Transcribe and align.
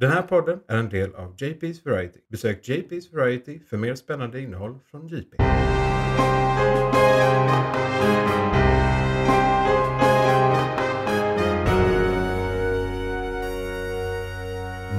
Den 0.00 0.10
här 0.10 0.22
podden 0.22 0.60
är 0.68 0.76
en 0.76 0.88
del 0.88 1.14
av 1.14 1.36
JP's 1.36 1.84
Variety. 1.84 2.20
Besök 2.28 2.68
JP's 2.68 3.16
Variety 3.16 3.60
för 3.60 3.76
mer 3.76 3.94
spännande 3.94 4.40
innehåll 4.40 4.78
från 4.90 5.06
JP. 5.06 5.36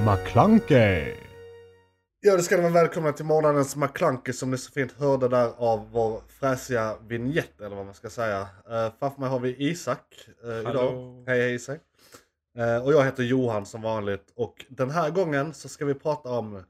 McClunkey. 0.06 1.14
Ja, 2.20 2.36
det 2.36 2.42
ska 2.42 2.56
ni 2.56 2.62
vara 2.62 2.72
välkomna 2.72 3.12
till 3.12 3.24
månadens 3.24 3.76
McClunky 3.76 4.32
som 4.32 4.50
ni 4.50 4.58
så 4.58 4.72
fint 4.72 4.92
hörde 4.92 5.28
där 5.28 5.52
av 5.56 5.90
vår 5.92 6.22
fräsiga 6.28 6.96
vignett 7.08 7.60
eller 7.60 7.76
vad 7.76 7.84
man 7.84 7.94
ska 7.94 8.10
säga. 8.10 8.40
Uh, 8.40 8.92
framför 8.98 9.20
mig 9.20 9.28
har 9.30 9.40
vi 9.40 9.56
Isak 9.58 10.28
uh, 10.46 10.70
idag. 10.70 11.24
Hej 11.26 11.40
hej 11.40 11.54
Isak. 11.54 11.80
Uh, 12.58 12.84
och 12.84 12.92
jag 12.92 13.04
heter 13.04 13.22
Johan 13.22 13.66
som 13.66 13.82
vanligt 13.82 14.32
och 14.34 14.64
den 14.68 14.90
här 14.90 15.10
gången 15.10 15.54
så 15.54 15.68
ska 15.68 15.84
vi 15.84 15.94
prata 15.94 16.30
om 16.30 16.62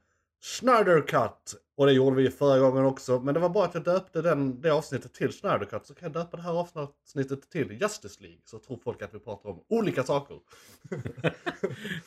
Schneider 0.43 1.01
Cut. 1.01 1.59
Och 1.77 1.85
det 1.85 1.93
gjorde 1.93 2.15
vi 2.15 2.29
förra 2.31 2.59
gången 2.59 2.85
också. 2.85 3.19
Men 3.19 3.33
det 3.33 3.39
var 3.39 3.49
bara 3.49 3.65
att 3.65 3.73
jag 3.73 3.83
döpte 3.83 4.21
den, 4.21 4.61
det 4.61 4.69
avsnittet 4.69 5.13
till 5.13 5.31
Schneider 5.31 5.65
Cut. 5.65 5.85
Så 5.85 5.93
kan 5.93 6.11
jag 6.13 6.21
döpa 6.21 6.37
det 6.37 6.43
här 6.43 6.53
avsnittet 6.53 7.49
till 7.49 7.71
Justice 7.81 8.23
League. 8.23 8.39
Så 8.45 8.59
tror 8.59 8.77
folk 8.77 9.01
att 9.01 9.13
vi 9.13 9.19
pratar 9.19 9.49
om 9.49 9.63
olika 9.69 10.03
saker. 10.03 10.39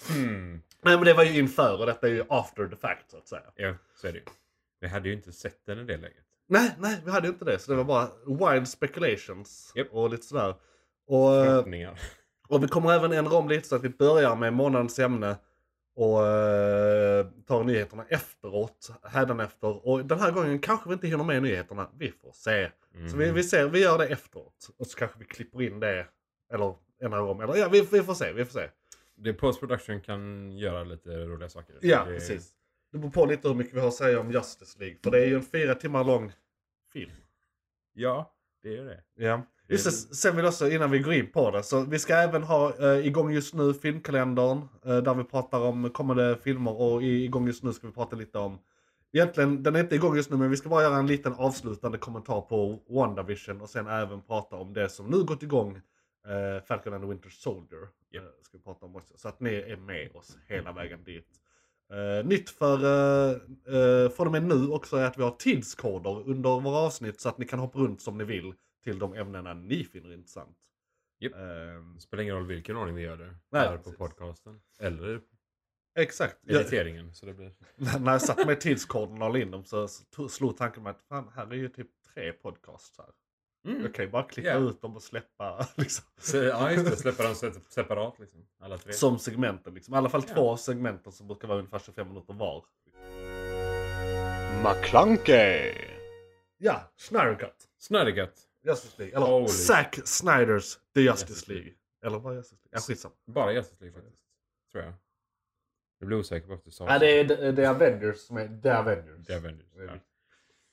Hmm. 0.09 0.63
Nej 0.83 0.97
men 0.97 1.05
det 1.05 1.15
var 1.15 1.25
ju 1.25 1.39
inför 1.39 1.81
och 1.81 1.87
detta 1.87 2.07
är 2.07 2.11
ju 2.11 2.25
after 2.29 2.69
the 2.69 2.77
fact 2.77 3.11
så 3.11 3.17
att 3.17 3.29
säga. 3.29 3.43
Ja, 3.55 3.75
så 4.01 4.07
är 4.07 4.13
det 4.13 4.19
ju. 4.19 4.25
Vi 4.81 4.89
hade 4.89 5.09
ju 5.09 5.15
inte 5.15 5.33
sett 5.33 5.67
den 5.67 5.79
i 5.79 5.85
det 5.85 5.97
läget. 5.97 6.25
Nej, 6.49 6.75
nej, 6.79 7.01
vi 7.05 7.11
hade 7.11 7.27
ju 7.27 7.33
inte 7.33 7.45
det. 7.45 7.59
Så 7.59 7.71
det 7.71 7.77
var 7.77 7.85
bara 7.85 8.09
wild 8.55 8.69
speculations 8.69 9.73
Japp. 9.75 9.89
och 9.91 10.11
lite 10.11 10.27
sådär. 10.27 10.55
Och, 11.07 11.35
eh, 11.35 11.45
Förhoppningar. 11.45 12.01
Och 12.49 12.63
vi 12.63 12.69
kommer 12.69 12.93
även 12.93 13.13
ändra 13.13 13.37
om 13.37 13.49
lite 13.49 13.69
så 13.69 13.77
att 13.77 13.85
vi 13.85 13.89
börjar 13.89 14.37
med 14.37 14.53
månadens 14.53 14.99
ämne 14.99 15.37
och 15.95 16.19
uh, 16.19 17.27
tar 17.47 17.65
nyheterna 17.65 18.05
efteråt, 18.09 18.91
hädanefter. 19.03 19.89
Och 19.89 20.05
den 20.05 20.21
här 20.21 20.33
gången 20.33 20.59
kanske 20.59 20.89
vi 20.89 20.93
inte 20.93 21.07
hinner 21.07 21.25
med 21.25 21.43
nyheterna. 21.43 21.91
Vi 21.99 22.11
får 22.11 22.33
se. 22.33 22.71
Så 23.11 23.17
vi, 23.17 23.25
Mm. 23.25 23.35
vi 23.35 23.43
ser, 23.43 23.69
vi 23.69 23.83
gör 23.83 23.99
det 23.99 24.07
efteråt. 24.07 24.71
Och 24.79 24.87
så 24.87 24.99
kanske 24.99 25.19
vi 25.19 25.25
klipper 25.25 25.63
in 25.63 25.81
det. 25.81 26.07
Eller 26.53 26.75
ändrar 27.01 27.21
om. 27.21 27.41
Eller 27.41 27.57
ja, 27.57 27.69
vi, 27.69 27.81
vi 27.81 28.03
får 28.03 28.15
se, 28.15 28.33
vi 28.33 28.45
får 28.45 28.53
se. 28.61 28.69
Det 29.15 29.33
post 29.33 29.61
production 29.61 30.01
kan 30.01 30.53
göra 30.53 30.85
lite 30.85 31.11
roliga 31.11 31.49
saker. 31.49 31.77
Ja, 31.81 32.05
det... 32.05 32.13
precis. 32.15 32.53
Det 32.93 32.99
beror 32.99 33.11
på 33.11 33.27
lite 33.27 33.49
hur 33.49 33.55
mycket 33.55 33.75
vi 33.75 33.81
har 33.81 33.89
att 33.89 33.95
säga 33.95 34.21
om 34.21 34.31
Justice 34.31 34.79
League. 34.79 34.97
För 35.03 35.11
det 35.11 35.19
är 35.23 35.27
ju 35.27 35.35
en 35.35 35.43
fyra 35.43 35.75
timmar 35.75 36.05
lång 36.05 36.33
film. 36.93 37.13
Ja, 37.93 38.35
det 38.63 38.77
är 38.79 38.85
det. 38.85 39.03
Ja. 39.15 39.43
Just 39.69 39.85
det, 39.85 40.15
sen 40.15 40.37
vill 40.37 40.45
jag 40.45 40.51
också 40.51 40.69
innan 40.69 40.91
vi 40.91 40.99
går 40.99 41.15
in 41.15 41.33
på 41.33 41.51
det. 41.51 41.63
Så 41.63 41.81
vi 41.81 41.99
ska 41.99 42.15
även 42.15 42.43
ha 42.43 42.77
eh, 42.79 43.07
igång 43.07 43.33
just 43.33 43.55
nu 43.55 43.75
filmkalendern. 43.75 44.59
Eh, 44.85 44.97
där 44.97 45.15
vi 45.15 45.25
pratar 45.25 45.61
om 45.61 45.91
kommande 45.91 46.39
filmer. 46.45 46.81
Och 46.81 47.03
i, 47.03 47.25
igång 47.25 47.47
just 47.47 47.63
nu 47.63 47.73
ska 47.73 47.87
vi 47.87 47.93
prata 47.93 48.17
lite 48.17 48.39
om. 48.39 48.59
Egentligen, 49.13 49.63
den 49.63 49.77
är 49.77 49.81
inte 49.81 49.95
igång 49.95 50.17
just 50.17 50.31
nu 50.31 50.37
men 50.37 50.51
vi 50.51 50.57
ska 50.57 50.69
bara 50.69 50.83
göra 50.83 50.97
en 50.97 51.07
liten 51.07 51.33
avslutande 51.33 51.99
kommentar 51.99 52.41
på 52.41 52.79
WandaVision. 52.89 53.61
Och 53.61 53.69
sen 53.69 53.87
även 53.87 54.23
prata 54.23 54.57
om 54.57 54.73
det 54.73 54.89
som 54.89 55.07
nu 55.07 55.25
gått 55.25 55.43
igång. 55.43 55.77
Eh, 56.27 56.63
Falcon 56.65 56.95
and 56.95 57.03
the 57.03 57.09
Winter 57.09 57.31
Soldier. 57.31 57.89
Japp. 58.13 58.25
Eh, 58.25 58.31
ska 58.43 58.59
vi 58.59 58.65
prata 58.65 58.87
om 58.87 58.97
också. 58.97 59.15
Så 59.17 59.29
att 59.29 59.41
ni 59.41 59.55
är 59.55 59.77
med 59.77 60.17
oss 60.17 60.39
hela 60.49 60.73
vägen 60.73 61.05
dit. 61.05 61.27
Eh, 61.93 62.27
nytt 62.27 62.51
för 62.51 62.85
uh, 62.85 63.37
uh, 63.75 64.11
från 64.11 64.27
och 64.27 64.33
med 64.33 64.43
nu 64.43 64.69
också 64.69 64.97
är 64.97 65.05
att 65.05 65.19
vi 65.19 65.23
har 65.23 65.31
tidskoder 65.31 66.29
under 66.29 66.61
våra 66.61 66.79
avsnitt 66.79 67.21
så 67.21 67.29
att 67.29 67.39
ni 67.39 67.45
kan 67.45 67.59
hoppa 67.59 67.79
runt 67.79 68.01
som 68.01 68.19
ni 68.19 68.25
vill 68.25 68.55
till 68.87 68.99
de 68.99 69.15
ämnena 69.15 69.55
ni 69.55 69.85
finner 69.85 70.13
intressant. 70.13 70.59
Japp. 71.21 71.35
Ehm, 71.35 71.95
Det 71.95 72.01
spelar 72.01 72.23
ingen 72.23 72.35
roll 72.35 72.47
vilken 72.47 72.77
ordning 72.77 72.95
vi 72.97 73.03
gör 73.03 73.17
det. 73.17 73.35
Nej, 73.51 73.63
här 73.69 73.77
på 73.77 73.83
precis. 73.83 73.99
podcasten. 73.99 74.61
Eller 74.81 75.21
exakt. 75.99 76.37
Jag, 76.43 76.61
editeringen. 76.61 77.15
Så 77.15 77.27
det 77.27 77.35
blir... 77.35 77.53
när 78.01 78.13
jag 78.13 78.23
satt 78.23 78.47
med 78.47 78.61
tidskoderna 78.61 79.27
och 79.27 79.39
in 79.39 79.51
dem 79.51 79.65
så 79.65 79.89
slog 80.29 80.57
tanken 80.57 80.83
mig 80.83 80.91
att 80.91 81.03
fan, 81.03 81.31
här 81.35 81.47
är 81.47 81.55
ju 81.55 81.69
typ 81.69 81.89
tre 82.15 82.33
podcasts 82.33 82.99
här. 82.99 83.11
Mm. 83.73 83.83
Jag 83.83 83.95
kan 83.95 84.05
ju 84.05 84.11
bara 84.11 84.23
klippa 84.23 84.49
Ja. 84.49 84.57
ut 84.59 84.81
dem 84.83 84.97
och 84.97 85.03
släppa 85.03 85.67
liksom, 85.77 86.05
Så, 86.21 86.37
ja, 86.37 86.73
just 86.73 86.91
det. 86.91 86.97
Släppa 86.97 87.23
dem 87.23 87.35
se- 87.35 87.53
separat 87.69 88.19
liksom. 88.19 88.47
Alla 88.61 88.79
tre. 88.79 88.93
som 88.93 89.19
segmenten. 89.19 89.75
Liksom. 89.75 89.95
I 89.95 89.97
alla 89.97 90.09
fall 90.09 90.23
Ja. 90.29 90.35
två 90.35 90.57
segmenten 90.57 91.13
som 91.13 91.27
brukar 91.27 91.49
vara 91.49 91.59
ungefär 91.59 91.79
25 91.79 92.09
minuter 92.09 92.33
var. 92.35 92.65
McClunkey. 94.65 95.75
Ja, 96.59 96.93
Snyder 96.97 97.35
Cut. 98.15 98.46
Justice 98.67 98.95
League. 98.99 99.17
Eller 99.17 99.27
Holy. 99.27 99.49
Zack 99.49 99.99
Snyders 100.05 100.79
The 100.95 101.01
Justice, 101.01 101.29
Justice 101.29 101.49
League. 101.53 101.65
League. 101.65 101.79
Eller 102.07 102.19
vad 102.19 102.33
är 102.33 102.37
Justice 102.37 102.57
League? 102.65 102.71
Ja, 102.73 102.81
skitsamma. 102.81 103.15
Bara 103.27 103.53
Justice 103.53 103.77
League 103.85 104.01
faktiskt. 104.03 104.23
Tror 104.73 104.85
jag. 104.85 104.93
Jag 105.99 106.07
blir 106.09 106.19
osäker 106.19 106.47
på 106.49 106.55
att 106.55 106.65
du 106.65 106.71
sa 106.71 106.87
Ja, 106.93 106.99
det 106.99 107.21
är 107.21 107.53
The 107.57 107.65
Avengers 107.67 108.17
som 108.19 108.37
är 108.37 108.61
The 108.63 108.69
Avengers. 108.71 109.27
The 109.27 109.35
Avengers. 109.35 109.67
Ja. 109.77 109.93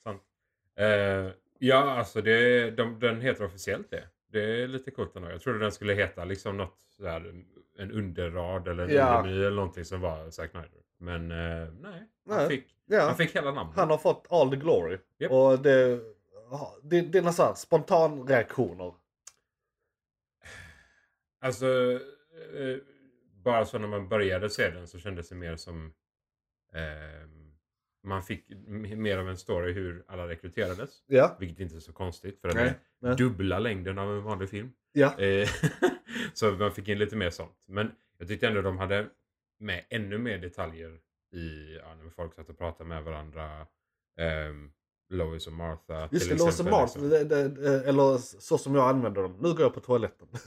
Sant. 0.04 0.22
Eh, 0.76 1.32
ja, 1.58 1.90
alltså 1.98 2.20
det, 2.22 2.70
de, 2.70 2.98
den 3.00 3.20
heter 3.20 3.44
officiellt 3.44 3.90
det. 3.90 4.08
Det 4.28 4.62
är 4.62 4.68
lite 4.68 4.90
coolt 4.90 5.16
ändå. 5.16 5.30
Jag 5.30 5.40
trodde 5.40 5.58
den 5.58 5.72
skulle 5.72 5.94
heta 5.94 6.24
liksom 6.24 6.56
något 6.56 6.78
sådär, 6.96 7.44
en 7.78 7.90
underrad 7.90 8.68
eller 8.68 8.84
en 8.84 8.90
Ja. 8.94 9.18
undermy 9.18 9.38
eller 9.38 9.56
någonting 9.56 9.84
som 9.84 10.00
var 10.00 10.30
Zack 10.30 10.50
Snyder. 10.50 10.70
Men 10.98 11.30
eh, 11.30 11.68
nej, 11.80 12.08
han, 12.28 12.38
Nej. 12.38 12.48
Fick, 12.48 12.66
Ja. 12.86 13.00
han 13.00 13.16
fick 13.16 13.36
hela 13.36 13.52
namnet. 13.52 13.76
Han 13.76 13.90
har 13.90 13.98
fått 13.98 14.26
all 14.30 14.50
the 14.50 14.56
glory. 14.56 14.98
Japp. 15.18 15.32
Och 15.32 15.58
det, 15.58 16.00
några 17.12 17.32
så 17.32 17.42
här 17.42 17.54
spontanreaktioner. 17.54 18.94
Alltså, 21.40 22.00
eh, 22.54 22.78
bara 23.44 23.64
så 23.64 23.78
när 23.78 23.88
man 23.88 24.08
började 24.08 24.50
se 24.50 24.70
den 24.70 24.86
så 24.88 24.98
kändes 24.98 25.28
det 25.28 25.34
mer 25.34 25.56
som 25.56 25.94
eh, 26.72 27.28
man 28.02 28.22
fick 28.22 28.48
mer 28.96 29.18
av 29.18 29.28
en 29.28 29.36
story 29.36 29.72
hur 29.72 30.04
alla 30.08 30.28
rekryterades. 30.28 31.02
Ja. 31.06 31.36
Vilket 31.40 31.60
inte 31.60 31.76
är 31.76 31.80
så 31.80 31.92
konstigt 31.92 32.40
för 32.40 32.48
den 32.48 32.56
Nej, 32.56 32.66
är 32.66 32.74
nej. 32.98 33.16
dubbla 33.16 33.58
längden 33.58 33.98
av 33.98 34.16
en 34.16 34.22
vanlig 34.22 34.50
film. 34.50 34.72
Ja. 34.92 35.18
Eh, 35.20 35.48
så 36.34 36.52
man 36.52 36.72
fick 36.72 36.88
in 36.88 36.98
lite 36.98 37.16
mer 37.16 37.30
sånt. 37.30 37.62
Men 37.66 37.92
jag 38.18 38.28
tyckte 38.28 38.46
ändå 38.46 38.62
de 38.62 38.78
hade 38.78 39.08
med 39.58 39.84
ännu 39.88 40.18
mer 40.18 40.38
detaljer 40.38 41.00
i 41.32 41.76
ja, 41.76 41.94
när 41.94 42.10
folk 42.10 42.34
satt 42.34 42.48
och 42.48 42.58
pratade 42.58 42.88
med 42.88 43.04
varandra. 43.04 43.66
Ehm, 44.18 44.72
Lois 45.10 45.46
och 45.46 45.52
Martha 45.52 46.08
Just 46.12 46.12
det, 46.12 46.18
till 46.18 46.28
Lawson 46.30 46.48
exempel, 46.48 46.72
Mart, 46.72 46.96
liksom. 46.96 47.08
det, 47.08 47.48
det, 47.48 47.88
eller 47.88 48.18
så 48.18 48.58
som 48.58 48.74
jag 48.74 48.88
använder 48.88 49.22
dem. 49.22 49.36
Nu 49.40 49.48
går 49.48 49.60
jag 49.60 49.74
på 49.74 49.80
toaletten. 49.80 50.28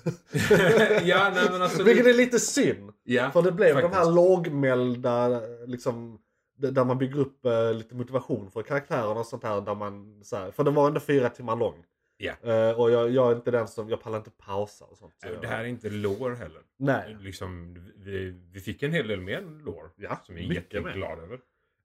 ja, 1.04 1.32
nej, 1.36 1.48
men 1.52 1.62
alltså, 1.62 1.84
Vilket 1.84 2.06
är 2.08 2.14
lite 2.14 2.40
synd. 2.40 2.94
ja, 3.04 3.32
För 3.32 3.42
det 3.42 3.52
blev 3.52 3.76
de 3.76 3.82
här 3.82 3.90
faktiskt. 3.90 4.16
lågmälda, 4.16 5.42
liksom, 5.66 6.20
där 6.58 6.86
man 6.86 6.98
bygger 6.98 7.20
upp 7.20 7.46
eh, 7.46 7.74
lite 7.74 7.96
motivation 7.96 8.52
för 8.52 8.62
karaktärerna 8.62 9.20
och 9.20 9.26
sånt 9.26 9.44
här. 9.44 9.62
Där 9.62 9.76
man, 9.76 10.24
så 10.24 10.36
här, 10.36 10.52
för 10.52 10.64
den 10.64 10.74
var 10.74 10.88
ändå 10.88 11.00
fyra 11.00 11.30
timmar 11.30 11.56
lång. 11.56 11.84
Ja. 12.18 12.34
Eh, 12.42 12.80
och 12.80 12.92
jag, 12.92 13.10
jag 13.10 13.32
är 13.32 13.36
inte 13.36 13.52
den 13.52 13.68
som, 13.68 13.90
jag 13.90 14.02
pallar 14.02 14.18
inte 14.18 14.32
pausa 14.32 14.86
och 14.86 14.98
sånt. 14.98 15.14
Så 15.24 15.42
Det 15.42 15.48
här 15.48 15.60
är 15.60 15.68
inte 15.68 15.90
lore 15.90 16.36
heller. 16.36 16.62
Nej. 16.78 17.18
Liksom, 17.20 17.74
vi, 17.96 18.42
vi 18.52 18.60
fick 18.60 18.84
en 18.84 18.92
hel 18.92 19.08
del 19.08 19.22
mer 19.22 19.42
lore. 19.66 19.90
Ja, 19.96 20.22
som 20.26 20.36
jag 20.36 20.46
är 20.46 20.50
mycket 20.50 20.74
jätteglad 20.74 21.20
över. 21.20 21.40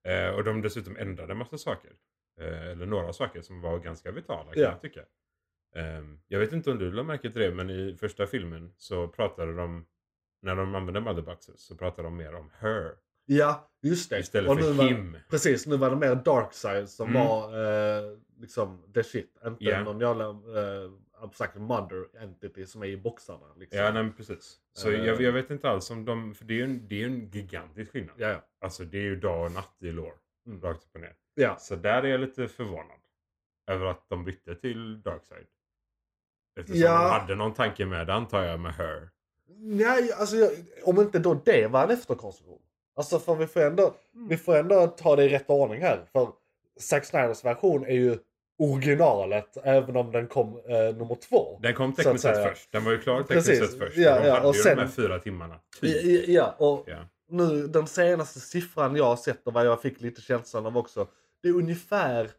Eh, 0.09 0.35
och 0.35 0.45
de 0.45 0.63
dessutom 0.63 0.97
ändrade 0.97 1.33
en 1.33 1.39
massa 1.39 1.59
saker. 1.59 1.91
Eh, 2.41 2.71
eller 2.71 2.87
några 2.87 3.13
saker 3.13 3.41
som 3.43 3.61
var 3.61 3.79
ganska 3.79 4.11
vitala 4.11 4.53
kan 4.53 4.63
Ja. 4.63 4.69
jag 4.71 4.81
tycka. 4.81 5.05
Ehm, 5.75 6.21
jag 6.29 6.39
vet 6.39 6.53
inte 6.53 6.71
om 6.71 6.79
du 6.79 6.91
lade 6.93 7.07
märke 7.09 7.31
till 7.31 7.43
det 7.43 7.55
men 7.55 7.71
i 7.71 7.97
första 8.01 8.27
filmen 8.27 8.73
så 8.77 9.09
pratade 9.09 9.57
de 9.57 9.87
när 10.43 10.57
de 10.57 10.75
använde 10.75 11.01
motherboxes 11.01 11.61
så 11.67 11.77
pratade 11.77 12.03
de 12.09 12.17
mer 12.17 12.35
om 12.35 12.51
her. 12.59 12.93
Ja, 13.25 13.71
just 13.83 14.11
det. 14.11 14.19
Istället 14.19 14.51
Och 14.51 14.61
för 14.61 14.73
var, 14.73 14.85
him. 14.85 15.17
Precis, 15.31 15.67
nu 15.67 15.77
var 15.77 15.91
det 15.91 15.97
mer 15.97 16.15
Darkseid 16.15 16.89
som 16.89 17.09
Mm. 17.11 17.27
var 17.27 17.49
eh, 17.65 18.19
liksom 18.41 18.93
the 18.95 19.03
shit. 19.03 19.37
Inte 19.47 19.65
Ja. 19.65 19.85
någon 19.85 20.01
jävla 20.01 20.25
eh, 20.29 20.91
abstrakt 21.13 21.57
mother 21.57 22.23
entity 22.23 22.67
som 22.67 22.83
är 22.83 22.87
i 22.87 22.97
boxarna. 22.97 23.55
Liksom. 23.57 23.79
Ja, 23.81 23.93
nej, 23.93 24.13
precis. 24.17 24.59
Så 24.73 24.91
Eh. 24.91 25.05
jag, 25.05 25.21
jag 25.21 25.33
vet 25.33 25.51
inte 25.51 25.69
alls 25.71 25.91
om 25.91 26.05
de... 26.05 26.35
För 26.35 26.45
det 26.45 26.55
är 26.55 26.57
ju 26.57 26.65
en, 26.65 26.89
det 26.89 26.95
är 26.95 26.99
ju 26.99 27.05
en 27.07 27.31
gigantisk 27.31 27.93
skillnad. 27.93 28.15
ja, 28.19 28.29
ja. 28.29 28.45
Alltså 28.61 28.85
det 28.85 28.99
är 28.99 29.03
ju 29.03 29.17
dag 29.17 29.45
och 29.47 29.53
natt 29.53 29.77
i 29.81 29.93
lore. 29.93 30.13
Mm. 30.47 30.61
Rakt 30.61 30.85
upp 30.85 30.95
och 30.95 31.01
ner. 31.01 31.15
Ja. 31.35 31.57
Så 31.59 31.77
där 31.77 32.03
är 32.03 32.07
jag 32.09 32.21
lite 32.21 32.49
förvånad. 32.49 32.97
Över 33.71 33.87
att 33.87 34.05
de 34.09 34.25
bytte 34.25 34.55
till 34.55 35.03
Darkseid. 35.03 35.47
Eftersom 36.61 36.81
Ja. 36.81 36.93
de 37.03 37.11
hade 37.21 37.35
någon 37.35 37.55
tanke 37.55 37.87
med 37.87 38.07
det 38.07 38.15
antar 38.15 38.43
jag 38.43 38.61
med 38.61 38.75
Her. 38.75 39.09
Nej, 39.57 40.13
alltså 40.13 40.37
jag, 40.37 40.51
om 40.85 41.01
inte 41.01 41.19
då 41.19 41.35
det 41.45 41.67
var 41.67 41.85
en 41.85 41.91
efterkonstruktion. 41.91 42.61
Alltså 42.97 43.19
för 43.19 43.35
vi 43.35 43.47
får 43.47 43.61
ändå, 43.61 43.95
Mm. 44.15 44.29
vi 44.29 44.37
får 44.37 44.57
ändå 44.57 44.87
ta 44.87 45.17
det 45.17 45.25
i 45.25 45.29
rätt 45.29 45.51
ordning 45.51 45.81
här. 45.83 46.05
För 46.13 46.29
Zack 46.81 47.05
Snyders 47.05 47.45
version 47.45 47.85
är 47.87 47.95
ju 47.95 48.19
originalet 48.59 49.57
även 49.65 49.97
om 49.97 50.13
den 50.13 50.27
kom 50.27 50.49
eh, 50.67 50.97
nummer 50.97 51.15
två. 51.15 51.59
Den 51.63 51.75
kom 51.75 51.93
tekniskt 51.93 52.23
sett 52.23 52.49
först. 52.49 52.73
Den 52.73 52.85
var 52.85 52.93
ju 52.93 52.99
klar 52.99 53.23
tekniskt 53.23 53.49
Precis. 53.49 53.71
sett 53.71 53.79
först. 53.79 53.97
Ja, 53.97 54.21
de 54.21 54.27
ja, 54.29 54.35
hade 54.35 54.47
och 54.49 54.55
ju 54.55 54.63
sen- 54.63 54.77
de 54.77 54.83
här 54.83 54.89
fyra 54.91 55.19
timmarna. 55.19 55.61
Typ. 55.81 56.29
Ja, 56.29 56.55
och 56.59 56.85
Ja. 56.87 56.99
nu 57.29 57.67
den 57.67 57.87
senaste 57.87 58.41
siffran 58.41 58.97
jag 58.97 59.05
har 59.05 59.17
sett 59.17 59.47
och 59.47 59.53
vad 59.53 59.67
jag 59.67 59.83
fick 59.83 60.01
lite 60.01 60.21
känslan 60.21 60.67
av 60.67 60.77
också. 60.77 61.07
Det 61.43 61.49
är 61.49 61.53
ungefär, 61.53 62.31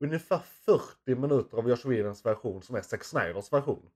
ungefär 0.00 0.38
40 0.66 1.14
minuter 1.14 1.56
av 1.58 1.68
Josh 1.68 1.88
Whedons 1.88 2.26
version 2.26 2.62
som 2.62 2.76
är 2.76 2.82
Zack 2.82 3.04
Snyders 3.04 3.52
version. 3.52 3.90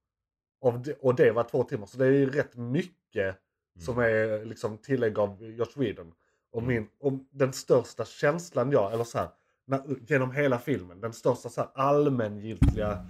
Av 0.60 0.82
det, 0.82 0.94
och 1.00 1.14
det 1.14 1.31
var 1.32 1.44
två 1.44 1.64
timmar. 1.64 1.87
Så 1.87 1.99
det 1.99 2.06
är 2.06 2.10
ju 2.10 2.31
rätt 2.31 2.56
mycket 2.56 3.37
Som 3.78 3.99
är 3.99 4.44
liksom 4.44 4.78
tillägg 4.78 5.19
av 5.19 5.43
Josh 5.44 5.72
Whedon. 5.78 6.14
Och, 6.50 6.62
Mm. 6.62 6.75
min, 6.75 6.88
och 6.99 7.12
den 7.31 7.52
största 7.52 8.04
känslan 8.04 8.70
jag, 8.72 8.93
eller 8.93 9.04
så 9.04 9.19
här, 9.19 9.28
när, 9.64 9.82
genom 10.06 10.32
hela 10.32 10.58
filmen, 10.58 11.00
den 11.00 11.12
största 11.12 11.49
så 11.49 11.60
här, 11.60 11.70
allmängiltiga 11.75 13.06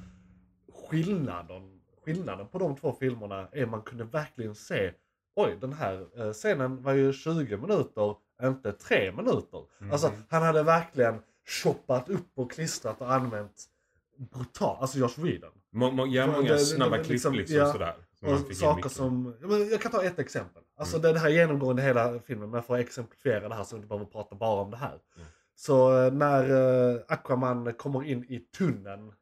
skillnaden, 0.88 1.80
skillnaden 2.04 2.48
på 2.48 2.58
de 2.58 2.76
två 2.76 2.92
filmerna 2.92 3.48
är 3.52 3.66
man 3.66 3.82
kunde 3.82 4.04
verkligen 4.04 4.54
se 4.54 4.92
Oj, 5.36 5.56
den 5.60 5.72
här 5.72 6.06
eh, 6.20 6.32
scenen 6.32 6.82
var 6.82 6.92
ju 6.92 7.12
20 7.12 7.56
minuter, 7.56 8.16
inte 8.42 8.72
3 8.72 9.12
minuter. 9.12 9.64
Alltså, 9.92 10.08
Mhm. 10.08 10.16
han 10.28 10.42
hade 10.42 10.62
verkligen 10.62 11.22
choppat 11.46 12.08
upp 12.08 12.28
och 12.34 12.50
klistrat 12.52 13.00
och 13.00 13.12
använt 13.12 13.64
brutalt, 14.18 14.80
alltså 14.80 14.98
Josh 14.98 15.14
Whedon. 15.20 15.50
Må, 15.72 15.90
må, 15.90 16.06
ja, 16.06 16.26
många 16.26 16.52
det- 16.52 16.58
snabba 16.58 16.96
klipp 16.96 17.08
liksom- 17.10 17.34
liksom, 17.34 17.56
ja. 17.56 17.72
sådär. 17.72 17.94
Som 18.20 18.28
Och 18.28 18.56
saker 18.56 18.88
som, 18.88 19.34
jag 19.70 19.80
kan 19.80 19.92
ta 19.92 20.02
ett 20.04 20.18
exempel. 20.18 20.62
Alltså 20.76 20.98
Mm. 20.98 21.12
det, 21.12 21.18
här 21.18 21.28
genomgående 21.28 21.82
hela 21.82 22.18
filmen, 22.18 22.50
men 22.50 22.62
för 22.62 22.74
att 22.74 22.80
exemplifiera 22.80 23.48
det 23.48 23.54
här 23.54 23.64
så 23.64 23.74
vi 23.74 23.78
inte 23.78 23.88
behöver 23.88 24.06
prata 24.06 24.34
bara 24.36 24.60
om 24.62 24.70
det 24.70 24.76
här. 24.76 24.98
Mm. 25.16 25.28
Så 25.54 26.02
eh, 26.06 26.12
när 26.12 26.50
eh, 26.94 27.00
Aquaman 27.08 27.72
kommer 27.74 28.04
in 28.04 28.24
i 28.24 28.38
tunneln, 28.58 29.12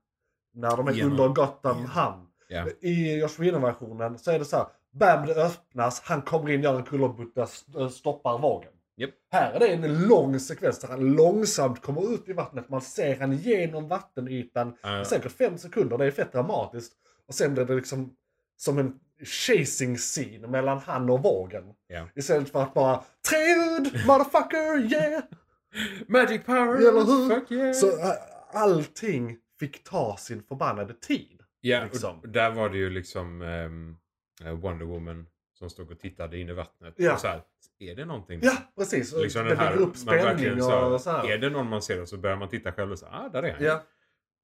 när 0.54 0.76
de 0.76 0.88
är 0.88 0.92
Genom- 0.92 1.12
under 1.12 1.28
Gotham 1.28 1.76
genom- 1.76 1.90
hamn. 1.90 2.26
Ja. 2.48 2.66
I 2.80 3.20
Josh 3.20 3.38
Whedon-versionen 3.40 4.18
så 4.18 4.30
är 4.30 4.38
det 4.38 4.44
så 4.44 4.56
här, 4.56 4.66
bam 4.92 5.26
det 5.26 5.44
öppnas, 5.44 6.00
han 6.04 6.22
kommer 6.22 6.50
in, 6.50 6.62
gör 6.62 6.76
en 6.76 6.82
kullerbytta, 6.84 7.42
st- 7.42 7.90
stoppar 7.90 8.38
vågen. 8.38 8.72
Japp. 9.00 9.10
Här 9.32 9.52
är 9.52 9.58
det 9.58 9.68
en 9.68 10.08
lång 10.08 10.40
sekvens 10.40 10.78
där 10.78 10.88
han 10.88 11.12
långsamt 11.12 11.82
kommer 11.82 12.14
ut 12.14 12.28
i 12.28 12.32
vattnet. 12.32 12.68
Man 12.68 12.80
ser 12.80 13.16
han 13.20 13.36
genom 13.36 13.88
vattenytan. 13.88 14.76
Ja. 14.82 15.04
Säkert 15.04 15.32
fem 15.32 15.58
sekunder, 15.58 15.98
det 15.98 16.04
är 16.04 16.10
fett 16.10 16.32
dramatiskt. 16.32 16.92
Och 17.28 17.34
sen 17.34 17.54
blir 17.54 17.64
det 17.64 17.74
liksom 17.74 18.16
som 18.56 18.78
en 18.78 18.94
chasing 19.24 19.96
scene 19.96 20.46
mellan 20.46 20.78
han 20.78 21.10
och 21.10 21.22
vågen. 21.22 21.64
Ja. 21.86 22.08
Istället 22.14 22.50
för 22.50 22.62
att 22.62 22.74
bara 22.74 23.02
Träd, 23.28 24.06
motherfucker, 24.06 24.92
yeah! 24.92 25.22
Magic 26.06 26.44
power! 26.44 26.76
Eller 26.76 27.04
hur? 27.04 27.28
Fuck 27.28 27.50
yeah! 27.50 27.72
Så 27.72 27.86
äh, 27.86 28.12
allting 28.52 29.36
fick 29.60 29.84
ta 29.84 30.16
sin 30.16 30.42
förbannade 30.42 30.94
tid. 30.94 31.40
ja, 31.60 31.84
liksom. 31.84 32.20
och 32.20 32.28
där 32.28 32.50
var 32.50 32.68
det 32.68 32.78
ju 32.78 32.90
liksom 32.90 33.42
eh, 33.42 34.52
Wonder 34.52 34.86
Woman 34.86 35.26
som 35.60 35.70
stod 35.70 35.90
och 35.90 35.98
tittade 35.98 36.38
in 36.38 36.48
i 36.48 36.52
vattnet. 36.52 36.94
Ja. 36.96 37.12
Och 37.12 37.20
så 37.20 37.26
här, 37.26 37.42
är 37.78 37.94
det 37.94 38.04
någonting? 38.04 38.40
Ja, 38.42 38.56
precis. 38.76 39.14
Liksom 39.16 39.42
det 39.44 39.48
den 39.50 39.58
här, 39.58 39.72
bygger 39.72 39.86
upp 39.86 39.96
spänning 39.96 40.60
så 40.60 40.70
här, 40.70 40.92
och 40.92 41.00
så 41.00 41.10
här. 41.10 41.30
Är 41.30 41.38
det 41.38 41.50
någon 41.50 41.68
man 41.68 41.82
ser 41.82 42.00
och 42.00 42.08
så 42.08 42.16
börjar 42.16 42.36
man 42.36 42.48
titta 42.48 42.72
själv 42.72 42.92
och 42.92 42.98
så 42.98 43.06
ah, 43.06 43.28
där 43.28 43.42
är 43.42 43.52
han. 43.52 43.64
Ja. 43.64 43.82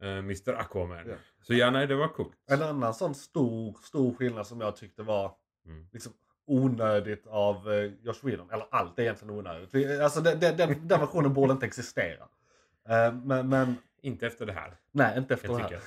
Eh, 0.03 0.19
Mr 0.19 0.55
Aquaman. 0.55 1.05
Ja. 1.09 1.15
Så 1.43 1.55
ja, 1.55 1.71
nej, 1.71 1.87
det 1.87 1.95
var 1.95 2.09
coolt. 2.09 2.37
En 2.51 2.63
annan 2.63 2.95
sån 2.95 3.15
stor, 3.15 3.77
stor 3.83 4.15
skillnad 4.15 4.47
som 4.47 4.61
jag 4.61 4.77
tyckte 4.77 5.03
var 5.03 5.33
Mm. 5.67 5.87
liksom 5.93 6.13
onödigt 6.47 7.27
av 7.27 7.73
eh, 7.73 7.93
Josh 8.03 8.15
Whedon. 8.23 8.51
Eller 8.51 8.67
allt 8.71 8.99
är 8.99 9.03
egentligen 9.03 9.35
onödigt. 9.35 9.75
Vi- 9.75 10.01
Alltså 10.01 10.21
den, 10.21 10.41
den, 10.41 10.57
den, 10.57 10.89
versionen 10.89 11.35
borde 11.35 11.53
inte 11.53 11.67
existera. 11.67 12.29
Eh, 12.89 13.15
men, 13.15 13.49
men 13.49 13.77
Inte 14.01 14.27
efter 14.27 14.47
det 14.47 14.53
här. 14.53 14.77
nej, 14.93 15.19
inte 15.19 15.35
efter 15.35 15.49
det 15.49 15.55
här. 15.63 15.81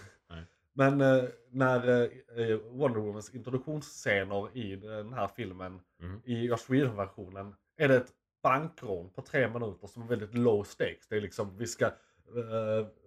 Men 0.79 1.01
eh, 1.01 1.23
när 1.51 2.01
eh, 2.39 2.57
Wonder 2.57 2.99
Womans 2.99 3.35
introduktionsscener 3.35 4.57
i 4.57 4.75
den 4.75 5.13
här 5.13 5.27
filmen, 5.27 5.81
Mm. 6.01 6.21
i 6.25 6.45
Josh 6.45 6.65
Whedon-versionen, 6.71 7.55
är 7.77 7.87
det 7.87 7.95
ett 7.95 8.11
bankrån 8.43 9.09
på 9.15 9.21
tre 9.21 9.47
minuter 9.47 9.87
som 9.87 10.01
är 10.03 10.07
väldigt 10.07 10.33
low 10.33 10.63
stakes. 10.63 11.07
Det 11.07 11.15
är 11.15 11.21
liksom, 11.21 11.57
vi 11.57 11.67
ska, 11.67 11.85
eh, 11.85 11.91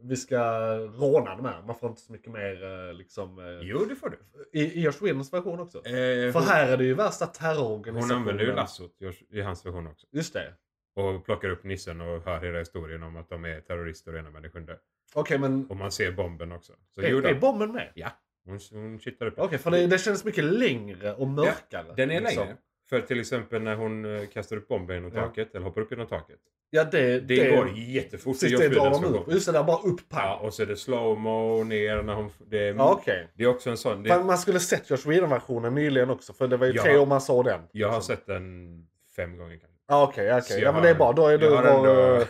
vi 0.03 0.17
ska 0.17 0.39
råna 0.79 1.37
de 1.37 1.45
här. 1.45 1.63
Man 1.63 1.75
får 1.77 1.89
inte 1.89 2.01
så 2.01 2.13
mycket 2.13 2.33
mer 2.33 2.65
eh, 2.89 2.95
liksom... 2.95 3.39
eh, 3.39 3.45
Jo, 3.69 3.79
det 3.89 3.97
får 3.97 4.11
du. 4.11 4.19
I, 4.61 4.63
I 4.63 4.83
Josh 4.85 5.03
Whedons 5.05 5.33
version 5.33 5.61
också. 5.61 5.79
Eh, 5.79 6.33
För 6.33 6.33
hon, 6.33 6.43
här 6.43 6.73
är 6.73 6.77
det 6.77 6.85
ju 6.85 6.95
värsta 6.95 7.25
hon 7.25 7.33
terrororganisationen. 7.35 8.17
använder 8.19 8.45
ju 8.45 8.55
lassot 8.55 8.97
i- 9.31 9.41
hans 9.41 9.67
version 9.67 9.87
också. 9.87 10.07
Just 10.11 10.33
det. 10.33 10.55
Och 10.95 11.25
plockar 11.25 11.49
upp 11.49 11.65
nissen 11.65 12.01
och 12.01 12.23
hör 12.25 12.41
hela 12.41 12.59
historien 12.59 13.03
om 13.03 13.17
att 13.17 13.29
de 13.29 13.45
är 13.45 13.61
terrorister 13.61 14.13
och 14.13 14.19
ena 14.19 14.41
det 14.41 14.51
sjunde. 14.51 14.79
Okej, 15.15 15.39
men 15.39 15.67
Och 15.71 15.77
man 15.77 15.93
ser 15.93 16.13
bomben 16.13 16.53
också. 16.53 16.73
Så 16.95 17.01
är, 17.01 17.09
jo, 17.09 17.19
är 17.19 17.35
bomben 17.35 17.73
med? 17.73 17.93
Ja, 17.95 18.09
hon, 18.47 18.59
hon 18.73 18.99
kittar 18.99 19.27
upp 19.27 19.35
Okej, 19.37 19.59
för 19.59 19.71
det, 19.71 19.87
det 19.87 19.99
känns 19.99 20.25
mycket 20.25 20.45
längre 20.45 21.15
och 21.15 21.29
mörkare. 21.29 21.95
Den 21.97 22.11
är 22.11 22.21
liksom. 22.21 22.43
längre. 22.43 22.57
För 22.89 23.01
till 23.01 23.21
exempel 23.21 23.63
när 23.63 23.75
hon 23.77 24.17
eh, 24.17 24.27
kastar 24.27 24.57
upp 24.57 24.69
bomben 24.69 24.97
genom 24.97 25.13
Ja. 25.15 25.21
taket, 25.23 25.55
eller 25.55 25.65
hoppar 25.65 25.81
upp 25.81 25.91
genom 25.91 26.07
taket. 26.07 26.39
Ja, 26.71 26.85
det, 26.85 27.21
Det, 27.21 27.51
går 27.57 27.71
jättefort 27.79 28.41
Precis, 28.41 28.59
det 28.59 28.69
drar 28.69 28.91
de 28.91 29.05
upp. 29.05 29.33
Just 29.33 29.47
det, 29.47 29.53
där 29.53 29.63
bara 29.65 29.77
upp 29.83 30.09
pang. 30.09 30.25
Ja, 30.27 30.37
och 30.43 30.55
så 30.55 30.63
är 30.63 30.67
det 30.67 30.77
slowmo 30.77 31.65
ner 31.65 32.03
när 32.03 32.15
hon... 32.15 32.31
Det 32.47 32.69
är, 32.69 32.75
Ja, 32.75 32.93
okej. 33.01 33.29
det 33.35 33.45
är 33.45 33.49
också 33.49 33.71
en 33.71 33.77
sån... 33.77 33.93
Fan, 34.05 34.19
Det, 34.21 34.25
Man 34.25 34.39
skulle 34.39 34.61
sett 34.61 34.91
Josh 34.91 35.07
Whedon-versionen 35.09 35.75
nyligen 35.75 36.11
också, 36.11 36.33
för 36.33 36.49
det 36.49 36.57
var 36.57 36.67
ju 36.67 36.73
Ja. 36.73 36.83
tre 36.83 36.97
år 36.99 37.07
man 37.07 37.21
såg 37.21 37.45
den. 37.45 37.61
jag 37.73 37.89
har 37.89 38.01
sett 38.01 38.27
den 38.27 38.69
fem 39.17 39.37
gånger 39.37 39.57
kanske. 39.57 39.79
Ja, 39.89 40.03
okej, 40.03 40.31
Så 40.31 40.39
okej. 40.39 40.57
jag 40.63 40.69
Ja, 40.69 40.73
men 40.73 40.83
det 40.83 40.89
är 40.89 40.95
har- 40.95 40.99
bra. 40.99 41.13
Då 41.13 41.27
är 41.27 41.39
du 41.39 41.45
jag 41.47 41.57
har 41.57 41.65
ändå- 41.65 42.25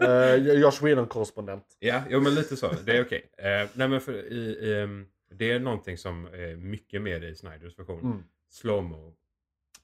eh, 0.00 0.34
Josh 0.60 0.82
Whedon-korrespondent. 0.84 1.64
Ja, 1.78 2.02
jo, 2.10 2.20
men 2.20 2.34
lite 2.34 2.56
så. 2.56 2.72
Det 2.84 2.96
är 2.96 3.04
okej. 3.04 3.30
Eh, 3.38 3.68
nej, 3.74 3.88
men 3.88 4.00
för, 4.00 4.12
i, 4.32 4.36
i, 4.36 4.80
ehm, 4.82 5.06
det 5.30 5.50
är 5.52 5.60
någonting 5.60 5.98
som 5.98 6.26
är 6.26 6.56
mycket 6.56 7.02
mer 7.02 7.24
i 7.24 7.34
Snyders 7.34 7.78
version. 7.78 8.00
Mm. 8.00 8.22
Slowmo. 8.50 9.14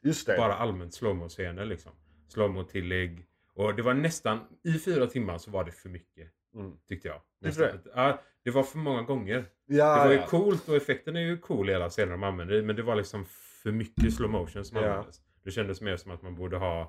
Just 0.03 0.27
det. 0.27 0.37
Bara 0.37 0.55
allmänt 0.55 0.95
slowmo-scener 0.95 1.65
liksom. 1.65 1.93
Slowmo-tillägg. 2.29 3.27
Och 3.55 3.75
det 3.75 3.83
var 3.83 3.95
nästan, 3.95 4.41
i 4.63 4.79
fyra 4.79 5.07
timmar 5.07 5.39
så 5.39 5.51
var 5.51 5.65
det 5.65 5.73
för 5.73 5.89
mycket. 5.89 6.29
Mm. 6.55 6.73
Tyckte 6.89 7.09
jag. 7.09 7.21
Nästan. 7.41 7.69
Ja, 7.95 8.23
det 8.45 8.51
var 8.51 8.63
för 8.63 8.79
många 8.79 9.03
gånger. 9.03 9.45
Ja, 9.67 9.97
Det 9.99 10.05
var 10.05 10.13
ju 10.13 10.19
ja. 10.19 10.27
coolt 10.27 10.69
och 10.69 10.77
effekten 10.77 11.17
är 11.17 11.21
ju 11.21 11.39
cool 11.39 11.71
i 11.71 11.75
alla 11.75 11.91
scener 11.91 12.13
de 12.13 12.23
använder 12.23 12.63
men 12.63 12.77
det 12.77 12.83
var 12.83 12.97
liksom 12.97 13.25
för 13.63 13.73
mycket 13.73 14.15
slow 14.15 14.31
motion 14.31 14.65
som 14.65 14.79
Ja. 14.79 14.85
användes. 14.91 15.21
Det 15.45 15.51
kändes 15.51 15.81
mer 15.81 15.97
som 15.97 16.11
att 16.13 16.23
man 16.23 16.35
borde 16.35 16.57
ha 16.57 16.81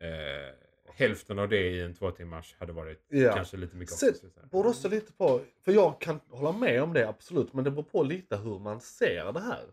eh, 0.00 0.54
hälften 0.96 1.38
av 1.38 1.48
det 1.48 1.60
i 1.70 1.80
en 1.82 1.94
två 1.94 2.10
timmars 2.10 2.56
hade 2.58 2.72
varit 2.72 3.04
Ja. 3.08 3.32
kanske 3.34 3.56
lite 3.56 3.76
mycket. 3.76 3.94
Sen 3.94 4.14
så 4.14 4.26
beror 4.50 4.66
också 4.66 4.88
lite 4.88 5.12
på, 5.12 5.40
för 5.64 5.72
jag 5.72 6.00
kan 6.00 6.20
hålla 6.30 6.52
med 6.52 6.82
om 6.82 6.92
det 6.92 7.08
absolut, 7.08 7.52
men 7.52 7.64
det 7.64 7.70
beror 7.70 7.82
på 7.84 8.02
lite 8.02 8.36
hur 8.36 8.58
man 8.58 8.80
ser 8.80 9.32
det 9.32 9.40
här. 9.40 9.64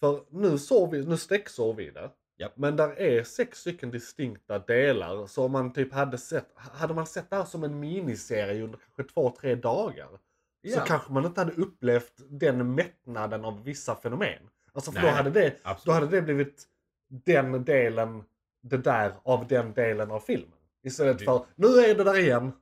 För 0.00 0.24
nu 0.30 0.58
såg 0.58 0.90
vi, 0.90 1.06
nu 1.06 1.16
sträcksåg 1.16 1.76
vi 1.76 1.90
det. 1.90 2.10
Japp. 2.38 2.56
Men 2.56 2.76
där 2.76 3.00
är 3.00 3.24
sex 3.24 3.58
stycken 3.60 3.90
distinkta 3.90 4.58
delar. 4.58 5.26
Så 5.26 5.44
om 5.44 5.52
man 5.52 5.72
typ 5.72 5.92
hade 5.92 6.18
sett, 6.18 6.48
hade 6.54 6.94
man 6.94 7.06
sett 7.06 7.30
det 7.30 7.36
här 7.36 7.44
som 7.44 7.64
en 7.64 7.80
miniserie 7.80 8.62
under 8.64 8.78
kanske 8.78 9.14
två, 9.14 9.30
tre 9.40 9.54
dagar. 9.54 10.08
Så 10.08 10.18
Ja. 10.78 10.84
kanske 10.86 11.12
man 11.12 11.24
inte 11.26 11.40
hade 11.40 11.52
upplevt 11.52 12.12
den 12.28 12.74
mättnaden 12.74 13.44
av 13.44 13.64
vissa 13.64 13.96
fenomen. 13.96 14.38
Alltså 14.72 14.92
för 14.92 15.00
då 15.00 15.06
Nej, 15.06 15.16
hade, 15.16 15.30
det, 15.30 15.56
Absolut. 15.62 15.84
då 15.86 15.92
hade 15.92 16.06
det 16.06 16.22
blivit 16.22 16.64
den 17.08 17.64
delen, 17.64 18.24
det 18.62 18.76
där 18.76 19.12
av 19.22 19.46
den 19.46 19.72
delen 19.72 20.10
av 20.10 20.20
filmen. 20.20 20.58
Istället 20.82 21.24
för, 21.24 21.44
nu 21.54 21.66
är 21.68 21.94
det 21.94 22.04
där 22.04 22.18
igen. 22.18 22.52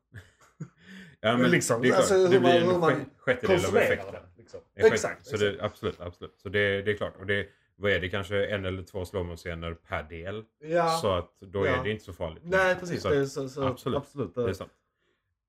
ja, 1.20 1.36
men 1.36 1.50
liksom, 1.50 1.82
det 1.82 1.88
är 1.88 1.90
klart, 1.90 1.98
alltså 2.00 2.22
det 2.28 2.28
blir 2.28 2.40
man- 2.40 2.74
en 2.74 2.80
man 2.80 2.90
sjä- 2.92 3.04
sjättedel 3.18 3.64
av 3.66 3.76
effekten. 3.76 4.12
det. 4.12 4.22
Liksom. 4.36 4.60
Exakt. 4.74 5.26
Så 5.26 5.34
exakt. 5.34 5.58
det, 5.58 5.64
absolut, 5.64 6.00
absolut. 6.00 6.40
Så 6.40 6.48
det, 6.48 6.82
det 6.82 6.90
är 6.90 6.96
klart. 6.96 7.16
Och 7.16 7.26
det, 7.26 7.48
vad 7.76 7.92
är 7.92 8.00
det, 8.00 8.08
kanske 8.08 8.46
en 8.46 8.64
eller 8.64 8.82
två 8.82 9.04
slowmo-scener 9.04 9.74
per 9.74 10.02
del. 10.02 10.44
Ja. 10.58 10.88
Så 11.02 11.12
att 11.12 11.40
då 11.40 11.66
Ja. 11.66 11.76
är 11.80 11.84
det 11.84 11.90
inte 11.90 12.04
så 12.04 12.12
farligt. 12.12 12.42
Nej 12.46 12.74
precis. 12.76 13.02
Så, 13.02 13.08
det 13.08 13.16
är 13.16 13.24
så, 13.24 13.48
så, 13.48 13.62
absolut. 13.64 13.96
absolut. 13.98 14.34
det 14.34 14.48
är 14.48 14.52
sant. 14.52 14.72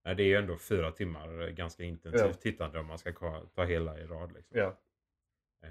Nej, 0.05 0.15
det 0.15 0.23
är 0.23 0.27
ju 0.27 0.35
ändå 0.35 0.57
fyra 0.57 0.91
timmar 0.91 1.41
eh, 1.41 1.47
ganska 1.49 1.83
intensivt 1.83 2.25
Ja. 2.27 2.33
tittande 2.33 2.79
om 2.79 2.85
man 2.85 2.97
ska 2.97 3.09
ka- 3.11 3.47
ta 3.55 3.63
hela 3.63 3.99
i 3.99 4.03
rad. 4.05 4.31
Liksom. 4.35 4.57
Ja. 4.59 4.77
Ehm, 5.63 5.69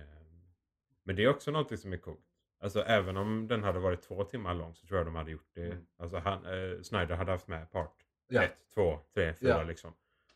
Men 1.04 1.16
det 1.16 1.24
är 1.24 1.28
också 1.28 1.50
något 1.50 1.80
som 1.80 1.92
är 1.92 1.96
coolt. 1.96 2.20
Alltså 2.62 2.80
även 2.82 3.16
om 3.16 3.48
den 3.48 3.62
hade 3.64 3.78
varit 3.78 4.02
två 4.02 4.24
timmar 4.24 4.54
lång 4.54 4.74
så 4.74 4.86
tror 4.86 4.98
jag 4.98 5.06
de 5.06 5.14
hade 5.14 5.30
gjort 5.30 5.50
det. 5.54 5.64
Mm. 5.66 5.86
Alltså 5.98 6.18
han, 6.18 6.44
eh, 6.46 6.82
Snyder 6.82 7.14
hade 7.16 7.30
haft 7.32 7.48
med 7.48 7.70
part 7.70 7.94
Ja. 8.28 8.42
1, 8.42 8.50
2, 8.74 8.98
3, 9.14 9.34
4 9.34 9.48
Ja. 9.48 9.62
liksom. 9.62 9.92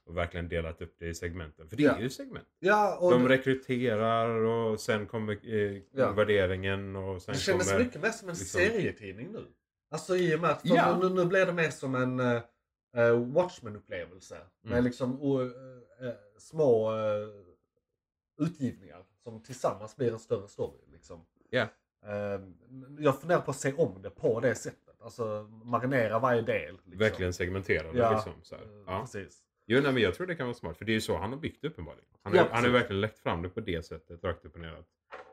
Och 0.06 0.16
verkligen 0.16 0.48
delat 0.48 0.82
upp 0.82 0.94
det 0.98 1.06
i 1.06 1.14
segmenten. 1.14 1.68
För 1.68 1.76
det 1.76 1.82
Ja. 1.82 1.96
är 1.96 2.00
ju 2.00 2.10
segment. 2.10 2.48
Ja, 2.58 2.98
och 3.00 3.10
De 3.10 3.22
det, 3.22 3.28
rekryterar 3.28 4.28
och 4.30 4.80
sen 4.80 5.06
kommer 5.06 5.32
eh, 5.54 5.82
Ja. 5.92 6.12
värderingen 6.12 6.96
och 6.96 7.22
sen 7.22 7.32
det 7.34 7.38
kändes 7.40 7.70
kommer... 7.70 7.84
mycket 7.84 8.02
mer 8.02 8.10
som 8.10 8.28
en 8.28 8.34
liksom- 8.34 8.60
serietidning 8.60 9.32
nu. 9.32 9.46
Alltså 9.90 10.16
i 10.16 10.36
och 10.36 10.40
med 10.40 10.50
att 10.50 10.60
Ja. 10.64 10.98
nu, 11.02 11.08
nu 11.08 11.24
blir 11.26 11.46
det 11.46 11.52
mer 11.52 11.70
som 11.70 11.94
en 11.94 12.20
uh, 12.20 12.40
Watchmen-upplevelse. 13.34 14.38
Med 14.62 14.72
Mm. 14.72 14.84
liksom 14.84 15.20
o- 15.22 15.42
eh, 15.42 16.08
eh, 16.08 16.14
små 16.38 16.92
eh, 16.98 17.28
utgivningar 18.46 19.02
som 19.22 19.42
tillsammans 19.42 19.96
blir 19.96 20.12
en 20.12 20.18
större 20.18 20.48
story. 20.48 20.80
Liksom. 20.92 21.26
Ja. 21.50 21.66
Eh, 22.06 22.40
jag 22.98 23.20
funderar 23.20 23.40
på 23.40 23.50
att 23.50 23.56
se 23.56 23.72
om 23.72 24.02
det 24.02 24.10
på 24.10 24.40
det 24.40 24.54
sättet. 24.54 25.00
Alltså 25.00 25.48
marinera 25.64 26.18
varje 26.18 26.42
del. 26.42 26.74
Liksom. 26.74 26.98
Verkligen 26.98 27.32
segmenterade 27.32 27.98
Ja. 27.98 28.12
liksom. 28.12 28.32
Så 28.42 28.56
Ja. 28.86 29.00
Precis. 29.00 29.40
Jo, 29.66 29.80
nej, 29.82 29.92
men 29.92 30.02
jag 30.02 30.14
tror 30.14 30.26
det 30.26 30.34
kan 30.34 30.46
vara 30.46 30.54
smart. 30.54 30.76
För 30.76 30.84
det 30.84 30.92
är 30.92 30.94
ju 30.94 31.00
så 31.00 31.16
han 31.16 31.30
har 31.32 31.38
byggt 31.38 31.62
det 31.62 31.68
uppenbarligen. 31.68 32.06
Han, 32.22 32.34
Ja, 32.34 32.42
har, 32.42 32.48
han 32.48 32.56
har 32.56 32.62
precis. 32.62 32.74
verkligen 32.82 33.00
läckt 33.00 33.18
fram 33.18 33.42
det 33.42 33.48
på 33.48 33.60
det 33.60 33.86
sättet, 33.86 34.24
rakt 34.24 34.44
upp 34.44 34.54
och 34.54 34.60
ner. 34.60 34.84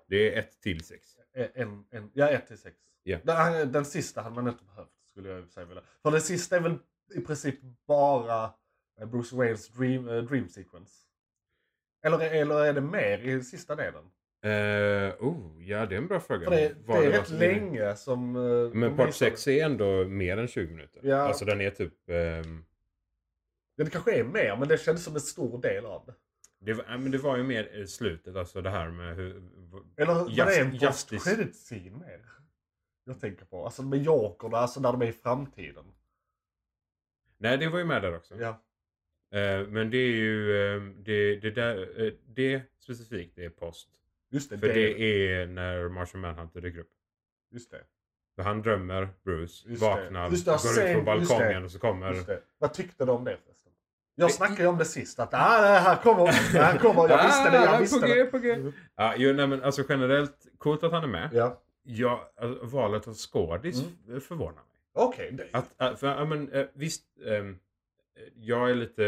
Det 0.08 0.36
är 0.36 0.40
ett 0.40 0.62
till 0.62 0.84
sex. 0.84 1.18
En, 1.54 1.86
en, 1.90 2.12
ja, 2.14 2.30
1 2.30 2.48
till 2.48 2.58
6. 2.58 2.78
Ja. 3.04 3.18
Den, 3.24 3.72
den 3.72 3.86
sista 3.86 4.22
hade 4.22 4.36
man 4.36 4.48
inte 4.48 4.64
behövt 4.64 4.90
skulle 5.06 5.30
jag 5.30 5.50
sig 5.50 5.66
vilja. 5.66 5.84
För 6.02 6.12
det 6.12 6.22
sista 6.22 6.56
är 6.56 6.60
väl 6.62 6.78
i 7.16 7.22
princip 7.22 7.56
bara 7.88 8.44
eh, 9.02 9.06
Bruce 9.08 9.36
Waynes 9.36 9.68
dream, 9.68 10.08
eh, 10.10 10.24
dream 10.24 10.48
sequence. 10.50 10.94
Eller, 12.04 12.20
eller 12.20 12.66
är 12.66 12.74
det 12.74 12.82
mer 12.82 13.18
i 13.20 13.44
sista 13.44 13.76
delen? 13.76 14.04
Eh, 14.44 15.14
oh, 15.20 15.64
ja 15.70 15.86
det 15.86 15.96
är 15.96 15.98
en 15.98 16.08
bra 16.08 16.20
fråga. 16.20 16.44
För 16.50 16.52
det, 16.56 16.58
det 16.58 16.68
är 16.68 16.76
var 16.86 17.02
rätt 17.04 17.30
länge 17.30 17.96
som... 17.96 18.36
eh, 18.36 18.74
Men 18.74 18.98
part 18.98 19.08
visar- 19.10 19.26
6 19.30 19.48
är 19.48 19.66
ändå 19.66 20.04
mer 20.08 20.38
än 20.38 20.48
20 20.48 20.72
minuter. 20.74 21.02
Ja. 21.04 21.16
Alltså 21.18 21.46
den 21.46 21.62
är 21.62 21.70
typ... 21.70 22.10
ehm, 22.10 22.66
Ja, 23.76 23.84
det 23.84 23.92
kanske 23.92 24.12
är 24.20 24.24
mer, 24.24 24.56
men 24.60 24.68
det 24.68 24.78
kändes 24.78 25.04
som 25.04 25.14
en 25.16 25.22
stor 25.22 25.62
del 25.62 25.86
av 25.86 26.06
det. 26.06 26.14
det, 26.60 26.74
var, 26.74 26.98
men 26.98 27.12
det 27.12 27.18
var 27.18 27.38
ju 27.38 27.44
mer 27.44 27.64
i 27.76 27.88
slutet, 27.88 28.36
alltså 28.36 28.62
det 28.62 28.70
här 28.70 28.90
med 28.92 29.16
hur... 29.16 29.44
Eller 29.98 30.14
var 30.14 30.30
Just- 30.30 30.48
det 30.48 30.60
en 30.62 30.76
Justice. 30.76 31.16
post 31.16 31.36
credit 31.36 31.56
scene 31.56 31.98
mer? 31.98 32.22
Jag 33.04 33.20
tänker 33.20 33.46
på. 33.46 33.66
Alltså 33.66 33.84
med 33.84 34.04
Joker, 34.04 34.56
alltså 34.56 34.80
när 34.82 34.92
de 34.92 35.02
är 35.02 35.06
i 35.06 35.12
framtiden. 35.12 35.86
Nej, 37.38 37.58
det 37.58 37.70
var 37.70 37.80
ju 37.80 37.86
med 37.86 38.02
där 38.02 38.16
också. 38.16 38.36
Ja. 38.40 38.50
Eh, 39.40 39.68
men 39.68 39.90
det 39.90 39.98
är 39.98 40.12
ju... 40.12 40.58
ehm, 40.76 41.04
det, 41.04 41.36
det, 41.36 41.52
där, 41.52 42.02
eh, 42.06 42.14
det 42.26 42.62
specifikt 42.80 43.36
det 43.36 43.46
är 43.46 43.50
post. 43.50 43.90
Just 44.32 44.50
det. 44.50 44.58
För 44.58 44.68
det, 44.68 44.74
det 44.74 45.34
är 45.34 45.46
när 45.46 45.90
Martian 45.90 46.22
Manhunter 46.22 46.62
dyker 46.62 46.80
upp. 46.80 46.90
Just 47.52 47.72
det. 47.72 47.82
För 48.36 48.44
han 48.44 48.62
drömmer, 48.62 49.10
Bruce, 49.24 49.70
Just 49.70 49.82
det. 49.82 49.88
vaknar, 49.88 50.30
Just 50.30 50.46
det, 50.46 50.52
går 50.52 50.58
sen- 50.58 50.98
ut 50.98 51.04
från 51.06 51.20
just 51.20 51.30
balkongen 51.30 51.60
det. 51.62 51.66
och 51.66 51.72
så 51.72 51.80
kommer... 51.80 52.14
Det. 52.14 52.42
Vad 52.58 52.74
tyckte 52.74 53.06
du 53.06 53.12
om 53.12 53.24
det 53.24 53.32
förresten? 53.32 53.72
Jag 54.16 54.30
Det- 54.30 54.34
snackade 54.34 54.62
ju 54.62 54.68
om 54.68 54.78
det 54.78 54.86
sist. 54.86 55.20
Att 55.20 55.30
ah, 55.34 55.62
det 55.62 55.68
här 55.68 55.96
kommer. 55.96 56.26
Det 56.26 56.60
här 56.60 56.78
kommer. 56.78 57.10
Jag 57.10 57.24
visste 57.28 57.50
det. 57.50 57.60
Ah, 57.60 57.74
Jag 57.74 57.80
visste 57.80 58.00
på 58.00 58.06
det. 58.06 58.16
G, 58.16 58.26
på 58.26 58.38
G. 58.38 58.72
Ja, 58.96 59.14
jo, 59.18 59.34
nej, 59.34 59.48
men 59.48 59.64
alltså 59.64 59.84
generellt, 59.90 60.48
coolt 60.58 60.84
att 60.84 60.92
han 60.92 61.04
är 61.04 61.08
med. 61.08 61.30
Ja. 61.34 61.62
Ja, 61.84 62.32
alltså, 62.42 62.66
valet 62.66 63.08
av 63.08 63.14
skådis 63.14 63.84
Mm. 64.08 64.22
förvånar 64.22 64.54
mig. 64.54 64.64
Okej. 64.94 65.30
det- 65.32 65.48
Att, 65.54 65.68
att, 65.78 66.00
för, 66.00 66.08
ja, 66.08 66.26
men, 66.26 66.52
eh, 66.52 66.66
visst, 66.74 67.04
ehm, 67.28 67.60
jag 68.36 68.70
är 68.70 68.76
lite 68.76 69.04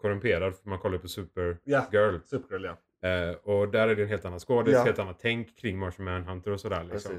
korrumperad 0.00 0.54
för 0.56 0.68
man 0.68 0.78
kollar 0.78 0.98
på 0.98 1.08
Supergirl. 1.08 1.56
Ja. 1.64 2.20
Supergirl 2.24 2.64
ja. 2.64 2.76
Eh, 3.08 3.34
och 3.34 3.68
där 3.68 3.88
är 3.88 3.94
det 3.96 4.02
en 4.02 4.08
helt 4.08 4.24
annan 4.24 4.38
skådis, 4.40 4.74
Ja. 4.74 4.84
helt 4.84 4.98
annat 4.98 5.18
tänk 5.20 5.56
kring 5.58 5.78
Martian 5.78 6.04
Manhunter 6.04 6.50
och 6.50 6.60
sådär. 6.60 6.84
Liksom. 6.92 7.12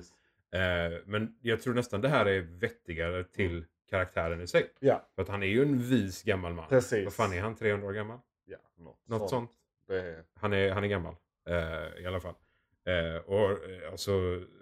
Eh, 0.52 1.00
men 1.06 1.36
jag 1.42 1.62
tror 1.62 1.74
nästan 1.74 2.02
det 2.02 2.10
här 2.10 2.26
är 2.26 2.42
vettigare 2.42 3.24
till 3.24 3.66
karaktären 3.90 4.42
i 4.42 4.48
sig. 4.48 4.74
Ja. 4.80 5.08
För 5.16 5.22
att 5.22 5.28
han 5.30 5.44
är 5.44 5.48
ju 5.48 5.62
en 5.62 5.78
vis 5.78 6.24
gammal 6.24 6.54
man. 6.54 6.70
Precis. 6.70 7.06
Vad 7.06 7.14
fan 7.14 7.34
är 7.34 7.42
han? 7.42 7.56
300 7.56 7.88
år 7.88 7.94
gammal? 7.94 8.20
Ja. 8.46 8.58
Något, 8.78 9.08
Något 9.08 9.30
sånt. 9.30 9.52
Är... 9.90 10.24
Han 10.36 10.54
är, 10.54 10.72
han 10.72 10.84
är 10.84 10.88
gammal. 10.88 11.16
Eh, 11.50 12.04
I 12.04 12.06
alla 12.08 12.20
fall. 12.20 12.36
Eh, 12.86 13.22
och 13.26 13.52
eh, 13.52 13.92
alltså 13.92 14.12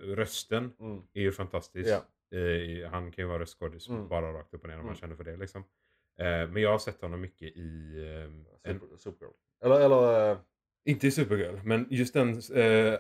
rösten 0.02 0.72
Mm. 0.80 1.02
är 1.14 1.22
ju 1.22 1.32
fantastisk. 1.32 1.90
Ja. 1.90 2.38
Eh, 2.38 2.90
han 2.90 3.12
kan 3.12 3.24
ju 3.24 3.28
vara 3.30 3.40
röstskådis 3.40 3.90
Mm. 3.90 4.08
bara 4.08 4.34
rakt 4.34 4.54
upp 4.54 4.62
och 4.62 4.68
ner 4.68 4.76
om 4.76 4.80
Mm. 4.80 4.86
man 4.88 4.96
känner 4.96 5.16
för 5.16 5.24
det. 5.24 5.38
Liksom. 5.38 5.64
Eh, 6.18 6.50
men 6.50 6.62
jag 6.62 6.72
har 6.72 6.80
sett 6.80 7.02
honom 7.02 7.22
mycket 7.22 7.48
i... 7.58 7.94
Eh, 8.64 8.72
en, 8.72 8.80
Super, 8.80 8.98
Supergirl. 8.98 9.34
Eller, 9.64 9.80
eller... 9.80 10.32
eh, 10.32 10.38
inte 10.86 11.08
i 11.08 11.12
Supergirl, 11.12 11.60
men 11.64 11.88
just 11.90 12.14
den, 12.14 12.30
eh, 12.56 13.00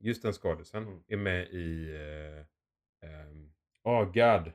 just 0.00 0.22
den 0.22 0.32
skådisen 0.32 0.82
Mm. 0.82 1.00
är 1.08 1.16
med 1.16 1.48
i... 1.48 1.94
eh, 1.94 3.10
ehm, 3.10 3.50
Åh, 3.82 4.04
God. 4.04 4.52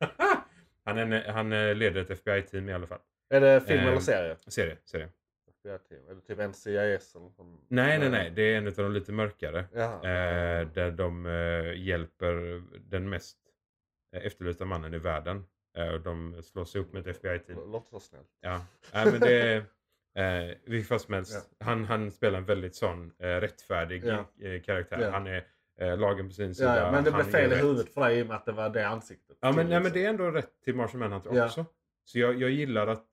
han, 0.84 0.98
är, 1.12 1.28
han 1.32 1.50
leder 1.50 2.00
ett 2.00 2.10
FBI-team 2.10 2.68
i 2.68 2.72
alla 2.72 2.86
fall. 2.86 3.00
Är 3.30 3.40
det 3.40 3.60
film 3.60 3.80
eller 3.80 4.00
serie? 4.00 4.36
Serie, 4.46 4.76
serie. 4.84 5.08
FBI-team. 5.50 6.08
Är 6.08 6.14
det 6.14 6.20
typ 6.20 6.38
NCIS 6.38 7.14
eller? 7.14 7.30
Nej, 7.68 7.98
nej, 7.98 8.10
nej. 8.10 8.30
Det 8.30 8.42
är 8.42 8.58
en 8.58 8.66
av 8.66 8.72
de 8.76 8.92
lite 8.92 9.12
mörkare. 9.12 9.58
Eh, 9.58 10.68
där 10.72 10.90
de 10.90 11.26
eh, 11.26 11.82
hjälper 11.82 12.62
den 12.90 13.08
mest 13.08 13.38
efterlysta 14.12 14.64
mannen 14.64 14.94
i 14.94 14.98
världen. 14.98 15.44
Eh, 15.78 15.88
och 15.94 16.00
de 16.00 16.42
slår 16.42 16.64
sig 16.64 16.80
upp 16.80 16.92
med 16.92 17.06
ett 17.06 17.16
FBI-team. 17.16 17.72
Låter 17.72 17.90
så 17.90 18.00
snällt. 18.00 18.28
Ja, 18.40 18.64
Nej, 18.94 19.12
men 19.12 19.20
det 19.20 19.42
är... 19.42 19.64
Eh, 20.48 20.54
vilket 20.64 20.88
fall 20.88 21.00
som 21.00 21.14
helst. 21.14 21.50
Ja. 21.58 21.66
Han, 21.66 21.84
han 21.84 22.10
spelar 22.10 22.38
en 22.38 22.44
väldigt 22.44 22.74
sån 22.76 23.12
eh, 23.18 23.26
rättfärdig 23.26 24.04
Ja. 24.04 24.24
eh, 24.48 24.62
karaktär. 24.62 25.10
Han 25.10 25.26
är 25.26 25.46
eh, 25.80 25.98
lagen 25.98 26.28
på 26.28 26.34
sin 26.34 26.54
sida. 26.54 26.76
Ja, 26.80 26.92
men 26.92 27.04
det 27.04 27.10
blev 27.10 27.24
fel 27.24 27.52
i 27.52 27.56
huvudet 27.56 27.94
för 27.94 28.00
dig 28.00 28.18
i 28.18 28.22
och 28.22 28.26
med 28.26 28.36
att 28.36 28.46
det 28.46 28.52
var 28.52 28.70
det 28.70 28.88
ansiktet. 28.88 29.36
Ja, 29.40 29.52
men, 29.52 29.68
nej, 29.68 29.80
men 29.80 29.92
det 29.92 30.04
är 30.04 30.08
ändå 30.08 30.30
rätt 30.30 30.62
till 30.64 30.74
Martian 30.74 31.00
Manhunter 31.00 31.44
också. 31.44 31.66
Så 32.04 32.18
jag, 32.18 32.40
jag 32.42 32.50
gillar 32.50 32.86
att 32.86 33.04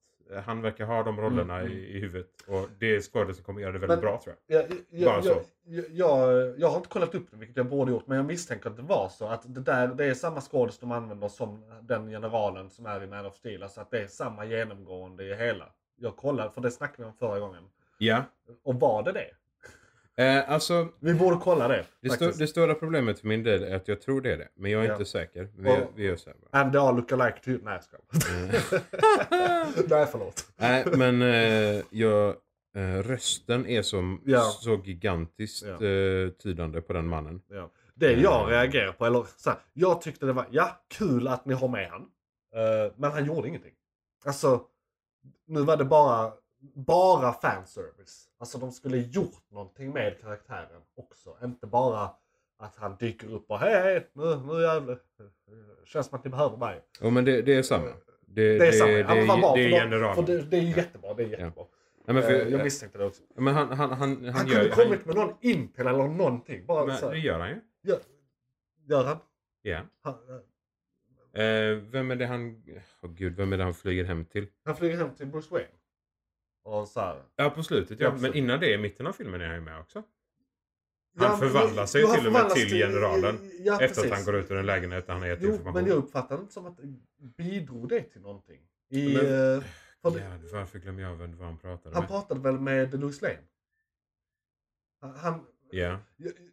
han 0.45 0.61
verkar 0.61 0.85
ha 0.85 1.03
de 1.03 1.21
rollerna 1.21 1.59
Mm, 1.59 1.71
mm. 1.71 1.77
i, 1.83 1.85
i 1.97 1.99
huvudet. 1.99 2.27
Och 2.47 2.67
det 2.79 2.85
är 2.95 3.01
skådespelare 3.01 3.33
som 3.33 3.43
kommer 3.43 3.61
göra 3.61 3.71
det 3.71 3.79
väldigt 3.79 3.97
Men- 3.97 4.01
bra 4.05 4.21
tror 4.23 4.35
Jag, 4.47 4.61
jag. 4.61 4.71
jag, 4.89 5.05
Bara 5.13 5.21
så. 5.21 5.41
jag, 5.65 5.85
jag, 5.91 6.53
jag 6.59 6.67
har 6.69 6.77
inte 6.77 6.89
kollat 6.89 7.15
upp 7.15 7.31
det, 7.31 7.37
vilket 7.37 7.57
jag 7.57 7.65
borde 7.65 7.91
gjort, 7.91 8.07
men 8.07 8.17
jag 8.17 8.25
misstänker 8.25 8.69
att 8.69 8.75
det 8.75 8.81
var 8.81 9.09
så. 9.09 9.27
Att 9.27 9.53
det, 9.55 9.61
där, 9.61 9.87
det 9.87 10.05
är 10.05 10.13
samma 10.13 10.41
skådis 10.41 10.79
de 10.79 10.91
använder 10.91 11.27
som 11.27 11.63
den 11.81 12.09
generalen 12.09 12.69
som 12.69 12.85
är 12.85 13.03
i 13.03 13.07
Man 13.07 13.25
of 13.25 13.35
Steel. 13.35 13.63
Alltså 13.63 13.81
att 13.81 13.91
det 13.91 13.99
är 14.03 14.07
samma 14.07 14.45
genomgående 14.45 15.23
i 15.23 15.35
hela. 15.35 15.69
Jag 15.97 16.15
kollade, 16.15 16.51
för 16.51 16.61
det 16.61 16.71
snackade 16.71 17.03
vi 17.03 17.05
om 17.09 17.13
förra 17.13 17.39
gången. 17.39 17.63
Ja. 17.97 18.23
Och 18.63 18.79
var 18.79 19.03
det 19.03 19.11
det? 19.11 19.27
Eh, 20.17 20.49
alltså, 20.51 20.87
Vi 20.99 21.13
borde 21.13 21.37
kolla 21.37 21.67
det. 21.67 21.85
det, 22.01 22.09
faktiskt. 22.09 22.39
det 22.39 22.47
stora 22.47 22.73
problemet 22.75 23.19
för 23.19 23.27
min 23.27 23.43
del 23.43 23.63
är 23.63 23.75
att 23.75 23.87
jag 23.87 24.01
tror 24.01 24.21
det 24.21 24.31
är 24.33 24.37
det. 24.37 24.47
Men 24.55 24.71
jag 24.71 24.81
är 24.83 24.87
Ja. 24.87 24.91
inte 24.93 25.05
säker. 25.05 25.49
Vi, 25.57 25.69
Och- 25.69 25.91
vi 25.95 26.03
gör 26.03 26.15
så 26.15 26.29
här 26.29 26.37
bara. 26.51 26.61
And 26.61 26.71
they 26.73 26.81
all 26.81 26.95
look 26.95 27.11
alike 27.11 27.39
too. 27.43 27.57
Nej, 27.63 27.73
jag 27.73 27.83
skojar. 27.83 28.03
Nej, 29.89 30.07
förlåt. 30.11 30.45
Nej, 30.57 30.85
men 30.97 31.21
eh, 31.21 31.83
jag, 31.89 32.35
eh, 32.75 33.03
rösten 33.03 33.65
är 33.67 33.81
som, 33.81 34.21
Ja. 34.25 34.41
så 34.41 34.81
gigantiskt 34.85 35.65
Ja. 35.79 35.85
eh, 35.87 36.29
tydande 36.29 36.81
på 36.81 36.93
den 36.93 37.07
mannen. 37.07 37.41
Ja. 37.49 37.71
Det 37.95 38.11
jag 38.11 38.39
Mm. 38.39 38.49
reagerar 38.51 38.91
på, 38.91 39.05
eller 39.05 39.25
så 39.37 39.49
här, 39.49 39.59
jag 39.73 40.01
tyckte 40.01 40.25
det 40.25 40.33
var, 40.33 40.45
ja, 40.51 40.81
kul 40.97 41.27
att 41.27 41.45
ni 41.45 41.53
har 41.53 41.67
med 41.67 41.89
han. 41.89 42.01
Eh, 42.55 42.91
men 42.95 43.11
han 43.11 43.25
gjorde 43.25 43.47
ingenting. 43.47 43.73
Alltså, 44.25 44.61
nu 45.47 45.61
var 45.61 45.77
det 45.77 45.85
bara, 45.85 46.31
bara 46.73 47.33
fanservice. 47.33 48.29
Alltså 48.37 48.57
de 48.57 48.71
skulle 48.71 48.97
gjort 48.97 49.51
någonting 49.51 49.91
med 49.91 50.21
karaktären 50.21 50.81
också. 50.95 51.37
Inte 51.43 51.67
bara 51.67 52.09
att 52.57 52.75
han 52.75 52.95
dyker 52.99 53.33
upp 53.33 53.51
och 53.51 53.59
hej, 53.59 54.09
nu, 54.13 54.35
nu 54.35 54.61
jävlar. 54.61 54.99
Känns 55.85 56.07
som 56.07 56.17
att 56.17 56.23
ni 56.23 56.29
behöver 56.29 56.57
mig. 56.57 56.81
Ja, 57.01 57.09
men 57.09 57.25
det, 57.25 57.41
det 57.41 57.55
är 57.55 57.63
samma. 57.63 57.85
Det, 58.27 58.57
Det 58.57 58.67
är 58.67 58.71
samma. 58.71 58.91
Det, 58.91 58.99
Ja, 58.99 59.15
men 59.15 59.27
vad 59.27 59.39
bra, 59.39 59.55
det 59.55 59.75
är 59.77 60.13
för 60.15 60.23
det, 60.23 60.41
det 60.41 60.57
är 60.57 60.61
jättebra, 60.61 61.13
det 61.13 61.23
är 61.23 61.27
jättebra. 61.27 61.65
Nej, 62.07 62.13
men, 62.13 62.23
för, 62.23 62.33
Eh, 62.33 62.47
jag 62.47 62.63
misstänkte 62.63 62.97
det 62.97 63.05
också. 63.05 63.23
men 63.35 63.53
han, 63.53 63.67
han, 63.67 63.77
han, 63.79 63.91
han, 63.91 64.25
Han 64.29 64.47
gör, 64.47 64.69
kunde 64.69 64.69
kommit 64.69 65.05
med 65.05 65.15
någon 65.15 65.33
intel 65.41 65.87
eller 65.87 66.07
någonting. 66.07 66.65
Bara 66.65 66.85
men, 66.85 66.97
så 66.97 67.09
det 67.11 67.17
gör 67.17 67.39
han 67.39 67.49
ju. 67.49 67.61
gör, 67.83 67.99
gör 68.85 69.03
han? 69.03 69.17
Ja. 69.61 69.81
han? 70.01 70.13
Eh, 71.33 71.75
vem 71.75 72.11
är 72.11 72.15
det 72.15 72.25
han... 72.25 72.63
Åh 73.01 73.09
gud, 73.11 73.35
vem 73.35 73.53
är 73.53 73.57
det 73.57 73.63
han 73.63 73.73
flyger 73.73 74.03
hem 74.03 74.25
till? 74.25 74.47
Han 74.65 74.75
flyger 74.75 74.97
hem 74.97 75.15
till 75.15 75.27
Bruce 75.27 75.47
Wayne. 75.51 75.67
Och 76.65 76.87
så 76.87 76.99
här. 76.99 77.23
Ja, 77.35 77.49
på 77.49 77.63
slutet 77.63 77.99
ja. 77.99 78.15
Men 78.19 78.33
innan 78.33 78.59
det, 78.59 78.73
i 78.73 78.77
mitten 78.77 79.07
av 79.07 79.13
filmen 79.13 79.41
är 79.41 79.45
han 79.45 79.55
ju 79.55 79.61
med 79.61 79.79
också. 79.79 80.03
Han 81.17 81.31
Ja, 81.31 81.37
förvandlar 81.37 81.85
sig 81.85 82.05
han 82.05 82.15
till 82.17 82.27
och 82.27 82.33
med 82.33 82.49
till 82.49 82.69
generalen. 82.69 83.51
Ja, 83.59 83.73
efter 83.81 83.87
precis. 83.87 84.11
att 84.11 84.17
han 84.17 84.25
går 84.25 84.35
ut 84.35 84.51
ur 84.51 84.57
en 84.57 84.65
lägenhet 84.65 85.05
där 85.05 85.13
han 85.13 85.21
har 85.21 85.29
gett 85.29 85.39
Jo, 85.41 85.51
information. 85.51 85.73
men 85.81 85.85
jag 85.89 85.97
uppfattar 85.97 86.35
det 86.37 86.41
inte 86.41 86.53
som 86.53 86.65
att 86.65 86.77
bidrog 87.37 87.89
det 87.89 88.01
till 88.03 88.21
någonting. 88.21 88.61
I, 88.89 89.13
Men- 89.13 89.23
för 90.01 90.11
det, 90.11 90.19
Ja, 90.19 90.37
varför 90.51 90.79
glömmer 90.79 91.01
jag 91.01 91.15
vem 91.15 91.39
han 91.39 91.57
pratade 91.57 91.95
han 91.95 92.03
med? 92.03 92.09
pratade 92.09 92.39
väl 92.39 92.59
med 92.59 92.99
Louis 92.99 93.21
Lane? 93.21 93.37
Han, 95.01 95.15
han 95.15 95.45
Ja. 95.71 95.99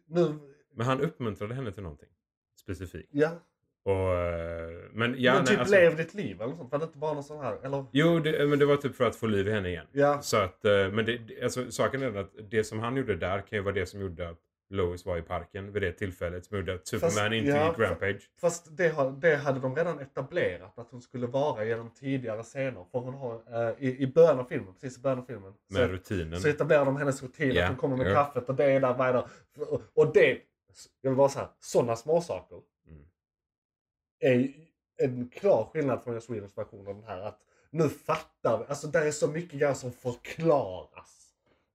nu, 0.05 0.39
Men 0.73 0.85
han 0.85 1.01
uppmuntrade 1.01 1.53
henne 1.53 1.71
till 1.71 1.83
någonting. 1.83 2.09
Specifikt. 2.59 3.09
ja. 3.11 3.31
Och, 3.85 4.13
eh, 4.15 4.69
men 4.91 5.15
ja, 5.17 5.33
men 5.33 5.45
typ 5.45 5.59
alltså, 5.59 5.75
lev 5.75 5.95
ditt 5.95 6.13
liv 6.13 6.35
eller 6.35 6.47
något 6.47 6.57
sånt. 6.57 6.71
Var 6.71 6.79
det 6.79 6.85
inte 6.85 6.97
bara 6.97 7.13
någon 7.13 7.23
sån 7.23 7.39
här? 7.43 7.57
Eller? 7.63 7.85
Jo, 7.91 8.19
det, 8.19 8.47
men 8.47 8.59
det 8.59 8.65
var 8.65 8.75
typ 8.77 8.95
för 8.95 9.03
att 9.05 9.15
få 9.15 9.27
liv 9.27 9.47
i 9.47 9.51
henne 9.51 9.69
igen. 9.69 9.85
Ja, 9.91 10.21
Så 10.21 10.37
att, 10.37 10.65
eh, 10.65 10.71
men 10.91 11.05
det, 11.05 11.19
alltså, 11.43 11.71
saken 11.71 12.01
är 12.01 12.11
den 12.11 12.17
att 12.23 12.31
det 12.51 12.63
som 12.63 12.79
han 12.79 12.95
gjorde 12.97 13.15
där 13.15 13.39
kan 13.41 13.57
ju 13.57 13.63
vara 13.63 13.75
det 13.75 13.85
som 13.85 14.01
gjorde 14.01 14.29
att 14.29 14.39
Lois 14.69 15.05
var 15.05 15.17
i 15.17 15.21
parken 15.21 15.71
vid 15.73 15.81
det 15.81 15.91
tillfället. 15.91 16.45
Som 16.45 16.57
gjorde 16.57 16.73
att 16.73 16.87
Superman 16.87 17.11
Fast- 17.11 17.33
inte 17.33 17.49
ja, 17.49 17.67
gick 17.69 17.79
Rampage. 17.79 18.29
fast 18.41 18.77
det, 18.77 18.95
det 19.21 19.35
hade 19.35 19.59
de 19.59 19.75
redan 19.75 19.99
etablerat 19.99 20.79
att 20.79 20.91
hon 20.91 21.01
skulle 21.01 21.27
vara 21.27 21.65
genom 21.65 21.89
tidigare 21.93 22.43
scener. 22.43 22.85
För 22.91 22.99
hon 22.99 23.13
har, 23.13 23.33
eh, 23.33 23.73
i, 23.79 23.97
i 24.03 24.07
början 24.07 24.39
av 24.39 24.43
filmen, 24.45 24.73
precis 24.73 24.97
i 24.97 25.01
början 25.01 25.19
av 25.19 25.23
filmen. 25.23 25.53
Med 25.69 25.87
så, 25.87 25.87
rutinen. 25.93 26.41
så 26.41 26.47
etablerar 26.47 26.85
de 26.85 26.97
hennes 26.97 27.23
rutin. 27.23 27.51
Ja, 27.51 27.63
Att 27.63 27.69
hon 27.69 27.77
kommer 27.77 27.97
med 27.97 28.11
ja. 28.11 28.13
kaffet 28.15 28.49
och 28.49 28.55
det 28.55 28.63
är 28.65 28.79
där, 28.79 29.03
är 29.07 29.13
där. 29.13 29.23
Och, 29.69 29.81
och 29.93 30.13
det, 30.13 30.37
jag 31.01 31.09
vill 31.11 31.17
bara 31.17 31.29
säga, 31.29 31.49
sådana 31.59 31.95
småsaker. 31.95 32.57
Är 34.25 34.53
en 34.97 35.29
klar 35.29 35.69
skillnad 35.73 36.03
från 36.03 36.13
Joss 36.13 36.29
Whedons 36.29 36.57
version 36.57 36.87
av 36.87 36.95
den 36.95 37.03
här. 37.03 37.21
Att 37.21 37.39
nu 37.69 37.89
fattar 37.89 38.57
vi. 38.57 38.65
Alltså 38.67 38.87
där 38.87 39.05
är 39.05 39.11
så 39.11 39.27
mycket 39.27 39.59
grejer 39.59 39.73
som 39.73 39.91
förklaras. 39.91 41.19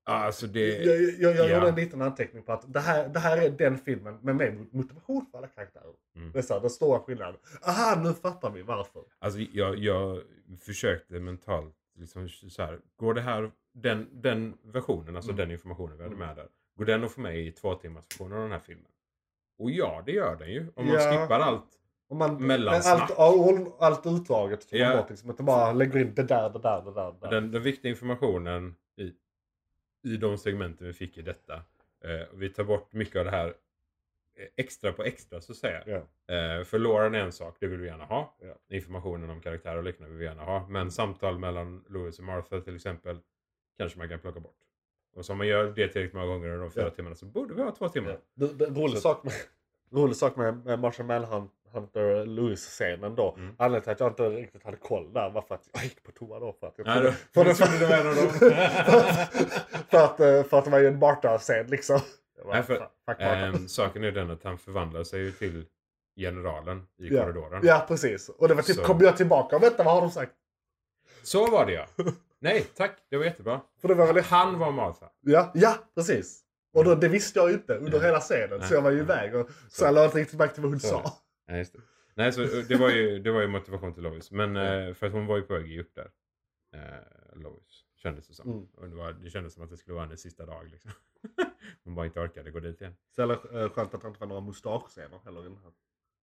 Alltså 0.05 0.47
det... 0.47 0.69
Jag, 0.85 0.97
jag, 0.97 1.37
jag 1.37 1.51
ja. 1.51 1.55
gjorde 1.55 1.69
en 1.69 1.75
liten 1.75 2.03
anteckning 2.03 2.43
på 2.43 2.53
att 2.53 2.73
det 2.73 2.81
här, 2.81 3.09
det 3.09 3.19
här 3.19 3.37
är 3.43 3.51
den 3.51 3.79
filmen 3.79 4.19
med 4.23 4.37
mer 4.37 4.67
motivation 4.71 5.27
för 5.31 5.39
alla 5.39 5.47
karaktärer. 5.47 5.93
Mm. 6.17 6.33
Det 6.33 6.39
är 6.39 6.43
så 6.43 6.55
här, 6.55 6.61
den 6.61 6.71
stora 6.71 6.99
skillnaden. 7.01 7.37
Aha, 7.63 8.01
nu 8.03 8.13
fattar 8.15 8.51
vi 8.51 8.63
varför. 8.63 9.03
Alltså 9.19 9.41
jag, 9.41 9.79
jag 9.79 10.23
försökte 10.61 11.21
mentalt 11.21 11.75
liksom 11.99 12.29
så 12.29 12.63
här. 12.63 12.81
Går 12.97 13.15
det 13.15 13.21
här, 13.21 13.51
den, 13.75 14.09
den 14.13 14.59
versionen, 14.63 15.17
alltså 15.17 15.31
Mm. 15.31 15.37
den 15.41 15.51
informationen 15.51 15.97
vi 15.97 16.03
hade 16.03 16.15
Mm. 16.15 16.27
med 16.29 16.37
där. 16.37 16.49
Går 16.77 16.85
den 16.85 17.05
att 17.05 17.13
få 17.13 17.21
med 17.21 17.39
i 17.39 17.53
två 17.53 17.75
timmars 17.75 18.05
versionen 18.11 18.37
av 18.39 18.43
den 18.43 18.53
här 18.53 18.59
filmen? 18.61 18.91
Och 19.59 19.71
ja, 19.71 20.03
det 20.07 20.13
gör 20.13 20.37
den 20.37 20.49
ju. 20.53 20.67
Om 20.75 20.87
man 20.87 20.95
Ja. 20.95 21.01
skippar 21.23 21.41
allt. 21.41 21.65
Om 22.11 22.19
man, 22.19 22.47
Mellansnack. 22.47 23.11
allt, 23.11 23.19
all, 23.19 23.67
allt 23.79 24.07
utdraget 24.07 24.69
tar 24.71 24.79
man 24.79 24.87
Ja. 24.91 24.97
bort. 24.97 25.11
Liksom, 25.11 25.31
att 25.31 25.39
man 25.39 25.47
bara 25.47 25.73
lägger 25.73 25.99
in 26.01 26.15
det 26.15 26.23
där, 26.23 26.51
det 26.51 26.59
där, 26.59 26.83
det 26.85 26.93
där. 26.95 27.13
Det 27.13 27.19
där. 27.21 27.31
Den, 27.31 27.51
den 27.53 27.63
viktiga 27.63 27.91
informationen 27.91 28.75
i... 28.97 29.13
i 30.13 30.17
de 30.17 30.39
segmenten 30.39 30.87
vi 30.87 30.93
fick 30.93 31.19
i 31.19 31.23
detta. 31.23 31.55
Eh, 32.05 32.27
vi 32.35 32.49
tar 32.49 32.65
bort 32.65 32.93
mycket 32.93 33.17
av 33.17 33.25
det 33.25 33.31
här 33.31 33.47
eh, 33.47 34.47
extra 34.57 34.93
på 34.93 35.03
extra 35.05 35.41
så 35.41 35.53
att 35.53 35.59
säga. 35.59 35.83
Ja. 35.87 36.35
Eh, 36.35 36.65
för 36.65 36.79
Lauren 36.79 37.15
är 37.15 37.19
en 37.19 37.33
sak, 37.33 37.57
det 37.61 37.67
vill 37.67 37.79
vi 37.81 37.87
gärna 37.87 38.05
ha. 38.05 38.37
Ja. 38.41 38.55
Informationen 38.77 39.31
om 39.31 39.41
karaktärer 39.41 39.77
och 39.77 39.85
liknande 39.85 40.11
vill 40.11 40.19
vi 40.19 40.25
gärna 40.25 40.45
ha. 40.45 40.67
Men 40.69 40.91
samtal 40.91 41.39
mellan 41.39 41.85
Louis 41.89 42.19
och 42.19 42.25
Martha 42.25 42.61
till 42.61 42.75
exempel 42.77 43.19
kanske 43.79 43.99
man 43.99 44.09
kan 44.09 44.19
plocka 44.19 44.41
bort. 44.41 44.55
Och 45.17 45.25
så 45.25 45.33
om 45.33 45.39
man 45.39 45.47
gör 45.47 45.65
det 45.65 45.73
tillräckligt 45.89 46.13
många 46.15 46.27
gånger 46.27 46.49
under 46.49 46.61
de 46.61 46.71
fyra 46.71 46.85
Ja. 46.85 46.91
timmarna 46.91 47.17
så 47.17 47.27
borde 47.27 47.55
vi 47.55 47.63
ha 47.63 47.71
två 47.71 47.89
timmar. 47.89 48.19
Det, 48.35 48.55
det, 48.55 48.67
rolig, 48.67 48.95
Så- 48.95 49.01
sak 49.01 49.25
med, 49.25 49.33
rolig 49.93 50.17
sak 50.17 50.37
med, 50.37 50.65
med 50.67 50.79
Marshall 50.79 51.07
Manhunter 51.73 52.27
Lewis-scenen 52.27 53.15
då. 53.15 53.35
Mm. 53.39 53.55
Anledningen 53.59 53.83
till 53.83 53.91
att 53.93 54.01
jag 54.01 54.11
inte 54.29 54.41
riktigt 54.43 54.65
hade 54.65 54.77
koll 54.77 55.13
där 55.13 55.31
var 55.31 55.43
för 55.43 55.55
att 55.55 55.69
jag 55.73 55.85
gick 55.85 56.03
på 56.03 56.13
toa 56.13 56.39
då. 56.41 56.53
För 56.61 56.67
att 56.67 56.75
jag 56.77 57.15
för, 57.35 57.79
det 57.81 57.87
var 57.87 57.97
en 57.97 58.09
av 58.09 58.15
dem. 58.15 58.29
för, 59.91 59.99
att, 60.05 60.49
för 60.49 60.59
att 60.59 60.65
det 60.65 60.71
var 60.71 60.79
ju 60.79 60.87
en 60.89 60.99
Marta-scen 60.99 61.67
liksom. 61.67 62.01
Bara, 62.45 62.53
Nej, 62.55 62.63
för-. 62.63 62.89
Ehm, 63.19 63.69
saken 63.69 64.05
är 64.05 64.13
den 64.13 64.31
att 64.31 64.45
han 64.45 64.59
förvandlar 64.59 65.05
sig 65.05 65.21
ju 65.21 65.33
till 65.33 65.67
generalen 66.17 66.79
i 66.99 67.15
Ja. 67.15 67.23
korridoren. 67.25 67.61
Ja 67.65 67.85
precis. 67.89 68.29
Och 68.29 68.49
det 68.49 68.55
var 68.55 68.63
typ, 68.63 68.77
Så- 68.77 68.85
kom 68.85 69.01
jag 69.01 69.17
tillbaka 69.17 69.57
och 69.57 69.63
vänta 69.63 69.83
vad 69.85 69.95
har 69.95 70.01
de 70.01 70.11
sagt? 70.11 70.33
Så 71.23 71.51
var 71.51 71.67
det 71.67 71.73
ja. 71.73 71.87
Nej, 72.41 72.67
tack. 72.77 72.93
Det 73.11 73.17
var 73.17 73.25
jättebra. 73.25 73.61
För 73.81 73.89
det 73.89 73.95
var 73.95 74.13
väl 74.13 74.25
Han 74.25 74.59
var 74.59 74.73
Martha. 74.73 75.07
Ja, 75.21 75.51
ja 75.55 75.75
precis. 75.95 76.41
Och 76.75 76.85
då, 76.85 76.95
det 76.95 77.09
visste 77.09 77.39
jag 77.39 77.49
ju 77.49 77.55
inte 77.55 77.75
under 77.75 77.99
Ja. 77.99 78.05
hela 78.05 78.21
scenen. 78.21 78.49
Så 78.51 78.57
Nej. 78.59 78.69
jag 78.73 78.83
var 78.83 78.91
ju 78.91 78.99
iväg 78.99 79.35
och 79.35 79.49
så 79.69 79.85
jag 79.85 79.95
lade 79.95 80.07
inte 80.07 80.19
riktigt 80.19 80.39
märke 80.39 80.55
till 80.55 80.63
vad 80.63 80.73
hon 80.73 80.81
Så. 80.81 80.89
sa. 80.89 81.13
Nej, 81.49 81.59
just 81.59 81.73
det. 81.73 81.81
Nej, 82.15 82.33
så 82.33 82.41
det 82.69 82.77
var 82.77 82.91
ju, 82.91 83.19
det 83.19 83.31
var 83.31 83.41
ju 83.41 83.49
motivation 83.49 83.95
till 83.95 84.03
Lois. 84.03 84.31
Men 84.31 84.57
eh, 84.57 84.95
för 84.95 85.07
att 85.07 85.13
hon 85.13 85.27
var 85.27 85.37
ju 85.37 85.43
på 85.43 85.55
väg 85.55 85.63
att 85.63 85.69
ge 85.69 85.81
upp 85.81 85.95
där. 85.95 86.11
Eh, 86.73 87.41
Lois. 87.41 87.85
Kändes 87.97 88.29
det 88.29 88.35
som. 88.35 88.51
Mm. 88.51 88.67
Och 88.75 88.89
det, 88.89 88.97
var, 88.97 89.13
det 89.13 89.31
kändes 89.31 89.55
som 89.55 89.63
att 89.63 89.71
det 89.71 89.77
skulle 89.77 89.95
vara 89.95 90.05
hennes 90.05 90.21
sista 90.21 90.47
dag 90.47 90.69
liksom. 90.71 90.91
hon 91.85 91.95
bara 91.95 92.07
inte 92.07 92.21
orkade 92.21 92.51
gå 92.51 92.61
dit 92.61 92.81
igen. 92.81 92.95
Så 93.15 93.21
jävla 93.21 93.35
eh, 93.35 93.71
skönt 93.71 93.95
att 93.95 94.01
det 94.01 94.09
inte 94.09 94.21
var 94.21 94.27
några 94.27 94.41
mustaschscener 94.41 95.19
heller 95.25 95.41
i 95.41 95.45
den 95.45 95.59
här. 95.63 95.73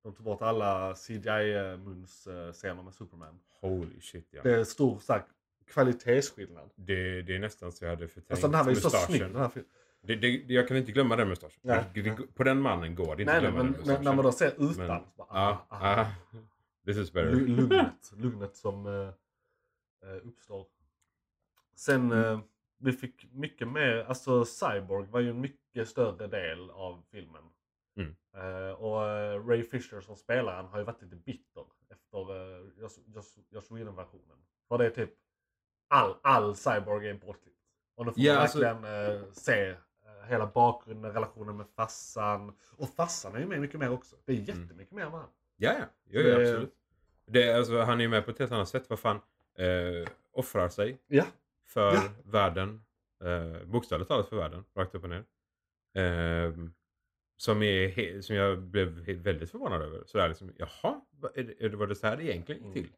De 0.03 0.13
tog 0.13 0.25
bort 0.25 0.41
alla 0.41 0.96
CGI-muns-scener 0.96 2.84
med 2.84 2.94
Superman. 2.94 3.39
Holy 3.62 4.01
shit 4.01 4.27
ja. 4.32 4.41
Det 4.44 4.55
är 4.55 4.63
stor 4.63 5.00
så 5.00 5.13
här, 5.13 5.24
kvalitetsskillnad. 5.65 6.70
Det, 6.75 7.22
det 7.22 7.36
är 7.36 7.39
nästan 7.39 7.72
så 7.72 7.86
jag 7.86 7.89
hade 7.89 8.08
förträngt 8.08 8.32
Alltså 8.32 8.48
den 8.48 8.55
här 8.55 8.63
var 8.63 8.72
ju 8.72 8.75
så 8.75 8.89
snygg 8.89 9.22
den 9.22 9.36
här 9.36 9.50
filmen. 9.50 9.70
Det, 10.07 10.15
det, 10.15 10.53
jag 10.53 10.67
kan 10.67 10.77
inte 10.77 10.91
glömma 10.91 11.15
den 11.15 11.27
mustaschen. 11.29 11.59
Nej. 11.62 11.83
Det, 11.93 12.35
på 12.35 12.43
den 12.43 12.62
mannen 12.62 12.95
går 12.95 13.15
det 13.15 13.21
inte 13.21 13.33
Nej, 13.33 13.41
nej, 13.41 13.51
glömma 13.51 13.57
men 13.63 13.65
den 13.65 13.71
när, 13.74 13.79
mustaschen. 13.79 14.03
när 14.03 14.13
man 14.15 14.25
då 14.25 14.31
ser 14.31 14.47
utan. 14.47 14.65
Men- 14.65 14.75
så 14.75 15.12
bara, 15.17 15.27
ah, 15.29 15.65
ah. 15.69 16.01
ah, 16.01 16.07
this 16.85 16.97
is 16.97 17.13
better. 17.13 17.31
Lu- 17.31 17.47
Lugnet, 17.55 18.12
lugnet 18.17 18.55
som 18.55 18.85
eh, 18.85 19.07
eh, 20.09 20.17
uppstår. 20.27 20.65
Sen 21.75 22.12
Mm. 22.12 22.24
eh, 22.33 22.39
vi 22.77 22.91
fick 22.91 23.27
mycket 23.31 23.67
mer, 23.67 24.05
alltså 24.07 24.45
Cyborg 24.45 25.07
var 25.07 25.19
ju 25.19 25.29
en 25.29 25.41
mycket 25.41 25.89
större 25.89 26.27
del 26.27 26.69
av 26.69 27.03
filmen. 27.12 27.43
Mm. 27.97 28.15
Eh, 28.35 28.71
och 28.74 29.07
eh, 29.09 29.47
Ray 29.47 29.63
Fisher 29.63 30.01
som 30.01 30.15
spelaren 30.15 30.65
har 30.65 30.77
ju 30.79 30.83
varit 30.83 31.01
lite 31.01 31.15
bitter 31.15 31.63
efter 31.89 32.17
eh, 32.35 32.65
Joss 33.51 33.71
Whedon-versionen. 33.71 34.38
För 34.67 34.77
det 34.77 34.85
är 34.85 34.89
typ 34.89 35.09
all, 35.88 36.15
all 36.21 36.55
Cyborg 36.55 37.09
är 37.09 37.13
bortklippt. 37.13 37.55
Och 37.95 38.05
nu 38.05 38.12
får 38.12 38.24
Ja, 38.24 38.33
man 38.33 38.41
alltså- 38.41 38.59
verkligen 38.59 39.15
eh, 39.21 39.24
se 39.31 39.75
hela 40.29 40.48
bakgrunden, 40.48 41.13
relationen 41.13 41.58
med 41.58 41.65
fassan. 41.75 42.53
Och 42.77 42.89
fassan 42.89 43.36
är 43.36 43.39
ju 43.39 43.46
med 43.46 43.62
mycket 43.62 43.79
mer 43.79 43.91
också. 43.91 44.15
Det 44.25 44.32
är 44.34 44.36
Mm. 44.38 44.48
jättemycket 44.62 44.94
mer 44.94 45.03
med 45.03 45.12
han. 45.20 45.29
Ja, 45.58 45.74
ja. 45.79 45.86
Jo, 46.10 46.22
Det- 46.24 46.36
absolut. 46.36 46.74
Det, 47.27 47.53
alltså, 47.53 47.79
han 47.82 48.00
är 48.00 48.03
ju 48.03 48.10
med 48.10 48.25
på 48.25 48.32
ett 48.32 48.39
helt 48.39 48.51
annat 48.51 48.70
sätt. 48.70 48.89
Vad 48.89 49.00
fan. 49.00 49.20
Eh, 49.58 50.08
offrar 50.32 50.70
sig 50.70 50.98
Ja. 51.08 51.24
för 51.67 51.94
Ja. 51.94 52.03
världen. 52.24 52.82
Eh, 53.24 53.65
bokstavligt 53.67 54.08
talat 54.10 54.29
för 54.29 54.36
världen. 54.36 54.63
Rakt 54.75 54.96
upp 54.96 55.03
och 55.03 55.10
ner. 55.10 55.24
Eh, 55.96 56.53
som, 57.38 57.63
är 57.63 58.22
som 58.22 58.36
jag 58.36 58.60
blev 58.62 58.88
väldigt 59.22 59.51
förvånad 59.51 59.82
över. 59.82 60.03
Sådär 60.05 60.27
liksom, 60.27 60.51
jaha, 60.58 61.01
är 61.36 61.70
det, 61.70 61.75
var 61.75 61.88
det 61.88 61.96
så 61.96 62.08
här 62.08 62.17
det 62.17 62.24
egentligen 62.24 62.62
gick 62.63 62.77
Mm. 62.77 62.89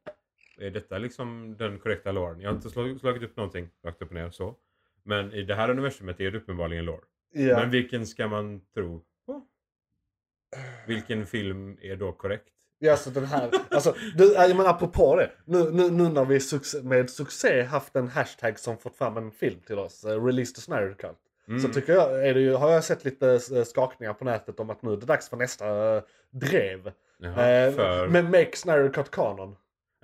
till? 0.56 0.66
Är 0.66 0.72
detta 0.72 0.98
liksom 0.98 1.56
den 1.58 1.80
korrekta 1.80 2.12
loren? 2.12 2.42
Jag 2.42 2.50
har 2.50 2.56
inte 2.56 2.70
slagit, 2.70 3.00
slagit 3.00 3.24
upp 3.24 3.36
någonting 3.38 3.70
rakt 3.84 4.02
upp 4.02 4.10
och 4.10 4.16
ner 4.16 4.30
så. 4.32 4.56
Men 5.04 5.34
i 5.34 5.44
det 5.44 5.56
här 5.56 5.70
universumet 5.70 6.20
är 6.20 6.32
det 6.32 6.38
uppenbarligen 6.38 6.86
lore. 6.86 7.02
Ja. 7.32 7.60
Men 7.60 7.70
vilken 7.70 8.08
ska 8.08 8.28
man 8.28 8.62
tro 8.74 9.04
på? 9.26 9.42
Vilken 10.88 11.26
film 11.26 11.78
är 11.82 11.96
då 11.96 12.12
korrekt? 12.12 12.48
Ja, 12.80 12.92
alltså 12.92 13.10
den 13.10 13.26
här. 13.26 13.52
Alltså, 13.72 13.96
du, 14.16 14.34
jag 14.34 14.58
menar 14.58 14.70
apropå 14.70 15.16
det. 15.16 15.32
Nu, 15.46 15.72
nu, 15.72 15.92
nu 15.92 16.10
när 16.10 16.26
vi 16.26 16.40
succé, 16.40 16.82
med 16.82 17.10
succé 17.10 17.64
haft 17.64 17.96
en 17.96 18.08
hashtag 18.08 18.60
som 18.60 18.78
fått 18.78 18.96
fram 18.96 19.18
en 19.18 19.32
film 19.32 19.60
till 19.68 19.80
oss. 19.80 20.06
Uh, 20.06 20.26
release 20.26 20.56
the 20.56 20.62
Snyder 20.62 20.94
Cut. 20.94 21.18
Mm. 21.48 21.62
Så 21.62 21.68
tycker 21.68 21.94
jag, 21.94 22.28
är 22.28 22.34
det 22.34 22.40
ju, 22.40 22.54
har 22.54 22.72
jag 22.72 22.84
sett 22.84 23.06
lite 23.06 23.40
eh, 23.56 23.64
skakningar 23.64 24.14
på 24.14 24.26
nätet 24.26 24.60
om 24.60 24.70
att 24.70 24.82
nu 24.82 24.94
är 24.94 24.98
det 24.98 25.06
dags 25.06 25.30
för 25.30 25.38
nästa 25.38 25.96
eh, 25.96 26.04
drev. 26.32 26.92
Jaha, 27.18 27.50
Eh, 27.50 27.74
för... 27.74 28.08
Med 28.08 28.26
Make 28.26 28.52
Snyder 28.58 28.94
Cut 28.94 29.12
Canon. 29.12 29.56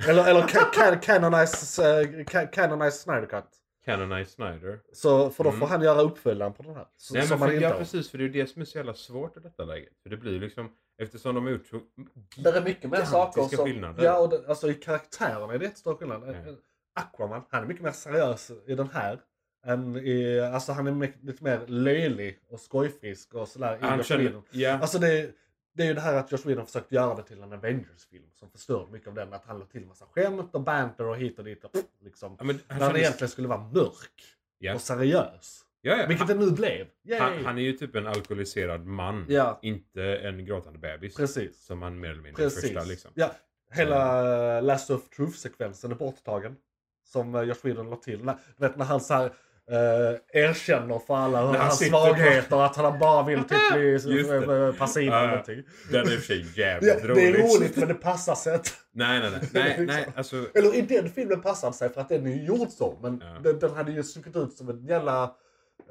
Eller, 0.08 0.30
eller 0.30 0.42
ca, 0.48 0.96
canonize, 0.96 2.02
uh, 2.02 2.24
ca, 2.24 2.46
canonize 2.46 2.98
Snyder 2.98 3.26
Cut. 3.26 3.46
Canonize 3.86 4.32
Snyder. 4.32 4.80
Så, 4.94 5.30
för 5.30 5.44
då 5.44 5.52
får 5.52 5.58
Mm. 5.58 5.70
han 5.70 5.82
göra 5.82 6.02
uppföljaren 6.02 6.54
på 6.54 6.64
den 6.64 6.76
här. 6.76 6.88
Så, 6.98 7.14
Nej, 7.14 7.26
men 7.30 7.40
för, 7.40 7.52
ja, 7.52 7.70
precis. 7.78 8.10
För 8.10 8.18
det 8.18 8.24
är 8.26 8.30
det 8.30 8.48
som 8.48 8.62
är 8.62 8.66
så 8.66 8.78
jävla 8.78 8.94
svårt 8.94 9.38
i 9.38 9.40
detta 9.40 9.66
läget. 9.66 9.94
För 10.04 10.10
det 10.10 10.18
blir 10.18 10.40
liksom, 10.40 10.70
eftersom 11.02 11.36
de 11.36 11.44
har 11.46 11.52
gjort 11.52 11.68
så 11.68 11.80
Det 12.38 12.50
är 12.50 12.62
mycket 12.64 12.90
mer 12.92 13.04
saker 13.06 13.42
som... 13.42 13.66
skillnader. 13.66 14.04
Ja, 14.04 14.20
och 14.20 14.30
det, 14.30 14.48
alltså 14.48 14.70
i 14.70 14.74
karaktärerna 14.74 15.54
är 15.54 15.60
det 15.60 15.66
jättestor 15.66 15.96
skillnad. 15.96 16.24
Ja. 16.46 16.54
Aquaman, 17.02 17.42
han 17.50 17.64
är 17.64 17.68
mycket 17.68 17.84
mer 17.84 17.92
seriös 17.92 18.52
i 18.68 18.76
den 18.76 18.90
här. 18.94 19.20
Än 19.66 19.96
i, 19.98 20.40
alltså 20.40 20.72
han 20.72 20.88
är 20.88 20.92
mycket, 20.92 21.24
lite 21.24 21.44
mer 21.44 21.68
löjlig 21.68 22.40
och 22.50 22.60
skojfrisk 22.60 23.34
och 23.34 23.48
sådär 23.48 23.78
Han 23.82 24.04
känner, 24.04 24.42
ja, 24.52 24.72
Alltså 24.80 25.00
det, 25.00 25.32
det 25.74 25.84
är 25.84 25.88
ju 25.88 25.94
det 25.94 26.02
här 26.02 26.16
att 26.16 26.32
Josh 26.32 26.48
Whedon 26.48 26.66
försökt 26.66 26.92
göra 26.92 27.16
det 27.16 27.24
till 27.24 27.42
en 27.42 27.54
Avengers-film 27.54 28.26
som 28.34 28.50
förstörde 28.50 28.92
mycket 28.92 29.08
av 29.08 29.14
den. 29.14 29.34
Att 29.34 29.46
han 29.46 29.60
la 29.60 29.66
till 29.66 29.86
massa 29.86 30.06
skämt 30.06 30.56
och 30.56 30.62
banter 30.62 31.06
och 31.06 31.18
hit 31.18 31.40
och 31.40 31.46
dit. 31.46 31.64
Och, 31.64 31.72
pff, 31.72 31.86
liksom. 32.02 32.36
ja, 32.40 32.44
men 32.44 32.60
han, 32.68 32.80
När 32.80 32.88
han 32.88 32.96
egentligen 32.96 33.30
skulle 33.30 33.48
vara 33.48 33.62
mörk 33.74 34.24
ja, 34.58 34.76
och 34.76 34.82
seriös. 34.82 35.66
ja, 35.82 35.96
ja. 35.98 36.08
Vilket 36.08 36.28
det 36.28 36.36
nu 36.36 36.52
blev. 36.52 36.88
Han, 37.20 37.46
han 37.46 37.58
är 37.58 37.62
ju 37.62 37.74
typ 37.74 37.96
en 37.96 38.08
alkoholiserad 38.08 38.86
man. 38.86 39.26
Ja. 39.30 39.60
Inte 39.62 40.04
en 40.04 40.46
gråtande 40.46 40.80
bebis. 40.80 41.16
Precis. 41.16 41.66
Som 41.66 41.82
han 41.82 42.00
mer 42.00 42.10
eller 42.10 42.22
mindre 42.22 42.44
Precis. 42.44 42.62
första 42.62 42.84
liksom. 42.84 43.12
Ja, 43.16 43.32
hela 43.72 44.58
uh, 44.58 44.64
Last 44.64 44.90
of 44.90 45.10
Truth-sekvensen 45.10 45.92
är 45.92 45.96
borttagen. 45.96 46.56
Som 47.06 47.36
uh, 47.36 47.44
Josh 47.44 47.60
Whedon 47.64 47.90
la 47.90 47.96
till. 47.96 48.26
Du 48.26 48.68
vet 48.68 48.78
när 48.78 48.86
han 48.86 49.02
så 49.02 49.14
här, 49.14 49.34
uh, 49.72 50.18
erkänner 50.44 51.00
för 51.00 51.16
alla 51.16 51.42
han 51.46 51.56
hans 51.56 51.80
på- 51.80 51.86
svagheter. 51.86 52.66
Att 52.66 52.76
han 52.76 53.00
bara 53.00 53.24
vill 53.24 53.40
typ 53.44 53.74
bli 53.74 54.74
passiv 54.80 55.08
eller 55.14 55.28
någonting. 55.28 55.64
Den 55.92 56.08
är 56.08 56.14
i 56.14 56.18
och 56.18 56.20
för 56.20 56.26
sig 56.28 56.46
jävligt 56.56 57.04
rolig. 57.06 57.16
det 57.34 57.40
är 57.40 57.44
roligt 57.58 57.78
men 57.78 57.88
det 57.88 57.94
passar 57.94 58.36
sig 58.36 58.54
inte. 58.56 58.70
Nej, 58.92 59.20
nej, 59.20 59.32
nej. 59.32 59.50
nej, 59.54 59.86
nej 59.88 60.08
alltså, 60.16 60.36
Eller 60.54 60.76
i 60.76 60.82
den 60.82 61.10
filmen 61.10 61.42
passar 61.42 61.68
det 61.68 61.74
sig 61.74 61.90
för 61.90 62.02
att 62.02 62.10
den 62.10 62.28
är 62.28 62.32
ju 62.36 62.44
gjord 62.46 62.70
så. 62.70 62.98
Men 63.02 63.24
Ja. 63.26 63.40
den, 63.44 63.60
den 63.60 63.74
hade 63.76 63.92
ju 63.92 64.04
stuckit 64.04 64.36
ut 64.36 64.54
som 64.54 64.70
en 64.70 64.86
jävla 64.86 65.36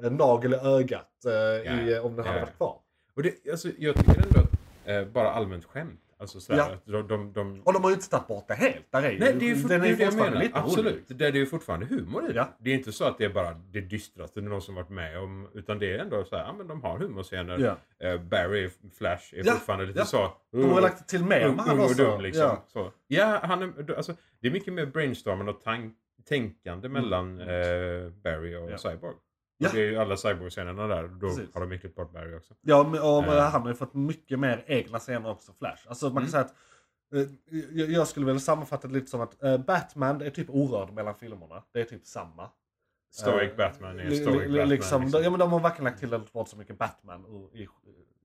eh, 0.03 0.11
nagel 0.11 0.53
i 0.53 0.57
ögat 0.57 1.09
i, 1.25 1.91
ja. 1.91 2.01
om 2.01 2.15
den 2.15 2.25
hade 2.25 2.39
ja. 2.39 2.45
varit 2.45 2.57
kvar. 2.57 2.75
och 3.15 3.23
det, 3.23 3.33
alltså, 3.51 3.69
jag 3.77 3.95
tycker 3.95 4.11
ändå 4.25 4.39
att 4.39 4.49
eh, 4.85 5.05
bara 5.13 5.31
allmänt 5.31 5.65
skämt. 5.65 5.99
Alltså 6.23 6.39
sådär, 6.39 6.59
Ja. 6.59 6.73
att 6.73 6.85
de, 6.85 7.07
de, 7.07 7.33
de, 7.33 7.61
Och 7.63 7.73
de 7.73 7.83
har 7.83 7.89
ju 7.89 7.95
inte 7.95 8.09
tagit 8.09 8.27
bort 8.27 8.47
det 8.47 8.53
helt. 8.53 8.91
Där 8.91 8.99
är 9.03 9.19
Nej, 9.19 9.19
det 9.39 9.45
är 9.45 9.55
ju, 9.55 9.55
den 9.55 9.81
är 9.83 9.87
ju 9.87 9.95
fortfarande 9.95 10.39
lite 10.39 10.59
Absolut. 10.59 10.93
rolig. 10.93 11.17
Det 11.17 11.25
är 11.27 11.31
ju 11.33 11.45
fortfarande 11.45 11.85
humor 11.85 12.23
i 12.23 12.27
det. 12.27 12.33
Ja. 12.33 12.49
Det 12.59 12.69
är 12.69 12.73
inte 12.75 12.91
så 12.91 13.05
att 13.05 13.17
det 13.17 13.25
är 13.25 13.29
bara 13.29 13.53
det 13.53 13.81
dystraste 13.81 14.41
någon 14.41 14.61
som 14.61 14.75
varit 14.75 14.89
med 14.89 15.19
om. 15.19 15.47
Utan 15.53 15.79
det 15.79 15.93
är 15.93 15.99
ändå 15.99 16.23
så 16.25 16.35
här, 16.35 16.43
ja 16.45 16.53
men 16.57 16.67
de 16.67 16.81
har 16.83 16.97
humorscener. 16.99 17.57
Ja. 17.99 18.07
Eh, 18.07 18.21
Barry, 18.21 18.69
Flash, 18.97 19.33
är 19.35 19.43
Ja, 19.45 19.51
fortfarande 19.53 19.85
lite 19.85 19.99
ja. 19.99 20.05
så. 20.05 20.31
De 20.51 20.71
har 20.71 20.81
lagt 20.81 21.09
till 21.09 21.23
mer 21.23 21.45
ung, 21.45 21.55
med 21.55 21.65
han 21.65 21.79
också. 21.79 22.03
dum 22.03 22.21
liksom. 22.21 22.41
Ja. 22.43 22.63
Så. 22.67 22.91
Ja, 23.07 23.39
han 23.43 23.61
är, 23.61 23.93
alltså, 23.95 24.13
det 24.41 24.47
är 24.47 24.51
mycket 24.51 24.73
mer 24.73 24.85
brainstormande 24.85 25.51
och 25.51 25.63
tank, 25.63 25.95
tänkande 26.29 26.89
mellan 26.89 27.39
eh, 27.39 27.47
Barry 28.23 28.55
och 28.55 28.61
Mm. 28.61 28.71
Ja. 28.71 28.77
Cyborg. 28.77 29.15
Ja. 29.63 29.69
Och 29.69 29.75
det 29.75 29.81
är 29.81 29.91
ju 29.91 29.97
alla 29.97 30.17
Cyborg-scenerna 30.17 30.87
där. 30.87 31.07
Då 31.07 31.27
Precis. 31.27 31.55
har 31.55 31.65
de 31.65 31.79
klippt 31.79 31.95
bort 31.95 32.13
Barry 32.13 32.35
också. 32.37 32.53
Ja, 32.61 32.83
men, 32.91 33.01
och 33.01 33.23
Eh. 33.33 33.49
han 33.51 33.61
har 33.61 33.69
ju 33.69 33.75
fått 33.75 33.93
mycket 33.93 34.39
mer 34.39 34.63
egna 34.67 34.99
scener 34.99 35.29
också, 35.29 35.53
Flash. 35.53 35.87
Alltså 35.87 36.05
man 36.05 36.13
kan 36.13 36.17
Mm. 36.23 36.31
säga 36.31 36.41
att 36.43 36.55
eh, 37.15 37.91
jag, 37.91 38.07
skulle 38.07 38.25
väl 38.25 38.39
sammanfatta 38.39 38.87
det 38.87 38.93
lite 38.93 39.07
som 39.11 39.21
att 39.21 39.43
eh, 39.43 39.57
Batman 39.57 40.21
är 40.21 40.29
typ 40.29 40.49
orörd 40.49 40.93
mellan 40.93 41.15
filmerna. 41.15 41.63
Det 41.71 41.79
är 41.81 41.85
typ 41.85 42.05
samma. 42.05 42.49
Stoic 43.11 43.51
Eh, 43.51 43.57
Batman 43.57 43.99
är 43.99 44.09
Stoic 44.11 44.25
Batman. 44.25 44.69
Liksom, 44.69 45.01
liksom. 45.03 45.23
Ja, 45.23 45.29
men 45.29 45.39
de 45.39 45.51
har 45.51 45.59
verkligen 45.59 45.83
lagt 45.83 45.99
till 45.99 46.19
bort 46.33 46.47
så 46.47 46.57
mycket 46.57 46.77
Batman 46.77 47.49
i, 47.53 47.67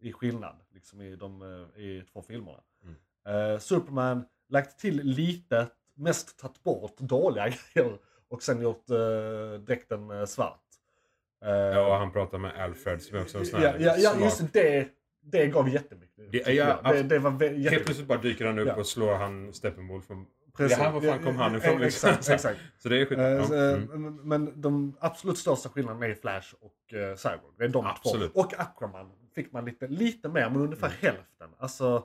i 0.01 0.13
skillnad 0.13 0.57
liksom 0.75 1.01
i, 1.01 1.17
de, 1.17 1.43
eh, 1.77 1.81
i 1.83 2.05
två 2.13 2.23
filmerna. 2.23 2.59
Mm. 2.85 3.53
Eh, 3.53 3.59
Superman 3.59 4.25
lagt 4.49 4.79
till 4.79 4.97
lite, 5.03 5.67
mest 5.95 6.39
tagit 6.39 6.63
bort 6.63 6.99
dåliga 6.99 7.49
grejer 7.75 7.99
och 8.29 8.43
sen 8.43 8.61
gjort 8.63 8.91
uh, 8.91 9.61
dräkten 9.61 10.11
eh, 10.11 10.25
svart. 10.25 10.65
Eh, 11.45 11.51
Ja, 11.51 11.87
och 11.87 11.95
han 11.95 12.13
pratar 12.13 12.39
med 12.39 12.61
Alfred 12.65 13.03
som 13.03 13.17
är 13.19 13.23
också 13.23 13.39
en 13.39 13.47
sån 13.47 13.61
här 13.61 13.77
ja, 13.81 13.95
ja 13.99 14.11
smart- 14.11 14.25
just 14.25 14.53
det. 14.53 14.89
Det 15.23 15.47
gav 15.47 15.69
jättemycket. 15.69 16.33
Det- 16.33 16.53
ja, 16.53 16.81
det, 16.93 17.03
det 17.03 17.19
var 17.19 17.31
vä- 17.31 17.39
Helt 17.39 17.59
jättemycket. 17.59 17.85
plötsligt 17.87 18.09
bara 18.09 18.19
dyker 18.19 18.47
han 18.47 18.59
upp 18.59 18.67
Ja. 18.69 18.75
och 18.75 18.87
slår 18.87 19.15
han 19.15 19.53
Steppenwolf 19.55 20.05
från 20.07 20.27
Precis. 20.57 20.79
Ja, 20.79 20.91
var 20.91 21.01
fan 21.01 21.23
kom 21.25 21.37
han 21.37 21.57
ifrån, 21.57 21.73
Eh, 21.75 21.81
liksom? 21.81 22.11
Exakt, 22.11 22.29
exakt. 22.29 22.59
Så 22.79 22.89
det 22.89 23.01
är 23.01 23.05
skit. 23.07 23.19
Eh, 23.19 23.45
så, 23.47 23.55
Mm. 23.55 24.05
eh, 24.05 24.11
Men 24.11 24.61
de 24.61 24.97
absolut 25.01 25.39
största 25.39 25.69
skillnaderna 25.69 26.07
är 26.07 26.15
Flash 26.15 26.55
och 26.61 26.75
Cyborg. 27.19 27.53
Det 27.59 27.65
är 27.65 27.69
de 27.69 27.87
Absolut. 27.87 28.33
två. 28.33 28.41
Och 28.41 28.61
Aquaman 28.61 29.11
fick 29.35 29.53
man 29.53 29.65
lite, 29.65 29.87
lite 29.89 30.29
mer, 30.29 30.51
men 30.51 30.57
ungefär 30.61 30.87
Mm. 30.87 30.99
hälften. 31.01 31.51
Alltså, 31.59 32.05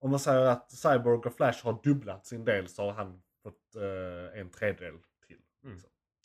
om 0.00 0.10
man 0.10 0.18
säger 0.20 0.40
att 0.46 0.72
Cyborg 0.72 1.18
och 1.18 1.36
Flash 1.36 1.64
har 1.64 1.78
dubblat 1.84 2.26
sin 2.26 2.44
del 2.44 2.68
så 2.68 2.82
har 2.82 2.92
han 2.92 3.22
fått 3.42 3.76
eh, 3.76 4.40
en 4.40 4.50
tredjedel 4.50 4.94
till. 5.26 5.36
Mm. 5.64 5.78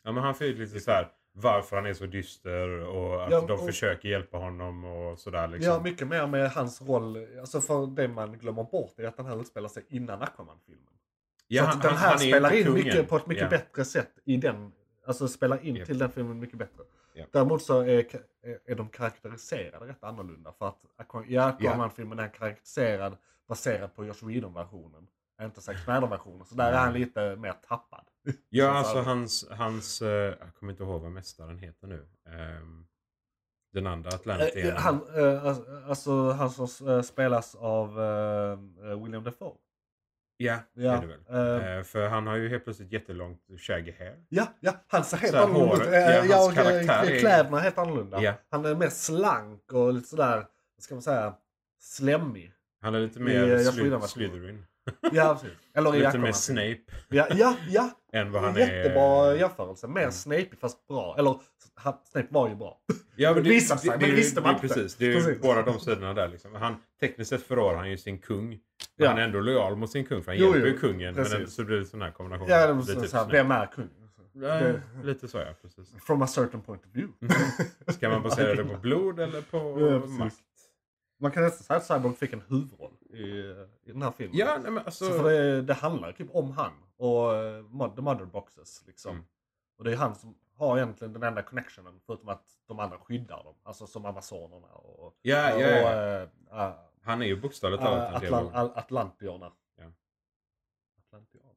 Ja, 0.04 0.12
men 0.12 0.24
han 0.24 0.36
fick 0.36 0.58
lite 0.58 0.80
så 0.80 0.92
här 0.92 1.08
varför 1.42 1.76
han 1.76 1.86
är 1.86 1.94
så 1.94 2.06
dyster 2.06 2.70
och 2.70 3.24
att 3.26 3.32
Ja, 3.32 3.42
de 3.42 3.54
och- 3.54 3.66
försöker 3.66 4.10
hjälpa 4.10 4.38
honom 4.38 4.86
och 4.86 5.20
sådär 5.20 5.48
liksom. 5.48 5.74
Ja, 5.74 5.82
mycket 5.82 6.08
mer 6.08 6.28
med 6.28 6.52
hans 6.52 6.82
roll. 6.82 7.28
Alltså 7.40 7.62
för 7.62 7.88
det 7.88 8.08
man 8.08 8.38
glömmer 8.38 8.64
bort 8.64 9.00
är 9.00 9.08
att 9.08 9.18
den 9.18 9.26
här 9.26 9.42
utspelar 9.42 9.70
sig 9.70 9.86
innan 9.90 10.22
Aquaman-filmen. 10.22 10.84
Ja, 11.48 11.64
så 11.64 11.70
att 11.78 11.84
den 11.84 11.94
här 11.98 12.14
är 12.14 12.18
spelar 12.18 12.54
in 12.54 12.64
kungen. 12.66 12.84
mycket, 12.84 13.10
på 13.10 13.16
ett 13.18 13.28
mycket 13.28 13.44
Ja. 13.44 13.50
bättre 13.50 13.86
sätt 13.86 14.12
i 14.26 14.38
den. 14.38 14.72
Alltså 15.06 15.28
spelar 15.28 15.66
in 15.66 15.76
Japp. 15.76 15.86
till 15.88 15.98
den 15.98 16.12
filmen 16.12 16.40
mycket 16.40 16.58
bättre. 16.58 16.84
Japp. 17.16 17.28
Däremot 17.32 17.62
så 17.64 17.82
är, 17.82 18.06
är- 18.66 18.76
de 18.76 18.90
karaktäriserade 18.90 19.88
rätt 19.88 20.04
annorlunda. 20.04 20.52
För 20.60 20.68
att 20.68 20.80
ja, 21.28 21.44
Aquaman-filmen 21.44 22.20
är 22.20 22.28
karaktäriserad 22.28 23.18
baserad 23.48 23.96
på 23.96 24.06
Josh 24.06 24.26
Whedon-versionen. 24.28 25.08
Inte 25.42 25.62
Zack 25.62 25.78
Snyder-versionen. 25.80 26.46
Så 26.46 26.56
där 26.56 26.72
är 26.72 26.78
han 26.78 26.94
lite 26.94 27.36
mer 27.36 27.54
tappad. 27.68 28.06
Ja, 28.50 28.66
Så 28.72 28.78
alltså 28.78 29.02
hans, 29.02 29.48
hans 29.52 30.02
eh, 30.02 30.08
jag 30.10 30.56
kommer 30.60 30.72
inte 30.72 30.84
ihåg 30.84 31.02
vad 31.02 31.12
mästaren 31.12 31.58
heter 31.60 31.88
nu. 31.88 32.08
Ehm, 32.30 32.86
den 33.74 33.88
andra 33.88 34.10
Eh, 34.10 34.16
Atlanten. 34.16 34.76
han, 34.78 35.02
eh, 35.16 35.46
alltså- 35.46 35.82
alltså 35.88 36.32
han 36.32 36.50
som 36.50 36.88
eh, 36.90 37.02
spelas 37.02 37.56
av 37.56 38.00
eh, 38.02 38.58
William 39.04 39.24
Dafoe. 39.24 39.54
Ja, 40.38 40.58
Ja, 40.74 40.92
är 40.94 41.02
det 41.02 41.08
väl. 41.08 41.60
eh, 41.68 41.78
Eh, 41.78 41.84
för 41.84 42.08
han 42.08 42.28
har 42.28 42.36
ju 42.36 42.50
helt 42.50 42.64
plötsligt 42.64 42.92
jättelångt 42.92 43.42
shaggy 43.60 43.92
hair. 44.00 44.26
Ja, 44.30 44.48
ja, 44.60 44.74
han 44.88 45.04
ser 45.04 45.18
helt 45.18 45.36
annorlunda 45.36 45.84
ut. 45.84 45.88
Eh, 45.94 46.00
ja, 46.00 46.18
hans 46.20 46.30
Ja, 46.30 46.48
och 46.48 46.54
karaktär 46.54 47.04
eh, 47.04 47.16
är- 47.16 47.20
kläderna 47.20 47.58
är 47.60 47.62
helt 47.64 47.78
annorlunda. 47.78 48.22
Ja. 48.22 48.34
Han 48.50 48.66
är 48.66 48.76
mer 48.76 48.90
slank 48.90 49.72
och 49.74 49.94
lite 49.94 50.08
sådär, 50.08 50.36
vad 50.76 50.84
ska 50.84 50.96
man 50.96 51.02
säga, 51.02 51.34
slemmig. 51.80 52.54
Han 52.82 52.96
är 52.96 53.00
lite 53.00 53.20
I, 53.20 53.22
mer 53.22 53.44
eh, 53.44 53.50
jag 53.50 53.74
sly, 53.74 53.92
Slytherin. 54.08 54.66
Ja, 55.12 55.40
precis. 55.42 55.58
Eller 55.74 55.96
i 55.96 56.00
Lite 56.00 56.18
mer 56.18 56.32
Snape 56.32 56.78
Ja, 57.10 57.28
ja, 57.36 57.56
ja. 57.70 57.90
än 58.14 58.32
vad 58.32 58.42
han 58.44 58.56
Jättebra 58.56 59.32
är. 59.32 59.36
jämförelse. 59.36 59.88
Mer 59.88 60.00
Mm. 60.02 60.12
Snape 60.12 60.50
fast 60.62 60.88
bra. 60.88 61.16
Eller, 61.18 61.36
han, 61.76 61.94
Snape 62.12 62.28
var 62.30 62.50
ju 62.50 62.56
bra. 62.56 62.78
Ja, 63.16 63.34
Det 63.34 63.42
visade 63.42 63.80
sig, 63.80 63.90
men 63.90 64.02
är 64.04 64.08
ju- 64.08 64.16
visste 64.16 64.42
man 64.42 64.50
det 64.54 64.54
inte. 64.64 64.68
Precis, 64.68 64.96
det 64.96 65.06
är 65.06 65.14
Precis. 65.16 65.42
båda 65.42 65.62
de 65.62 65.80
sidorna 65.80 66.14
där. 66.14 66.28
Liksom. 66.28 66.56
Han, 66.56 66.76
tekniskt 67.00 67.30
sett 67.30 67.44
förråder 67.44 67.78
han 67.78 67.90
ju 67.90 67.98
sin 67.98 68.18
kung. 68.20 68.48
Men 68.50 68.58
Ja. 68.96 69.08
han 69.10 69.18
är 69.18 69.24
ändå 69.24 69.40
lojal 69.40 69.76
mot 69.76 69.92
sin 69.92 70.06
kung 70.06 70.24
för 70.24 70.32
han 70.32 70.40
Jo, 70.42 70.46
hjälper 70.52 70.68
ju 70.68 70.78
kungen. 70.78 71.16
precis. 71.16 71.38
Men 71.38 71.48
så 71.48 71.64
blir 71.64 71.78
det 71.78 71.86
sån 71.86 72.02
här 72.02 72.12
kombination. 72.12 72.48
Ja, 72.50 72.62
Det 72.62 72.68
de, 72.68 72.78
är 72.80 72.82
så, 72.84 73.02
typ 73.02 73.10
så 73.10 73.18
här, 73.18 73.28
vem 73.32 73.52
är 73.52 73.66
kung? 73.66 73.90
Ja, 74.34 74.48
Det- 74.48 74.82
lite 75.04 75.28
så 75.28 75.38
ja, 75.38 75.46
precis. 75.62 75.94
From 76.08 76.22
a 76.22 76.28
certain 76.28 76.62
point 76.62 76.82
of 76.86 76.92
view. 76.96 77.14
Ska 77.88 78.10
man 78.10 78.24
basera 78.24 78.56
det 78.56 78.64
på 78.64 78.78
blod 78.78 79.20
eller 79.20 79.42
på 79.42 79.60
makt? 80.08 80.36
Man 81.22 81.32
kan 81.32 81.44
nästan 81.44 81.64
säga 81.64 81.78
att 81.78 81.86
Cyborg 81.86 82.16
fick 82.16 82.34
en 82.34 82.42
huvudroll 82.48 82.94
i, 83.10 83.20
i 83.84 83.92
den 83.92 84.02
här 84.02 84.12
filmen. 84.12 84.38
Ja, 84.38 84.58
nej, 84.64 84.72
men 84.72 84.86
alltså. 84.86 85.06
Så 85.06 85.14
för 85.14 85.24
det, 85.30 85.62
det 85.62 85.74
handlar 85.74 86.12
typ 86.12 86.36
om 86.36 86.52
han 86.52 86.72
och 86.98 87.34
uh, 87.34 87.96
The 87.96 88.02
Mother 88.02 88.26
Boxes. 88.26 88.84
Liksom. 88.88 89.12
Mm. 89.12 89.26
Och 89.78 89.84
det 89.84 89.92
är 89.92 89.96
han 89.96 90.16
som 90.16 90.38
har 90.56 90.78
egentligen 90.78 91.14
den 91.14 91.24
enda 91.24 91.44
connectionen 91.44 92.00
förutom 92.06 92.30
att 92.30 92.46
de 92.66 92.80
andra 92.80 92.98
skyddar 92.98 93.44
dem. 93.44 93.56
Alltså 93.64 93.88
som 93.88 94.06
Amazonerna 94.06 94.68
och, 94.68 95.18
Ja, 95.22 95.50
ja, 95.50 95.56
och 95.56 95.62
ja. 95.62 96.22
eh, 96.22 96.70
uh, 96.70 96.76
Han 97.02 97.22
är 97.22 97.26
ju 97.26 97.42
bokstavligt 97.42 97.84
talat 97.84 98.14
en 98.14 98.22
del 98.22 98.34
Atlan, 98.34 98.48
av... 98.48 98.56
Al- 98.56 98.72
Atlantierna. 98.76 99.52
Ja. 99.76 99.92
Atlantierna. 101.06 101.50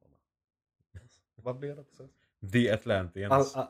Vad 1.35 1.59
blir 1.59 1.75
det 1.75 1.83
precis? 1.83 2.11
The 2.51 2.69
Al, 2.71 2.75
Atlanteans. 2.79 3.55
a, 3.55 3.67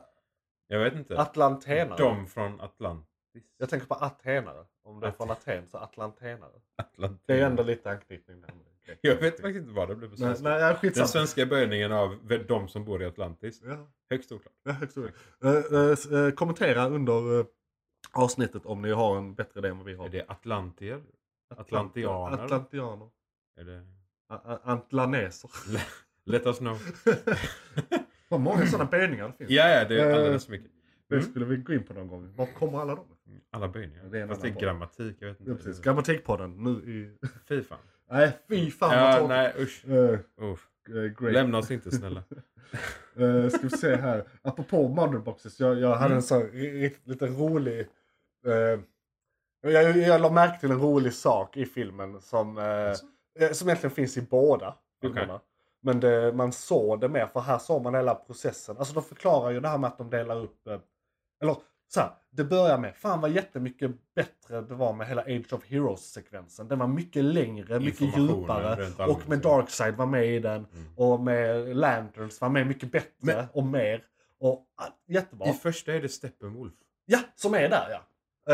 Jag 0.66 0.78
vet 0.78 0.94
inte. 0.94 1.20
Atlantenare. 1.20 1.98
De 1.98 2.26
från 2.26 2.60
Atlantis. 2.60 3.08
Jag 3.56 3.68
tänker 3.68 3.86
på 3.86 3.94
atenare. 3.94 4.66
Om 4.84 5.00
det 5.00 5.06
är 5.06 5.10
från 5.12 5.30
Aten 5.30 5.66
så 5.66 5.78
atlantenare. 5.78 6.50
Atlantis. 6.76 7.22
Det 7.26 7.40
är 7.40 7.46
ändå 7.46 7.62
lite 7.62 7.90
anknytning 7.90 8.40
där. 8.40 8.50
Jag 9.00 9.16
vet 9.16 9.40
faktiskt 9.40 9.56
inte 9.62 9.72
vad 9.72 9.88
det 9.88 9.94
blev 9.94 10.08
på 10.08 10.14
Nej, 10.18 10.18
svenska. 10.36 10.48
nej, 10.48 10.60
ja, 10.82 10.90
Den 10.94 11.08
svenska 11.08 11.46
böjningen 11.46 11.92
av 11.92 12.18
de 12.48 12.68
som 12.68 12.84
bor 12.84 13.02
i 13.02 13.06
Atlantis. 13.06 13.62
Ja. 13.64 13.86
Högst 14.10 14.32
oklart. 14.32 14.54
Ja, 14.64 14.72
högst 14.72 14.96
eh, 14.96 15.04
s- 15.92 16.06
eh, 16.10 16.30
kommentera 16.30 16.86
under 16.88 17.40
eh, 17.40 17.46
avsnittet 18.12 18.66
om 18.66 18.82
ni 18.82 18.90
har 18.90 19.16
en 19.18 19.34
bättre 19.34 19.60
idé 19.60 19.68
än 19.68 19.76
vad 19.76 19.86
vi 19.86 19.94
har. 19.94 20.06
Är 20.06 20.10
det 20.10 20.24
atlantier? 20.28 20.96
Atlant- 21.54 21.60
atlantianer? 21.60 22.44
Atlantianer. 22.44 23.08
Är 23.56 23.64
det... 23.64 23.86
A- 24.28 24.40
a- 24.44 24.58
Antlaneser. 24.64 25.50
Let 26.24 26.46
us 26.46 26.58
know. 26.58 26.78
Vad 28.28 28.40
många 28.40 28.66
sådana 28.66 28.90
böjningar 28.90 29.26
det 29.28 29.32
finns. 29.32 29.50
ja, 29.50 29.68
ja, 29.68 29.84
det 29.84 30.00
är 30.00 30.14
alldeles 30.14 30.44
för 30.44 30.52
mycket. 30.52 30.70
Det 31.08 31.14
Mm. 31.14 31.26
skulle 31.30 31.44
vi 31.44 31.56
gå 31.56 31.72
in 31.72 31.82
på 31.82 31.94
någon 31.94 32.08
gång. 32.08 32.34
Var 32.36 32.46
kommer 32.46 32.78
alla 32.80 32.94
de? 32.94 33.04
Alla 33.50 33.68
böjningar. 33.68 34.04
Det 34.04 34.18
är 34.18 34.22
en 34.22 34.28
Fast 34.28 34.42
det 34.42 34.48
är 34.48 34.60
grammatik. 34.60 35.16
Jag 35.20 35.28
vet 35.28 35.40
inte. 35.40 35.50
Ja, 35.52 35.56
precis. 35.56 35.80
Grammatikpodden 35.80 36.64
nu 36.64 36.70
i... 36.70 37.18
Fy 37.48 37.62
fan. 37.62 37.78
Nej, 38.10 38.38
fy 38.48 38.70
fan 38.70 38.90
vad 38.90 38.98
Ja, 38.98 39.12
tråkigt. 39.12 39.28
nej 39.28 39.54
usch. 39.58 39.84
Eh, 39.88 40.18
Uff. 40.52 40.68
eh, 40.88 40.94
great. 40.94 41.32
Lämna 41.32 41.58
oss 41.58 41.70
inte 41.70 41.90
snälla. 41.90 42.22
Uh, 43.20 43.48
ska 43.48 43.58
vi 43.62 43.70
se 43.70 43.96
här. 43.96 44.24
Apropå 44.42 44.88
motherboxes. 44.88 45.60
Jag, 45.60 45.78
jag 45.80 45.88
hade 45.94 46.04
Mm. 46.06 46.16
en 46.16 46.22
så 46.22 46.40
ri- 46.42 46.94
lite 47.04 47.26
rolig... 47.26 47.80
eh, 48.46 48.80
jag, 49.72 49.96
jag 49.96 50.20
la 50.20 50.30
märke 50.30 50.60
till 50.60 50.70
en 50.70 50.80
rolig 50.80 51.12
sak 51.14 51.56
i 51.56 51.66
filmen 51.66 52.20
som, 52.20 52.58
eh, 52.58 53.44
eh, 53.46 53.52
som 53.52 53.68
egentligen 53.68 53.94
finns 53.94 54.16
i 54.16 54.22
båda 54.22 54.74
filmerna. 55.00 55.40
Men 55.82 56.00
det, 56.00 56.32
man 56.32 56.52
såg 56.52 57.00
det 57.00 57.08
mer, 57.08 57.26
för 57.26 57.40
här 57.40 57.58
såg 57.58 57.82
man 57.82 57.94
hela 57.94 58.14
processen. 58.14 58.76
Alltså 58.78 58.94
de 58.94 59.02
förklarar 59.02 59.50
ju 59.50 59.60
det 59.60 59.68
här 59.68 59.78
med 59.78 59.88
att 59.88 59.98
de 59.98 60.10
delar 60.10 60.36
upp... 60.36 60.66
eh, 60.66 60.78
Eller 61.42 61.56
så 61.88 62.00
här, 62.00 62.10
det 62.30 62.44
börjar 62.44 62.78
med, 62.78 62.96
fan 62.96 63.20
vad 63.20 63.30
jättemycket 63.30 63.90
bättre 64.14 64.60
det 64.60 64.74
var 64.74 64.92
med 64.92 65.06
hela 65.08 65.22
Age 65.22 65.52
of 65.52 65.64
Heroes-sekvensen. 65.64 66.68
Den 66.68 66.78
var 66.78 66.86
mycket 66.86 67.24
längre, 67.24 67.80
mycket 67.80 68.18
djupare. 68.18 68.86
Och 69.06 69.28
med 69.28 69.38
ja. 69.44 69.50
Darkseid 69.50 69.94
var 69.96 70.06
med 70.06 70.26
i 70.26 70.38
den. 70.38 70.54
Mm. 70.56 70.86
Och 70.96 71.20
med 71.20 71.76
Lanterns 71.76 72.40
var 72.40 72.48
med 72.48 72.66
mycket 72.66 72.92
bättre 72.92 73.10
Men- 73.18 73.46
och 73.52 73.64
mer. 73.64 74.04
Och 74.38 74.66
ah, 74.76 74.86
jättebra. 75.08 75.48
I 75.48 75.52
första 75.52 75.92
är 75.92 76.02
det 76.02 76.08
Steppenwolf. 76.08 76.72
Ja, 77.06 77.18
som 77.34 77.54
är 77.54 77.68
där 77.68 77.86
ja. 77.90 78.00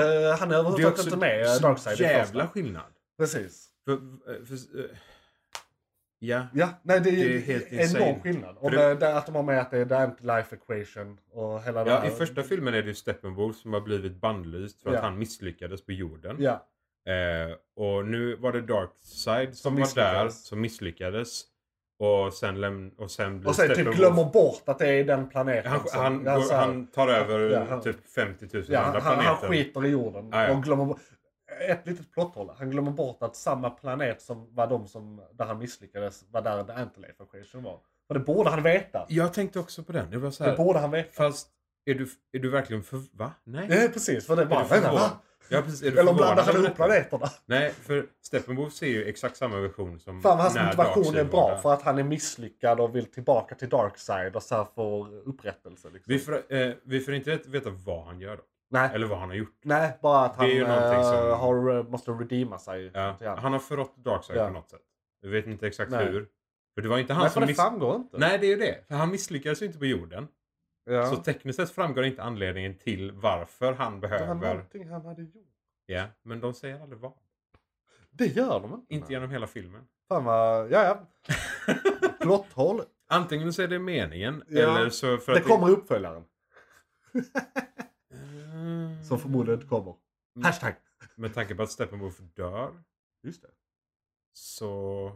Eh, 0.00 0.38
han 0.38 0.50
är 0.50 0.54
överhuvudtaget 0.54 1.04
inte 1.04 1.16
med 1.16 1.40
eh, 1.42 1.52
så 1.52 1.62
Darkseid 1.62 2.00
i 2.00 2.02
jävla 2.02 2.42
första. 2.42 2.52
skillnad. 2.52 2.92
Precis. 3.18 3.68
För, 3.84 3.96
för, 3.96 4.44
för, 4.44 4.80
eh, 4.80 4.84
ja, 6.20 6.46
Ja, 6.54 6.68
nej 6.82 7.00
det 7.00 7.10
är, 7.10 7.14
Det 7.14 7.36
är 7.36 7.40
helt 7.40 7.72
enorm 7.72 7.80
insane. 7.82 8.20
skillnad. 8.22 8.56
Och 8.58 8.70
det, 8.70 8.94
det- 8.94 9.16
att 9.16 9.26
de 9.26 9.34
har 9.34 9.42
med 9.42 9.60
att 9.60 9.70
det 9.70 9.78
är 9.78 9.84
the 9.84 9.94
anti-life 9.94 10.54
equation 10.54 11.18
och 11.32 11.62
hela 11.62 11.86
ja, 11.86 12.06
i 12.06 12.10
första 12.10 12.42
filmen 12.42 12.74
är 12.74 12.82
det 12.82 12.88
ju 12.88 12.94
Steppenwolf 12.94 13.56
som 13.56 13.72
har 13.72 13.80
blivit 13.80 14.20
bannlyst 14.20 14.82
för 14.82 14.90
Ja. 14.90 14.96
att 14.96 15.02
han 15.04 15.18
misslyckades 15.18 15.86
på 15.86 15.92
jorden. 15.92 16.36
Ja, 16.38 16.66
Eh, 17.06 17.52
och 17.84 18.04
nu 18.06 18.36
var 18.36 18.52
det 18.52 18.60
Darkseid 18.60 19.56
som, 19.56 19.76
Som 19.76 19.80
var 19.80 19.94
där, 19.94 20.28
som 20.28 20.60
misslyckades. 20.60 21.42
Och 21.98 22.32
sen, 22.32 22.56
läm- 22.64 22.90
och 22.98 23.10
sen 23.10 23.38
blir 23.40 23.48
och 23.48 23.54
sen 23.54 23.74
typ 23.74 23.94
glömmer 23.94 24.24
bort 24.24 24.62
att 24.66 24.78
det 24.78 24.88
är 24.88 25.04
den 25.04 25.28
planeten. 25.28 25.70
han, 25.72 25.80
som- 25.88 26.00
han, 26.02 26.22
ja, 26.24 26.34
går, 26.36 26.42
så 26.42 26.54
här- 26.54 26.60
han 26.66 26.86
tar 26.86 27.08
över 27.08 27.50
Ja, 27.50 27.64
han- 27.68 27.80
typ 27.82 27.96
50 28.14 28.46
000 28.52 28.64
ja, 28.68 28.80
andra 28.80 29.00
planeter. 29.00 29.22
han 29.28 29.36
skiter 29.36 29.86
i 29.86 29.88
jorden 29.88 30.28
Ja, 30.32 30.44
ja. 30.46 30.56
och 30.56 30.62
glömmer 30.62 30.84
bort. 30.84 30.98
Ett 31.60 31.86
litet 31.86 32.12
plotthål. 32.12 32.50
Han 32.58 32.70
glömmer 32.70 32.90
bort 32.90 33.22
att 33.22 33.36
samma 33.36 33.70
planet 33.70 34.22
som 34.22 34.54
var 34.54 34.66
de 34.66 34.86
som, 34.86 35.22
där 35.32 35.44
han 35.44 35.58
misslyckades 35.58 36.24
var 36.30 36.42
där 36.42 36.64
the 36.64 36.72
anti-life 36.72 37.22
equation 37.22 37.62
var. 37.62 37.80
Och 38.08 38.14
det 38.14 38.20
borde 38.20 38.50
han 38.50 38.62
veta. 38.62 39.06
Jag 39.08 39.34
tänkte 39.34 39.58
också 39.58 39.82
på 39.82 39.92
den. 39.92 40.10
Det 40.10 40.18
var 40.18 40.30
så 40.30 40.44
Det 40.44 40.50
här, 40.50 40.56
borde 40.56 40.78
han 40.78 40.90
veta. 40.90 41.10
Fast 41.12 41.48
är 41.84 41.94
du, 41.94 42.08
är 42.32 42.38
du 42.38 42.50
verkligen 42.50 42.82
för... 42.82 43.02
Va? 43.12 43.32
Nej. 43.44 43.66
Ja, 43.70 43.88
precis. 43.92 44.26
För 44.26 44.36
det 44.36 44.46
bara, 44.46 44.64
vänta, 44.64 44.92
va? 44.92 45.10
Ja, 45.48 45.62
precis. 45.62 45.82
Är 45.82 45.90
du 45.90 45.98
Eller 45.98 46.12
blandar 46.12 46.44
han 46.44 46.64
ihop 46.64 46.76
planeterna? 46.76 47.30
Nej, 47.46 47.70
för 47.70 48.06
Steppenwolf 48.22 48.72
ser 48.72 48.86
ju 48.86 49.08
exakt 49.08 49.36
samma 49.36 49.60
version 49.60 50.00
som 50.00 50.22
Fan 50.22 50.38
hans 50.38 50.54
motivation 50.54 51.16
är 51.16 51.24
bra 51.24 51.58
för 51.62 51.72
att 51.72 51.82
han 51.82 51.98
är 51.98 52.02
misslyckad 52.02 52.80
och 52.80 52.96
vill 52.96 53.06
tillbaka 53.06 53.54
till 53.54 53.68
Darkseid 53.68 54.36
och 54.36 54.42
så 54.42 54.54
här 54.54 54.66
får 54.74 55.28
upprättelse. 55.28 55.88
Liksom. 55.92 56.12
Vi 56.12 56.18
får, 56.18 56.54
eh, 56.54 56.72
vi 56.82 57.00
får 57.00 57.14
inte 57.14 57.40
veta 57.46 57.70
vad 57.70 58.04
han 58.04 58.20
gör 58.20 58.36
då. 58.36 58.42
Nej, 58.72 58.90
Eller 58.94 59.06
vad 59.06 59.18
han 59.18 59.28
har 59.28 59.36
gjort. 59.36 59.58
nej, 59.62 59.98
bara 60.02 60.24
att 60.24 60.38
Det 60.38 60.44
är 60.44 60.48
han 60.48 60.56
ju 60.56 60.66
någonting 60.66 61.00
eh, 61.00 61.30
som- 61.30 61.40
har, 61.40 61.76
eh, 61.78 61.84
måste 61.84 62.10
redeema 62.10 62.58
sig. 62.58 62.90
Ja, 62.94 63.16
han 63.38 63.52
har 63.52 63.58
förrått 63.58 63.96
Darkseid 63.96 64.38
Ja. 64.38 64.46
på 64.46 64.52
något 64.52 64.70
sätt. 64.70 64.80
Vi 65.22 65.28
vet 65.28 65.46
inte 65.46 65.66
exakt 65.66 65.90
Nej. 65.90 66.06
hur. 66.06 66.28
För 66.74 66.82
det 66.82 66.88
var 66.88 66.98
inte 66.98 67.12
han 67.12 67.22
Nej, 67.22 67.30
som 67.30 67.40
det 67.40 67.46
miss... 67.46 67.56
framgår 67.56 67.96
inte. 67.96 68.18
Nej, 68.18 68.38
det 68.38 68.46
är 68.46 68.50
ju 68.50 68.56
det. 68.56 68.84
För 68.88 68.94
han 68.94 69.10
misslyckades 69.10 69.62
ju 69.62 69.66
inte 69.66 69.78
på 69.78 69.86
jorden. 69.86 70.28
Ja. 70.84 71.06
Så 71.06 71.16
tekniskt 71.16 71.56
sett 71.56 71.70
framgår 71.70 72.04
inte 72.04 72.22
anledningen 72.22 72.78
till 72.78 73.12
varför 73.12 73.72
han 73.72 74.00
det 74.00 74.08
var 74.08 74.18
behöver... 74.18 74.34
någonting 74.34 74.88
han 74.88 75.04
hade 75.06 75.22
gjort. 75.22 75.46
Ja, 75.86 76.04
men 76.22 76.40
de 76.40 76.54
säger 76.54 76.80
aldrig 76.82 77.00
vad. 77.00 77.12
Det 78.10 78.26
gör 78.26 78.60
de 78.60 78.74
inte. 78.74 78.94
Inte 78.94 79.12
genom 79.12 79.30
hela 79.30 79.46
filmen. 79.46 79.82
Fan 80.08 80.24
vad, 80.24 80.70
ja 80.72 80.84
ja. 80.84 81.06
Plotthål. 82.20 82.82
Antingen 83.08 83.52
så 83.52 83.62
är 83.62 83.68
det 83.68 83.78
meningen 83.78 84.42
Ja, 84.48 84.78
eller 84.78 84.90
så 84.90 85.16
för 85.18 85.32
Det 85.32 85.38
att... 85.38 85.44
kommer 85.46 85.70
uppföljaren. 85.70 86.24
Mm. 89.00 89.08
Som 89.08 89.18
förmodligen 89.18 89.60
inte 89.60 89.68
kommer. 89.68 89.94
Mm. 90.36 90.44
Hashtag. 90.46 90.74
Med 91.14 91.34
tanke 91.34 91.54
på 91.54 91.62
att 91.62 91.70
Steppenwolf 91.70 92.18
dör 92.18 92.72
Just 93.22 93.42
det. 93.42 93.48
så... 94.32 95.12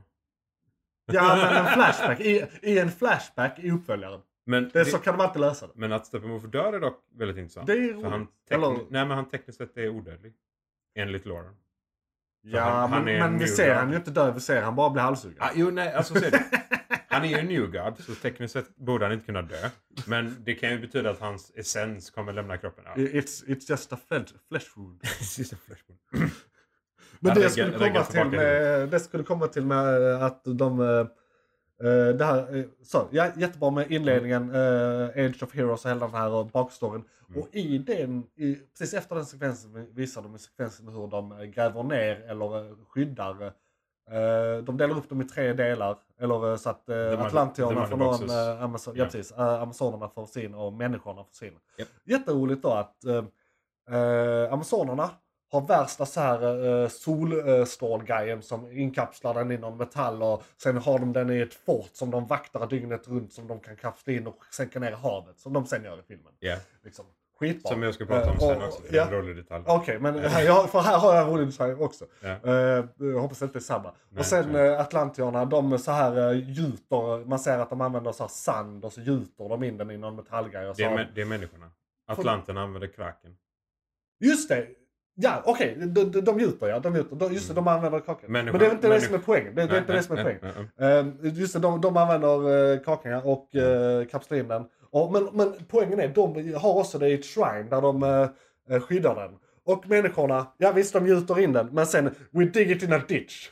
Ja, 1.12 1.36
men 1.36 1.66
en 1.66 1.72
flashback. 1.74 2.20
I, 2.20 2.46
i 2.62 2.78
en 2.78 2.90
flashback 2.90 3.58
i 3.58 3.70
uppföljaren. 3.70 4.20
Men, 4.46 4.70
Det, 4.72 4.84
så 4.84 4.98
kan 4.98 5.18
de 5.18 5.24
alltid 5.24 5.40
lösa 5.40 5.66
det. 5.66 5.72
men 5.76 5.92
att 5.92 6.06
Steppenwolf 6.06 6.42
dör 6.44 6.72
är 6.72 6.80
dock 6.80 7.04
väldigt 7.14 7.36
intressant. 7.36 7.66
Det 7.66 7.72
är 7.72 7.94
han, 7.94 8.12
roligt. 8.12 8.28
tekni- 8.50 8.54
Eller- 8.54 8.70
nej, 8.90 9.06
men 9.06 9.10
han 9.10 9.28
tekniskt 9.28 9.58
sett 9.58 9.76
är 9.76 9.88
odödlig. 9.88 10.34
Enligt 10.94 11.26
Lauren. 11.26 11.56
Ja, 12.42 12.60
han- 12.60 12.92
han 12.92 13.04
men, 13.04 13.14
är 13.14 13.20
men 13.20 13.32
en 13.32 13.38
vi 13.38 13.46
ser 13.48 13.74
han 13.74 13.90
ju 13.90 13.96
inte 13.96 14.10
dö. 14.10 14.32
Vi 14.32 14.40
ser 14.40 14.62
han 14.62 14.76
bara 14.76 14.90
bli 14.90 15.02
halshuggen. 15.02 15.38
Ah, 15.40 15.50
jo, 15.54 15.70
nej, 15.70 15.92
alltså 15.94 16.14
ser 16.14 16.30
du. 16.30 16.38
Han 17.14 17.24
är 17.24 17.29
ju 17.29 17.35
en 17.38 17.46
new 17.46 17.66
god, 17.70 18.05
så 18.05 18.14
tekniskt 18.14 18.53
sett 18.53 18.77
borde 18.77 19.05
han 19.05 19.12
inte 19.12 19.27
kunna 19.27 19.42
dö. 19.42 19.70
Men 20.07 20.37
det 20.44 20.55
kan 20.55 20.70
ju 20.70 20.79
betyda 20.79 21.11
att 21.11 21.20
hans 21.20 21.53
essens 21.57 22.11
kommer 22.11 22.33
lämna 22.33 22.57
kroppen. 22.59 22.85
Ja. 22.87 22.94
It's, 22.94 23.44
it's 23.46 23.70
just 23.70 23.92
a 23.92 23.98
flesh, 24.09 24.27
flesh 24.48 24.66
wound. 24.77 25.00
Sista 25.20 25.57
flashpoint. 25.57 26.00
Men 27.20 27.31
Han 27.33 27.40
det 27.40 27.48
reggar- 27.48 27.50
skulle, 27.50 27.79
komma 27.90 28.05
till 28.05 28.24
med, 28.38 28.88
det 28.88 29.00
skulle 29.00 29.24
komma 29.24 29.46
till 29.46 29.66
med 29.66 30.05
att 30.24 30.40
de... 30.44 30.81
eh, 30.81 30.87
eh, 31.88 32.09
det 32.16 32.24
här, 32.24 32.57
eh, 32.57 32.64
så, 32.83 33.09
ja, 33.11 33.31
jättebra 33.37 33.70
med 33.70 33.90
inledningen, 33.92 34.50
eh, 34.55 35.24
Age 35.27 35.42
of 35.42 35.55
Heroes 35.55 35.85
och 35.85 35.90
hela 35.90 36.07
den 36.07 36.14
här 36.14 36.44
bakstoryn. 36.53 37.05
Mm. 37.29 37.40
Och 37.42 37.48
i 37.53 37.79
den, 37.79 38.24
i, 38.37 38.55
precis 38.79 38.94
efter 38.94 39.14
den 39.16 39.27
sekvensen 39.27 39.94
visar 39.94 40.22
de 40.22 40.35
i 40.35 40.38
sekvensen 40.38 40.88
hur 40.88 41.07
de 41.07 41.33
eh, 41.33 41.44
gräver 41.44 41.83
ner 41.83 42.31
eller 42.31 42.59
eh, 42.70 42.77
skyddar. 42.88 43.53
Eh, 44.10 44.64
de 44.64 44.76
delar 44.76 44.96
upp 44.96 45.08
dem 45.08 45.20
i 45.20 45.24
tre 45.24 45.52
delar. 45.52 45.96
Eller 46.18 46.50
eh, 46.50 46.56
så 46.56 46.70
att 46.70 46.86
The 46.86 47.16
Atlantierna 47.16 47.86
får 47.86 47.96
någon, 47.96 48.30
uh, 48.30 48.62
Amazon, 48.62 48.96
ja. 48.96 49.04
Precis, 49.04 49.32
Amazonerna 49.32 50.08
får 50.08 50.26
sin 50.26 50.54
och 50.54 50.72
människorna 50.72 51.24
får 51.24 51.32
sin. 51.32 51.58
Japp. 51.78 51.88
Jätteroligt 52.04 52.62
då 52.62 52.70
att 52.70 52.96
uh, 53.06 54.52
Amazonerna 54.52 55.10
har 55.50 55.60
värsta 55.60 56.06
så 56.06 56.20
här 56.20 56.44
uh, 56.44 56.88
solstrålgrejen 56.88 58.42
som 58.42 58.72
inkapslar 58.72 59.34
den 59.34 59.50
i 59.50 59.58
någon 59.58 59.76
metall 59.76 60.22
och 60.22 60.42
sen 60.62 60.76
har 60.76 60.98
de 60.98 61.12
den 61.12 61.30
i 61.30 61.40
ett 61.40 61.54
fort 61.54 61.90
som 61.92 62.10
de 62.10 62.26
vaktar 62.26 62.66
dygnet 62.66 63.08
runt 63.08 63.32
som 63.32 63.48
de 63.48 63.60
kan 63.60 63.76
kapsla 63.76 64.12
in 64.12 64.26
och 64.26 64.44
sänka 64.50 64.80
ner 64.80 64.90
i 64.90 64.94
havet. 64.94 65.38
Som 65.38 65.52
de 65.52 65.66
sen 65.66 65.84
gör 65.84 65.98
i 65.98 66.02
filmen. 66.02 66.32
Ja, 66.38 66.56
Liksom. 66.82 67.04
Skitbra. 67.38 67.72
som 67.72 67.82
jag 67.82 67.94
ska 67.94 68.04
prata 68.04 68.30
om 68.30 68.36
Eh, 68.36 68.40
sen 68.40 68.62
också. 68.62 68.82
För 68.82 68.96
ja. 68.96 69.04
en 69.04 69.10
rolig 69.10 69.36
detalj. 69.36 69.64
Okej, 69.66 69.98
men 69.98 70.18
här, 70.18 70.42
jag, 70.42 70.70
för 70.70 70.80
här 70.80 70.98
har 70.98 71.14
jag 71.14 71.24
en 71.24 71.30
rolig 71.30 71.46
detalj 71.46 71.74
också. 71.74 72.04
Ja. 72.20 72.28
Eh, 72.28 72.84
jag 72.98 73.20
hoppas 73.20 73.42
inte 73.42 73.52
det 73.52 73.58
är 73.58 73.60
samma. 73.60 73.82
Nej, 73.82 74.20
och 74.20 74.26
sen 74.26 74.52
nej. 74.52 74.70
uh, 74.70 74.80
Atlantierna, 74.80 75.44
de 75.44 75.78
så 75.78 75.90
här 75.90 76.32
uh, 76.32 76.50
gjuter, 76.50 77.24
man 77.24 77.38
ser 77.38 77.58
att 77.58 77.70
de 77.70 77.80
använder 77.80 78.12
så 78.12 78.22
här 78.22 78.28
sand 78.28 78.84
och 78.84 78.92
så 78.92 79.00
gjuter 79.00 79.48
de 79.48 79.62
in 79.62 79.76
den 79.76 79.90
i 79.90 79.96
någon 79.96 80.16
metallgrej. 80.16 80.68
Och 80.68 80.76
så 80.76 80.82
Det, 80.82 80.88
är, 80.88 81.10
det 81.14 81.20
är 81.20 81.26
människorna. 81.26 81.70
Atlanterna 82.06 82.62
använder 82.62 82.88
kraken. 82.88 83.36
Just 84.20 84.48
det! 84.48 84.66
Ja, 85.16 85.42
okej, 85.46 85.76
de, 85.78 86.10
de, 86.10 86.20
de 86.20 86.40
gjuter 86.40 86.68
ja. 86.68 86.78
De 86.78 86.96
gjuter. 86.96 87.16
De, 87.16 87.32
just 87.32 87.48
det, 87.48 87.54
de 87.54 87.68
använder 87.68 88.00
kakan. 88.00 88.32
Men 88.32 88.46
det 88.46 88.66
är 88.66 88.70
inte 88.70 88.88
det 88.88 89.00
som 89.00 89.14
är 89.14 89.18
poängen. 89.18 89.54
Det, 89.54 89.62
är 89.62 89.78
inte 89.78 89.92
det 89.92 90.02
som 90.02 90.18
är 90.18 90.22
poängen. 90.22 90.68
Eh, 91.24 91.32
just 91.40 91.52
det, 91.54 91.58
de, 91.60 91.80
de 91.80 91.96
använder 91.96 92.48
uh, 92.48 92.80
kakan 92.80 93.22
och 93.22 93.48
uh, 93.54 94.06
kapslar 94.06 94.38
in 94.38 94.48
den. 94.48 94.64
Och, 94.94 95.12
men, 95.12 95.28
men 95.33 95.54
poängen 95.68 96.00
är, 96.00 96.09
de 96.09 96.54
har 96.54 96.78
också 96.78 96.98
det 96.98 97.09
i 97.09 97.14
ett 97.14 97.24
shrine 97.24 97.68
där 97.70 97.80
de 97.80 98.02
uh, 98.02 98.80
skyddar 98.80 99.14
den. 99.14 99.30
Och 99.64 99.88
människorna, 99.88 100.46
ja 100.59 100.72
visst 100.72 100.92
de 100.92 101.07
gjuter 101.07 101.40
in 101.40 101.52
den, 101.52 101.66
men 101.66 101.87
sen 101.87 102.14
we 102.30 102.44
dig 102.44 102.72
it 102.72 102.83
in 102.83 102.92
a 102.92 103.00
ditch. 103.09 103.48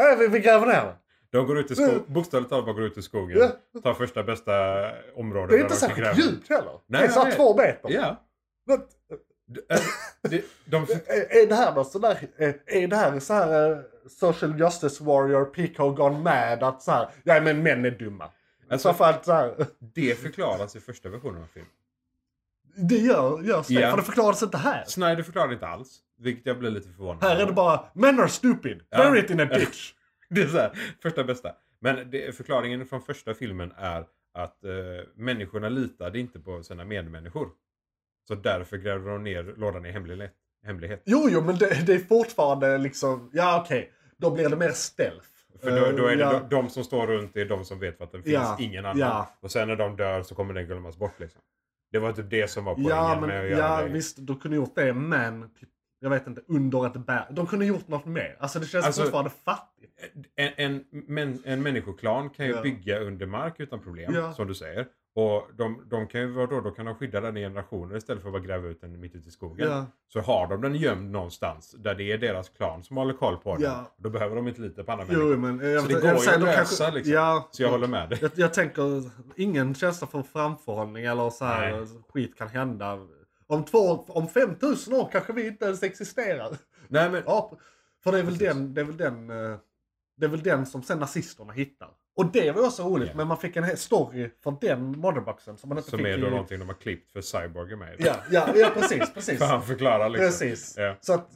Äh, 0.00 0.18
vi, 0.18 0.28
vi 0.28 0.38
gräver 0.38 0.66
ner 0.66 0.84
den. 0.84 0.94
De 1.32 1.46
går 1.46 1.58
ut 1.58 1.70
i 1.70 1.74
skogen, 1.74 2.02
bokstavligt 2.06 2.50
talat 2.50 2.64
bara 2.64 2.74
går 2.74 2.84
ut 2.84 2.98
i 2.98 3.02
skogen. 3.02 3.38
Ja. 3.72 3.80
Tar 3.80 3.94
första 3.94 4.22
bästa 4.22 4.52
området. 5.14 5.50
Det 5.50 5.56
är 5.56 5.60
inte 5.60 5.74
de 5.74 5.78
särskilt 5.78 6.18
djupt 6.18 6.48
heller. 6.48 6.80
Nej, 6.86 7.00
det 7.00 7.06
är 7.06 7.12
så 7.12 7.20
här 7.20 7.26
nej. 7.26 7.36
två 7.36 7.56
meter. 7.56 7.90
Ja. 7.90 8.16
Men, 8.66 8.78
D- 9.46 9.60
det- 10.22 10.44
De, 10.64 10.76
är, 11.06 11.46
det 11.46 11.54
här 11.54 11.74
något 11.74 11.90
sådär, 11.90 12.18
är, 12.36 12.54
är 12.66 12.88
det 12.88 12.96
här 12.96 13.20
så 13.20 13.34
här 13.34 13.72
eh, 13.72 13.78
social 14.08 14.60
justice 14.60 15.04
warrior, 15.04 15.44
Pico 15.44 15.90
gone 15.90 16.18
mad 16.18 16.62
att 16.62 16.82
så 16.82 16.90
här, 16.90 17.08
ja 17.24 17.40
men 17.40 17.62
män 17.62 17.84
är 17.84 17.90
dumma. 17.90 18.30
Alltså- 18.70 18.94
så 18.94 19.04
att 19.04 19.24
så 19.24 19.32
här, 19.32 19.66
det 19.78 20.14
förklaras 20.20 20.76
i 20.76 20.80
första 20.80 21.08
versionen 21.08 21.42
av 21.42 21.46
filmen. 21.46 21.70
det 22.88 22.98
gör, 22.98 23.42
görs 23.42 23.66
det, 23.66 23.74
Ja. 23.74 23.90
för 23.90 23.96
det 23.96 24.02
förklaras 24.02 24.42
inte 24.42 24.58
här. 24.58 24.84
Snyder 24.86 25.22
förklarar 25.22 25.52
inte 25.52 25.66
alls. 25.66 25.98
Vilket 26.18 26.46
jag 26.46 26.58
blir 26.58 26.70
lite 26.70 26.88
förvånad 26.88 27.22
Här 27.22 27.36
är 27.36 27.46
det 27.46 27.52
bara, 27.52 27.84
men 27.94 28.20
are 28.20 28.28
stupid, 28.28 28.82
Ja. 28.90 28.98
bury 28.98 29.20
it 29.20 29.30
in 29.30 29.40
a 29.40 29.44
ditch. 29.54 29.92
Det 30.28 30.42
är 30.42 30.46
så 30.48 30.56
här, 30.58 30.72
första 31.02 31.24
bästa. 31.24 31.52
Men 31.78 32.10
det, 32.10 32.36
förklaringen 32.36 32.86
från 32.86 33.02
första 33.02 33.34
filmen 33.34 33.72
är 33.76 34.06
att 34.34 34.64
eh, 34.64 34.70
människorna 35.14 35.68
litade 35.68 36.18
inte 36.18 36.40
på 36.40 36.62
sina 36.62 36.84
medmänniskor. 36.84 37.48
Så 38.28 38.34
därför 38.34 38.76
grävde 38.76 39.10
de 39.10 39.24
ner 39.24 39.42
lådan 39.56 39.86
i 39.86 39.90
hemlighet. 39.90 40.32
hemlighet. 40.66 41.02
Jo, 41.04 41.28
jo, 41.30 41.40
men 41.40 41.58
det, 41.58 41.86
det 41.86 41.94
är 41.94 41.98
fortfarande 41.98 42.78
liksom, 42.78 43.30
ja 43.32 43.60
okej, 43.64 43.92
då 44.16 44.30
blir 44.30 44.48
det 44.48 44.56
mer 44.56 44.70
stealth. 44.70 45.26
För 45.62 45.70
då, 45.70 45.96
då 45.96 46.06
är 46.06 46.16
det 46.16 46.24
Eh, 46.24 46.30
ja. 46.32 46.40
de, 46.50 46.56
de 46.56 46.70
som 46.70 46.84
står 46.84 47.06
runt 47.06 47.34
det 47.34 47.40
är 47.40 47.46
de 47.46 47.64
som 47.64 47.78
vet 47.78 48.00
att 48.00 48.12
den 48.12 48.22
finns, 48.22 48.34
Ja, 48.34 48.56
ingen 48.60 48.84
annan. 48.84 48.98
ja. 48.98 49.28
Och 49.40 49.50
sen 49.50 49.68
när 49.68 49.76
de 49.76 49.96
dör 49.96 50.22
så 50.22 50.34
kommer 50.34 50.54
den 50.54 50.66
glömmas 50.66 50.96
bort 50.98 51.20
liksom. 51.20 51.40
Det 51.92 51.98
var 51.98 52.12
typ 52.12 52.30
det 52.30 52.50
som 52.50 52.64
var 52.64 52.74
poängen 52.74 52.90
Ja, 52.90 53.08
med 53.08 53.14
att 53.22 53.28
men, 53.28 53.50
göra 53.50 53.58
ja 53.78 53.82
det. 53.82 53.88
visst, 53.88 54.16
de 54.20 54.38
kunde 54.38 54.56
gjort 54.56 54.74
det, 54.74 54.92
men 54.94 55.50
typ, 55.54 55.68
jag 56.00 56.10
vet 56.10 56.26
inte, 56.26 56.40
under 56.48 56.86
ett 56.86 57.06
berg. 57.06 57.24
De 57.30 57.46
kunde 57.46 57.66
gjort 57.66 57.88
något 57.88 58.04
mer. 58.06 58.36
Alltså 58.40 58.58
det 58.58 58.66
känns 58.66 58.86
Alltså- 58.86 59.02
fortfarande 59.02 59.30
fattigt. 59.30 59.96
En, 60.36 60.52
en, 60.56 60.84
men, 60.90 61.42
en 61.44 61.62
människoklan 61.62 62.30
kan 62.30 62.46
ju 62.46 62.62
bygga 62.62 62.98
under 63.00 63.26
mark 63.26 63.54
utan 63.60 63.80
problem, 63.82 64.32
som 64.36 64.46
du 64.46 64.54
säger. 64.54 64.86
Och 65.14 65.48
de, 65.54 65.88
de 65.90 66.06
kan 66.06 66.20
ju, 66.20 66.26
vadå, 66.32 66.60
då 66.60 66.70
kan 66.70 66.86
de 66.86 66.94
skydda 66.94 67.20
den 67.20 67.36
i 67.36 67.40
generationer 67.40 67.96
istället 67.96 68.22
för 68.22 68.28
att 68.28 68.32
bara 68.32 68.42
gräva 68.42 68.68
ut 68.68 68.80
den 68.80 69.00
mitt 69.00 69.14
ute 69.14 69.28
i 69.28 69.32
skogen. 69.32 69.68
Ja. 69.70 69.86
Så 70.08 70.20
har 70.20 70.46
de 70.46 70.60
den 70.60 70.74
gömd 70.74 71.10
någonstans 71.10 71.74
där 71.78 71.94
det 71.94 72.12
är 72.12 72.18
deras 72.18 72.48
klan 72.48 72.82
som 72.82 72.96
håller 72.96 73.14
koll 73.14 73.36
på 73.36 73.54
den. 73.54 73.62
Ja. 73.62 73.94
Då 73.96 74.10
behöver 74.10 74.36
de 74.36 74.48
inte 74.48 74.60
lita 74.60 74.84
på 74.84 74.92
andra 74.92 75.04
människor. 75.04 75.36
Men... 75.36 75.70
Jag, 75.70 75.82
Så 75.82 75.88
det 75.88 75.92
jag 75.92 76.02
går 76.02 76.08
vill 76.20 76.28
ju 76.28 76.34
att 76.34 76.40
lösa, 76.40 76.90
liksom. 76.90 77.12
Ja, 77.14 77.48
Så 77.50 77.62
jag 77.62 77.70
håller 77.70 77.86
med 77.86 78.08
dig. 78.08 78.18
Jag, 78.22 78.30
jag 78.34 78.54
tänker, 78.54 79.10
ingen 79.36 79.74
känsla 79.74 80.06
för 80.06 80.22
framförhållning 80.22 81.04
eller 81.04 81.30
så 81.30 81.44
här, 81.44 81.72
Nej. 81.72 81.86
skit 82.08 82.38
kan 82.38 82.48
hända. 82.48 82.98
Om, 83.46 83.64
två, 83.64 84.04
om 84.08 84.28
5000 84.28 84.94
år 84.94 85.08
kanske 85.12 85.32
vi 85.32 85.46
inte 85.46 85.64
ens 85.64 85.82
existerar. 85.82 86.56
Nej 86.88 87.10
men, 87.10 87.22
Ja, 87.26 87.58
för 88.04 88.12
det 88.12 88.18
är 88.18 88.22
väl 88.22 88.32
Precis. 88.32 88.48
den, 88.48 88.74
det 88.74 88.80
är 88.80 88.84
väl 88.84 88.96
den, 88.96 89.30
eh, 89.30 89.58
det 90.16 90.26
är 90.26 90.30
väl 90.30 90.42
den 90.42 90.66
som 90.66 90.82
sen 90.82 90.98
nazisterna 90.98 91.52
hittar. 91.52 91.90
Och 92.16 92.26
det 92.32 92.52
var 92.52 92.66
också 92.66 92.82
roligt, 92.82 93.08
Ja. 93.08 93.16
men 93.16 93.26
man 93.26 93.38
fick 93.38 93.56
en 93.56 93.76
story 93.76 94.30
för 94.42 94.56
den 94.60 94.98
motherboxen 94.98 95.56
som 95.58 95.68
man 95.68 95.78
inte 95.78 95.90
som 95.90 95.98
fick 95.98 96.06
är 96.08 96.18
då 96.18 96.26
i... 96.26 96.30
någonting 96.30 96.58
de 96.58 96.68
har 96.68 96.74
klippt 96.74 97.10
för 97.12 97.20
Cyborg 97.20 97.72
är 97.72 97.76
med. 97.76 97.96
Ja, 97.98 98.16
ja, 98.30 98.48
ja 98.56 98.70
precis, 98.74 99.14
precis. 99.14 99.38
För 99.38 99.46
han 99.46 99.62
förklarar 99.62 100.08
liksom. 100.08 100.26
Precis. 100.26 100.74
Ja. 100.76 100.96
Så 101.00 101.12
att, 101.14 101.28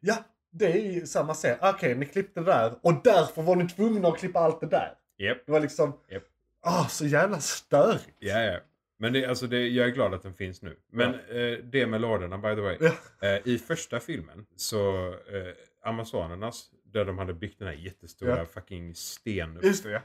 ja, 0.00 0.16
det 0.52 0.66
är 0.72 0.92
ju 0.92 1.06
samma 1.06 1.34
serie. 1.34 1.58
Okej, 1.62 1.94
ni 1.94 2.06
klippte 2.06 2.40
det 2.40 2.46
där 2.46 2.74
och 2.82 2.94
därför 3.04 3.42
var 3.42 3.56
ni 3.56 3.68
tvungna 3.68 4.08
att 4.08 4.18
klippa 4.18 4.38
allt 4.38 4.60
det 4.60 4.66
där. 4.66 4.94
Japp. 5.18 5.38
Det 5.46 5.52
var 5.52 5.60
liksom, 5.60 5.92
Japp. 6.10 6.22
ah, 6.62 6.84
så 6.88 7.06
jävla 7.06 7.38
störigt. 7.40 8.16
Ja, 8.18 8.40
ja. 8.42 8.58
Men 8.98 9.12
det, 9.12 9.26
alltså 9.26 9.46
det, 9.46 9.68
jag 9.68 9.86
är 9.86 9.90
glad 9.90 10.14
att 10.14 10.22
den 10.22 10.34
finns 10.34 10.62
nu. 10.62 10.76
Men 10.92 11.14
eh, 11.14 11.58
det 11.64 11.86
med 11.86 12.00
lådorna 12.00 12.38
by 12.38 12.54
the 12.54 12.60
way. 12.60 12.76
Ja. 12.80 13.28
Eh, 13.28 13.40
I 13.48 13.58
första 13.58 14.00
filmen 14.00 14.46
så 14.56 15.06
eh, 15.08 15.88
Amazonernas, 15.88 16.70
där 16.92 17.04
de 17.04 17.18
hade 17.18 17.34
byggt 17.34 17.58
den 17.58 17.68
här 17.68 17.74
jättestora 17.74 18.36
Ja. 18.38 18.46
fucking 18.46 18.94
sten... 18.94 19.60
Just 19.62 19.84
det, 19.84 19.90
ja. 19.90 20.00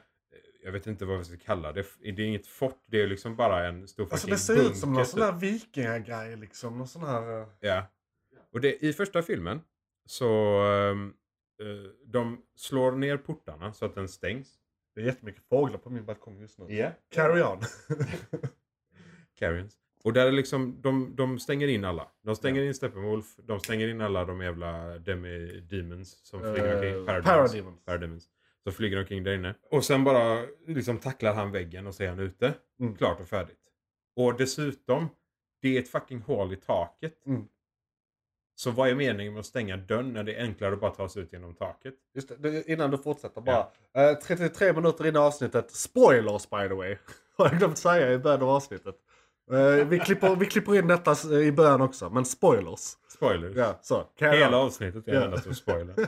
Jag 0.63 0.71
vet 0.71 0.87
inte 0.87 1.05
vad 1.05 1.17
vi 1.17 1.23
ska 1.25 1.37
kalla 1.37 1.71
det. 1.71 1.85
Det 1.99 2.09
är 2.09 2.19
inget 2.19 2.47
fort, 2.47 2.83
det 2.87 3.01
är 3.01 3.07
liksom 3.07 3.35
bara 3.35 3.67
en 3.67 3.87
stor 3.87 4.03
Alltså 4.03 4.17
fucking 4.17 4.31
det 4.33 4.37
ser 4.39 4.69
ut 4.71 4.77
som 4.77 4.89
någon 4.89 4.95
bunker, 4.95 5.11
sån 5.11 5.21
här 5.21 5.31
vikingagrej 5.39 6.35
liksom. 6.37 6.77
Någon 6.77 6.87
sån 6.87 7.03
här... 7.03 7.41
eh, 7.41 7.47
Ja. 7.59 7.85
Och 8.51 8.61
det, 8.61 8.83
i 8.85 8.93
första 8.93 9.21
filmen 9.21 9.61
så 10.05 10.61
eh, 11.59 11.91
de 12.05 12.41
slår 12.55 12.91
ner 12.91 13.17
portarna 13.17 13.73
så 13.73 13.85
att 13.85 13.95
den 13.95 14.07
stängs. 14.09 14.59
Det 14.95 15.01
är 15.01 15.05
jättemycket 15.05 15.43
fåglar 15.49 15.77
på 15.77 15.89
min 15.89 16.05
balkong 16.05 16.39
just 16.39 16.59
nu. 16.59 16.75
Ja. 16.75 16.91
Carry 17.11 17.41
on. 17.41 17.59
Carrions. 19.39 19.77
Och 20.05 20.13
där 20.13 20.27
är 20.27 20.31
liksom, 20.31 20.81
de, 20.81 21.15
de 21.15 21.39
stänger 21.39 21.67
in 21.67 21.85
alla. 21.85 22.07
De 22.23 22.35
stänger 22.35 22.61
in 22.61 22.73
Steppenwolf, 22.73 23.25
de 23.37 23.59
stänger 23.59 23.87
in 23.87 24.01
alla 24.01 24.25
de 24.25 24.41
jävla 24.41 24.97
demi-demons 24.97 26.19
som 26.23 26.39
flyger 26.39 26.75
omkring. 26.75 27.05
Parademons. 27.05 27.25
Parademons. 27.25 27.85
Parademons. 27.85 28.25
Så 28.63 28.71
flyger 28.71 28.99
omkring 28.99 29.23
där 29.23 29.33
inne. 29.33 29.55
Och 29.71 29.85
sen 29.85 30.03
bara 30.03 30.45
liksom 30.67 30.97
tacklar 30.97 31.33
han 31.33 31.51
väggen 31.51 31.87
och 31.87 31.95
så 31.95 32.03
är 32.03 32.07
han 32.07 32.19
ute. 32.19 32.53
Mm. 32.79 32.95
Klart 32.95 33.19
och 33.19 33.27
färdigt. 33.27 33.59
Och 34.15 34.37
dessutom, 34.37 35.07
det 35.61 35.77
är 35.77 35.81
ett 35.81 35.89
fucking 35.89 36.21
hål 36.21 36.53
i 36.53 36.55
taket. 36.55 37.25
Mm. 37.25 37.47
Så 38.55 38.71
vad 38.71 38.89
är 38.89 38.95
meningen 38.95 39.33
med 39.33 39.39
att 39.39 39.45
stänga 39.45 39.77
dörren 39.77 40.13
när 40.13 40.23
det 40.23 40.35
är 40.35 40.43
enklare 40.43 40.73
att 40.73 40.79
bara 40.81 40.91
ta 40.91 41.09
sig 41.09 41.21
ut 41.21 41.33
genom 41.33 41.53
taket? 41.53 41.93
Just 42.15 42.31
det, 42.37 42.69
innan 42.69 42.91
du 42.91 42.97
fortsätter 42.97 43.41
bara. 43.41 43.67
Eh, 43.93 44.17
33 44.17 44.73
minuter 44.73 45.07
in 45.07 45.15
i 45.15 45.19
avsnittet. 45.19 45.71
Spoilers 45.71 46.49
by 46.49 46.67
the 46.67 46.73
way. 46.73 46.97
Har 47.37 47.45
jag 47.45 47.57
glömt 47.57 47.77
säga 47.77 48.13
i 48.13 48.17
början 48.17 48.41
av 48.41 48.49
avsnittet. 48.49 48.95
Eh, 49.51 49.87
vi, 49.87 49.99
klipper, 49.99 50.35
vi 50.35 50.45
klipper 50.45 50.75
in 50.75 50.87
detta 50.87 51.11
s- 51.11 51.25
i 51.31 51.51
början 51.51 51.81
också, 51.81 52.09
men 52.09 52.25
spoilers. 52.25 52.97
Spoilers. 53.07 53.55
Ja, 53.55 53.79
så. 53.81 54.03
Hela 54.19 54.57
avsnittet 54.57 55.07
är 55.07 55.13
Ja. 55.13 55.23
endast 55.25 55.47
en 55.47 55.55
spoiler. 55.55 55.95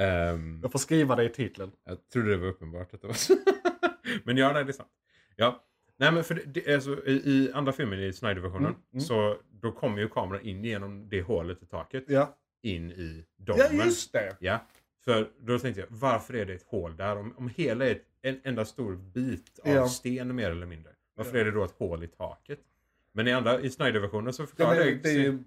Ehm, 0.00 0.60
Jag 0.62 0.72
får 0.72 0.78
skriva 0.78 1.16
det 1.16 1.24
i 1.24 1.28
titeln. 1.28 1.72
Jag 1.84 2.08
trodde 2.12 2.30
det 2.30 2.36
var 2.36 2.46
uppenbart 2.48 2.94
att 2.94 3.00
det 3.00 3.06
var 3.06 3.14
så. 3.14 3.34
men 4.24 4.36
ja, 4.36 4.52
nej, 4.52 4.64
det 4.64 4.70
är 4.70 4.72
sant. 4.72 4.88
Ja. 5.36 5.64
Nej, 5.96 6.12
men 6.12 6.24
för 6.24 6.34
det, 6.34 6.42
det 6.46 6.72
är 6.72 6.80
så, 6.80 6.90
i, 7.04 7.12
i 7.12 7.50
andra 7.54 7.72
filmen, 7.72 8.00
i 8.00 8.12
Snyder-versionen, 8.12 8.64
Mm, 8.66 8.76
mm. 8.92 9.00
så 9.00 9.36
då 9.50 9.72
kommer 9.72 9.98
ju 9.98 10.08
kameran 10.08 10.42
in 10.42 10.64
genom 10.64 11.08
det 11.08 11.22
hålet 11.22 11.62
i 11.62 11.66
taket. 11.66 12.04
Ja, 12.08 12.36
In 12.62 12.90
i 12.92 13.24
ja 13.36 13.54
domen. 13.54 13.86
just 13.86 14.12
det. 14.12 14.36
Ja. 14.40 14.58
För 15.04 15.28
då 15.40 15.58
tänkte 15.58 15.80
jag, 15.80 15.88
varför 15.90 16.34
är 16.34 16.46
det 16.46 16.54
ett 16.54 16.66
hål 16.66 16.96
där? 16.96 17.16
Om, 17.16 17.34
om 17.36 17.48
hela 17.56 17.86
är 17.86 17.90
ett, 17.92 18.04
en 18.22 18.40
enda 18.44 18.64
stor 18.64 18.96
bit 18.96 19.58
av 19.64 19.70
Ja. 19.72 19.88
sten 19.88 20.34
mer 20.34 20.50
eller 20.50 20.66
mindre. 20.66 20.92
Varför 21.16 21.34
Ja. 21.34 21.40
är 21.40 21.44
det 21.44 21.50
då 21.50 21.64
ett 21.64 21.74
hål 21.78 22.04
i 22.04 22.08
taket? 22.08 22.58
Men 23.14 23.28
i, 23.28 23.32
andra, 23.32 23.60
i 23.60 23.70
Snyder-versionen 23.70 24.32
så 24.32 24.46
förklarar 24.46 24.74
men 24.76 24.84
det... 24.86 24.94
det 24.94 25.08
är 25.10 25.14
ju 25.18 25.38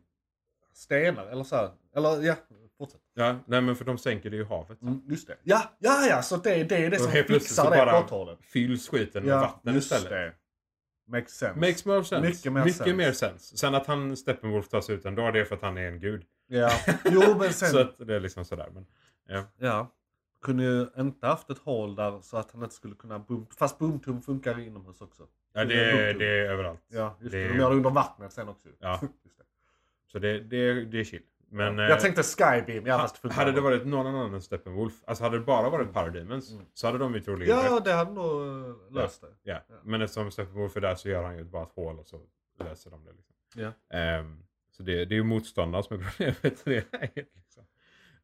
stenar 0.73 1.27
eller 1.27 1.43
så 1.43 1.55
här. 1.55 1.71
Eller 1.95 2.21
ja, 2.23 2.35
fortsätt. 2.77 3.01
Ja, 3.13 3.39
nej 3.47 3.61
men 3.61 3.75
för 3.75 3.85
de 3.85 3.97
sänker 3.97 4.29
det 4.29 4.35
ju 4.35 4.41
i 4.41 4.45
havet. 4.45 4.81
Mm, 4.81 5.01
just 5.07 5.27
det. 5.27 5.37
Ja, 5.43 5.63
ja, 5.79 6.05
ja, 6.09 6.21
så 6.21 6.37
det, 6.37 6.63
det 6.63 6.77
är 6.77 6.89
det 6.89 6.99
som 6.99 7.11
fixar 7.11 7.71
det 7.71 7.77
bara 7.77 8.01
påtålet. 8.01 8.39
fylls 8.41 8.89
skiten 8.89 9.23
med 9.23 9.31
Ja, 9.33 9.39
vatten 9.41 9.73
just 9.73 9.91
istället. 9.91 10.09
det. 10.09 10.33
Makes 11.11 11.31
sense. 11.33 11.59
Makes 11.59 11.85
more 11.85 12.03
sense. 12.03 12.27
Mycket 12.29 12.53
mer 12.53 12.63
Mycket 12.63 12.77
sense. 12.77 12.93
mer 12.93 13.11
sense. 13.11 13.57
Sen 13.57 13.75
att 13.75 13.87
han, 13.87 14.17
Steppenwolf, 14.17 14.67
tas 14.69 14.89
ut 14.89 15.05
ändå, 15.05 15.31
det 15.31 15.39
är 15.39 15.45
för 15.45 15.55
att 15.55 15.61
han 15.61 15.77
är 15.77 15.87
en 15.87 15.99
gud. 15.99 16.23
Ja, 16.47 16.71
jo 17.05 17.37
men 17.39 17.53
sen... 17.53 17.69
Så 17.69 17.79
att 17.79 18.07
det 18.07 18.15
är 18.15 18.19
liksom 18.19 18.45
sådär. 18.45 18.69
Men, 18.73 18.85
ja. 19.27 19.43
Ja. 19.57 19.93
Kunde 20.41 20.63
ju 20.63 20.87
inte 20.97 21.27
haft 21.27 21.49
ett 21.49 21.57
hål 21.57 21.95
där 21.95 22.21
så 22.21 22.37
att 22.37 22.51
han 22.51 22.63
inte 22.63 22.75
skulle 22.75 22.95
kunna 22.95 23.19
boom... 23.19 23.47
Fast 23.57 23.79
boomtum 23.79 24.21
funkar 24.21 24.59
inomhus 24.59 25.01
också. 25.01 25.27
ja, 25.53 25.65
det, 25.65 25.91
boomtum. 25.91 26.19
det 26.19 26.25
är 26.39 26.49
överallt. 26.49 26.81
Ja, 26.87 27.17
just 27.21 27.31
det. 27.31 27.43
Det- 27.43 27.47
De 27.47 27.57
gör 27.57 27.69
det 27.69 27.75
under 27.75 27.89
vattnet 27.89 28.33
sen 28.33 28.49
också. 28.49 28.69
Ja. 28.79 28.99
Just 29.23 29.37
det. 29.37 29.43
Så 30.11 30.19
det, 30.19 30.39
det, 30.39 30.85
det 30.85 30.99
är 30.99 31.03
chill. 31.03 31.23
Men, 31.49 31.79
eh, 31.79 31.85
Jag 31.85 31.99
tänkte 31.99 32.23
Skybeam, 32.23 32.85
ja 32.85 32.97
fast 32.99 33.15
det 33.15 33.21
funkar 33.21 33.35
hade 33.37 33.51
det 33.51 33.61
varit 33.61 33.85
någon 33.87 34.07
annan 34.07 34.33
än 34.33 34.41
Steppenwolf, 34.41 34.93
alltså 35.05 35.23
hade 35.23 35.37
det 35.39 35.45
bara 35.45 35.69
varit 35.69 35.93
Parademons, 35.93 36.51
Mm. 36.51 36.65
så 36.73 36.87
hade 36.87 36.99
de 36.99 37.13
ju 37.13 37.19
troligen 37.21 37.57
Ja, 37.57 37.75
rätt. 37.77 37.85
det 37.85 37.93
hade 37.93 38.11
nog 38.11 38.41
eh, 38.47 38.75
löst 38.91 39.21
det. 39.21 39.27
Ja. 39.43 39.59
Ja. 39.69 39.75
Men 39.83 40.01
eftersom 40.01 40.31
Steppenwolf 40.31 40.77
är 40.77 40.81
där 40.81 40.95
så 40.95 41.09
gör 41.09 41.23
han 41.23 41.37
ju 41.37 41.43
bara 41.43 41.63
ett 41.63 41.71
hål 41.75 41.99
och 41.99 42.07
så 42.07 42.19
löser 42.59 42.91
de 42.91 43.05
det. 43.05 43.11
Liksom. 43.11 43.35
Ja. 43.55 43.97
Ehm, 43.97 44.43
så 44.71 44.83
det, 44.83 45.05
det 45.05 45.13
är 45.13 45.17
ju 45.17 45.23
motståndaren 45.23 45.83
som 45.83 45.95
är 45.99 46.03
problemet 46.17 46.67
i 46.67 46.69
det 46.69 46.85
här. 46.91 47.09
Liksom. 47.15 47.63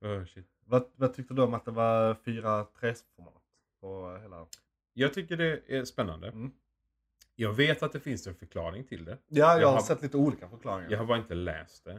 Oh, 0.02 0.26
shit. 0.26 0.48
Vad, 0.66 0.84
vad 0.96 1.14
tyckte 1.14 1.34
du 1.34 1.42
om 1.42 1.54
att 1.54 1.66
det 1.66 1.72
var 1.72 2.14
4-3-format 2.14 3.34
på 3.82 4.18
hela... 4.22 4.46
Jag 4.94 5.14
tycker 5.14 5.38
det 5.38 5.62
är 5.68 5.86
spännande. 5.86 6.28
Mm. 6.28 6.52
Jag 7.36 7.54
vet 7.54 7.84
att 7.84 7.92
det 7.92 8.00
finns 8.00 8.28
en 8.28 8.36
förklaring 8.36 8.84
till 8.84 9.06
det. 9.06 9.18
Ja, 9.28 9.52
jag, 9.54 9.62
Jag 9.62 9.72
har 9.72 9.80
sett 9.82 10.02
lite 10.02 10.18
olika 10.18 10.50
förklaringar. 10.50 10.92
Jag 10.92 10.98
har 10.98 11.06
bara 11.06 11.18
inte 11.18 11.36
läst 11.36 11.86
det. 11.86 11.92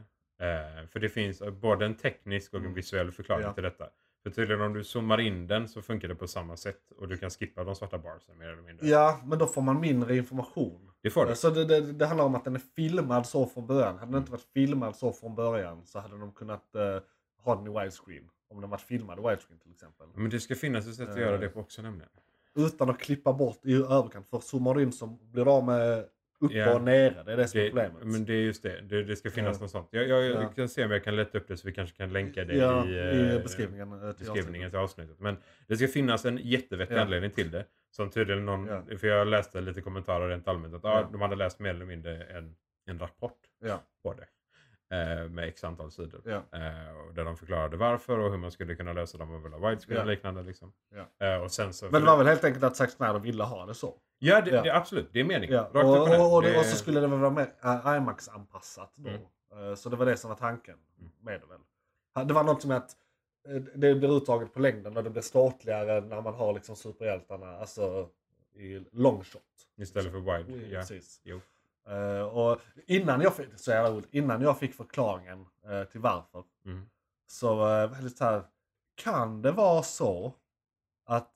Eh, 0.46 0.87
för 0.88 1.00
det 1.00 1.09
finns 1.09 1.40
eh, 1.40 1.50
både 1.50 1.87
en 1.87 1.94
teknisk 1.96 2.53
och 2.53 2.59
en 2.59 2.64
Mm. 2.64 2.74
visuell 2.74 3.12
förklaring 3.12 3.44
Ja. 3.44 3.53
till 3.53 3.62
detta. 3.62 3.88
För 4.22 4.31
tydligen 4.31 4.62
om 4.62 4.72
du 4.72 4.85
zoomar 4.85 5.20
in 5.20 5.46
den 5.46 5.68
så 5.68 5.83
funkar 5.83 6.09
det 6.09 6.14
på 6.14 6.27
samma 6.29 6.57
sätt. 6.57 6.92
Och 6.98 7.09
du 7.09 7.16
kan 7.16 7.31
skippa 7.31 7.64
de 7.64 7.74
svarta 7.77 7.98
barsen 7.98 8.38
mer 8.38 8.48
eller 8.48 8.62
mindre. 8.62 8.87
Ja, 8.88 9.20
men 9.24 9.38
då 9.38 9.46
får 9.46 9.62
man 9.62 9.81
mindre 9.81 10.16
information. 10.16 10.90
Det 11.03 11.11
får 11.11 11.27
du. 11.27 11.35
Så 11.37 11.50
det, 11.50 11.64
det, 11.64 11.81
det 11.92 12.07
handlar 12.07 12.24
om 12.24 12.35
att 12.35 12.44
den 12.44 12.55
är 12.55 12.62
filmad 12.77 13.27
så 13.27 13.46
från 13.46 13.66
början. 13.66 13.98
Hade 13.98 14.12
den 14.12 14.20
inte 14.20 14.33
varit 14.33 14.48
filmad 14.55 14.96
så 14.96 15.12
från 15.12 15.35
början 15.35 15.87
så 15.87 15.98
hade 15.98 16.18
de 16.18 16.33
kunnat 16.33 16.74
eh, 16.74 16.98
ha 17.38 17.55
den 17.57 17.66
i 17.66 17.81
widescreen. 17.81 18.31
Om 18.54 18.60
den 18.60 18.70
varit 18.70 18.80
filmad 18.80 19.18
i 19.18 19.22
widescreen 19.22 19.58
till 19.60 19.70
exempel. 19.72 20.06
Men 20.14 20.30
det 20.30 20.40
ska 20.40 20.54
finnas 20.54 20.86
ett 20.88 20.94
sätt 20.94 21.08
att 21.08 21.18
göra 21.20 21.38
det 21.38 21.48
på 21.48 21.60
också 21.60 21.82
nämligen. 21.82 22.08
Utan 22.56 22.90
att 22.90 22.98
klippa 23.00 23.32
bort 23.32 23.60
i 23.64 23.74
överkant. 23.74 24.28
För 24.28 24.38
zoomar 24.40 24.74
du 24.74 24.82
in 24.82 24.92
så 24.92 25.06
blir 25.06 25.44
du 25.44 25.50
av 25.50 25.64
med 25.64 26.04
upp 26.40 26.52
Ja. 26.52 26.74
och 26.74 26.82
nere. 26.82 27.22
Det 27.26 27.32
är 27.32 27.36
det 27.36 27.48
som 27.48 27.60
är 27.60 27.64
Det, 27.64 27.70
problemet. 27.70 28.04
men 28.04 28.24
det 28.24 28.32
är 28.32 28.40
just 28.42 28.62
det. 28.62 28.80
Det, 28.80 29.04
det 29.04 29.16
ska 29.16 29.30
finnas 29.30 29.56
Ja. 29.56 29.62
något 29.62 29.70
sånt. 29.70 29.88
Jag, 29.90 30.08
jag, 30.08 30.24
jag 30.24 30.42
Ja. 30.42 30.48
kan 30.48 30.68
se 30.68 30.84
om 30.84 30.90
jag 30.90 31.04
kan 31.04 31.16
leta 31.16 31.38
upp 31.38 31.48
det 31.48 31.56
så 31.56 31.66
vi 31.68 31.74
kanske 31.74 31.96
kan 31.96 32.12
länka 32.12 32.44
det 32.44 32.56
ja, 32.56 32.86
i, 32.86 32.90
i 32.94 33.34
eh, 33.36 33.42
beskrivningen. 33.42 33.92
eh, 33.92 34.12
till 34.12 34.26
beskrivningen 34.26 34.66
avsnittet. 34.66 34.70
till 34.70 34.78
avsnittet. 34.78 35.20
Men 35.20 35.36
det 35.66 35.76
ska 35.76 35.88
finnas 35.88 36.24
en 36.24 36.38
jättevettig 36.42 36.96
anledning 36.96 37.30
till 37.30 37.50
det. 37.50 37.64
Som 37.90 38.10
tydligen 38.10 38.46
någon, 38.46 38.98
för 38.98 39.06
jag 39.06 39.26
läste 39.26 39.60
lite 39.60 39.80
kommentarer 39.80 40.28
rent 40.28 40.48
allmänt 40.48 40.74
att 40.74 40.84
ah, 40.84 41.08
de 41.12 41.20
hade 41.20 41.36
läst 41.36 41.58
mer 41.60 41.70
eller 41.70 41.84
mindre 41.84 42.24
en, 42.24 42.56
en 42.86 42.98
rapport 42.98 43.38
på 44.02 44.14
det. 44.14 44.26
Eh, 44.94 45.28
med 45.30 45.48
x 45.48 45.64
antal 45.64 45.90
sidor. 45.90 46.20
ja. 46.24 46.33
Eh, 46.35 47.12
där 47.14 47.24
de 47.24 47.37
förklarade 47.37 47.76
varför 47.76 48.18
och 48.18 48.30
hur 48.30 48.38
man 48.38 48.50
skulle 48.50 48.74
kunna 48.74 48.92
lösa 48.92 49.18
dem 49.18 49.42
med 49.42 49.61
widescreen 49.70 49.96
Ja. 49.96 50.02
och 50.02 50.09
liknande. 50.09 50.42
Liksom. 50.42 50.72
Ja. 51.18 51.26
Eh, 51.26 51.42
och 51.42 51.50
sen 51.50 51.72
så, 51.72 51.85
Men 51.90 52.00
det 52.00 52.07
var 52.07 52.16
väl 52.18 52.26
helt 52.26 52.44
enkelt 52.44 52.64
att 52.64 52.76
Zack 52.76 52.90
Snyder 52.90 53.18
ville 53.18 53.42
ha 53.44 53.66
det 53.66 53.74
så. 53.74 53.94
Ja, 54.18 54.40
det. 54.40 54.50
Det, 54.50 54.74
absolut. 54.76 55.09
Det 55.12 55.20
är 55.20 55.24
meningen. 55.24 55.59
Och, 55.64 55.74
och 55.76 56.35
och, 56.35 56.42
Det- 56.42 56.59
och 56.59 56.64
så 56.64 56.76
skulle 56.76 57.00
det 57.00 57.07
väl 57.07 57.18
vara 57.18 57.30
mer 57.30 57.46
IMAX-anpassat 57.96 58.92
då. 58.96 59.09
Mm. 59.09 59.76
Så 59.76 59.88
det 59.88 59.96
var 59.96 60.07
det 60.07 60.16
som 60.16 60.28
var 60.30 60.37
tanken 60.37 60.74
Mm. 60.98 61.11
med 61.20 61.40
det 61.40 61.46
väl. 61.46 61.59
Ha- 62.14 62.24
Det 62.24 62.35
var 62.35 62.44
något 62.44 62.62
som 62.62 62.70
att 62.70 62.96
det 63.74 63.94
blir 63.94 64.16
uttaget 64.16 64.54
på 64.54 64.61
längden 64.61 64.96
och 64.96 65.04
det 65.04 65.11
blir 65.11 65.22
ståtligare 65.22 66.00
när 66.00 66.20
man 66.20 66.35
har 66.35 66.52
liksom 66.54 66.76
superhjältarna 66.76 67.57
alltså 67.59 68.09
i 68.54 68.85
long 68.92 69.24
shot. 69.24 69.42
Istället 69.76 70.12
för 70.12 70.18
wide. 70.18 70.66
Ja. 70.74 70.80
Precis. 70.80 71.20
Jo. 71.24 71.40
Eh, 71.87 72.23
och 72.23 72.61
innan 72.87 73.20
jag 73.20 73.37
fick, 73.37 73.49
så 73.57 73.70
jävla 73.70 73.90
roligt, 73.90 74.14
innan 74.14 74.42
jag 74.42 74.59
fick 74.59 74.75
förklaringen 74.75 75.47
eh, 75.64 75.85
till 75.85 76.01
varför 76.01 76.44
Mm. 76.64 76.87
så 77.27 77.83
uh, 77.83 77.90
väldigt 77.90 78.18
så 78.18 78.25
här, 78.25 78.44
kan 78.94 79.42
det 79.42 79.53
vara 79.53 79.83
så 79.83 80.35
att 81.05 81.33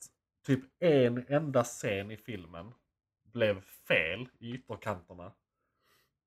typ 0.47 0.61
en 0.79 1.25
enda 1.29 1.65
scen 1.65 2.11
i 2.11 2.17
filmen 2.17 2.75
blev 3.25 3.61
fel 3.61 4.29
i 4.39 4.55
ytterkanterna? 4.55 5.33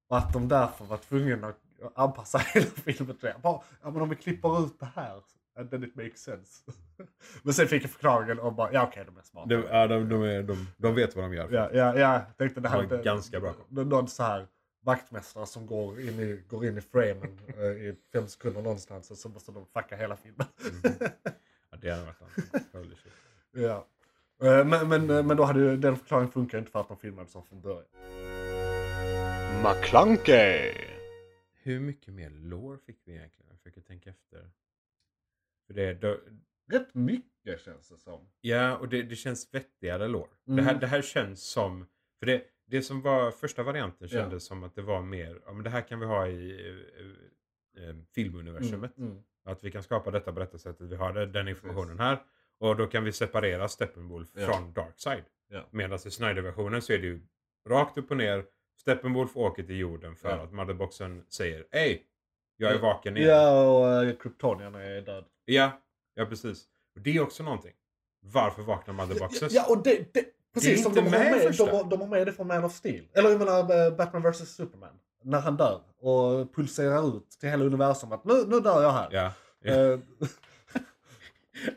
Och 0.08 0.18
att 0.18 0.34
de 0.34 0.48
därför 0.48 0.86
var 0.86 0.98
tvungna 0.98 1.48
att 1.48 1.62
anpassa 1.96 2.38
hela 2.54 2.66
filmen 2.66 3.18
till 3.18 3.26
det. 3.30 3.36
Bara, 3.44 3.62
ja 3.82 3.92
men 3.92 4.02
om 4.02 4.10
vi 4.10 4.16
klipper 4.16 4.66
ut 4.66 4.80
det 4.80 4.92
här, 4.96 5.22
and 5.62 5.72
then 5.72 5.84
it 5.84 5.96
makes 5.96 6.22
sense. 6.22 6.64
men 7.44 7.54
sen 7.54 7.68
fick 7.68 7.84
jag 7.84 7.92
förklaringen 7.92 8.40
och 8.40 8.54
bara, 8.54 8.74
ja 8.74 8.88
okej 8.88 9.06
de 9.06 9.18
är 9.18 9.22
smarta. 9.24 9.50
De, 9.50 9.56
ja, 9.56 9.88
de, 9.88 10.10
de, 10.10 10.24
är, 10.24 10.44
de, 10.44 10.68
de 10.78 10.96
vet 10.96 11.16
vad 11.16 11.26
de 11.26 11.34
gör. 11.34 11.50
Ja, 11.52 11.70
ja, 11.74 11.98
ja, 11.98 12.14
jag 12.14 12.38
tänkte 12.38 12.62
det 12.62 12.70
här. 12.70 12.88
Ja, 12.90 12.98
ganska 13.02 13.40
bra 13.40 13.54
Någon 13.70 14.08
så 14.08 14.24
här 14.24 14.48
vaktmästare 14.84 15.46
som 15.46 15.66
går 15.66 16.00
in 16.02 16.20
i, 16.20 16.44
går 16.48 16.66
in 16.66 16.78
i 16.78 16.82
framen 16.82 17.40
eh, 17.58 17.64
i 17.64 17.96
fem 18.14 18.28
sekunder 18.28 18.62
någonstans 18.62 19.12
och 19.12 19.18
så 19.18 19.30
måste 19.30 19.52
de 19.52 19.66
fucka 19.66 19.96
hela 19.96 20.18
filmen. 20.18 20.48
Mm. 20.62 21.12
Ja, 21.72 21.78
det 21.82 21.90
hade 21.90 22.04
varit. 22.04 22.74
Holy 22.74 22.96
shit. 22.96 23.14
ja. 23.52 23.88
Eh, 24.44 24.66
Men, 24.66 24.90
men, 24.90 25.10
eh, 25.10 25.24
men 25.24 25.38
då 25.38 25.44
hade 25.44 25.60
ju 25.60 25.78
den 25.78 25.98
förklaringen 25.98 26.32
funkar 26.32 26.58
inte 26.58 26.72
för 26.72 26.80
att 26.80 26.88
de 26.88 26.98
filmade 26.98 27.30
som 27.30 27.46
från 27.46 27.62
början. 27.62 27.86
McClunkey! 29.64 30.74
Hur 31.64 31.80
mycket 31.80 32.14
mer 32.14 32.30
lore 32.30 32.78
fick 32.78 32.98
vi 33.06 33.16
egentligen? 33.16 33.48
Jag 33.50 33.58
försöker 33.58 33.82
tänka 33.82 34.10
efter. 34.10 34.50
För 35.74 35.82
det, 35.82 35.94
då, 35.94 36.18
Rätt 36.72 36.94
mycket 36.94 37.62
känns 37.62 37.90
det 37.90 37.98
som. 37.98 38.30
ja, 38.42 38.78
och 38.78 38.90
det, 38.90 39.04
det 39.04 39.16
känns 39.16 39.54
vettigare 39.54 40.08
lore. 40.08 40.28
Mm. 40.48 40.58
Det, 40.58 40.64
här, 40.64 40.80
det 40.80 40.88
här 40.88 41.02
känns 41.02 41.44
som... 41.52 41.86
För 42.20 42.26
det, 42.26 42.44
det 42.66 42.82
som 42.82 43.02
var 43.02 43.32
första 43.32 43.64
varianten 43.64 44.08
Ja. 44.12 44.20
kändes 44.20 44.46
som 44.46 44.64
att 44.64 44.76
det 44.76 44.82
var 44.82 45.02
mer... 45.02 45.42
Ja, 45.46 45.54
men 45.54 45.64
det 45.64 45.70
här 45.70 45.82
kan 45.82 46.00
vi 46.00 46.06
ha 46.06 46.28
i 46.28 46.70
eh, 47.78 47.84
eh, 47.84 47.96
filmuniversumet. 48.16 48.98
Mm, 48.98 49.12
mm. 49.12 49.24
Att 49.46 49.64
vi 49.64 49.72
kan 49.72 49.84
skapa 49.84 50.12
detta 50.12 50.32
berättarsättet. 50.32 50.90
Vi 50.90 50.96
har 50.96 51.14
den 51.14 51.48
informationen 51.48 52.00
här. 52.00 52.18
Och 52.60 52.76
då 52.78 52.88
kan 52.88 53.04
vi 53.04 53.12
separera 53.12 53.68
Steppenwolf 53.68 54.30
Ja. 54.34 54.46
från 54.46 54.74
Darkside. 54.74 55.24
Ja. 55.50 55.68
Medan 55.72 56.00
i 56.06 56.12
Snyder-versionen 56.12 56.82
så 56.82 56.94
är 56.94 56.98
det 56.98 57.08
ju 57.08 57.22
rakt 57.70 57.98
upp 57.98 58.12
och 58.12 58.18
ner. 58.18 58.46
Steppenwolf 58.82 59.38
åker 59.38 59.64
till 59.64 59.78
jorden 59.78 60.16
för 60.16 60.30
Ja. 60.30 60.36
att 60.44 60.52
Motherboxen 60.54 61.26
säger 61.30 61.66
Hej! 61.72 62.08
Jag 62.58 62.72
är 62.72 62.80
vaken 62.80 63.18
igen. 63.18 63.30
Ja, 63.30 63.68
och 63.68 64.08
uh, 64.08 64.16
kryptonierna 64.16 64.82
är 64.84 65.02
död. 65.02 65.26
Ja, 65.54 65.82
ja 66.16 66.26
precis. 66.26 66.64
Och 66.96 67.02
det 67.02 67.18
är 67.18 67.22
också 67.22 67.44
någonting. 67.44 67.74
Varför 68.24 68.62
vaknar 68.62 68.94
Motherboxes? 68.94 69.54
Ja, 69.54 69.66
och 69.70 69.84
det, 69.84 70.14
det, 70.14 70.26
precis 70.54 70.70
Det 70.70 70.74
är 70.74 70.84
som 70.84 70.98
inte 70.98 71.02
de 71.02 71.18
har, 71.18 71.24
med 71.24 71.44
med, 71.44 71.56
de, 71.58 71.70
har, 71.70 71.84
de 71.90 72.02
har 72.02 72.08
med 72.08 72.28
det 72.28 72.34
från 72.34 72.48
Man 72.48 72.64
of 72.64 72.76
Steel. 72.76 73.08
Eller 73.14 73.30
jag 73.30 73.40
menar 73.40 73.86
eh, 73.86 73.96
Batman 73.96 74.32
vs 74.32 74.56
Superman. 74.56 74.94
När 75.24 75.40
han 75.40 75.58
dör 75.58 75.82
och 76.00 76.56
pulserar 76.56 77.18
ut 77.18 77.30
till 77.40 77.50
hela 77.50 77.66
universum 77.66 78.12
att 78.12 78.26
nu, 78.26 78.46
nu 78.48 78.60
dör 78.60 78.84
jag 78.84 78.92
här. 78.92 79.08
Ja. 79.12 79.32
ja. 79.64 79.74
Eh, 79.74 80.00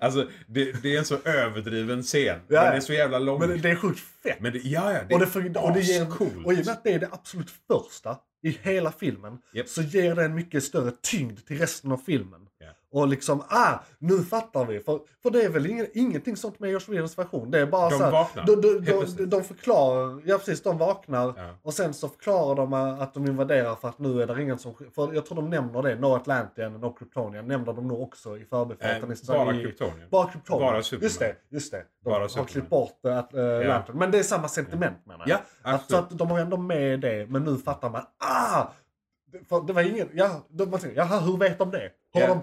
Alltså, 0.01 0.29
det, 0.47 0.83
det 0.83 0.95
är 0.95 0.99
en 0.99 1.05
så 1.05 1.19
överdriven 1.25 2.03
scen. 2.03 2.41
Ja, 2.49 2.65
Den 2.65 2.75
är 2.75 2.81
så 2.81 2.93
jävla 2.93 3.19
lång. 3.19 3.41
men 3.41 3.61
det, 3.61 3.71
är 3.71 3.77
sjukt 3.77 4.01
fett. 4.23 4.41
Men 4.41 4.53
det, 4.53 4.59
ja, 4.59 4.93
ja, 4.93 5.01
det 5.09 5.15
och, 5.15 5.21
det, 5.21 5.27
för, 5.27 5.65
och, 5.65 5.73
det 5.73 5.81
ger, 5.81 6.03
ascoolt. 6.03 6.47
och 6.47 6.53
i 6.53 6.63
och 6.63 6.67
med 6.67 6.69
att 6.69 6.85
det 6.85 6.93
är 6.93 6.99
det 6.99 7.09
absolut 7.13 7.51
första 7.67 8.19
i 8.43 8.51
hela 8.63 8.93
filmen 8.93 9.39
Japp. 9.53 9.69
så 9.69 9.83
ger 9.83 10.15
det 10.15 10.25
en 10.25 10.35
mycket 10.35 10.65
större 10.65 10.93
tyngd 11.03 11.47
till 11.47 11.59
resten 11.59 11.93
av 11.93 11.97
filmen. 11.97 12.49
Ja. 12.59 12.67
Och 12.95 13.09
liksom, 13.09 13.43
ah, 13.49 13.75
nu 13.99 14.19
fattar 14.23 14.65
vi. 14.65 14.81
För, 14.81 15.01
för 15.23 15.31
det 15.31 15.43
är 15.43 15.49
väl 15.49 15.67
ingen, 15.67 15.87
ingenting 15.95 16.37
sånt 16.37 16.61
med 16.61 16.71
Josh 16.71 16.89
Whedons 16.91 17.19
version. 17.19 17.51
Det 17.51 17.61
är 17.61 17.67
bara 17.67 17.91
De 17.91 17.99
så 17.99 18.05
här, 18.05 18.11
vaknar, 18.13 18.45
De, 18.47 18.57
de, 18.61 18.81
de, 19.17 19.25
de 19.27 19.45
förklarar, 19.45 20.23
ja 20.25 20.39
precis, 20.39 20.63
de 20.63 20.79
vaknar. 20.79 21.35
Ja. 21.37 21.59
Och 21.63 21.75
sen 21.75 21.95
så 21.95 22.09
förklarar 22.09 22.55
de 22.55 22.73
eh, 22.73 23.01
att 23.03 23.15
de 23.15 23.27
invaderar 23.27 23.75
för 23.75 23.89
att 23.89 23.99
nu 23.99 24.23
är 24.23 24.27
det 24.27 24.43
ingen 24.43 24.59
som... 24.59 24.75
För 24.95 25.15
jag 25.15 25.27
tror 25.27 25.37
de 25.37 25.51
nämner 25.51 25.83
det, 25.83 25.95
No 25.95 26.07
Atlantean, 26.07 26.73
No 26.81 26.93
Kryptonian 26.99 27.49
nämner 27.49 27.73
de 27.73 27.89
nog 27.89 28.03
också 28.03 28.39
i 28.39 28.45
förbifarten. 28.45 29.11
Eh, 29.11 29.17
i- 29.23 29.27
bara 29.27 29.55
i- 29.55 29.63
Kryptonien. 29.65 30.09
Bara 30.11 30.31
Kryptonian. 30.31 30.73
Bara 30.73 30.83
Superman. 30.83 31.03
Just 31.05 31.19
det, 31.21 31.37
just 31.51 31.71
det. 31.73 31.85
De 32.05 32.11
Bara 32.11 32.21
har 32.21 32.29
Superman. 32.29 32.47
klippt 32.49 32.71
bort 32.71 33.01
uh, 33.05 33.11
Lantern. 33.69 33.99
Men 33.99 34.11
det 34.11 34.19
är 34.19 34.23
samma 34.23 34.49
sentiment 34.49 35.07
menar 35.07 35.25
jag. 35.29 35.39
Ja, 35.65 35.71
Att, 35.73 35.91
så 35.91 35.97
att 35.97 36.11
de 36.19 36.31
har 36.31 36.39
ändå 36.39 36.57
med 36.57 37.01
det, 37.01 37.27
men 37.31 37.45
nu 37.45 37.57
fattar 37.59 37.91
man, 37.91 38.03
ah! 38.25 38.67
För 39.49 39.61
det 39.67 39.73
var 39.73 39.83
ingen, 39.83 40.09
ja, 40.13 40.47
de, 40.49 40.71
man 40.71 40.81
tänker, 40.81 40.97
jaha 40.97 41.21
hur 41.21 41.37
vet 41.37 41.59
de 41.59 41.71
det? 41.71 41.91
Har 42.15 42.21
Ja. 42.21 42.27
de, 42.29 42.41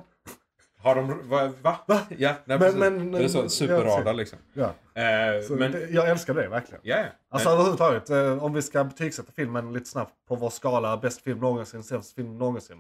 Har 0.84 0.95
de... 0.95 1.29
Va? 1.29 1.53
va? 1.61 1.79
Va? 1.88 2.01
Ja, 2.17 2.36
nej, 2.45 2.59
Men- 2.59 2.79
men- 2.79 3.11
det 3.11 3.23
är 3.23 3.27
så 3.27 3.38
ja, 3.38 3.49
superradar 3.49 4.13
liksom. 4.13 4.39
ja. 4.53 4.63
Eh, 4.93 5.49
men... 5.49 5.71
det, 5.71 5.89
jag 5.89 6.09
älskar 6.09 6.34
det 6.34 6.47
verkligen. 6.47 6.82
Ja, 6.84 6.97
ja. 6.97 7.05
Alltså 7.29 7.49
Men- 7.49 7.53
överhuvudtaget, 7.55 8.09
eh, 8.09 8.43
om 8.43 8.53
vi 8.53 8.61
ska 8.61 8.84
betygsätta 8.84 9.32
filmen 9.32 9.73
lite 9.73 9.86
snabbt 9.89 10.13
på 10.27 10.36
vår 10.36 10.49
skala 10.49 10.97
bäst 10.97 11.21
film 11.21 11.39
någonsin, 11.39 11.84
sämst 11.84 12.15
film 12.15 12.38
någonsin. 12.38 12.77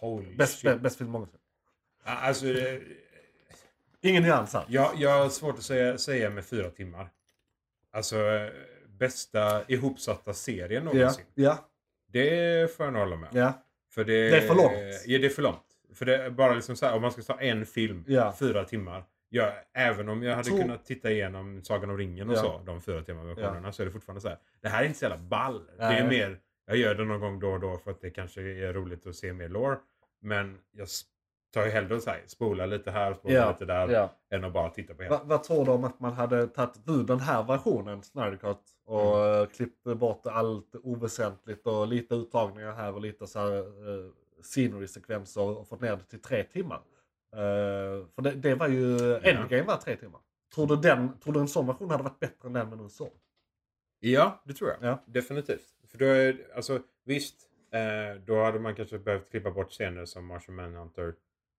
Holy 0.00 0.36
Bäst, 0.36 0.58
shit. 0.58 0.70
bä- 0.70 0.78
bäst 0.78 0.98
film 0.98 1.12
någonsin. 1.12 1.38
Alltså, 2.04 2.46
eh, 2.46 2.78
Ingen 4.02 4.22
nyans 4.22 4.52
här. 4.54 4.64
Jag, 4.68 4.90
jag 4.96 5.10
har 5.22 5.28
svårt 5.28 5.54
att 5.58 5.62
säga, 5.64 5.98
säga 5.98 6.30
med 6.30 6.44
fyra 6.44 6.70
timmar. 6.70 7.08
Alltså 7.92 8.16
eh, 8.16 8.50
bästa 8.98 9.62
ihopsatta 9.68 10.34
serien 10.34 10.84
Ja, 10.86 10.92
någonsin. 10.92 11.24
ja, 11.34 11.58
Det 12.12 12.76
får 12.76 12.86
jag 12.86 12.92
nog 12.92 13.02
hålla 13.02 13.16
med 13.16 13.28
ja. 13.32 13.52
För 13.90 14.04
det, 14.04 14.30
Det 14.30 14.36
är 14.36 14.48
för 14.48 14.54
långt. 14.54 14.72
Ja, 15.06 15.18
det 15.18 15.26
är 15.26 15.30
för 15.30 15.42
långt. 15.42 15.62
För 15.94 16.04
det 16.04 16.16
är 16.16 16.30
bara 16.30 16.54
liksom 16.54 16.76
så 16.76 16.86
här, 16.86 16.94
om 16.94 17.02
man 17.02 17.12
ska 17.12 17.22
ta 17.22 17.40
en 17.40 17.66
film, 17.66 18.04
Ja. 18.06 18.34
fyra 18.38 18.64
timmar. 18.64 19.04
Ja, 19.28 19.52
även 19.74 20.08
om 20.08 20.22
jag 20.22 20.36
hade 20.36 20.48
Tror- 20.48 20.58
kunnat 20.58 20.84
titta 20.84 21.10
igenom 21.10 21.62
Sagan 21.64 21.90
om 21.90 21.98
ringen 21.98 22.28
och 22.30 22.36
Ja. 22.36 22.40
så, 22.40 22.60
de 22.66 22.80
fyra 22.80 23.02
timmar 23.02 23.24
versionerna, 23.24 23.72
så 23.72 23.82
är 23.82 23.86
det 23.86 23.92
fortfarande 23.92 24.20
så 24.20 24.28
här. 24.28 24.38
Det 24.60 24.68
här 24.68 24.82
är 24.82 24.86
inte 24.86 24.98
så 24.98 25.04
jävla 25.04 25.18
ball. 25.18 25.66
Det 25.66 25.72
Nej. 25.88 26.00
är 26.00 26.08
mer, 26.08 26.38
jag 26.66 26.76
gör 26.76 26.94
det 26.94 27.04
någon 27.04 27.20
gång 27.20 27.40
då 27.40 27.50
och 27.50 27.60
då 27.60 27.78
för 27.78 27.90
att 27.90 28.00
det 28.00 28.10
kanske 28.10 28.40
är 28.42 28.72
roligt 28.72 29.06
att 29.06 29.14
se 29.14 29.32
mer 29.32 29.48
lore. 29.48 29.76
Men 30.22 30.58
jag 30.72 30.84
s- 30.84 31.02
tar 31.54 31.64
ju 31.64 31.70
hellre 31.70 32.00
så 32.00 32.10
här, 32.10 32.22
spola 32.26 32.66
lite 32.66 32.90
här, 32.90 33.14
spola 33.14 33.34
Ja, 33.34 33.48
lite 33.50 33.64
där, 33.64 33.88
ja. 33.88 34.10
än 34.30 34.44
att 34.44 34.52
bara 34.52 34.70
titta 34.70 34.94
på 34.94 35.02
hela. 35.02 35.16
Va, 35.16 35.22
vad 35.24 35.42
tror 35.42 35.64
du 35.64 35.70
om 35.70 35.84
att 35.84 36.00
man 36.00 36.12
hade 36.12 36.46
tagit 36.46 36.80
ur 36.86 37.04
den 37.04 37.20
här 37.20 37.42
versionen, 37.42 38.02
Snyder 38.02 38.36
Cut, 38.36 38.58
och 38.86 39.18
Mm. 39.26 39.40
eh, 39.42 39.46
klippt 39.48 39.84
bort 39.84 40.26
allt 40.26 40.74
oväsentligt 40.82 41.66
och 41.66 41.86
lite 41.88 42.14
uttagningar 42.14 42.72
här 42.72 42.92
och 42.94 43.00
lite 43.00 43.26
så 43.26 43.38
här 43.38 43.52
uh, 43.58 44.10
scenery-sekvenser 44.44 45.40
och 45.40 45.68
fått 45.68 45.80
ner 45.80 45.96
det 45.96 46.02
till 46.04 46.20
tre 46.22 46.44
timmar? 46.44 46.80
Eh, 47.32 48.06
för 48.14 48.22
det, 48.22 48.30
det 48.30 48.54
var 48.54 48.68
ju, 48.68 49.14
Endgame 49.16 49.62
var 49.62 49.76
tre 49.76 49.96
timmar. 49.96 50.20
Tror 50.54 50.66
du, 50.66 50.76
den, 50.76 51.18
tror 51.20 51.32
du 51.34 51.40
en 51.40 51.48
sån 51.48 51.66
version 51.66 51.90
hade 51.90 52.02
varit 52.02 52.20
bättre 52.20 52.46
än 52.48 52.52
den 52.52 52.70
vi 52.70 52.76
nu 52.76 52.88
såg? 52.88 53.10
Ja, 54.00 54.42
det 54.44 54.52
tror 54.54 54.70
jag. 54.70 54.78
Ja. 54.90 55.02
Definitivt. 55.06 55.68
För 55.88 55.98
då 55.98 56.04
är, 56.06 56.36
alltså 56.54 56.80
visst, 57.04 57.36
eh, 57.72 58.20
då 58.26 58.42
hade 58.44 58.58
man 58.58 58.74
kanske 58.74 58.98
behövt 58.98 59.30
klippa 59.30 59.50
bort 59.50 59.70
scener 59.70 60.04
som 60.04 60.26
Martian 60.26 60.54
Manhunter. 60.56 61.14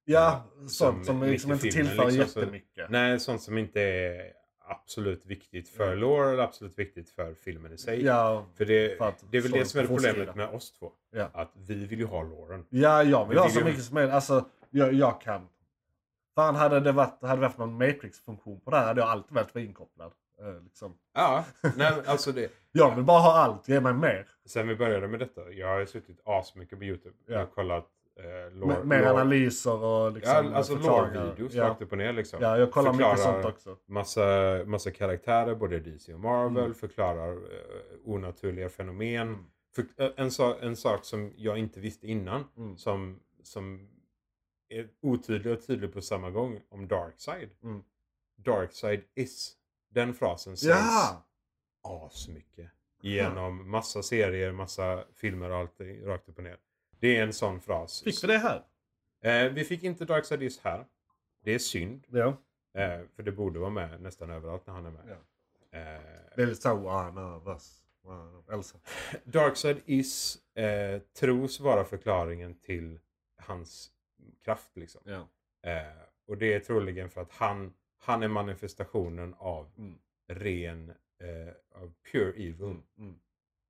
Ja, 0.05 0.45
Som 0.59 0.69
sånt 0.69 1.05
som 1.05 1.19
mitt 1.19 1.27
i 1.29 1.31
liksom 1.31 1.51
inte 1.51 1.69
tillför 1.69 2.05
liksom, 2.05 2.27
så- 2.27 2.39
jättemycket. 2.39 2.89
Nej, 2.89 3.19
sånt 3.19 3.41
som 3.41 3.57
inte 3.57 3.81
är 3.81 4.33
absolut 4.67 5.25
viktigt 5.25 5.69
för 5.69 5.87
Ja. 5.89 5.95
lore 5.95 6.31
eller 6.31 6.43
absolut 6.43 6.79
viktigt 6.79 7.09
för 7.09 7.33
filmen 7.33 7.73
i 7.73 7.77
sig. 7.77 8.03
Ja, 8.05 8.45
För 8.57 8.65
det, 8.65 8.97
för 8.97 9.13
det 9.31 9.37
är 9.37 9.41
väl 9.41 9.51
det 9.51 9.65
som 9.65 9.79
är 9.79 9.87
problemet 9.87 10.35
med 10.35 10.49
oss 10.49 10.71
två. 10.79 10.91
Ja. 11.11 11.29
Att 11.33 11.51
vi 11.53 11.85
vill 11.85 11.99
ju 11.99 12.05
ha 12.05 12.23
loren. 12.23 12.65
Ja, 12.69 13.03
jag 13.03 13.25
vill 13.25 13.35
Vi 13.37 13.41
ha 13.41 13.49
så 13.49 13.59
ju- 13.59 13.65
mycket 13.65 13.83
som 13.83 13.93
möjligt. 13.93 14.13
Alltså, 14.13 14.45
jag, 14.69 14.93
jag 14.93 15.21
kan. 15.21 15.47
Fan, 16.35 16.55
hade 16.55 16.79
det 16.79 16.91
varit, 16.91 17.21
hade 17.21 17.35
det 17.41 17.47
varit 17.47 17.57
någon 17.57 17.77
Matrix-funktion 17.77 18.59
på 18.59 18.71
det 18.71 18.77
här 18.77 18.85
hade 18.87 19.01
jag 19.01 19.09
alltid 19.09 19.33
vara 19.33 19.63
inkopplad. 19.63 20.11
Eh, 20.41 20.63
liksom. 20.63 20.97
Ja, 21.13 21.45
nej, 21.75 21.93
alltså 22.05 22.31
det. 22.31 22.51
Jag 22.71 22.95
vill 22.95 23.03
bara 23.03 23.19
ha 23.19 23.37
allt, 23.37 23.67
ge 23.69 23.79
mig 23.81 23.93
mer. 23.93 24.27
Sen 24.45 24.67
vi 24.67 24.75
började 24.75 25.07
med 25.07 25.19
detta, 25.19 25.51
jag 25.51 25.67
har 25.67 25.85
suttit 25.85 26.21
asmycket 26.25 26.79
på 26.79 26.85
YouTube. 26.85 27.15
Ja. 27.25 27.33
Jag 27.33 27.39
har 27.39 27.45
kollat 27.45 27.87
eh, 28.19 28.53
lore. 28.53 28.83
Mer 28.83 28.99
lore- 28.99 29.09
analyser 29.11 29.83
och 29.83 30.11
liksom 30.11 30.45
Ja, 30.45 30.55
alltså 30.55 30.75
lore-videos 30.75 31.53
ja. 31.53 31.63
rakt 31.69 31.81
upp 31.81 31.91
och 31.91 31.97
ner 31.97 32.13
liksom. 32.13 32.39
ja, 32.41 32.57
jag 32.57 32.71
kollar 32.71 32.93
mycket 32.93 33.07
Förklarar- 33.07 33.33
sånt 33.41 33.45
också. 33.55 33.77
Massa, 33.85 34.25
massa 34.65 34.91
karaktärer, 34.91 35.55
både 35.55 35.79
DC 35.79 36.13
och 36.13 36.19
Marvel, 36.19 36.63
Mm. 36.63 36.73
förklarar 36.73 37.31
eh, 37.33 37.39
onaturliga 38.05 38.69
fenomen. 38.69 39.27
Mm. 39.27 39.45
För, 39.75 39.85
eh, 40.03 40.11
en, 40.15 40.31
sak, 40.31 40.57
en 40.61 40.75
sak 40.75 41.05
som 41.05 41.33
jag 41.37 41.57
inte 41.57 41.79
visste 41.79 42.07
innan, 42.07 42.43
Mm. 42.57 42.77
som, 42.77 43.19
som 43.43 43.89
är 44.69 44.87
otydlig 45.01 45.53
och 45.53 45.67
tydlig 45.67 45.93
på 45.93 46.01
samma 46.01 46.29
gång 46.31 46.61
om 46.69 46.87
Darkseid. 46.87 47.49
Mm. 47.63 47.83
Darkseid 48.37 49.01
is. 49.15 49.53
Den 49.89 50.13
frasen 50.13 50.57
sägs 50.57 50.69
Ja! 50.75 51.25
asmycket. 51.83 52.71
Genom 53.01 53.69
massa 53.71 54.03
serier, 54.03 54.51
massa 54.51 55.03
filmer 55.15 55.49
och 55.49 55.57
allt 55.57 55.81
rakt 56.03 56.29
upp 56.29 56.37
och 56.37 56.43
ner. 56.43 56.57
Det 56.99 57.17
är 57.17 57.23
en 57.23 57.33
sån 57.33 57.61
fras. 57.61 58.01
Fick 58.03 58.23
vi 58.23 58.27
det 58.27 58.37
här? 58.37 58.63
Eh, 59.21 59.51
vi 59.53 59.63
fick 59.63 59.83
inte 59.83 60.05
Darkseid 60.05 60.43
is 60.43 60.59
här. 60.59 60.85
Det 61.43 61.51
är 61.53 61.59
synd. 61.59 62.05
Ja. 62.09 62.27
Eh, 62.73 63.01
för 63.15 63.23
det 63.23 63.31
borde 63.31 63.59
vara 63.59 63.69
med 63.69 64.01
nästan 64.01 64.29
överallt 64.29 64.67
när 64.67 64.73
han 64.73 64.85
är 64.85 64.91
med. 64.91 65.03
Ja. 65.07 65.13
Eh, 65.79 66.01
Det 66.35 66.41
är 66.41 66.45
lite 66.45 66.61
så 66.61 66.71
one 66.73 67.21
of 67.21 67.47
us. 67.47 67.81
One 68.03 68.37
of 68.37 68.49
Elsa. 68.49 68.77
Darkseid 69.23 69.77
is 69.85 70.37
eh, 70.55 71.01
tros 71.19 71.59
vara 71.59 71.85
förklaringen 71.85 72.55
till 72.55 72.99
hans 73.37 73.91
kraft. 74.43 74.77
Liksom. 74.77 75.01
Ja. 75.05 75.27
Eh, 75.71 75.97
och 76.27 76.37
det 76.37 76.53
är 76.53 76.59
troligen 76.59 77.09
för 77.09 77.21
att 77.21 77.31
han, 77.31 77.73
han 77.99 78.23
är 78.23 78.27
manifestationen 78.27 79.33
av 79.37 79.71
Mm. 79.77 79.95
ren, 80.27 80.89
eh, 81.19 81.81
av 81.81 81.93
pure 82.11 82.29
evil. 82.31 82.61
Mm. 82.61 82.83
Mm. 82.97 83.15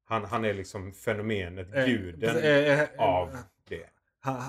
Han, 0.07 0.25
han 0.25 0.45
är 0.45 0.53
liksom 0.53 0.93
fenomenet, 0.93 1.75
Eh, 1.75 1.85
guden 1.85 2.19
precis, 2.19 2.43
eh, 2.43 2.79
eh, 2.81 2.89
av 2.97 3.37
det. 3.67 3.89
Han, 4.19 4.41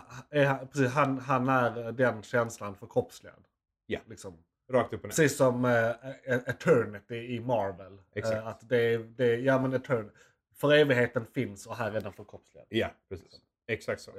precis, 0.73 0.93
han, 0.93 1.19
han 1.19 1.49
är 1.49 1.93
den 1.93 2.23
känslan 2.23 2.75
förkroppsligad. 2.77 3.45
Ja. 3.87 4.01
Liksom. 4.07 4.39
Rakt 4.73 4.93
upp 4.93 5.01
och 5.01 5.05
ner. 5.05 5.09
Precis 5.11 5.37
som 5.37 5.65
uh, 5.65 5.91
Eternity 6.27 7.17
i 7.17 7.41
Marvel. 7.41 7.99
Exakt. 8.15 8.37
Eh, 8.37 8.47
att 8.47 8.69
det, 8.69 8.97
det, 8.97 9.37
ja 9.37 9.59
men 9.63 9.73
Etern 9.73 10.11
för 10.55 10.73
evigheten 10.75 11.27
finns 11.27 11.67
och 11.67 11.77
här 11.77 11.93
är 11.93 12.01
den 12.01 12.13
förkroppsligad. 12.13 12.67
Ja, 12.71 12.91
precis. 13.09 13.41
Exakt 13.67 14.01
så. 14.01 14.11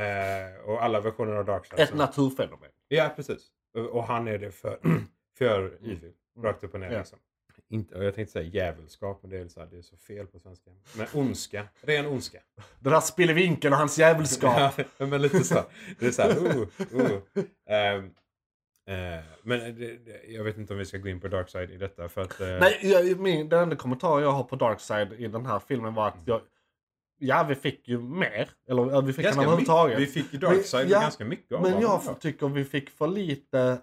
Eh, 0.00 0.60
och 0.64 0.82
alla 0.82 1.00
versioner 1.00 1.32
av 1.32 1.44
Darkseid. 1.44 1.80
Ett 1.80 1.88
så- 1.88 1.96
naturfenomen. 1.96 2.70
Ja, 2.88 3.12
precis. 3.16 3.48
Och, 3.74 3.86
och 3.86 4.04
han 4.04 4.28
är 4.28 4.38
det 4.38 4.50
för, 4.50 4.78
för 5.38 5.66
evil. 5.82 6.12
Rakt 6.38 6.64
upp 6.64 6.74
och 6.74 6.80
ner 6.80 6.86
Mm. 6.86 6.94
Ja. 6.96 7.00
liksom. 7.00 7.18
Inte, 7.74 7.98
jag 7.98 8.14
tänkte 8.14 8.32
säga 8.32 8.48
djävulskap, 8.48 9.18
men 9.22 9.30
det 9.30 9.38
är, 9.38 9.48
så 9.48 9.60
här, 9.60 9.68
det 9.70 9.78
är 9.78 9.82
så 9.82 9.96
fel 9.96 10.26
på 10.26 10.38
svenska. 10.38 10.70
Men 10.96 11.06
ondska. 11.14 11.68
Ren 11.80 12.06
ondska. 12.06 12.38
Den 12.80 12.92
där 12.92 13.00
spillevinkeln 13.00 13.72
och 13.74 13.78
hans 13.78 13.98
djävulskap. 13.98 14.80
Ja, 14.98 15.06
men 15.06 15.22
lite 15.22 15.44
så. 15.44 15.64
Det 15.98 16.06
är 16.06 16.10
så 16.10 16.22
här, 16.22 16.46
uh, 16.46 16.56
uh. 16.56 17.18
Ehm, 17.66 18.04
eh, 18.86 19.24
men 19.42 19.58
det, 19.58 19.96
det, 19.96 20.24
jag 20.28 20.44
vet 20.44 20.58
inte 20.58 20.72
om 20.72 20.78
vi 20.78 20.84
ska 20.84 20.98
gå 20.98 21.08
in 21.08 21.20
på 21.20 21.28
Darkseid 21.28 21.70
i 21.70 21.76
detta 21.76 22.08
för 22.08 22.22
att... 22.22 22.40
eh, 22.40 22.46
Nej, 22.46 22.78
jag, 22.82 23.20
min, 23.20 23.48
den 23.48 23.62
enda 23.62 23.76
kommentar 23.76 24.20
jag 24.20 24.30
har 24.32 24.44
på 24.44 24.56
Darkseid 24.56 25.12
i 25.12 25.28
den 25.28 25.46
här 25.46 25.58
filmen 25.58 25.94
var 25.94 26.08
att 26.08 26.18
jag... 26.24 26.40
Ja, 27.18 27.46
vi 27.48 27.54
fick 27.54 27.88
ju 27.88 27.98
mer. 28.00 28.50
Eller 28.68 29.02
vi 29.02 29.12
fick 29.12 29.16
den 29.16 29.24
ganska 29.24 29.42
överhuvudtaget. 29.42 29.98
mycket, 29.98 30.16
vi 30.16 30.22
fick 30.22 30.32
ju 30.32 30.38
Darkseid 30.38 30.84
Men- 30.84 30.92
ja, 30.92 31.00
ganska 31.00 31.24
mycket 31.24 31.52
av 31.52 31.62
Men 31.62 31.80
jag 31.80 32.00
ja. 32.06 32.14
tycker 32.20 32.48
vi 32.48 32.64
fick 32.64 32.90
för 32.90 33.06
lite... 33.06 33.78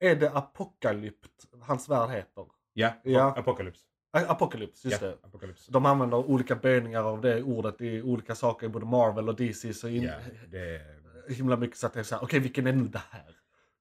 Är 0.00 0.16
det 0.16 0.30
Apocalypt 0.30 1.46
hans 1.62 1.88
värld 1.88 2.10
heter? 2.10 2.46
Ja, 2.74 2.90
Ja. 3.02 3.34
Apocalypse. 3.36 3.80
A- 4.12 4.24
Apocalypse, 4.28 4.88
just 4.88 5.02
ja, 5.02 5.08
det. 5.08 5.14
Apocalypse. 5.22 5.72
De 5.72 5.86
använder 5.86 6.16
olika 6.16 6.54
böjningar 6.56 7.02
av 7.04 7.20
det 7.20 7.42
ordet 7.42 7.80
i 7.80 8.02
olika 8.02 8.34
saker 8.34 8.68
både 8.68 8.86
Marvel 8.86 9.28
och 9.28 9.36
DC. 9.36 9.74
Så 9.74 9.88
in, 9.88 10.02
Ja, 10.02 10.12
det 10.50 10.58
är... 10.58 11.34
himla 11.34 11.56
mycket 11.56 11.76
så 11.78 11.86
att 11.86 11.92
det 11.92 12.00
är 12.00 12.04
så 12.04 12.14
här, 12.14 12.22
okej 12.24 12.40
vilken 12.40 12.66
är 12.66 12.72
nu 12.72 12.84
det 12.84 13.02
här? 13.10 13.24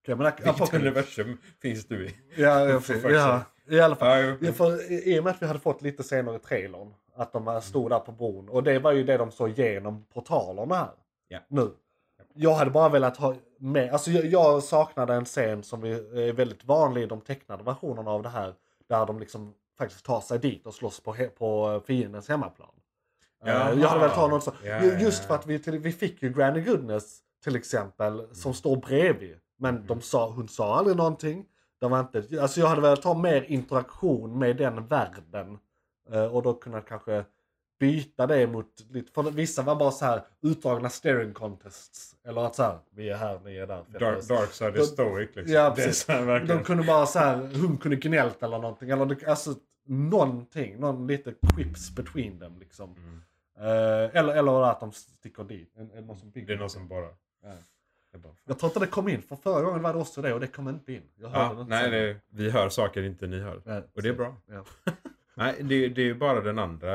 Okej, 0.03 0.15
men 0.15 0.25
Vilket 0.25 0.47
Apocalypse. 0.47 0.77
universum 0.77 1.37
finns 1.61 1.85
du 1.87 2.05
i? 2.05 2.15
Ja, 2.35 2.59
ja, 2.69 2.81
ja, 3.09 3.43
i 3.69 3.79
alla 3.79 3.95
fall. 3.95 4.37
Ja, 4.41 4.51
för, 4.53 4.91
i, 5.07 5.19
och 5.19 5.23
med 5.23 5.31
att 5.31 5.41
vi 5.41 5.45
hade 5.45 5.59
fått 5.59 5.81
lite 5.81 6.03
senare 6.03 6.35
i 6.35 6.39
trailern 6.39 6.93
att 7.15 7.33
de 7.33 7.61
stod 7.61 7.89
där 7.91 7.99
på 7.99 8.11
bron. 8.11 8.49
Och 8.49 8.63
det 8.63 8.79
var 8.79 8.91
ju 8.91 9.03
det 9.03 9.17
de 9.17 9.31
såg 9.31 9.49
genom 9.49 10.05
portalerna 10.13 10.75
här. 10.75 10.89
Ja. 11.27 11.39
Nu. 11.47 11.71
Jag 12.33 12.53
hade 12.53 12.71
bara 12.71 12.89
velat 12.89 13.17
ha 13.17 13.35
med, 13.59 13.93
alltså 13.93 14.11
jag, 14.11 14.25
jag 14.25 14.63
saknade 14.63 15.13
en 15.13 15.25
scen 15.25 15.63
som 15.63 15.83
är 15.83 16.33
väldigt 16.33 16.65
vanlig 16.65 17.03
i 17.03 17.05
de 17.05 17.21
tecknade 17.21 17.63
versionerna 17.63 18.11
av 18.11 18.23
det 18.23 18.29
här. 18.29 18.53
Där 18.93 19.05
de 19.05 19.19
liksom 19.19 19.53
faktiskt 19.77 20.05
tar 20.05 20.21
sig 20.21 20.39
dit 20.39 20.67
och 20.67 20.73
slåss 20.73 20.99
på, 20.99 21.13
he, 21.13 21.27
på 21.27 21.81
fiendens 21.87 22.29
hemmaplan. 22.29 22.69
Eh, 23.45 23.49
Jaha. 23.53 23.73
jag 23.73 23.87
hade 23.87 23.99
velat 24.01 24.15
ha 24.15 24.27
något 24.27 24.43
så. 24.43 24.51
Ja, 24.63 24.83
ju- 24.83 24.87
ja, 24.91 24.99
Just 24.99 25.21
ja. 25.23 25.27
för 25.27 25.35
att 25.35 25.45
vi, 25.47 25.59
till, 25.59 25.79
vi 25.79 25.91
fick 25.91 26.23
ju 26.23 26.29
Granny 26.33 26.61
Goodness 26.61 27.19
till 27.43 27.55
exempel 27.55 28.27
som 28.35 28.53
står 28.53 28.75
bredvid. 28.75 29.37
Men 29.57 29.75
Mm. 29.75 29.87
de 29.87 30.01
sa, 30.01 30.29
hon 30.29 30.47
sa 30.47 30.75
aldrig 30.77 30.97
någonting. 30.97 31.45
De 31.79 31.91
var 31.91 31.99
inte, 31.99 32.23
alltså 32.41 32.59
jag 32.59 32.67
hade 32.67 32.81
velat 32.81 33.03
ha 33.03 33.13
mer 33.13 33.41
interaktion 33.43 34.39
med 34.39 34.57
den 34.57 34.87
världen. 34.87 35.57
Eh, 36.11 36.25
och 36.25 36.43
då 36.43 36.53
kunna 36.53 36.81
kanske 36.81 37.25
byta 37.83 38.27
det 38.27 38.47
mot, 38.47 38.85
lite, 38.89 39.11
för 39.11 39.31
vissa 39.31 39.61
var 39.61 39.75
bara 39.75 39.91
så 39.91 40.05
här 40.05 40.21
utdragna 40.41 40.89
staring 40.89 41.33
contests. 41.33 42.15
Eller 42.25 42.41
att 42.45 42.55
så 42.55 42.63
här, 42.63 42.79
vi 42.89 43.09
är 43.09 43.15
här, 43.17 43.39
ni 43.45 43.55
är 43.57 43.67
där. 43.67 43.83
Dark, 43.99 44.27
Darkseid 44.27 44.73
är 44.73 44.77
De- 44.77 44.85
stoic 44.85 45.29
liksom. 45.35 45.53
Ja, 45.55 45.69
Det 45.69 45.75
precis. 45.75 46.07
här. 46.07 46.39
De 46.39 46.63
kunde 46.63 46.83
bara 46.83 47.05
så 47.05 47.19
här, 47.19 47.49
hon 47.61 47.77
kunde 47.77 47.97
gnällt 47.97 48.43
eller 48.43 48.59
någonting. 48.59 48.89
Eller 48.89 49.05
det, 49.05 49.27
alltså 49.27 49.55
någonting, 49.87 50.79
någon 50.79 51.07
lite 51.07 51.33
quips 51.55 51.95
between 51.95 52.39
them 52.39 52.59
liksom. 52.59 52.95
Mm. 52.97 53.21
Eh, 53.59 54.19
eller, 54.19 54.35
eller 54.35 54.61
att 54.63 54.79
de 54.79 54.91
sticker 54.91 55.43
dit. 55.43 55.73
En, 55.77 55.91
en, 55.91 56.05
någon 56.07 56.17
som 56.17 56.31
bygger 56.31 56.47
Det 56.47 56.53
är 56.53 56.57
någon 56.57 56.69
som 56.69 56.87
bara... 56.87 57.07
Ja. 57.43 57.53
Det 58.11 58.17
bara 58.17 58.33
Jag 58.45 58.59
tror 58.59 58.69
inte 58.69 58.79
det 58.79 58.87
kom 58.87 59.09
in, 59.09 59.21
för 59.21 59.35
förra 59.35 59.61
gången 59.61 59.81
var 59.81 59.93
det 59.93 59.99
också 59.99 60.21
det 60.21 60.33
och 60.33 60.39
det 60.39 60.47
kom 60.47 60.69
inte 60.69 60.93
in. 60.93 61.01
Jag 61.15 61.29
hörde 61.29 61.53
det 61.53 61.55
ja, 61.55 61.61
inte 61.61 61.89
nej, 61.89 61.91
det, 61.91 62.19
vi 62.29 62.49
hör 62.49 62.69
saker 62.69 63.03
inte 63.03 63.27
ni 63.27 63.39
hör. 63.39 63.61
Nej, 63.65 63.83
Och 63.95 64.01
det 64.01 64.09
är 64.09 64.13
bra. 64.13 64.35
Ja. 64.45 64.63
Nej, 65.35 65.55
det, 65.61 65.87
det 65.89 66.01
är 66.01 66.05
ju 66.05 66.13
bara 66.15 66.41
den 66.41 66.59
andra. 66.59 66.89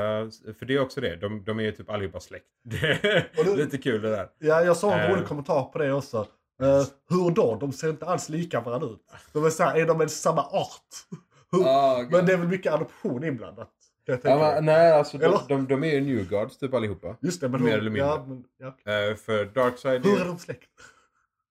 För 0.58 0.66
det 0.66 0.74
är 0.74 0.80
också 0.80 1.00
det. 1.00 1.16
De, 1.16 1.44
de 1.44 1.58
är 1.58 1.62
ju 1.62 1.72
typ 1.72 1.90
allihopa 1.90 2.20
släkt. 2.20 2.46
Det 2.62 3.56
lite 3.56 3.78
kul 3.78 4.02
det 4.02 4.10
där. 4.10 4.28
ja, 4.38 4.62
jag 4.62 4.76
såg 4.76 4.92
en 4.92 4.98
Eh. 4.98 5.10
rolig 5.10 5.26
kommentar 5.26 5.62
på 5.64 5.78
det 5.78 5.92
också. 5.92 6.26
Eh, 6.62 6.84
hur 7.10 7.30
då? 7.30 7.56
De 7.60 7.72
ser 7.72 7.90
inte 7.90 8.06
alls 8.06 8.28
lika 8.28 8.60
varandra 8.60 8.88
ut. 8.88 9.00
De 9.32 9.44
är 9.46 9.50
så 9.50 9.62
här, 9.62 9.76
är 9.78 9.86
de 9.86 10.00
en 10.00 10.08
samma 10.08 10.42
art? 10.42 10.94
Hur? 11.50 12.10
men 12.10 12.26
det 12.26 12.32
är 12.32 12.36
väl 12.36 12.48
mycket 12.48 12.72
adoption 12.72 13.24
inblandat? 13.24 13.70
Ja, 14.04 14.18
men, 14.22 14.64
nej, 14.64 14.92
alltså 14.92 15.18
de, 15.18 15.38
de, 15.48 15.66
de 15.66 15.84
är 15.84 15.94
ju 15.94 16.00
New 16.00 16.28
Guards 16.28 16.58
typ 16.58 16.74
allihopa. 16.74 17.16
Just 17.20 17.40
det, 17.40 17.48
men 17.48 17.62
mer 17.62 17.70
hur, 17.70 17.78
eller 17.78 17.90
mindre. 17.90 18.08
Ja, 18.08 18.24
men, 18.28 18.44
ja. 18.58 18.66
Eh, 18.92 19.16
för 19.16 19.44
Darkseid 19.44 20.06
Hur 20.06 20.20
är 20.20 20.24
de 20.24 20.38
släkt? 20.38 20.68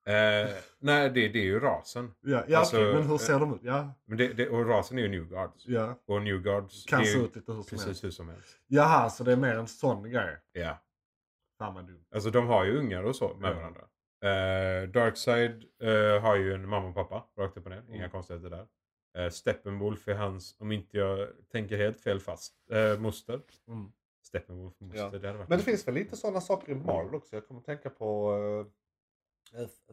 Eh, 0.08 0.49
nej, 0.80 1.10
det, 1.10 1.28
det 1.28 1.39
är 1.39 1.43
ju 1.43 1.60
rasen. 1.60 2.14
Ja, 2.22 2.43
ja 2.47 2.58
Alltså, 2.60 2.78
okej, 2.78 2.93
men 2.93 3.03
hur 3.03 3.12
eh, 3.14 3.18
ser 3.18 3.39
de 3.39 3.53
ut? 3.53 3.60
Ja, 3.64 3.93
Men 4.05 4.18
det, 4.18 4.34
det, 4.34 4.49
och 4.49 4.68
rasen 4.68 4.97
är 4.97 5.01
ju 5.01 5.08
New 5.08 5.26
Guards. 5.30 5.68
ja. 5.68 5.95
Och 6.05 6.22
New 6.22 6.41
Guards 6.41 6.86
Kan 6.86 7.05
se 7.05 7.18
ut 7.18 7.36
lite 7.36 7.51
hur 7.51 7.62
som 7.62 7.78
helst. 7.78 7.86
precis 7.88 8.03
hur 8.03 8.12
som 8.12 8.30
helst. 8.30 8.58
Jaha, 8.68 9.10
så 9.10 9.24
det 9.24 9.32
är 9.32 9.36
mer 9.38 9.55
en 9.58 9.68
sån 9.68 10.10
grej. 10.12 10.38
Ja. 10.51 10.78
Fan 11.60 11.74
vad 11.76 11.88
dumt. 11.88 12.05
Alltså 12.16 12.30
de 12.30 12.47
har 12.47 12.66
ju 12.66 12.78
ungar 12.78 13.03
och 13.03 13.16
så 13.16 13.34
med 13.39 13.51
Ja. 13.51 13.55
varandra. 13.55 13.82
Eh, 14.24 14.89
Darkseid 14.89 15.64
eh, 15.84 16.22
har 16.22 16.36
ju 16.36 16.53
en 16.53 16.70
mamma 16.70 16.88
och 16.88 16.95
pappa 16.95 17.24
rakt 17.41 17.58
upp 17.58 17.66
och 17.66 17.72
ner. 17.72 17.84
Inga 17.88 17.97
Mm. 17.97 18.10
konstigheter 18.10 18.49
där. 18.49 18.68
Eh, 19.18 19.30
Steppenwolf 19.30 20.08
är 20.08 20.14
hans, 20.16 20.55
om 20.60 20.72
inte 20.72 20.97
jag 20.97 21.28
tänker 21.51 21.78
helt 21.78 22.01
fel 22.01 22.20
fast, 22.20 22.53
eh, 22.72 22.99
moster. 22.99 23.41
Mm. 23.68 23.91
Steppenwolf 24.26 24.74
moster. 24.80 24.99
Ja. 25.14 25.20
Det 25.20 25.34
Men 25.34 25.58
det 25.58 25.64
finns 25.64 25.88
väl 25.88 25.93
lite 25.95 26.16
sådana 26.18 26.41
saker 26.41 26.72
i 26.72 26.76
Marvel 26.76 27.16
också. 27.16 27.36
Jag 27.36 27.47
kommer 27.47 27.60
att 27.62 27.66
tänka 27.66 27.89
på 27.89 28.32
uh, 28.38 28.66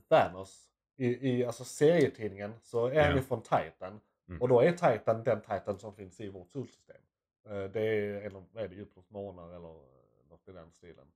Thanos. 0.08 0.68
I, 0.96 1.30
I 1.30 1.44
alltså 1.44 1.64
serietidningen 1.64 2.54
så 2.62 2.86
är 2.86 3.02
han 3.02 3.16
ju 3.16 3.22
från 3.22 3.42
Titan. 3.42 4.00
Mm. 4.28 4.42
Och 4.42 4.48
då 4.48 4.60
är 4.60 4.72
Titan 4.72 5.24
den 5.24 5.40
Titan 5.40 5.78
som 5.78 5.94
finns 5.94 6.20
i 6.20 6.28
vårt 6.28 6.52
solsystem. 6.52 6.96
Eh, 7.48 7.64
det 7.64 7.80
är, 7.80 8.14
eller, 8.14 8.42
vad 8.52 8.64
är 8.64 8.68
det, 8.68 8.74
Jupiters 8.74 9.10
månar 9.10 9.48
eller 9.48 9.70
eh, 9.70 10.30
något 10.30 10.48
i 10.48 10.52
den 10.52 10.70
stilen. 10.72 11.06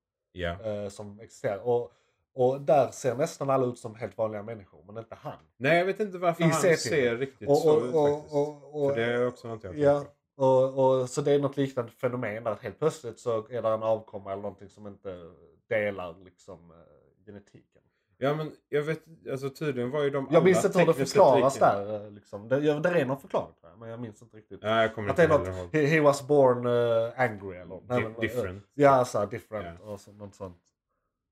Eh, 0.60 0.88
som 0.88 1.20
existerar. 1.20 1.58
Och, 1.58 1.92
och 2.32 2.60
där 2.60 2.90
ser 2.90 3.14
nästan 3.14 3.50
alla 3.50 3.66
ut 3.66 3.78
som 3.78 3.94
helt 3.94 4.18
vanliga 4.18 4.42
människor, 4.42 4.84
men 4.86 4.98
inte 4.98 5.14
han. 5.14 5.38
Nej, 5.56 5.78
jag 5.78 5.84
vet 5.84 6.00
inte 6.00 6.18
varför 6.18 6.42
I 6.42 6.46
han 6.46 6.76
ser 6.76 7.16
riktigt 7.16 7.48
Och, 7.48 7.58
så 7.58 7.76
och, 7.76 7.84
ut 7.84 7.94
och, 7.94 8.08
faktiskt. 8.08 8.72
För 8.72 8.94
det 8.96 9.04
är 9.04 9.26
också 9.26 9.48
något 9.48 9.64
jag 9.64 9.72
tänker 9.72 9.86
Ja, 9.86 10.04
och, 10.36 11.00
och, 11.00 11.10
så 11.10 11.20
det 11.20 11.32
är 11.32 11.38
något 11.38 11.56
liknande 11.56 11.92
fenomen 11.92 12.44
där 12.44 12.56
helt 12.62 12.78
plötsligt 12.78 13.18
så 13.18 13.48
är 13.48 13.62
det 13.62 13.68
en 13.68 13.82
avkomma 13.82 14.32
eller 14.32 14.42
någonting 14.42 14.68
som 14.68 14.86
inte 14.86 15.32
delar 15.68 16.16
liksom 16.24 16.70
eh, 16.70 16.76
genetiken. 17.26 17.82
Ja 18.20 18.34
men 18.34 18.52
jag 18.68 18.82
vet, 18.82 19.00
alltså 19.30 19.50
tydligen 19.50 19.90
var 19.90 20.02
ju 20.02 20.10
de 20.10 20.28
Jag 20.30 20.44
minns 20.44 20.64
inte 20.64 20.78
hur 20.78 20.86
det 20.86 20.94
förklaras 20.94 21.58
där. 21.58 22.04
eh, 22.06 22.10
Liksom. 22.10 22.48
Det, 22.48 22.60
det 22.60 22.88
är 22.88 23.04
någon 23.06 23.20
förklaring 23.20 23.54
men 23.78 23.88
jag 23.88 24.00
minns 24.00 24.22
inte 24.22 24.36
riktigt. 24.36 24.62
Nej, 24.62 24.82
jag 24.82 24.94
kommer 24.94 25.10
Att 25.10 25.16
det 25.16 25.22
inte 25.24 25.34
är 25.34 25.38
heller 25.38 25.50
något, 25.64 25.74
ihåg. 25.74 25.82
he, 25.82 25.86
he 25.88 26.00
was 26.00 26.26
born 26.28 26.66
uh, 26.66 27.12
angry 27.20 27.56
eller 27.56 27.80
nej, 27.88 28.00
Di- 28.02 28.04
eh, 28.06 28.20
different. 28.20 28.64
Ja, 28.74 29.04
så 29.04 29.18
här, 29.18 29.26
different 29.26 29.78
Ja. 29.84 29.90
och 29.92 30.00
så, 30.00 30.12
något 30.12 30.34
sånt. 30.34 30.56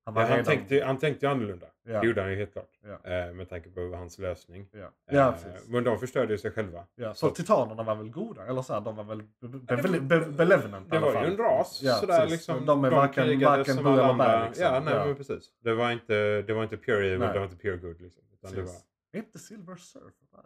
Ja, 0.06 0.12
var 0.12 0.22
han, 0.24 0.44
tänkte, 0.44 0.84
han 0.84 0.98
tänkte 0.98 1.26
ju 1.26 1.32
annorlunda. 1.32 1.66
Ja. 1.88 2.00
Det 2.00 2.06
gjorde 2.06 2.20
han 2.20 2.30
ju 2.30 2.36
helt 2.36 2.52
klart. 2.52 2.70
Ja. 3.04 3.10
Eh, 3.10 3.32
med 3.34 3.48
tanke 3.48 3.70
på 3.70 3.80
hans 3.96 4.18
lösning. 4.18 4.66
Ja, 4.72 4.78
Eh, 4.78 5.16
ja 5.16 5.34
men 5.68 5.84
de 5.84 5.98
förstörde 5.98 6.32
ju 6.32 6.38
sig 6.38 6.50
själva. 6.50 6.84
Ja, 6.94 7.14
så- 7.14 7.28
så 7.28 7.34
titanerna 7.34 7.82
var 7.82 7.94
väl 7.94 8.10
goda? 8.10 8.46
Eller 8.46 8.62
så 8.62 8.72
här, 8.74 8.80
de 8.80 8.96
var 8.96 9.04
väl 9.04 9.18
be, 9.22 9.48
be, 9.48 9.58
Ja, 9.68 9.76
det 9.76 9.88
var- 9.88 9.98
be, 10.00 10.20
be, 10.20 10.26
benevolent 10.30 10.90
Det 10.90 10.98
var 10.98 11.12
ju 11.24 11.30
en 11.30 11.36
ras. 11.36 11.80
Ja, 11.82 11.94
sådär, 11.94 12.26
liksom, 12.26 12.66
de 12.66 12.84
är 12.84 12.90
varken, 12.90 13.24
krigade 13.24 13.56
varken 13.58 13.76
bu 13.76 13.88
alla 13.90 14.24
eller. 14.36 14.46
Liksom. 14.46 14.64
Ja, 14.64 14.80
nej, 14.80 15.06
men 15.06 15.16
precis. 15.16 15.50
Det 15.60 15.74
var 15.74 15.92
inte, 15.92 16.42
det 16.42 16.54
var 16.54 16.62
inte 16.62 16.76
pure 16.76 17.06
evil, 17.06 17.18
Nej. 17.18 17.32
det 17.32 17.38
var 17.38 17.46
inte 17.46 17.56
pure 17.56 17.76
good. 17.76 18.00
Liksom, 18.00 18.22
utan 18.32 18.52
det 18.54 18.62
var. 18.62 18.72
Är 19.12 19.18
inte 19.18 19.38
Silver 19.38 19.76
Surfer 19.76 20.26
där? 20.32 20.44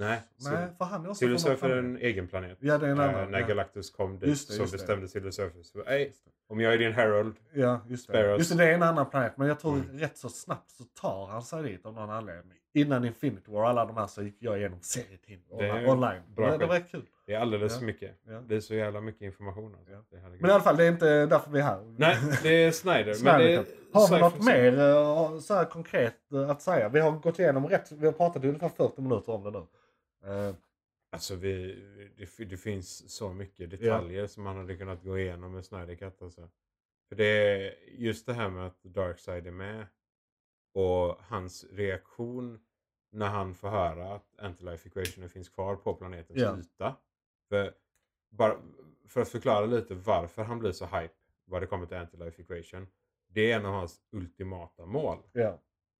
Nej, 0.00 0.20
Nej, 0.36 0.68
för 0.78 0.84
han 0.84 1.04
är 1.04 1.10
också 1.10 1.38
Silver 1.38 1.68
är 1.70 1.76
en 1.78 1.96
egen 1.96 2.28
planet. 2.28 2.58
Ja, 2.60 2.78
det 2.78 2.86
är 2.86 2.90
en 2.90 3.00
annan. 3.00 3.30
när 3.30 3.40
ja. 3.40 3.46
Galactus 3.46 3.90
kom 3.90 4.18
dit 4.18 4.28
Just 4.28 4.48
det, 4.48 4.54
så 4.54 4.60
just 4.62 4.72
bestämde 4.72 5.08
Silver 5.08 5.30
Surfer 5.30 5.62
så, 5.62 5.82
"Ey, 5.84 6.10
om 6.48 6.60
jag 6.60 6.74
är 6.74 6.78
din 6.78 6.92
Herald. 6.92 7.34
Ja, 7.52 7.80
just 7.88 8.08
det. 8.12 8.36
Just 8.36 8.50
det, 8.50 8.56
det 8.64 8.70
är 8.70 8.74
en 8.74 8.82
annan 8.82 9.10
planet. 9.10 9.32
Men 9.36 9.48
jag 9.48 9.60
tror 9.60 9.74
Mm. 9.74 9.98
rätt 9.98 10.18
så 10.18 10.28
snabbt 10.28 10.70
så 10.70 10.84
tar 10.84 11.26
han 11.26 11.42
sig 11.42 11.62
dit 11.62 11.86
av 11.86 11.94
någon 11.94 12.10
anledning. 12.10 12.58
Innan 12.74 13.04
Infinity 13.04 13.50
War 13.50 13.62
och 13.62 13.68
alla 13.68 13.84
de 13.84 13.96
här 13.96 14.06
så 14.06 14.22
gick 14.22 14.36
jag 14.38 14.58
igenom 14.58 14.78
är 15.58 15.88
online. 15.88 16.22
bra 16.36 16.50
det, 16.50 16.56
det 16.58 16.66
var 16.66 16.88
kul. 16.88 17.02
Det 17.26 17.34
är 17.34 17.38
alldeles 17.40 17.72
Ja. 17.72 17.78
för 17.78 17.86
mycket. 17.86 18.16
Ja. 18.26 18.40
Det 18.46 18.56
är 18.56 18.60
så 18.60 18.74
jävla 18.74 19.00
mycket 19.00 19.22
information. 19.22 19.74
Alltså. 19.74 19.92
Ja. 19.92 20.18
Men 20.40 20.50
i 20.50 20.52
alla 20.52 20.62
fall, 20.62 20.76
det 20.76 20.84
är 20.84 20.88
inte 20.88 21.26
därför 21.26 21.50
vi 21.50 21.58
är 21.58 21.62
här. 21.64 21.94
Nej, 21.98 22.16
det 22.42 22.64
är 22.64 22.70
Snyder. 22.70 23.24
men 23.24 23.38
det 23.40 23.54
är. 23.54 23.64
Har 23.92 24.14
vi 24.14 24.20
något 24.20 24.44
mer 24.44 24.78
eh, 24.80 25.38
så 25.38 25.64
konkret 25.64 26.32
eh, 26.32 26.50
att 26.50 26.62
säga? 26.62 26.88
Vi 26.88 27.00
har 27.00 27.10
gått 27.12 27.38
igenom 27.38 27.66
rätt, 27.68 27.92
vi 27.92 28.06
har 28.06 28.12
pratat 28.12 28.44
i 28.44 28.46
ungefär 28.48 28.68
40 28.68 29.00
minuter 29.02 29.32
om 29.32 29.44
det 29.44 29.50
nu. 29.50 29.66
Eh, 30.24 30.54
Alltså 31.12 31.34
vi, 31.36 31.74
det, 32.16 32.44
det 32.44 32.56
finns 32.56 33.14
så 33.16 33.32
mycket 33.32 33.70
detaljer 33.70 34.26
som 34.26 34.42
man 34.44 34.56
hade 34.56 34.76
kunnat 34.76 35.02
gå 35.04 35.18
igenom 35.18 35.52
med 35.52 35.64
Snyder 35.64 35.94
Cut. 35.94 36.22
Alltså. 36.22 36.50
För 37.08 37.16
det 37.16 37.24
är 37.24 37.74
just 37.88 38.26
det 38.26 38.32
här 38.32 38.50
med 38.50 38.66
att 38.66 38.82
Darkseid 38.82 39.46
är 39.46 39.50
med. 39.50 39.86
Och 40.74 41.16
hans 41.22 41.64
reaktion 41.70 42.60
när 43.12 43.28
han 43.28 43.54
får 43.54 43.68
höra 43.68 44.14
att 44.14 44.38
Antilife 44.38 44.88
Equationen 44.88 45.30
finns 45.30 45.48
kvar 45.48 45.76
på 45.76 45.94
planetens 45.94 46.40
Ja. 46.40 46.58
yta. 46.58 46.96
För, 47.48 47.74
bara, 48.30 48.56
för 49.08 49.20
att 49.20 49.28
förklara 49.28 49.66
lite 49.66 49.94
varför 49.94 50.42
han 50.42 50.58
blir 50.58 50.72
så 50.72 50.84
hype 50.86 51.14
vad 51.44 51.62
det 51.62 51.66
kommer 51.66 51.86
till 51.86 51.96
Antilife 51.96 52.42
Equation. 52.42 52.86
Det 53.28 53.52
är 53.52 53.56
en 53.58 53.66
av 53.66 53.72
hans 53.72 54.00
ultimata 54.10 54.86
mål. 54.86 55.18
ja. 55.32 55.58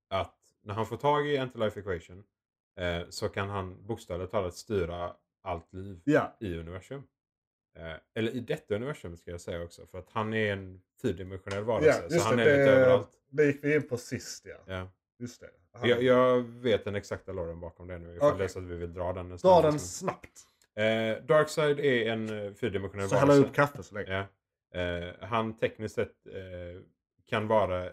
Att 0.09 0.37
när 0.62 0.75
han 0.75 0.87
får 0.87 0.97
tag 0.97 1.29
i 1.29 1.39
Antilife 1.39 1.81
Equation 1.81 2.25
eh, 2.81 3.03
så 3.09 3.28
kan 3.28 3.49
han 3.49 3.87
bokstavligt 3.87 4.31
talat 4.33 4.55
styra 4.55 5.16
allt 5.43 5.72
liv 5.74 6.01
ja, 6.05 6.37
i 6.41 6.55
universum. 6.59 7.03
Eh, 7.76 7.93
eller 8.14 8.33
i 8.33 8.41
detta 8.41 8.74
universum 8.74 9.16
ska 9.16 9.31
jag 9.31 9.41
säga 9.41 9.62
också. 9.62 9.87
För 9.87 9.99
att 9.99 10.09
han 10.11 10.35
är 10.35 10.53
en 10.53 10.81
fyrdimensionell 11.03 11.64
varelse. 11.64 12.07
ja 12.11 12.18
så 12.20 12.28
han 12.28 12.37
det. 12.37 12.43
är 12.43 12.59
lite 12.59 12.70
Det, 12.70 12.76
överallt. 12.76 13.09
det 13.31 13.45
gick 13.47 13.64
vi 13.64 13.74
in 13.74 13.89
på 13.89 13.97
sist 13.97 14.47
ja. 14.47 14.57
Ja. 14.74 14.89
Just 15.18 15.41
det. 15.41 15.51
Han, 15.72 15.89
Jag, 15.89 16.03
jag 16.03 16.41
vet 16.43 16.85
den 16.85 16.95
exakta 16.95 17.33
loren 17.33 17.61
bakom 17.61 17.87
det 17.89 17.99
nu. 17.99 18.14
Ifall 18.16 18.28
Okej. 18.28 18.39
det 18.39 18.45
är 18.45 18.49
så 18.49 18.59
att 18.59 18.64
vi 18.64 18.76
vill 18.76 18.93
dra 18.95 19.12
den 19.12 19.18
en 19.24 19.28
Dra 19.31 19.37
stund. 19.39 19.64
den 19.64 19.78
snabbt. 19.81 20.47
Eh, 20.74 21.24
Darkseid 21.24 21.81
är 21.81 22.07
en 22.12 22.47
eh, 22.47 22.53
fyrdimensionell 22.55 23.09
Så 23.09 23.14
hälla 23.14 23.26
varelse. 23.33 23.49
upp 23.49 23.55
kaffe 23.55 23.83
så 23.83 23.95
länge. 23.95 24.26
Ja. 24.72 24.81
Eh, 24.81 25.14
han 25.20 25.57
tekniskt 25.57 25.95
sett 25.95 26.26
eh, 26.26 26.83
kan 27.26 27.47
vara 27.49 27.91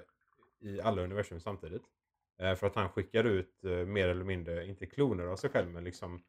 i 0.59 0.81
alla 0.81 1.01
universum 1.01 1.39
samtidigt. 1.39 1.83
Eh, 2.39 2.55
för 2.55 2.67
att 2.67 2.75
han 2.75 2.89
skickar 2.89 3.23
ut 3.23 3.63
eh, 3.63 3.71
mer 3.71 4.07
eller 4.07 4.23
mindre, 4.23 4.65
inte 4.67 4.85
kloner 4.85 5.25
av 5.25 5.35
sig 5.35 5.49
själv, 5.49 5.69
men 5.69 5.83
liksom 5.83 6.23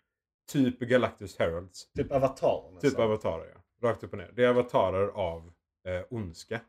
typ 0.53 0.79
Galactus 0.79 1.39
Heralds. 1.39 1.93
Typ 1.93 2.13
avatar 2.13 2.71
nästan. 2.73 2.91
Typ 2.91 2.99
avatarer, 2.99 3.53
ja. 3.55 3.89
Rakt 3.89 4.05
upp 4.05 4.13
och 4.13 4.19
ner. 4.19 4.31
Det 4.35 4.45
är 4.45 4.49
avatarer 4.49 5.09
av 5.09 5.53
eh, 5.85 6.03
ondska. 6.11 6.61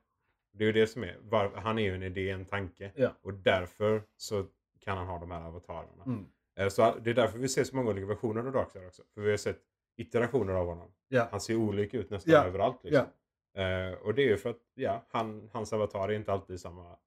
Det 0.53 0.63
är 0.63 0.65
ju 0.65 0.71
det 0.73 0.87
som 0.87 1.03
är. 1.03 1.17
Var, 1.21 1.51
han 1.55 1.79
är 1.79 1.83
ju 1.83 1.95
en 1.95 2.03
idé, 2.03 2.29
en 2.29 2.45
tanke. 2.45 2.91
Ja. 2.95 3.09
Och 3.21 3.33
därför 3.33 4.03
så 4.17 4.45
kan 4.79 4.97
han 4.97 5.07
ha 5.07 5.19
de 5.19 5.31
här 5.31 5.47
avatarerna. 5.47 6.03
Mm. 6.05 6.25
Eh, 6.59 6.69
så 6.69 6.95
det 7.01 7.09
är 7.09 7.13
därför 7.13 7.39
vi 7.39 7.49
ser 7.49 7.63
så 7.63 7.75
många 7.75 7.89
olika 7.89 8.05
versioner 8.07 8.45
av 8.45 8.51
Darkseid 8.51 8.87
också. 8.87 9.03
För 9.13 9.21
vi 9.21 9.29
har 9.29 9.37
sett 9.37 9.59
iterationer 9.97 10.53
av 10.53 10.67
honom. 10.67 10.91
Ja. 11.07 11.27
Han 11.31 11.41
ser 11.41 11.55
olika 11.55 11.97
ut 11.97 12.09
nästan 12.09 12.33
Ja. 12.33 12.43
överallt. 12.43 12.83
Liksom. 12.83 13.05
Eh, 13.53 13.91
och 13.93 14.13
det 14.13 14.21
är 14.21 14.27
ju 14.27 14.37
för 14.37 14.49
att 14.49 14.61
ja, 14.73 15.05
han, 15.09 15.49
hans 15.53 15.73
avatar 15.73 16.09
är 16.09 16.13
inte 16.13 16.31
alltid 16.33 16.59
samma 16.59 16.97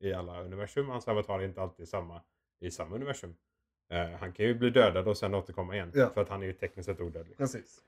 i 0.00 0.12
alla 0.12 0.40
universum. 0.42 0.88
Hans 0.88 1.08
avatar 1.08 1.38
är 1.40 1.44
inte 1.44 1.62
alltid 1.62 1.88
samma 1.88 2.20
i 2.60 2.70
samma 2.70 2.96
universum. 2.96 3.34
Eh, 3.90 4.10
han 4.10 4.32
kan 4.32 4.46
ju 4.46 4.54
bli 4.54 4.70
dödad 4.70 5.08
och 5.08 5.16
sen 5.16 5.34
återkomma 5.34 5.74
igen. 5.74 5.92
Ja. 5.94 6.10
För 6.14 6.20
att 6.22 6.28
han 6.28 6.42
är 6.42 6.46
ju 6.46 6.52
tekniskt 6.52 6.86
sett 6.86 7.00
odödlig. 7.00 7.36
Precis. 7.36 7.78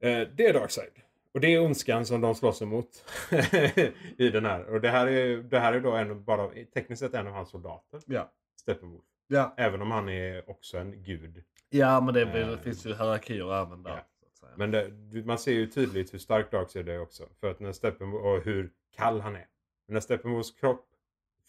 Eh, 0.00 0.28
det 0.34 0.46
är 0.46 0.52
Darkseid. 0.54 0.92
Och 1.34 1.40
det 1.40 1.54
är 1.54 1.60
ondskan 1.60 2.06
som 2.06 2.20
de 2.20 2.34
slåss 2.34 2.62
emot 2.62 3.04
i 4.18 4.28
den 4.30 4.44
här. 4.44 4.64
Och 4.64 4.80
det 4.80 4.88
här 4.88 5.06
är, 5.06 5.36
det 5.36 5.58
här 5.58 5.72
är 5.72 5.80
då 5.80 5.92
en, 5.92 6.24
bara, 6.24 6.50
tekniskt 6.74 7.00
sett 7.00 7.14
en 7.14 7.26
av 7.26 7.32
hans 7.32 7.50
soldater. 7.50 8.00
Ja. 8.06 8.30
Steppenwolf. 8.60 9.04
Ja. 9.26 9.54
Även 9.56 9.82
om 9.82 9.90
han 9.90 10.08
är 10.08 10.50
också 10.50 10.78
en 10.78 11.02
gud. 11.02 11.44
ja, 11.70 12.00
men 12.00 12.14
det, 12.14 12.24
väl- 12.24 12.52
Eh. 12.52 12.58
finns 12.58 12.86
ju 12.86 12.90
hierarkier 12.94 13.62
även 13.62 13.82
där. 13.82 13.90
Ja. 13.90 14.48
Men 14.56 14.70
det, 14.70 14.90
man 15.24 15.38
ser 15.38 15.52
ju 15.52 15.66
tydligt 15.66 16.14
hur 16.14 16.18
stark 16.18 16.50
Darkseid 16.50 16.88
är 16.88 17.00
också. 17.00 17.28
För 17.40 17.50
att 17.50 17.60
när 17.60 17.72
Steppenwolf, 17.72 18.24
och 18.24 18.44
hur 18.44 18.70
kall 18.96 19.20
han 19.20 19.36
är. 19.36 19.46
Men 19.86 19.94
när 19.94 20.00
Steppenwolfs 20.00 20.50
kropp 20.50 20.86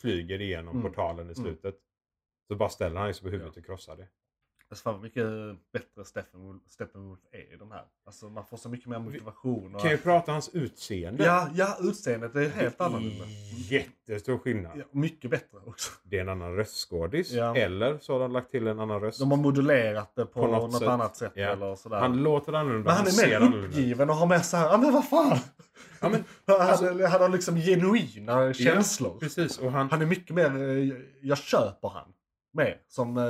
flyger 0.01 0.41
igenom 0.41 0.75
Mm. 0.77 0.91
portalen 0.91 1.19
i 1.29 1.33
Mm. 1.33 1.35
slutet. 1.35 1.75
Så 2.47 2.55
bara 2.55 2.69
ställer 2.69 2.99
han 2.99 3.13
sig 3.13 3.23
på 3.23 3.29
huvudet 3.29 3.57
och 3.57 3.65
krossar 3.65 3.95
det. 3.95 4.07
Alltså 4.71 4.83
fan 4.83 4.93
vad 4.93 5.03
mycket 5.03 5.25
bättre 5.73 6.05
Steppenwolf, 6.05 6.61
Steppenwolf 6.67 7.19
är 7.31 7.53
i 7.53 7.57
de 7.59 7.71
här. 7.71 7.83
Alltså 8.05 8.29
man 8.29 8.45
får 8.45 8.57
så 8.57 8.69
mycket 8.69 8.87
mer 8.87 8.99
motivation. 8.99 9.75
Och... 9.75 9.81
Kan 9.81 9.91
ju 9.91 9.97
prata 9.97 10.31
hans 10.31 10.49
utseende. 10.49 11.23
Ja, 11.23 11.47
ja, 11.55 11.77
utseendet 11.81 12.35
är 12.35 12.49
helt 12.49 12.79
är 12.81 12.85
annorlunda. 12.85 13.25
Jättestor 13.69 14.37
skillnad. 14.37 14.71
Ja, 14.77 14.83
mycket 14.91 15.31
bättre 15.31 15.57
också. 15.65 15.91
Det 16.03 16.17
är 16.17 16.21
en 16.21 16.29
annan 16.29 16.55
röstskådis. 16.55 17.31
Ja. 17.31 17.55
Eller 17.55 17.97
så 17.97 18.13
har 18.13 18.19
de 18.19 18.31
lagt 18.31 18.51
till 18.51 18.67
en 18.67 18.79
annan 18.79 19.01
röst. 19.01 19.19
De 19.19 19.31
har 19.31 19.37
modulerat 19.37 20.15
det 20.15 20.25
på, 20.25 20.41
På 20.41 20.47
något 20.47 20.71
något, 20.71 20.79
sätt. 20.79 20.87
annat 20.89 21.17
sätt 21.17 21.31
Ja. 21.35 21.47
eller 21.47 21.75
sådär. 21.75 21.99
Han 21.99 22.23
låter 22.23 22.53
annorlunda. 22.53 22.89
men 22.89 22.97
han 22.97 23.07
är 23.07 23.11
ser 23.11 23.39
mer 23.39 23.65
uppgiven 23.65 24.09
och 24.09 24.15
har 24.15 24.27
med 24.27 24.45
så 24.45 24.57
här, 24.57 24.65
ja 24.69 24.77
men 24.77 24.93
vad 24.93 25.09
fan. 25.09 25.37
Ja, 26.01 26.09
men, 26.09 26.23
han, 26.45 26.61
alltså- 26.61 26.85
han 27.07 27.21
har 27.21 27.29
liksom 27.29 27.55
genuina 27.55 28.53
känslor. 28.53 29.19
precis. 29.19 29.57
Och 29.59 29.71
han, 29.71 29.89
Han 29.91 30.01
är 30.01 30.05
mycket 30.05 30.35
mer, 30.35 30.61
eh, 30.61 30.93
jag 31.21 31.37
köper 31.37 31.89
han. 31.89 32.13
Med 32.53 32.77
som 32.87 33.17
eh, 33.17 33.23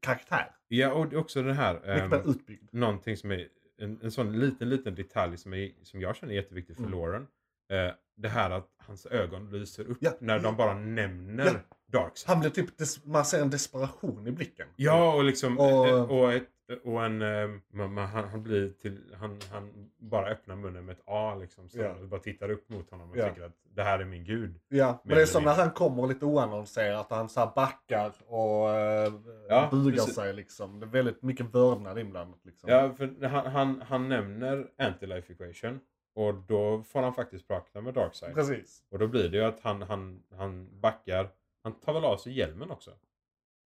karaktär. 0.00 0.50
ja, 0.68 0.92
och 0.92 1.14
också 1.14 1.42
det 1.42 1.52
här. 1.54 1.74
Mycket 1.74 1.88
ehm, 2.02 2.10
mer 2.10 2.30
utbyggd. 2.30 2.68
någonting 2.74 3.16
som 3.16 3.30
är 3.30 3.48
en, 3.80 3.98
en 4.02 4.10
sån 4.10 4.40
liten, 4.40 4.68
liten 4.68 4.94
detalj 4.94 5.36
som, 5.36 5.54
är, 5.54 5.70
som 5.82 6.00
jag 6.00 6.16
känner 6.16 6.32
är 6.32 6.36
jätteviktig 6.36 6.76
för 6.76 6.82
Mm. 6.84 6.98
Lauren. 6.98 7.26
Eh, 7.72 7.94
det 8.16 8.28
här 8.28 8.50
att 8.50 8.68
hans 8.86 9.06
ögon 9.06 9.50
lyser 9.50 9.84
upp 9.84 9.98
Ja, 10.00 10.12
när 10.20 10.38
de 10.38 10.56
bara 10.56 10.74
nämner 10.74 11.44
Ja. 11.44 11.76
Darkseid. 11.92 12.28
Han 12.28 12.40
blir 12.40 12.50
typ, 12.50 12.68
man 13.04 13.24
ser 13.24 13.42
en 13.42 13.50
desperation 13.50 14.26
i 14.26 14.30
blicken. 14.30 14.66
Ja, 14.76 15.14
och 15.14 15.24
liksom 15.24 15.58
Och- 15.58 15.88
och, 15.92 16.18
och, 16.20 16.32
ett, 16.32 16.48
och 16.84 17.04
en... 17.04 17.22
eh, 17.22 17.48
Man, 17.70 17.92
man, 17.92 18.06
han, 18.08 18.42
blir 18.42 18.70
till... 18.70 19.14
Han, 19.20 19.38
han 19.52 19.90
bara 19.98 20.26
öppnar 20.28 20.56
munnen 20.56 20.84
med 20.84 20.92
ett 20.92 21.02
A 21.06 21.34
liksom. 21.40 21.68
Så 21.68 21.88
och 21.88 22.08
bara 22.08 22.20
tittar 22.20 22.50
upp 22.50 22.68
mot 22.68 22.90
honom 22.90 23.10
och 23.10 23.16
Ja. 23.16 23.24
tänker 23.24 23.42
att 23.42 23.52
det 23.74 23.82
här 23.82 23.98
är 23.98 24.04
min 24.04 24.24
gud. 24.24 24.60
Ja, 24.68 25.00
men 25.02 25.08
Mer 25.08 25.16
det 25.16 25.22
är 25.22 25.26
som 25.26 25.44
när 25.44 25.54
han 25.54 25.70
kommer 25.70 26.06
lite 26.06 26.24
oannonserat 26.24 27.10
och 27.10 27.16
han 27.16 27.28
så 27.28 27.40
här 27.40 27.52
backar 27.56 28.12
och 28.26 28.68
uh, 28.68 29.20
Ja, 29.48 29.68
bugar 29.70 29.96
precis. 29.96 30.14
sig 30.14 30.34
liksom. 30.34 30.80
Det 30.80 30.86
är 30.86 30.90
väldigt 30.90 31.22
mycket 31.22 31.54
vördnad 31.54 31.98
inblandat 31.98 32.44
liksom. 32.44 32.70
Ja, 32.70 32.92
för 32.96 33.26
han, 33.26 33.46
han, 33.46 33.82
han 33.88 34.08
nämner 34.08 34.66
Anti-Life 34.78 35.32
Equation. 35.32 35.80
Och 36.14 36.34
då 36.34 36.82
får 36.82 37.02
han 37.02 37.14
faktiskt 37.14 37.48
prata 37.48 37.80
med 37.80 37.94
Darkseid. 37.94 38.34
Precis. 38.34 38.82
Och 38.90 38.98
då 38.98 39.06
blir 39.06 39.28
det 39.28 39.36
ju 39.36 39.44
att 39.44 39.60
han, 39.60 39.82
han, 39.82 40.22
han 40.36 40.80
backar. 40.80 41.30
Han 41.62 41.72
tar 41.80 41.92
väl 41.92 42.04
av 42.04 42.16
sig 42.16 42.32
hjälmen 42.38 42.70
också. 42.70 42.90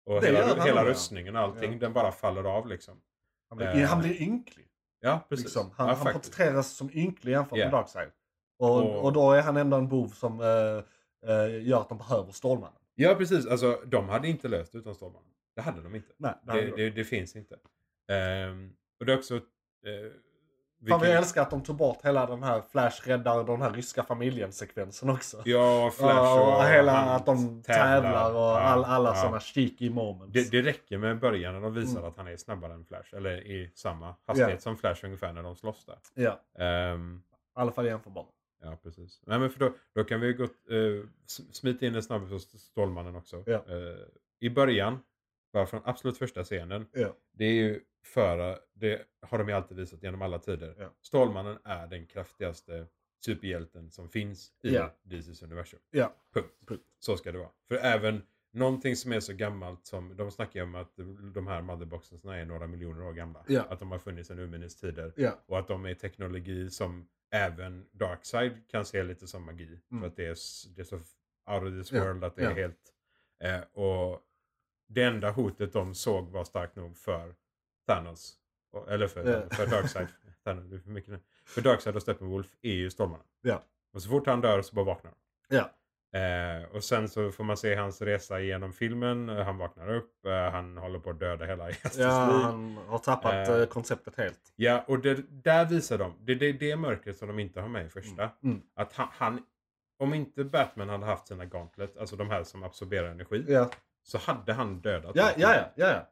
Och 0.05 0.21
Det 0.21 0.27
hela, 0.27 0.65
hela 0.65 0.85
rustningen 0.85 1.37
och 1.37 1.43
allting, 1.43 1.73
Ja. 1.73 1.79
den 1.79 1.93
bara 1.93 2.13
faller 2.13 2.45
av 2.45 2.67
liksom. 2.69 3.01
Han 3.49 3.59
blir, 3.59 3.67
Eh, 3.69 3.89
han 3.89 4.01
blir 4.01 4.23
ynklig. 4.23 4.67
Ja, 5.01 5.27
precis. 5.29 5.45
Liksom. 5.45 5.71
Han, 5.77 5.89
ja, 5.89 5.95
han 5.95 6.13
porträtteras 6.13 6.71
som 6.77 6.91
ynklig 6.93 7.33
jämfört 7.33 7.59
Ja. 7.59 7.65
med 7.65 7.73
Darkseid. 7.73 8.11
Och, 8.59 8.77
Och- 8.83 9.05
och 9.05 9.13
då 9.13 9.33
är 9.33 9.43
han 9.43 9.57
ändå 9.57 9.77
en 9.77 9.89
bov 9.89 10.09
som 10.09 10.41
eh, 10.41 10.47
eh, 11.31 11.67
gör 11.67 11.81
att 11.81 11.89
de 11.89 11.99
behöver 11.99 12.33
Stålmannen. 12.33 12.79
Ja, 12.95 13.15
precis. 13.15 13.47
Alltså, 13.47 13.83
de 13.87 14.09
hade 14.09 14.29
inte 14.29 14.49
löst 14.49 14.75
utan 14.75 14.95
Stålmannen. 14.95 15.29
Det 15.57 15.63
hade 15.63 15.83
de 15.83 15.95
inte. 15.95 16.13
Nej, 16.17 16.35
det 16.43 16.53
Det, 16.53 16.61
de. 16.71 16.71
det, 16.77 16.91
det 16.91 17.05
finns 17.05 17.37
inte. 17.37 17.57
Ehm, 18.09 18.73
och 19.01 19.07
det 19.07 19.13
är 19.13 19.17
också... 19.19 19.35
Uh, 19.35 19.41
Fan 20.89 21.01
vi 21.01 21.11
älskar 21.11 21.43
att 21.43 21.51
de 21.51 21.63
tog 21.63 21.77
bort 21.77 21.99
hela 22.05 22.27
den 22.27 22.43
här 22.43 22.63
Flash 22.71 23.09
räddar 23.09 23.45
den 23.45 23.63
här 23.63 23.71
ryska 23.71 24.03
familjen-sekvensen 24.03 25.11
också. 25.11 25.43
Ja, 25.45 25.91
Flash 25.97 26.33
och, 26.39 26.57
och 26.57 26.65
hela 26.65 26.93
att 27.01 27.27
de 27.27 27.63
tävlar, 27.63 28.31
och 28.35 28.41
Ja, 28.41 28.61
all, 28.61 28.85
alla 28.85 29.09
ja. 29.09 29.15
sådana 29.15 29.41
cheeky 29.41 29.91
moments. 29.91 30.33
Det, 30.33 30.51
det 30.51 30.63
räcker 30.69 30.99
med 30.99 31.19
början 31.21 31.55
när 31.55 31.61
de 31.61 31.75
visar 31.75 31.99
Mm. 31.99 32.11
att 32.11 32.17
han 32.17 32.27
är 32.27 32.37
snabbare 32.37 32.73
än 32.75 32.85
Flash. 32.85 33.15
Eller 33.15 33.37
i 33.47 33.73
samma 33.75 34.15
hastighet 34.27 34.51
Ja. 34.55 34.59
som 34.61 34.77
Flash 34.77 35.05
ungefär 35.05 35.33
när 35.33 35.43
de 35.43 35.57
slåss 35.57 35.85
där. 35.87 35.99
Ja, 36.15 36.41
Ehm, 36.65 37.23
i 37.57 37.61
alla 37.61 37.73
fall 37.73 37.87
jämförbara. 37.87 38.27
ja, 38.63 38.79
precis. 38.83 39.21
Nej, 39.27 39.39
men 39.39 39.51
för 39.51 39.59
då, 39.61 39.73
då 39.95 40.05
kan 40.05 40.21
vi 40.21 40.33
gott, 40.33 40.51
uh, 40.71 41.05
smita 41.53 41.87
in 41.87 41.95
en 41.95 42.03
snabb 42.03 42.29
på 42.31 42.39
Stålmannen 42.39 43.17
också. 43.17 43.43
Ja. 43.47 43.53
Eh, 43.55 43.99
I 44.41 44.51
början, 44.51 44.99
bara 45.53 45.67
från 45.67 45.81
absolut 45.85 46.19
första 46.19 46.45
scenen. 46.45 46.87
Ja. 46.93 47.17
Det 47.33 47.45
är 47.45 47.53
ju 47.53 47.81
för, 48.05 48.59
det 48.75 49.03
har 49.21 49.39
de 49.39 49.49
ju 49.49 49.55
alltid 49.55 49.77
visat 49.77 50.03
genom 50.03 50.23
alla 50.23 50.39
tider. 50.39 50.75
Ja. 50.79 50.95
Stålmannen 51.03 51.59
är 51.65 51.87
den 51.87 52.07
kraftigaste 52.07 52.87
superhjälten 53.25 53.91
som 53.91 54.09
finns 54.09 54.53
i 54.63 54.75
Ja. 54.75 54.95
DCs 55.03 55.43
universum. 55.43 55.81
Ja. 55.91 56.15
Punkt. 56.35 56.55
Punkt. 56.67 56.83
Så 56.99 57.17
ska 57.17 57.33
det 57.33 57.39
vara. 57.39 57.51
För 57.69 57.75
även 57.75 58.23
någonting 58.53 58.97
som 58.97 59.13
är 59.13 59.21
så 59.21 59.33
gammalt 59.33 59.87
som, 59.87 60.17
de 60.17 60.31
snackar 60.31 60.61
ju 60.61 60.65
om 60.65 60.75
att 60.75 60.97
de 61.35 61.47
här 61.47 61.63
motherboxarna 61.63 62.37
är 62.37 62.45
några 62.45 62.67
miljoner 62.67 63.03
år 63.03 63.13
gamla. 63.13 63.45
Ja. 63.49 63.63
Att 63.69 63.79
de 63.79 63.91
har 63.91 63.99
funnits 63.99 64.29
sedan 64.29 64.39
urminnes 64.39 64.77
tider. 64.77 65.13
Ja. 65.17 65.39
Och 65.47 65.59
att 65.59 65.69
de 65.69 65.87
är 65.87 65.95
teknologi 65.95 66.71
som 66.71 67.09
även 67.31 67.87
Darkseid 67.93 68.53
kan 68.69 68.85
se 68.85 69.03
lite 69.03 69.27
som 69.27 69.45
magi. 69.45 69.81
Mm. 69.91 70.01
För 70.01 70.09
att 70.09 70.17
det 70.17 70.27
är, 70.27 70.37
det 70.75 70.83
är 70.83 70.85
så 70.85 70.97
out 71.47 71.63
of 71.63 71.71
this 71.79 71.93
world 71.93 72.25
att 72.25 72.37
det 72.37 72.45
är 72.45 72.55
helt... 72.55 72.93
Eh, 73.41 73.61
och 73.73 74.21
det 74.95 75.03
enda 75.03 75.31
hotet 75.31 75.73
de 75.73 75.95
såg 75.95 76.29
var 76.31 76.45
starkt 76.45 76.77
nog 76.77 76.97
för 76.99 77.35
Thanos. 77.87 78.37
Eller 78.89 79.07
för, 79.09 79.31
Ja. 79.33 79.55
för 79.57 79.67
Darkseid. 79.67 80.09
Thanos, 80.45 80.65
det 80.71 80.77
är 80.77 80.81
för 80.81 80.91
mycket 80.91 81.11
nu. 81.11 81.21
För 81.47 81.61
Darkseid 81.61 81.97
och 81.97 82.03
Steppenwolf 82.03 82.47
är 82.63 82.73
ju 82.73 82.91
Stålmannen. 82.91 83.27
Ja. 83.43 83.63
Och 83.95 84.03
så 84.03 84.09
fort 84.09 84.27
han 84.27 84.41
dör 84.41 84.63
så 84.63 84.75
bara 84.75 84.85
vaknar 84.85 85.11
han. 85.11 85.19
Ja. 85.59 85.71
Eh, 86.19 86.65
och 86.77 86.85
sen 86.85 87.09
så 87.09 87.31
får 87.33 87.45
man 87.45 87.57
se 87.57 87.75
hans 87.75 88.03
resa 88.03 88.41
genom 88.41 88.73
filmen. 88.73 89.29
Han 89.29 89.59
vaknar 89.59 89.95
upp. 89.95 90.27
Eh, 90.27 90.33
han 90.51 90.77
håller 90.77 90.99
på 90.99 91.11
att 91.11 91.21
döda 91.21 91.45
hela 91.45 91.69
Justice 91.71 92.03
Ja, 92.03 92.27
League. 92.27 92.43
han 92.45 92.77
har 92.89 92.99
tappat 92.99 93.49
Eh. 93.49 93.55
eh, 93.61 93.67
konceptet 93.67 94.17
helt. 94.17 94.53
Ja, 94.57 94.85
och 94.89 94.99
det, 94.99 95.15
där 95.45 95.65
visar 95.65 95.99
de. 95.99 96.15
Det 96.21 96.33
är 96.33 96.37
det, 96.37 96.53
det 96.53 96.77
mörkret 96.77 97.17
som 97.17 97.29
de 97.29 97.39
inte 97.39 97.61
har 97.61 97.69
med 97.69 97.87
i 97.87 97.89
första. 97.89 98.31
Mm. 98.43 98.63
Att 98.75 98.93
han, 98.93 99.09
han, 99.13 99.43
om 99.99 100.15
inte 100.15 100.45
Batman 100.45 100.89
hade 100.89 101.07
haft 101.07 101.27
sina 101.27 101.45
gauntlet, 101.45 101.97
alltså 101.97 102.17
de 102.17 102.31
här 102.31 102.45
som 102.45 102.63
absorberar 102.63 103.09
energi, 103.11 103.45
Ja, 103.49 103.71
så 104.03 104.19
hade 104.19 104.53
han 104.53 104.81
dödat 104.81 105.13
ja, 105.15 105.31
ja, 105.37 105.55
ja. 105.55 105.65
ja, 105.75 105.87
ja. 105.91 106.09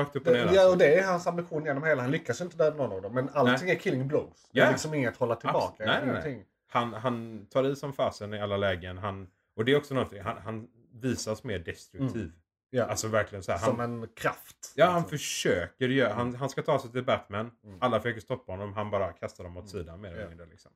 Rakt 0.00 0.16
upp 0.16 0.26
och 0.26 0.32
ner. 0.32 0.38
Det, 0.38 0.42
alltså. 0.42 0.56
ja, 0.56 0.70
och 0.70 0.78
det 0.78 0.98
är 0.98 1.06
hans 1.06 1.26
ambition 1.26 1.64
genom 1.64 1.84
hela. 1.84 2.02
Han 2.02 2.10
lyckas 2.10 2.40
inte 2.40 2.56
döda 2.56 2.76
någon 2.76 2.92
av 2.92 3.02
dem. 3.02 3.14
Men 3.14 3.28
allting 3.32 3.70
är 3.70 3.74
killing 3.74 4.08
blows. 4.08 4.48
Det 4.52 4.60
är 4.60 4.64
Ja. 4.64 4.70
liksom 4.70 4.94
inget 4.94 5.16
hålla 5.16 5.36
tillbaka. 5.36 5.84
Nej, 5.86 6.00
nej, 6.06 6.20
nej. 6.24 6.46
han, 6.68 6.92
han 6.94 7.46
tar 7.46 7.64
i 7.64 7.76
som 7.76 7.92
fasen 7.92 8.34
i 8.34 8.40
alla 8.40 8.56
lägen. 8.56 8.98
Han, 8.98 9.28
och 9.56 9.64
det 9.64 9.72
är 9.72 9.76
också 9.76 9.94
någonting, 9.94 10.20
han, 10.22 10.36
han 10.44 10.68
visas 10.92 11.44
mer 11.44 11.58
destruktiv. 11.58 12.32
Ja. 12.70 12.84
Alltså 12.84 13.08
verkligen 13.08 13.42
så 13.42 13.52
här. 13.52 13.58
Som 13.58 13.78
Han, 13.80 14.02
en 14.02 14.08
kraft. 14.08 14.72
ja, 14.76 14.86
han 14.86 14.94
liksom. 15.02 15.18
försöker 15.18 15.88
göra, 15.88 16.12
han, 16.14 16.34
han 16.34 16.48
ska 16.48 16.62
ta 16.62 16.78
sig 16.78 16.90
till 16.92 17.04
Batman. 17.04 17.50
Mm. 17.64 17.78
Alla 17.80 18.00
försöker 18.00 18.20
stoppa 18.20 18.52
honom, 18.52 18.72
han 18.74 18.90
bara 18.90 19.12
kastar 19.12 19.44
dem 19.44 19.56
åt 19.56 19.72
Mm. 19.72 19.84
sidan 19.84 20.00
mer 20.00 20.08
eller 20.10 20.22
Ja. 20.22 20.28
mindre. 20.28 20.46
Liksom. 20.46 20.70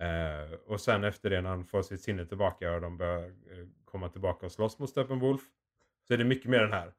Eh, 0.00 0.52
och 0.66 0.80
sen 0.80 1.04
efter 1.04 1.30
det 1.30 1.40
när 1.40 1.50
han 1.50 1.64
får 1.64 1.82
sitt 1.82 2.02
sinne 2.02 2.26
tillbaka 2.26 2.72
och 2.74 2.80
de 2.80 2.96
börjar 2.98 3.24
eh, 3.26 3.66
komma 3.84 4.08
tillbaka 4.08 4.46
och 4.46 4.52
slåss 4.52 4.78
mot 4.78 4.90
Steppenwolf. 4.90 5.42
Så 6.10 6.14
är 6.14 6.18
det 6.18 6.24
mycket 6.24 6.50
mer 6.50 6.58
den 6.60 6.72
här. 6.72 6.92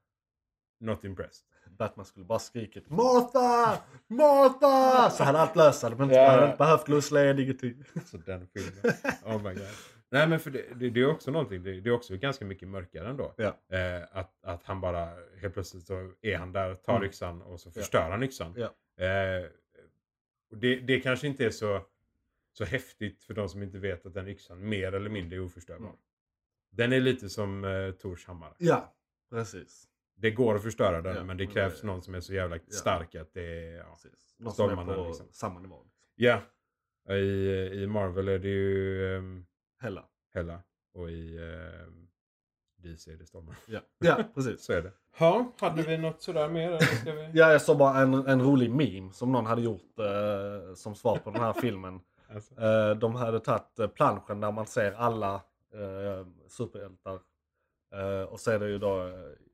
Not 0.79 1.03
impressed. 1.03 1.45
Batman 1.77 2.05
skulle 2.05 2.25
bara 2.25 2.39
skrikit 2.39 2.89
Martha! 2.89 3.77
Martha! 4.07 5.09
Så 5.09 5.23
hade 5.23 5.39
allt 5.39 5.55
löst 5.55 5.83
Ja. 5.83 5.89
hade 5.89 6.45
inte 6.45 6.57
behövt 6.57 6.87
Lois 6.87 7.11
Lane, 7.11 7.41
ingenting. 7.41 7.83
Så 8.05 8.17
den 8.17 8.47
filmen. 8.47 8.93
Oh 9.25 9.43
my 9.43 9.53
god. 9.53 9.67
Nej 10.09 10.27
men 10.27 10.39
för 10.39 10.51
det, 10.51 10.65
det, 10.75 10.89
det 10.89 10.99
är 11.01 11.07
också 11.11 11.31
någonting, 11.31 11.63
det, 11.63 11.81
det 11.81 11.89
är 11.89 11.93
också 11.93 12.17
ganska 12.17 12.45
mycket 12.45 12.67
mörkare 12.67 13.09
ändå. 13.09 13.33
Ja. 13.37 13.77
Eh, 13.77 14.03
att, 14.11 14.43
att 14.43 14.63
han 14.63 14.81
bara 14.81 15.09
helt 15.41 15.53
plötsligt 15.53 15.83
så 15.83 16.11
är 16.21 16.37
han 16.37 16.51
där, 16.51 16.75
tar 16.75 16.95
Mm. 16.95 17.07
yxan 17.07 17.41
och 17.41 17.59
så 17.59 17.71
förstör 17.71 18.09
han 18.11 18.23
yxan. 18.23 18.53
Ja. 18.57 19.05
Eh, 19.05 19.45
och 20.51 20.57
det, 20.57 20.75
det 20.75 20.99
kanske 20.99 21.27
inte 21.27 21.45
är 21.45 21.49
så, 21.49 21.81
så 22.53 22.65
häftigt 22.65 23.23
för 23.23 23.33
de 23.33 23.49
som 23.49 23.63
inte 23.63 23.77
vet 23.79 24.05
att 24.05 24.13
den 24.13 24.27
yxan 24.27 24.69
mer 24.69 24.93
eller 24.93 25.09
mindre 25.09 25.35
är 25.37 25.41
oförstörbar. 25.41 25.85
Mm. 25.85 25.97
Den 26.71 26.93
är 26.93 26.99
lite 26.99 27.29
som 27.29 27.63
eh, 27.63 27.91
Tors 27.91 28.25
hammare. 28.27 28.53
Ja, 28.57 28.93
precis. 29.31 29.87
Det 30.15 30.31
går 30.31 30.55
att 30.55 30.63
förstöra 30.63 31.01
den 31.01 31.15
Ja, 31.15 31.23
men 31.23 31.37
det 31.37 31.43
men 31.45 31.53
krävs 31.53 31.81
det- 31.81 31.87
någon 31.87 32.01
som 32.01 32.15
är 32.15 32.19
så 32.19 32.33
jävla 32.33 32.59
stark 32.69 33.15
att 33.15 33.33
det 33.33 33.41
är... 33.43 33.77
Ja. 33.77 33.85
precis. 33.93 34.35
Någon 34.37 34.53
som 34.53 34.79
är 34.79 34.95
på 34.95 35.05
liksom. 35.07 35.27
samma 35.31 35.59
nivå. 35.59 35.83
Liksom. 35.83 36.01
ja. 36.15 36.41
I, 37.15 37.83
I 37.83 37.87
Marvel 37.87 38.27
är 38.27 38.39
det 38.39 38.47
ju 38.47 39.01
um, 39.17 39.45
Hella. 39.79 40.05
Hella 40.33 40.61
och 40.93 41.11
i 41.11 41.37
ehm, 41.37 42.07
DC 42.77 43.11
är 43.11 43.17
det 43.17 43.25
Stormar. 43.25 43.55
Ja, 43.67 43.79
ja 43.99 44.23
precis. 44.35 44.61
Så 44.65 44.73
är 44.73 44.81
det. 44.81 44.91
Ja, 45.19 45.51
hade 45.59 45.81
vi 45.83 45.97
något 45.97 46.21
sådär 46.21 46.49
mer? 46.49 46.77
Ska 46.79 47.11
vi... 47.13 47.29
Ja, 47.33 47.51
jag 47.51 47.61
såg 47.61 47.77
bara 47.77 47.99
en, 48.01 48.13
en 48.13 48.41
rolig 48.41 48.71
meme 48.71 49.13
som 49.13 49.31
någon 49.31 49.45
hade 49.45 49.61
gjort 49.61 49.99
eh, 49.99 50.73
som 50.75 50.95
svar 50.95 51.17
på 51.17 51.31
den 51.31 51.41
här 51.41 51.53
filmen. 51.61 51.99
Alltså. 52.29 52.61
Eh, 52.61 52.95
de 52.95 53.15
hade 53.15 53.39
tagit 53.39 53.79
eh, 53.79 53.87
planschen 53.87 54.41
där 54.41 54.51
man 54.51 54.67
ser 54.67 54.91
alla 54.91 55.35
eh, 55.73 56.27
superhjältar. 56.47 57.19
Eh, 57.93 58.21
och 58.23 58.39
så 58.39 58.51
är 58.51 58.59
det 58.59 58.67
ju 58.69 58.77
då 58.77 59.07
eh, 59.07 59.13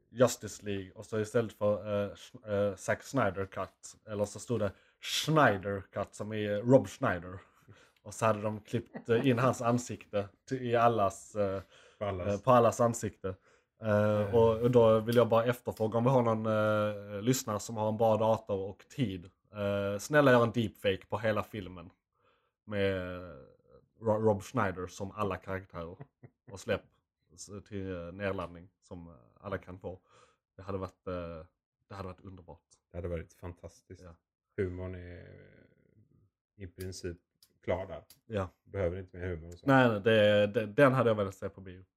Justice 0.09 0.65
League 0.65 0.91
och 0.95 1.05
så 1.05 1.19
istället 1.19 1.53
för 1.53 2.09
Sch- 2.15 2.69
eh, 2.69 2.75
Zack 2.75 3.03
Snyder 3.03 3.45
Cut 3.45 3.95
eller 4.09 4.25
så 4.25 4.39
stod 4.39 4.59
det 4.59 4.71
Schneider 5.01 5.83
Cut 5.93 6.13
som 6.13 6.31
eh, 6.31 6.37
Rob 6.49 6.87
Schneider. 6.87 7.39
Och 8.03 8.13
så 8.13 8.25
hade 8.25 8.41
de 8.41 8.59
klippt 8.61 9.09
in 9.09 9.39
hans 9.39 9.61
ansikte 9.61 10.27
i 10.51 10.75
allas, 10.75 11.31
För 11.31 12.05
allas. 12.05 12.41
på 12.41 12.51
allas 12.51 12.81
ansikte. 12.81 13.35
Eh, 13.83 14.35
och, 14.35 14.71
då 14.71 14.99
vill 14.99 15.15
jag 15.15 15.27
bara 15.29 15.45
efterfråga 15.45 15.97
om 15.97 16.03
vi 16.03 16.09
har 16.09 16.21
någon 16.21 17.25
lyssnare 17.25 17.59
som 17.59 17.77
har 17.77 17.89
en 17.89 17.97
bra 17.97 18.17
dator 18.17 18.59
och 18.69 18.85
tid. 18.89 19.29
Snälla 19.99 20.31
gör 20.31 20.43
en 20.43 20.51
deepfake 20.51 21.05
på 21.09 21.17
hela 21.17 21.43
filmen. 21.43 21.89
Med 22.65 23.19
Ro- 24.01 24.21
Rob 24.21 24.43
Schneider 24.43 24.87
som 24.87 25.11
alla 25.11 25.37
karaktärer. 25.37 25.95
Och 26.51 26.59
släpp 26.59 26.81
till 27.67 27.95
eh, 27.95 28.11
nedladdning 28.11 28.69
som 28.81 29.07
eh, 29.07 29.13
alla 29.39 29.57
kan 29.57 29.79
få. 29.79 29.99
Det 30.55 30.61
hade 30.61 30.77
varit, 30.77 31.07
eh, 31.07 31.45
det 31.87 31.95
hade 31.95 32.07
varit 32.07 32.21
underbart. 32.21 32.63
Det 32.91 32.97
hade 32.97 33.07
varit 33.07 33.33
fantastiskt. 33.33 34.01
Ja. 34.01 34.15
Humorn 34.57 34.95
är 34.95 35.27
i 36.55 36.67
princip 36.67 37.17
klar 37.63 37.87
där. 37.87 38.03
Ja. 38.25 38.49
Behöver 38.63 38.99
inte 38.99 39.17
mer 39.17 39.27
humor 39.27 39.47
och 39.53 39.59
så. 39.59 39.67
Nej, 39.67 40.01
det, 40.01 40.47
det, 40.47 40.65
den 40.65 40.93
hade 40.93 41.09
jag 41.09 41.15
velat 41.15 41.35
se 41.35 41.49
på 41.49 41.61
bio. 41.61 41.85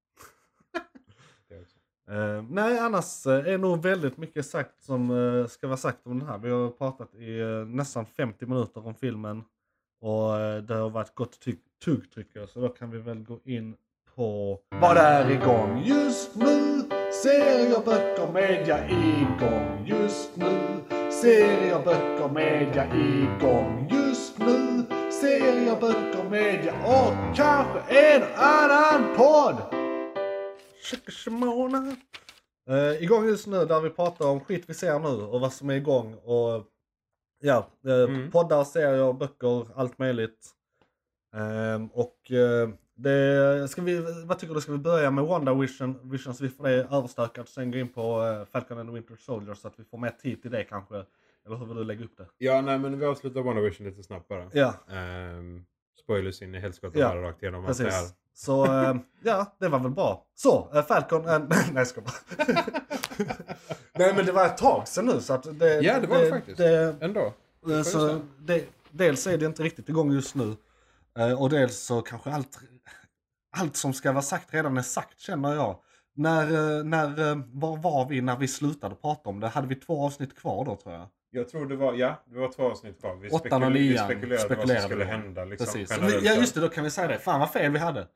Eh, 2.11 2.45
nej, 2.51 2.78
annars 2.78 3.26
är 3.26 3.59
nog 3.59 3.82
väldigt 3.82 4.16
mycket 4.16 4.47
sagt 4.47 4.82
som 4.82 5.11
eh, 5.11 5.47
ska 5.47 5.66
vara 5.66 5.76
sagt 5.76 6.07
om 6.07 6.18
den 6.18 6.28
här. 6.28 6.38
Vi 6.38 6.51
har 6.51 6.70
pratat 6.70 7.14
i 7.14 7.41
eh, 7.41 7.66
nästan 7.66 8.07
50 8.07 8.47
minuter 8.47 8.86
om 8.86 8.95
filmen. 8.95 9.45
Och 10.01 10.62
det 10.62 10.74
har 10.74 10.91
varit 10.91 11.14
gott 11.14 11.38
tuggtryck 11.84 12.28
så 12.49 12.61
då 12.61 12.68
kan 12.68 12.91
vi 12.91 12.99
väl 12.99 13.22
gå 13.22 13.41
in 13.45 13.76
på 14.17 14.59
vad 14.81 14.97
är 14.97 15.31
igång 15.31 15.83
just 15.85 16.37
nu? 16.37 16.83
Serier, 17.23 17.85
böcker, 17.85 18.33
media 18.33 18.89
igång 18.89 19.87
just 19.87 20.37
nu. 20.37 20.81
Serier, 21.11 21.85
böcker, 21.85 22.29
media 22.29 22.85
igång 22.95 23.89
just 23.91 24.39
nu. 24.39 24.85
Serier, 25.11 25.81
böcker, 25.81 26.31
media 26.31 26.73
och 26.85 27.37
kanske 27.37 27.81
en 27.89 28.23
annan 28.37 29.17
podd. 29.17 29.57
Uh, 32.71 33.03
igång 33.03 33.25
just 33.27 33.47
nu 33.47 33.65
där 33.65 33.81
vi 33.81 33.91
pratar 33.91 34.27
om 34.29 34.41
skit 34.41 34.65
vi 34.69 34.75
ser 34.75 34.99
nu 34.99 35.09
och 35.25 35.41
vad 35.41 35.53
som 35.53 35.71
är 35.71 35.75
igång 35.75 36.15
och 36.15 36.65
ja, 37.43 37.67
uh, 37.87 37.93
Mm. 37.93 38.31
poddar, 38.31 38.65
serier, 38.65 39.13
böcker, 39.13 39.67
allt 39.75 39.99
möjligt. 39.99 40.55
Ehm, 41.37 41.87
och 41.87 42.31
eh, 42.33 42.69
det, 43.03 43.69
ska 43.69 43.83
vi, 43.83 44.25
vad 44.25 44.39
tycker 44.39 44.55
du, 44.55 44.61
ska 44.61 44.73
vi 44.73 44.79
börja 44.79 45.11
med 45.11 45.25
Wanda 45.25 45.55
Vision, 45.55 46.19
så 46.35 46.43
vi 46.45 46.49
får 46.49 46.65
det 46.65 46.75
överstökat 46.91 47.39
och 47.39 47.49
sen 47.49 47.71
gå 47.71 47.79
in 47.79 47.89
på 47.89 48.21
uh, 48.23 48.45
Falcon 48.53 48.79
and 48.79 48.91
Winter 48.91 49.17
Soldier 49.17 49.55
så 49.55 49.69
att 49.69 49.75
vi 49.77 49.85
får 49.85 49.99
mer 49.99 50.11
tid 50.23 50.43
till 50.43 50.51
det 50.51 50.65
kanske? 50.65 50.95
Eller 51.47 51.57
hur 51.57 51.67
vill 51.67 51.77
du 51.77 51.85
lägga 51.85 52.05
upp 52.05 52.17
det? 52.17 52.27
Ja, 52.39 52.61
nej 52.61 52.79
men 52.79 52.99
vi 52.99 53.07
avslutar 53.07 53.41
WandaVision 53.43 53.87
lite 53.87 54.03
snabbt 54.03 54.29
bara. 54.29 54.51
Ja, 54.53 54.75
Ehm, 54.91 55.65
spoilers 56.03 56.43
in 56.43 56.55
i 56.55 56.59
helskotta 56.59 56.99
Ja, 56.99 57.09
bara 57.09 57.23
rakt 57.23 57.43
igenom 57.43 57.67
allt 57.67 57.79
det 57.79 57.85
här. 57.85 57.91
precis. 57.91 58.15
Så 58.35 58.65
eh, 58.65 58.97
ja, 59.23 59.57
det 59.59 59.69
var 59.69 59.79
väl 59.79 59.91
bra. 59.91 60.25
Så, 60.35 60.69
eh, 60.75 60.83
Falcon 60.83 61.27
and... 61.29 61.49
nej, 61.49 61.59
jag 61.75 61.87
ska 61.87 62.01
bara. 62.01 62.13
Nej 63.95 64.15
men 64.17 64.27
det 64.27 64.33
var 64.33 64.47
ett 64.47 64.57
tag 64.59 64.89
sedan 64.89 65.07
nu 65.07 65.21
så 65.21 65.33
att 65.35 65.59
det... 65.59 65.81
Ja, 65.81 66.01
det 66.01 66.07
var 66.07 66.19
det 66.19 66.31
faktiskt. 66.31 66.59
Det, 66.59 66.97
Ändå. 67.01 67.33
Eh, 67.71 67.83
Så 67.83 68.21
det, 68.39 68.65
dels 68.91 69.27
är 69.27 69.39
det 69.39 69.47
inte 69.47 69.63
riktigt 69.63 69.89
igång 69.89 70.13
just 70.13 70.35
nu. 70.35 70.57
Eh, 71.19 71.43
Och 71.43 71.51
dels 71.51 71.77
så 71.79 72.03
kanske 72.03 72.31
allt, 72.31 72.59
allt 73.51 73.77
som 73.77 73.93
ska 73.93 74.13
vara 74.13 74.23
sagt 74.23 74.55
redan 74.55 74.77
är 74.79 74.83
sagt 74.83 75.21
känner 75.21 75.55
jag. 75.55 75.77
När, 76.17 76.43
eh, 76.79 76.85
när, 76.85 77.31
eh, 77.31 77.39
var 77.53 77.77
var 77.77 78.09
vi 78.09 78.21
när 78.21 78.37
vi 78.37 78.49
slutade 78.49 78.95
prata 78.95 79.29
om 79.31 79.41
det? 79.41 79.49
Hade 79.49 79.67
vi 79.69 79.75
två 79.75 80.05
avsnitt 80.07 80.39
kvar 80.39 80.65
då 80.65 80.77
tror 80.77 80.95
jag? 80.95 81.07
Jag 81.33 81.49
tror 81.49 81.67
det 81.67 81.77
var, 81.77 81.95
ja, 81.95 82.23
det 82.33 82.39
var 82.39 82.53
två 82.53 82.63
avsnitt 82.71 83.01
kvar. 83.01 83.15
Vi, 83.17 83.29
Åttan 83.31 83.63
och 83.63 83.69
spekul- 83.69 83.73
vi 83.73 83.89
nian 83.91 84.05
spekulerade 84.07 84.37
vad 84.49 84.57
spekulerade 84.59 84.81
som 84.81 84.89
skulle 84.91 85.05
vi 85.05 85.11
hända. 85.11 85.45
Liksom, 85.45 85.67
Precis. 85.67 85.91
generellt. 85.91 86.25
Ja 86.25 86.35
just 86.35 86.55
det, 86.55 86.61
då 86.61 86.69
kan 86.69 86.85
vi 86.85 86.91
säga 86.91 87.09
det. 87.09 87.19
Fan 87.19 87.41
vad 87.41 87.51
fel 87.51 87.73
vi 87.73 87.79
hade. 87.79 88.07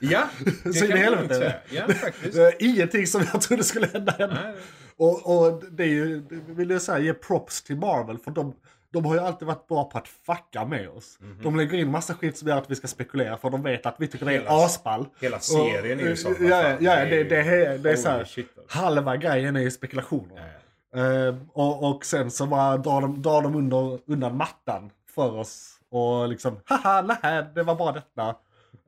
Ja, 0.00 0.28
det 0.64 0.72
Så 0.72 0.86
kan 0.86 0.98
helvete. 0.98 1.34
säga. 1.34 1.54
Ja, 1.88 1.94
faktiskt. 1.94 2.38
Ingenting 2.58 3.06
som 3.06 3.24
jag 3.32 3.40
trodde 3.42 3.64
skulle 3.64 3.86
hända 3.86 4.12
hände. 4.18 4.54
Och, 4.96 5.36
och 5.46 5.62
det 5.70 5.82
är 5.82 5.86
ju, 5.88 6.22
vill 6.46 6.70
jag 6.70 6.82
säga, 6.82 6.98
ge 6.98 7.14
props 7.14 7.62
till 7.62 7.76
Marvel 7.76 8.18
för 8.18 8.30
de, 8.30 8.54
de 8.92 9.04
har 9.04 9.14
ju 9.14 9.20
alltid 9.20 9.48
varit 9.48 9.68
bra 9.68 9.84
på 9.84 9.98
att 9.98 10.08
fucka 10.08 10.64
med 10.64 10.88
oss. 10.88 11.18
Mhm. 11.20 11.38
De 11.42 11.56
lägger 11.56 11.78
in 11.78 11.90
massa 11.90 12.14
skit 12.14 12.38
som 12.38 12.48
gör 12.48 12.58
att 12.58 12.70
vi 12.70 12.74
ska 12.74 12.86
spekulera 12.88 13.36
för 13.36 13.50
de 13.50 13.62
vet 13.62 13.86
att 13.86 13.94
vi 13.98 14.06
tycker 14.08 14.26
det 14.26 14.32
är 14.34 14.38
Hela- 14.38 14.64
asball. 14.64 15.06
Hela 15.20 15.38
serien 15.40 16.00
är 16.00 16.04
ju 16.04 16.16
så. 16.16 16.30
Och, 16.30 16.36
ja, 16.40 16.62
ja, 16.68 16.76
ja, 16.80 17.04
det, 17.04 17.24
det, 17.24 17.36
är- 17.40 17.78
det 17.78 17.92
är 17.92 17.96
så 17.96 18.08
här, 18.08 18.18
alltså. 18.18 18.40
halva 18.68 19.16
grejen 19.16 19.56
är 19.56 19.60
ju 19.60 19.70
spekulationer. 19.70 20.36
Ja, 20.36 20.42
ja. 20.42 21.26
Eh, 21.28 21.34
och, 21.52 21.90
och 21.90 22.04
sen 22.04 22.30
så 22.30 22.46
bara 22.46 22.76
drar 22.76 23.00
de, 23.00 23.22
drar 23.22 23.42
de 23.42 23.54
under, 23.56 23.98
undan 24.06 24.36
mattan 24.36 24.90
för 25.14 25.34
oss. 25.34 25.72
Och 25.90 26.28
liksom, 26.28 26.60
haha, 26.64 27.16
nej, 27.22 27.44
det 27.54 27.62
var 27.62 27.74
bara 27.74 27.92
detta. 27.92 28.28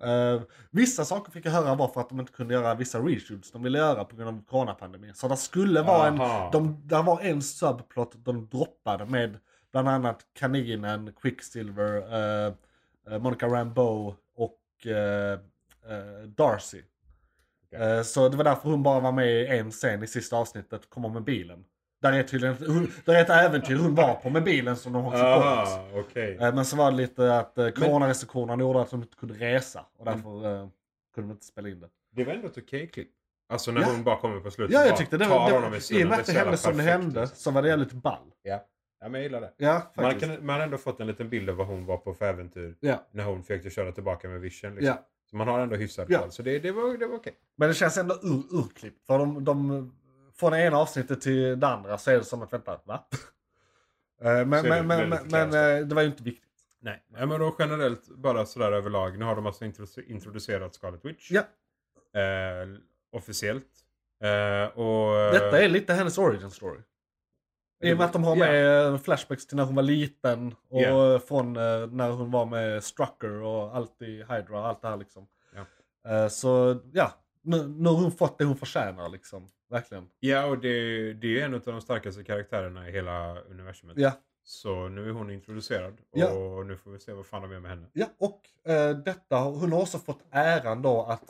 Eh, 0.03 0.41
vissa 0.71 1.05
saker 1.05 1.33
fick 1.33 1.47
jag 1.47 1.53
höra 1.53 1.75
var 1.75 1.89
för 1.89 2.01
att 2.01 2.09
de 2.09 2.21
inte 2.21 2.33
kunde 2.33 2.55
göra 2.55 2.75
vissa 2.75 2.99
reshoots 2.99 3.51
de 3.53 3.63
ville 3.63 3.79
göra 3.79 4.05
på 4.05 4.17
grund 4.17 4.29
av 4.29 4.43
coronapandemin. 4.51 5.15
Så 5.15 5.29
det 5.29 5.37
skulle 5.37 5.83
vara 5.83 6.09
en, 6.09 6.21
Aha. 6.21 6.51
de, 6.53 6.81
där 6.85 7.03
var 7.03 7.21
en 7.21 7.43
subplot 7.43 8.13
de 8.25 8.47
droppade 8.49 9.07
med 9.07 9.37
bland 9.73 9.89
annat 9.89 10.21
Kaninen, 10.39 11.13
Quicksilver, 11.23 11.97
eh, 11.97 12.53
eh, 13.11 13.19
Monica 13.19 13.47
Rambeau 13.47 14.15
och 14.37 14.87
eh, 14.87 15.33
eh, 15.33 16.23
Darcy. 16.27 16.83
Okej. 17.73 17.81
Eh, 17.97 18.03
så 18.03 18.29
det 18.29 18.37
var 18.37 18.45
därför 18.45 18.71
hon 18.71 18.83
bara 18.83 19.01
var 19.01 19.13
med 19.13 19.27
i 19.43 19.47
en 19.47 19.71
scen 19.71 20.03
i 20.03 20.07
sista 20.07 20.37
avsnittet, 20.37 20.91
kommer 20.91 21.09
med 21.09 21.23
bilen. 21.25 21.65
Där 22.03 22.13
är 22.13 22.23
tydligen 22.23 22.57
hon, 22.67 22.93
där 23.05 23.15
är 23.15 23.21
ett 23.21 23.31
äventyr 23.31 23.77
hon 23.77 23.95
var 23.95 24.15
på 24.15 24.31
med 24.31 24.45
bilen 24.45 24.77
som 24.77 24.93
de 24.93 25.05
bort. 25.05 25.15
Ah. 25.15 25.83
Eh, 26.15 26.55
Men 26.55 26.65
så 26.65 26.77
var 26.77 26.91
det 26.91 26.97
lite 26.97 27.35
att 27.39 27.55
coronarestriktionerna 27.55 28.63
gjorde 28.63 28.81
att 28.81 28.91
de 28.91 29.03
inte 29.03 29.17
kunde 29.17 29.35
resa 29.35 29.85
och 29.99 30.05
därför 30.05 30.47
eh, 30.63 30.69
kunde 31.15 31.29
de 31.29 31.31
inte 31.31 31.47
spela 31.47 31.69
in 31.69 31.81
det. 31.81 31.89
Det 32.13 32.25
var 32.25 32.33
ändå 32.33 32.47
ett 32.47 32.59
okej 32.59 32.87
klipp. 32.89 33.11
Alltså 33.49 33.73
när 33.73 33.81
Ja. 33.81 33.87
hon 33.91 34.05
bara 34.05 34.17
kommer 34.17 34.41
på 34.41 34.51
slutet 34.51 34.75
Ja, 34.75 34.87
jag 34.87 34.97
tyckte 34.97 35.17
det 35.17 35.27
var... 35.27 35.71
Det, 35.71 35.91
I 36.01 36.05
och 36.05 36.09
med 36.09 36.19
att 36.21 36.27
det 36.27 36.33
hände 36.33 36.57
som 36.57 36.77
det 36.77 36.83
hände 36.83 37.21
liksom. 37.21 37.37
så 37.37 37.51
var 37.51 37.63
det 37.63 37.69
jävligt 37.69 37.93
ball. 37.93 38.33
Ja. 38.43 38.65
Ja, 39.01 39.09
men 39.09 39.13
jag 39.15 39.23
gillar 39.23 39.41
det. 39.41 39.53
Ja, 39.57 39.93
Man, 39.97 40.21
kan, 40.21 40.47
man 40.47 40.57
har 40.57 40.63
ändå 40.63 40.79
fått 40.79 41.01
en 41.01 41.07
liten 41.07 41.29
bild 41.29 41.51
av 41.51 41.57
vad 41.57 41.67
hon 41.67 41.87
var 41.87 41.97
på 41.97 42.15
för 42.15 42.25
äventyr 42.29 42.77
Ja. 42.81 43.07
när 43.11 43.25
hon 43.25 43.43
försökte 43.43 43.71
köra 43.71 43.93
tillbaka 43.93 44.29
med 44.29 44.41
Vision. 44.41 44.71
Liksom. 44.75 44.87
Ja. 44.87 45.07
Så 45.31 45.37
man 45.37 45.49
har 45.49 45.61
ändå 45.61 45.77
hyfsad 45.77 46.07
Ja. 46.09 46.19
koll. 46.19 46.31
Så 46.33 46.43
det, 46.43 46.59
det 46.59 46.73
var, 46.73 46.99
det 46.99 47.07
var 47.07 47.17
okej. 47.17 47.35
Men 47.57 47.69
det 47.69 47.75
känns 47.75 47.97
ändå 47.99 48.15
ur, 48.23 48.43
urklippt. 48.59 49.07
För 49.07 49.19
de, 49.19 49.45
de, 49.45 49.93
från 50.37 50.53
det 50.53 50.59
ena 50.63 50.77
avsnittet 50.79 51.21
till 51.21 51.61
det 51.61 51.67
andra 51.67 51.99
så 51.99 52.11
är 52.11 52.15
det 52.19 52.25
som 52.25 52.43
att 52.43 52.53
vänta, 52.53 52.81
va? 52.85 53.05
Eh, 54.23 54.27
men 54.47 54.53
är 54.53 54.63
det 54.63 54.83
men, 54.83 55.09
men, 55.09 55.19
men, 55.31 55.79
eh, 55.81 55.87
det 55.87 55.95
var 55.95 56.03
ju 56.03 56.09
inte 56.09 56.23
viktigt. 56.23 56.45
Nej. 56.81 57.03
Ja, 57.19 57.27
men 57.27 57.41
då 57.41 57.57
generellt 57.59 58.09
bara 58.09 58.47
sådär 58.47 58.73
överlag. 58.73 59.19
Nu 59.19 59.25
har 59.25 59.37
de 59.37 59.47
alltså 59.47 59.65
introdu- 59.65 60.05
introducerat 60.07 60.75
Scarlet 60.75 61.05
Witch. 61.05 61.31
Ja. 61.31 61.41
Eh, 62.21 62.69
officiellt. 63.13 63.67
Eh, 64.23 64.79
och, 64.79 65.33
Detta 65.33 65.61
är 65.63 65.69
lite 65.69 65.93
hennes 65.95 66.19
origin 66.19 66.51
story. 66.51 66.81
I 67.81 67.93
och 67.93 67.97
med 67.97 68.07
att 68.07 68.13
de 68.13 68.25
har 68.25 68.37
Ja. 68.37 68.45
med 68.47 68.87
eh, 68.87 68.99
flashbacks 68.99 69.47
till 69.47 69.57
när 69.57 69.65
hon 69.65 69.75
var 69.75 69.83
liten 69.83 70.55
och 70.69 70.81
Ja. 70.83 71.15
eh, 71.15 71.19
från 71.21 71.57
eh, 71.57 71.87
när 71.87 72.11
hon 72.11 72.31
var 72.31 72.47
med 72.47 72.85
Strucker 72.85 73.43
och 73.43 73.77
allt 73.77 74.03
i 74.03 74.25
Hydra 74.29 74.59
och 74.61 74.67
allt 74.67 74.83
det 74.83 74.89
här 74.89 74.97
liksom. 74.97 75.27
Ja. 75.55 76.11
Eh, 76.11 76.29
Så 76.29 76.79
ja, 76.93 77.13
nu, 77.43 77.69
nu 77.69 77.89
har 77.89 77.97
hon 77.97 78.13
fått 78.13 78.39
det 78.39 78.45
hon 78.45 78.57
förtjänar 78.57 79.09
liksom. 79.09 79.49
Verkligen. 79.71 80.09
Ja, 80.21 80.47
och 80.47 80.59
det, 80.59 81.13
det 81.13 81.41
är 81.41 81.45
en 81.45 81.55
av 81.55 81.61
de 81.61 81.81
starkaste 81.81 82.25
karaktärerna 82.25 82.89
i 82.89 82.93
hela 82.93 83.41
universumet. 83.41 83.99
Ja, 83.99 84.13
Så 84.45 84.89
nu 84.89 85.09
är 85.09 85.13
hon 85.13 85.31
introducerad. 85.31 85.99
Ja. 86.13 86.31
Och 86.33 86.67
nu 86.67 86.77
får 86.77 86.91
vi 86.91 86.99
se 86.99 87.13
vad 87.13 87.27
fan 87.27 87.43
de 87.43 87.53
gör 87.53 87.61
med 87.61 87.71
henne. 87.71 87.87
ja 87.93 88.07
och 88.19 88.71
eh, 88.73 88.91
detta, 88.97 89.37
hon 89.39 89.73
har 89.73 89.81
också 89.81 89.99
fått 89.99 90.21
äran 90.31 90.83
då 90.83 91.03
att 91.03 91.23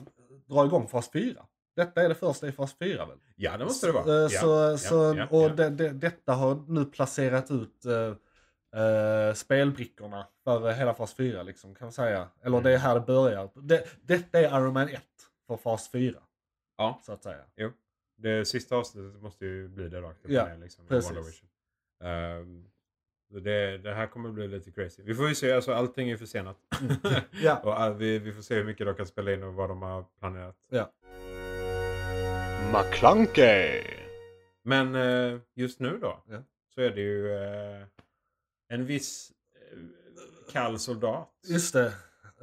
dra 0.46 0.64
igång 0.66 0.88
fas 0.88 1.11
4. 1.12 1.46
Detta 1.79 2.03
är 2.03 2.09
det 2.09 2.14
första 2.14 2.49
i 2.49 2.53
fas 2.53 2.74
4 2.79 3.07
väl? 3.07 3.18
Ja, 3.37 3.57
det 3.57 3.64
måste 3.64 3.87
det 3.87 3.93
vara. 3.93 4.14
Eh, 4.14 4.22
Ja, 4.22 4.29
Så, 4.29 4.47
ja, 4.47 4.79
så, 4.79 5.14
ja, 5.16 5.26
och 5.31 5.43
ja. 5.43 5.49
Det, 5.49 5.70
det, 5.70 5.89
detta 5.91 6.33
har 6.33 6.64
nu 6.68 6.85
placerat 6.85 7.51
ut 7.51 7.85
eh, 7.85 8.83
eh, 8.83 9.35
spelbrickorna 9.35 10.26
för 10.45 10.72
hela 10.72 10.95
fas 10.95 11.14
4 11.14 11.43
liksom, 11.43 11.74
kan 11.74 11.87
man 11.87 11.93
säga. 11.93 12.29
Eller 12.43 12.61
det 12.61 12.72
är 12.72 12.79
här 12.79 12.95
det 12.95 13.01
börjar. 13.01 13.51
Det, 13.55 13.87
detta 14.03 14.39
är 14.39 14.45
Iron 14.61 14.72
Man 14.72 14.89
1 14.89 15.03
för 15.47 15.57
fas 15.57 15.91
4. 15.91 16.18
Ja. 16.76 17.01
Så 17.03 17.12
att 17.12 17.22
säga. 17.22 17.45
Det 18.16 18.45
sista 18.45 18.76
avsnittet 18.76 19.22
måste 19.22 19.47
ju 19.47 19.68
bli 19.68 19.89
det 19.89 20.01
rakt 20.01 20.24
upp 20.24 20.31
Ja, 20.31 20.49
liksom, 20.61 20.87
precis. 20.87 21.43
Ehm, 22.05 22.64
så 23.33 23.39
det, 23.39 23.79
det 23.79 23.95
här 23.95 24.07
kommer 24.07 24.31
bli 24.31 24.49
lite 24.49 24.70
crazy. 24.70 25.03
Vi 25.03 25.14
får 25.14 25.29
ju 25.29 25.35
se, 25.35 25.53
alltså 25.53 25.72
allting 25.72 26.11
är 26.11 26.16
försenat. 26.16 26.57
Ja. 27.43 27.89
och 27.91 28.01
vi, 28.01 28.18
vi 28.18 28.33
får 28.33 28.43
se 28.43 28.55
hur 28.55 28.64
mycket 28.64 28.87
de 28.87 28.95
kan 28.95 29.07
spela 29.07 29.33
in 29.33 29.43
och 29.43 29.55
vad 29.55 29.68
de 29.68 29.83
har 29.83 30.05
planerat. 30.18 30.57
ja. 30.70 30.93
McClunkey! 32.73 33.83
Men 34.62 34.95
eh, 34.95 35.39
just 35.55 35.81
nu 35.81 35.99
då 35.99 36.23
Ja. 36.31 36.43
så 36.75 36.81
är 36.81 36.91
det 36.91 37.01
ju 37.01 37.33
eh, 37.35 37.87
en 38.69 38.87
viss 38.87 39.33
eh, 39.73 39.79
kall 40.53 40.79
soldat. 40.79 41.29
Just 41.49 41.73
det. 41.75 41.93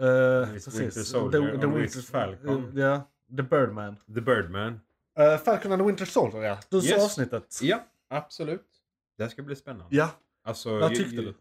Uh, 0.01 0.53
Viss 0.53 0.67
Winter 0.79 1.01
Soldier 1.03 1.65
och 1.65 1.81
viss 1.81 2.09
Falcon. 2.09 2.71
Ja, 2.75 3.09
The 3.37 3.43
Birdman. 3.43 3.95
The 4.15 4.21
Birdman. 4.21 4.79
Uh, 5.19 5.37
Falcon 5.37 5.71
and 5.71 5.81
the 5.81 5.85
Winter 5.85 6.05
Soldier 6.05 6.41
ja. 6.41 6.59
Du 6.69 6.77
Yes. 6.77 7.03
avsnittet. 7.05 7.59
Ja, 7.61 7.83
absolut. 8.09 8.65
Det 9.17 9.23
här 9.23 9.29
ska 9.29 9.41
bli 9.41 9.55
spännande. 9.55 9.95
Ja, 9.95 10.09
Alltså, 10.43 10.79
vad 10.79 10.95
tyckte 10.95 11.15
ju- 11.15 11.21
du? 11.21 11.33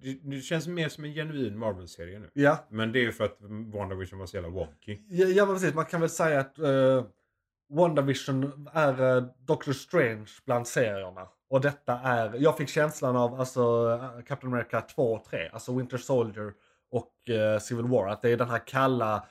Det, 0.00 0.12
det 0.22 0.40
känns 0.40 0.66
mer 0.66 0.88
som 0.88 1.04
en 1.04 1.14
genuin 1.14 1.58
Marvel-serie 1.58 2.18
nu. 2.18 2.30
Ja. 2.32 2.66
Men 2.70 2.92
det 2.92 2.98
är 2.98 3.02
ju 3.02 3.12
för 3.12 3.24
att 3.24 3.36
WandaVision 3.74 4.18
var 4.18 4.26
så 4.26 4.36
jävla 4.36 4.50
wonky. 4.50 4.98
Ja, 5.08 5.26
ja 5.26 5.46
men 5.46 5.54
precis. 5.54 5.74
Man 5.74 5.84
kan 5.84 6.00
väl 6.00 6.10
säga 6.10 6.40
att 6.40 6.58
uh, 6.58 7.04
WandaVision 7.68 8.68
är 8.72 9.16
uh, 9.16 9.24
Doctor 9.38 9.72
Strange 9.72 10.28
bland 10.44 10.68
serierna. 10.68 11.28
Och 11.48 11.60
detta 11.60 11.92
är, 12.00 12.34
jag 12.38 12.56
fick 12.56 12.68
känslan 12.68 13.16
av 13.16 13.40
alltså 13.40 13.88
uh, 13.88 14.22
Captain 14.26 14.52
America 14.52 14.80
2 14.80 15.12
och 15.14 15.24
3, 15.24 15.48
alltså 15.52 15.76
Winter 15.76 15.98
Soldier 15.98 16.52
och 16.90 17.12
uh, 17.30 17.58
Civil 17.58 17.86
War. 17.86 18.08
Att 18.08 18.22
det 18.22 18.30
är 18.30 18.36
den 18.36 18.50
här 18.50 18.66
kalla 18.66 19.26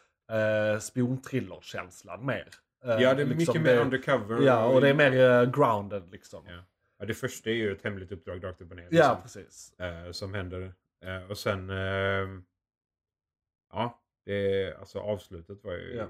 uh, 0.73 0.79
spionthriller-känslan 0.79 2.25
mer. 2.25 2.49
Uh, 2.85 2.91
Ja, 3.01 3.13
det 3.13 3.21
är 3.21 3.25
liksom 3.25 3.37
mycket 3.37 3.61
mer 3.61 3.75
det- 3.75 3.81
undercover. 3.81 4.41
Ja, 4.45 4.65
och 4.65 4.81
det 4.81 4.89
är 4.89 4.93
mer 4.93 5.41
uh, 5.43 5.51
grounded 5.51 6.09
liksom. 6.11 6.43
Ja. 6.47 6.63
Ja, 6.97 7.05
det 7.05 7.13
första 7.13 7.49
är 7.49 7.53
ju 7.53 7.71
ett 7.71 7.83
hemligt 7.83 8.11
uppdrag 8.11 8.43
rakt 8.43 8.61
upp 8.61 8.69
och 8.71 8.75
ner. 8.77 8.87
Ja, 8.91 9.19
liksom, 9.21 9.21
precis. 9.43 9.73
eh, 9.79 10.11
som 10.11 10.33
händer. 10.33 10.73
Eh, 11.05 11.29
och 11.29 11.37
sen... 11.37 11.69
ehm, 11.69 12.43
ja, 13.71 13.99
det, 14.25 14.73
alltså 14.79 14.99
avslutet 14.99 15.63
var 15.63 15.73
ju 15.73 15.95
Ja. 15.95 16.05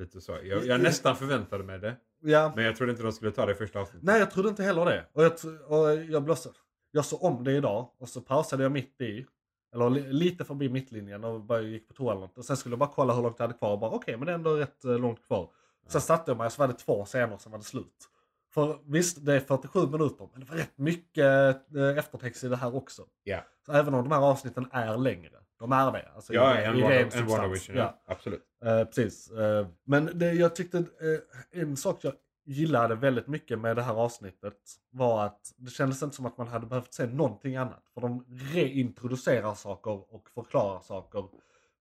Lite 0.00 0.20
så. 0.20 0.38
Jag, 0.42 0.66
jag 0.66 0.80
nästan 0.80 1.16
förväntade 1.16 1.64
mig 1.64 1.78
det. 1.78 1.96
Ja. 2.22 2.52
Men 2.56 2.64
jag 2.64 2.76
trodde 2.76 2.92
inte 2.92 3.02
de 3.02 3.12
skulle 3.12 3.30
ta 3.30 3.46
det 3.46 3.52
i 3.52 3.54
första 3.54 3.80
avsnittet. 3.80 4.02
Nej, 4.02 4.18
jag 4.18 4.30
trodde 4.30 4.48
inte 4.48 4.62
heller 4.62 4.84
det. 4.84 5.06
Och 5.12 5.24
jag, 5.24 5.32
och 5.66 6.28
jag, 6.28 6.38
så, 6.38 6.50
jag 6.90 7.04
såg 7.04 7.24
om 7.24 7.44
det 7.44 7.52
idag 7.52 7.90
och 7.98 8.08
så 8.08 8.20
pausade 8.20 8.62
jag 8.62 8.72
mitt 8.72 9.00
i. 9.00 9.26
Eller 9.74 9.90
li, 9.90 10.12
lite 10.12 10.44
förbi 10.44 10.68
mittlinjen 10.68 11.24
och 11.24 11.40
bara 11.40 11.60
gick 11.60 11.88
på 11.88 11.94
toa 11.94 12.12
eller 12.12 12.20
något. 12.20 12.38
Och 12.38 12.44
sen 12.44 12.56
skulle 12.56 12.72
jag 12.72 12.78
bara 12.78 12.90
kolla 12.94 13.14
hur 13.14 13.22
långt 13.22 13.38
jag 13.38 13.46
hade 13.46 13.58
kvar 13.58 13.72
och 13.72 13.78
bara 13.78 13.90
okej, 13.90 14.16
men 14.16 14.26
det 14.26 14.32
är 14.32 14.34
ändå 14.34 14.54
rätt 14.54 14.84
eh, 14.84 14.98
långt 14.98 15.26
kvar. 15.26 15.50
Sen 15.88 16.00
satte 16.00 16.30
jag 16.30 16.38
mig 16.38 16.46
och 16.46 16.52
så 16.52 16.62
var 16.62 16.68
det 16.68 16.74
två 16.74 17.04
scener 17.04 17.38
som 17.38 17.52
var 17.52 17.58
det 17.58 17.64
slut. 17.64 18.08
För 18.54 18.78
visst, 18.84 19.26
det 19.26 19.34
är 19.34 19.40
47 19.40 19.86
minuter, 19.86 20.28
men 20.32 20.40
det 20.40 20.50
var 20.50 20.56
rätt 20.56 20.78
mycket 20.78 21.74
eh, 21.76 21.98
eftertext 21.98 22.44
i 22.44 22.48
det 22.48 22.56
här 22.56 22.74
också. 22.74 23.02
Ja. 23.24 23.44
Så 23.66 23.72
även 23.72 23.94
om 23.94 24.08
de 24.08 24.14
här 24.14 24.22
avsnitten 24.22 24.68
är 24.72 24.98
längre 24.98 25.39
De 25.60 25.72
är 25.72 25.92
det. 25.92 26.08
Alltså, 26.14 26.34
Ja, 26.34 26.60
i, 26.60 26.64
en, 26.64 26.76
i 26.76 26.82
en 26.82 27.10
substans. 27.10 27.30
WandaVision, 27.32 27.76
ja. 27.76 28.02
Absolut. 28.06 28.42
Eh, 28.64 28.84
precis. 28.84 29.30
Eh, 29.30 29.66
men 29.84 30.10
det, 30.18 30.32
jag 30.32 30.56
tyckte 30.56 30.78
eh, 30.78 31.60
en 31.60 31.76
sak 31.76 31.98
jag 32.04 32.12
gillade 32.44 32.94
väldigt 32.94 33.26
mycket 33.26 33.58
med 33.58 33.76
det 33.76 33.82
här 33.82 33.94
avsnittet 33.94 34.56
var 34.90 35.24
att 35.26 35.54
det 35.56 35.70
kändes 35.70 36.02
inte 36.02 36.16
som 36.16 36.26
att 36.26 36.38
man 36.38 36.48
hade 36.48 36.66
behövt 36.66 36.94
se 36.94 37.06
någonting 37.06 37.56
annat. 37.56 37.82
För 37.94 38.00
de 38.00 38.24
reintroducerar 38.54 39.54
saker 39.54 40.14
och 40.14 40.28
förklarar 40.34 40.80
saker 40.80 41.24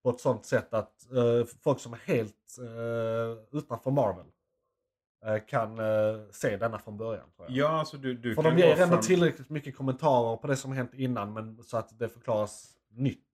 på 0.04 0.10
ett 0.10 0.20
sånt 0.20 0.46
sätt 0.46 0.74
att 0.74 0.94
folk 1.64 1.80
som 1.80 1.94
är 1.94 1.98
helt 1.98 2.58
utanför 3.52 3.92
Marvel 3.92 4.26
kan 5.48 5.78
se 6.32 6.58
denna 6.58 6.80
från 6.80 6.98
början. 6.98 7.28
Ja, 7.48 7.68
alltså 7.80 7.98
du, 7.98 8.14
du 8.14 8.36
För 8.36 8.44
de 8.44 8.58
ger 8.58 8.82
ändå 8.82 8.96
från- 8.96 9.04
tillräckligt 9.04 9.50
mycket 9.50 9.76
kommentarer 9.76 10.38
på 10.38 10.48
det 10.48 10.56
som 10.56 10.72
hänt 10.72 10.94
innan 10.94 11.34
men 11.34 11.64
så 11.64 11.78
att 11.78 12.00
det 12.00 12.10
förklaras 12.10 12.76
nytt. 12.92 13.26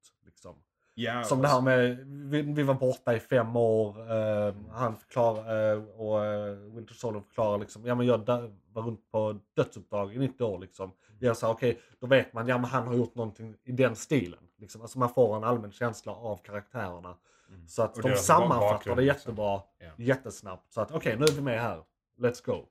Ja, 0.97 1.23
Som 1.23 1.41
det 1.41 1.47
alltså- 1.47 1.69
här 1.69 1.77
med, 1.77 1.97
vi, 2.07 2.41
vi 2.41 2.63
var 2.63 2.73
borta 2.73 3.15
i 3.15 3.19
fem 3.19 3.55
år, 3.55 4.11
eh, 4.11 4.53
han 4.71 4.95
förklarar, 4.95 5.73
eh, 5.73 5.83
och 5.83 6.25
eh, 6.25 6.55
Winter 6.55 6.93
Soldier 6.93 7.21
förklarar 7.23 7.57
liksom, 7.57 7.85
ja 7.85 7.95
men 7.95 8.07
jag 8.07 8.19
dö- 8.25 8.51
var 8.73 8.81
runt 8.83 9.11
på 9.11 9.39
dödsuppdrag 9.55 10.15
i 10.15 10.19
90 10.19 10.43
år 10.43 10.59
liksom. 10.59 10.91
Jag 11.19 11.37
sa 11.37 11.51
okej, 11.51 11.79
då 11.99 12.07
vet 12.07 12.33
man, 12.33 12.47
ja 12.47 12.57
men 12.57 12.65
han 12.69 12.87
har 12.87 12.93
gjort 12.93 13.15
någonting 13.15 13.55
i 13.63 13.71
den 13.71 13.95
stilen. 13.95 14.39
Liksom. 14.57 14.81
Alltså 14.81 14.99
man 14.99 15.09
får 15.09 15.37
en 15.37 15.43
allmän 15.43 15.71
känsla 15.71 16.11
av 16.11 16.37
karaktärerna. 16.37 17.15
Mm. 17.49 17.67
Så 17.67 17.81
att 17.83 17.97
Och 17.97 18.03
de 18.09 18.15
sammanfattar 18.15 18.95
det 18.95 19.01
liksom. 19.01 19.05
jättebra, 19.05 19.61
Ja. 19.79 19.87
jättesnabbt. 19.97 20.71
Så 20.73 20.81
att 20.81 20.91
okej, 20.91 21.17
nu 21.17 21.23
är 21.23 21.31
vi 21.31 21.41
med 21.41 21.61
här. 21.61 21.83
Let's 22.19 22.45
go. 22.45 22.65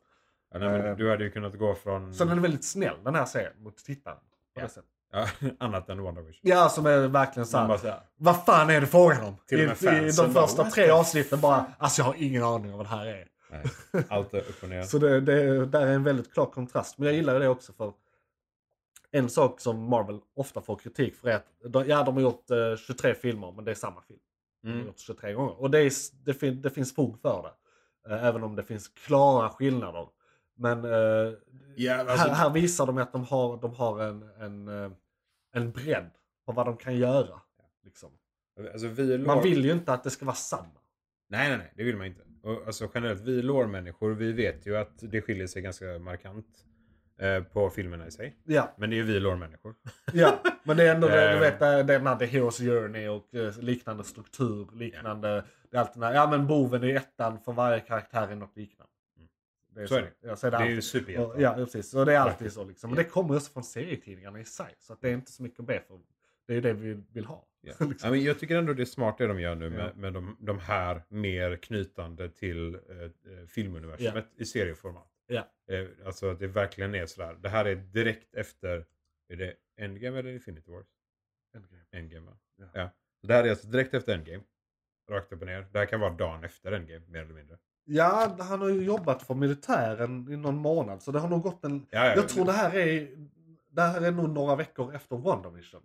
Ja, 0.53 0.59
nej, 0.59 0.69
men 0.69 0.87
Eh, 0.87 0.97
du 0.97 1.11
hade 1.11 1.25
ju 1.25 1.31
kunnat 1.31 1.55
gå 1.59 1.75
från... 1.75 2.15
Så 2.15 2.25
den 2.25 2.39
är 2.39 2.43
väldigt 2.43 2.65
snäll 2.65 2.97
den 3.05 3.15
här 3.15 3.25
serien 3.25 3.53
mot 3.63 3.77
tittaren. 3.77 4.17
På 4.55 4.61
Ja. 4.61 4.63
det 4.63 4.69
sättet. 4.69 4.91
Ja, 5.15 5.27
annat 5.61 5.89
än 5.89 6.03
WandaVision. 6.03 6.41
Ja, 6.43 6.69
som 6.69 6.87
är 6.87 7.09
verkligen 7.09 7.47
bara 7.53 7.79
såhär. 7.79 7.95
så 7.97 8.03
Vad 8.17 8.45
fan 8.45 8.71
är 8.71 8.81
det 8.81 8.87
frågan 8.87 9.25
om? 9.25 9.37
Till 9.47 9.61
I, 9.61 9.63
I 9.63 9.67
de 9.67 10.33
bara, 10.33 10.47
första 10.47 10.63
"What 10.63 10.73
tre 10.73 10.91
avsnitten 10.91 11.41
bara, 11.41 11.65
alltså 11.79 12.01
jag 12.03 12.07
har 12.07 12.15
ingen 12.19 12.43
aning 12.43 12.71
om 12.73 12.77
vad 12.79 12.87
det 12.87 12.91
här 12.91 13.07
är. 13.07 13.29
nej, 13.51 14.05
allt 14.09 14.35
är 14.35 14.39
upp 14.39 14.63
och 14.63 14.69
ner. 14.69 14.83
Så 14.93 14.99
det, 14.99 15.21
det 15.21 15.67
där 15.67 15.87
är 15.87 15.93
en 15.93 16.05
väldigt 16.05 16.33
klar 16.33 16.47
kontrast. 16.47 16.99
Men 16.99 17.07
jag 17.07 17.15
gillar 17.17 17.41
det 17.41 17.49
också 17.49 17.73
för 17.73 17.93
en 19.11 19.29
sak 19.29 19.61
som 19.61 19.89
Marvel 19.89 20.21
ofta 20.37 20.61
får 20.61 20.77
kritik 20.77 21.17
för 21.17 21.29
är 21.29 21.35
att, 21.35 21.87
ja 21.89 22.03
de 22.03 22.15
har 22.15 22.21
gjort 22.23 22.51
eh, 22.51 22.77
23 22.87 23.15
filmer 23.15 23.53
men 23.53 23.65
det 23.65 23.71
är 23.71 23.75
samma 23.75 24.03
film. 24.03 24.21
De 24.63 24.69
har 24.69 24.75
Mm. 24.75 24.87
gjort 24.87 24.99
23 24.99 25.33
gånger. 25.33 25.61
Och 25.63 25.71
det, 25.71 25.79
är, 25.79 25.93
det, 26.25 26.35
fin, 26.35 26.63
det 26.63 26.71
finns 26.71 26.95
fog 26.95 27.21
för 27.21 27.43
det. 27.43 28.15
Eh, 28.15 28.25
även 28.25 28.43
om 28.43 28.57
det 28.57 28.63
finns 28.65 28.89
klara 28.89 29.49
skillnader. 29.49 30.09
Men 30.57 30.85
eh, 30.85 31.33
Ja, 31.77 31.95
alltså- 31.97 32.17
här, 32.17 32.29
här 32.35 32.51
visar 32.51 32.87
de 32.87 32.99
att 32.99 33.13
de 33.13 33.25
har, 33.25 33.57
de 33.57 33.75
har 33.75 34.03
en, 34.03 34.23
en, 34.41 34.69
eh, 34.85 34.91
en 35.55 35.71
bredd 35.73 36.11
på 36.47 36.53
vad 36.53 36.67
de 36.67 36.77
kan 36.77 36.97
göra. 36.97 37.41
Liksom. 37.85 38.11
Alltså, 38.73 38.87
vi 38.89 39.19
Man 39.19 39.37
lår- 39.37 39.43
vill 39.43 39.65
ju 39.65 39.73
inte 39.73 39.93
att 39.93 40.05
det 40.05 40.11
ska 40.11 40.25
vara 40.25 40.35
samma. 40.37 40.81
Nej, 41.29 41.49
nej, 41.49 41.59
nej, 41.59 41.73
det 41.77 41.85
vill 41.85 41.97
man 41.97 42.07
inte. 42.07 42.23
Och, 42.43 42.67
alltså, 42.67 42.91
generellt, 42.95 43.21
vi 43.21 43.43
lårmänniskor, 43.43 44.11
vi 44.15 44.33
vet 44.33 44.67
ju 44.67 44.77
att 44.77 44.93
det 44.99 45.23
skiljer 45.23 45.47
sig 45.47 45.63
ganska 45.63 45.85
markant 45.99 46.47
eh, 47.21 47.43
på 47.43 47.71
filmerna 47.71 48.07
i 48.07 48.11
sig. 48.11 48.37
Ja, 48.45 48.75
Men 48.79 48.91
det 48.91 48.97
är 48.97 48.99
ju 48.99 49.03
vi 49.03 49.21
lårmänniskor. 49.21 49.75
ja. 50.13 50.39
men 50.65 50.77
det 50.77 50.89
är 50.89 50.95
ändå 50.95 51.09
det, 51.09 51.29
Eh. 51.29 51.35
du 51.35 51.41
vet, 51.41 51.59
det 51.59 51.67
är 51.67 52.17
The 52.19 52.27
Hero's 52.27 52.65
Journey 52.67 53.09
och 53.09 53.35
eh, 53.35 53.59
liknande 53.59 54.05
struktur, 54.05 54.69
liknande. 54.75 55.45
Det 55.71 55.77
är 55.77 55.81
alltid 55.81 56.03
ja 56.03 56.31
men 56.31 56.47
boven 56.47 56.85
i 56.85 56.91
ettan 56.91 57.39
för 57.41 57.53
varje 57.53 57.81
karaktär 57.81 58.29
är 58.29 58.37
något 58.37 58.57
liknande. 58.57 58.91
Det 59.75 59.83
är 59.83 59.87
Så 59.87 59.95
är 59.95 60.03
det. 60.03 60.13
Ja, 60.21 60.37
så 60.37 60.47
är 60.47 60.51
det 60.51 60.59
Det 60.59 60.65
är 60.65 60.69
ju 60.69 60.83
superhjältar. 60.83 61.35
Och, 61.35 61.41
ja, 61.41 61.55
precis. 61.55 61.91
Så 61.91 62.05
det 62.05 62.15
är 62.15 62.19
alltid 62.19 62.53
så 62.53 62.65
liksom. 62.65 62.91
Men 62.91 62.97
det 62.97 63.05
kommer 63.05 63.37
också 63.37 63.53
från 63.53 63.65
serietidningarna 63.65 64.41
i 64.41 64.45
sig. 64.45 64.75
Så 64.79 64.93
att 64.93 65.01
det 65.01 65.09
är 65.09 65.15
inte 65.15 65.33
så 65.33 65.43
mycket 65.43 65.61
att 65.61 65.67
be 65.67 65.81
för. 65.89 66.01
Det 66.47 66.53
är 66.53 66.55
ju 66.55 66.61
det 66.61 66.73
vi 66.73 67.03
vill 67.13 67.25
ha. 67.25 67.47
Ja. 67.61 67.73
liksom. 67.81 67.97
Ja, 68.03 68.11
men 68.11 68.23
jag 68.23 68.39
tycker 68.39 68.57
ändå 68.57 68.73
det 68.73 68.83
är 68.83 68.85
smart 68.85 69.19
det 69.19 69.27
de 69.27 69.41
gör 69.41 69.55
nu 69.55 69.71
med, 69.71 69.97
med 69.97 70.13
de, 70.13 70.37
de 70.41 70.59
här 70.59 71.03
mer 71.09 71.57
knytande 71.57 72.29
till 72.29 72.75
eh, 72.75 72.81
eh, 73.03 73.47
filmuniversumet 73.47 74.27
i 74.37 74.45
serieformat. 74.45 75.09
Ja. 75.27 75.49
Eh, 75.69 75.87
alltså 76.05 76.31
att 76.31 76.39
det 76.39 76.47
verkligen 76.47 76.95
är 76.95 77.07
sådär. 77.07 77.37
Det 77.41 77.49
här 77.49 77.65
är 77.65 77.75
direkt 77.75 78.35
efter, 78.35 78.87
är 79.29 79.37
det 79.37 79.55
Endgame 79.77 80.19
eller 80.19 80.31
Infinity 80.31 80.71
Wars? 80.71 80.87
Endgame 81.93 82.27
va? 82.27 82.37
Ja. 82.57 82.67
Ja. 82.75 82.91
Så 83.21 83.27
det 83.27 83.35
här 83.35 83.45
är 83.45 83.51
alltså 83.51 83.67
direkt 83.67 83.95
efter 83.95 84.15
Endgame. 84.15 84.45
Rakt 85.11 85.33
upp 85.33 85.41
och 85.41 85.47
ner. 85.47 85.67
Det 85.73 85.79
här 85.79 85.87
kan 85.87 86.01
vara 86.01 86.15
dagen 86.15 86.45
efter 86.45 86.73
Endgame 86.73 87.07
mer 87.07 87.23
eller 87.23 87.35
mindre. 87.35 87.59
Ja, 87.85 88.37
han 88.39 88.61
har 88.61 88.69
ju 88.69 88.85
jobbat 88.85 89.23
för 89.23 89.35
militären 89.35 90.33
i 90.33 90.37
någon 90.37 90.57
månad. 90.57 91.03
Så 91.03 91.13
det 91.13 91.19
har 91.19 91.29
nog 91.29 91.43
gått 91.43 91.65
en... 91.65 91.87
Ja, 91.91 92.07
ja. 92.07 92.15
Jag 92.15 92.29
tror 92.29 92.45
det 92.45 92.53
här 92.53 92.77
är... 92.77 93.09
Det 93.71 93.83
här 93.83 94.01
är 94.01 94.11
nog 94.13 94.31
några 94.31 94.57
veckor 94.57 94.95
efter 94.95 95.17
WandaVision. 95.17 95.83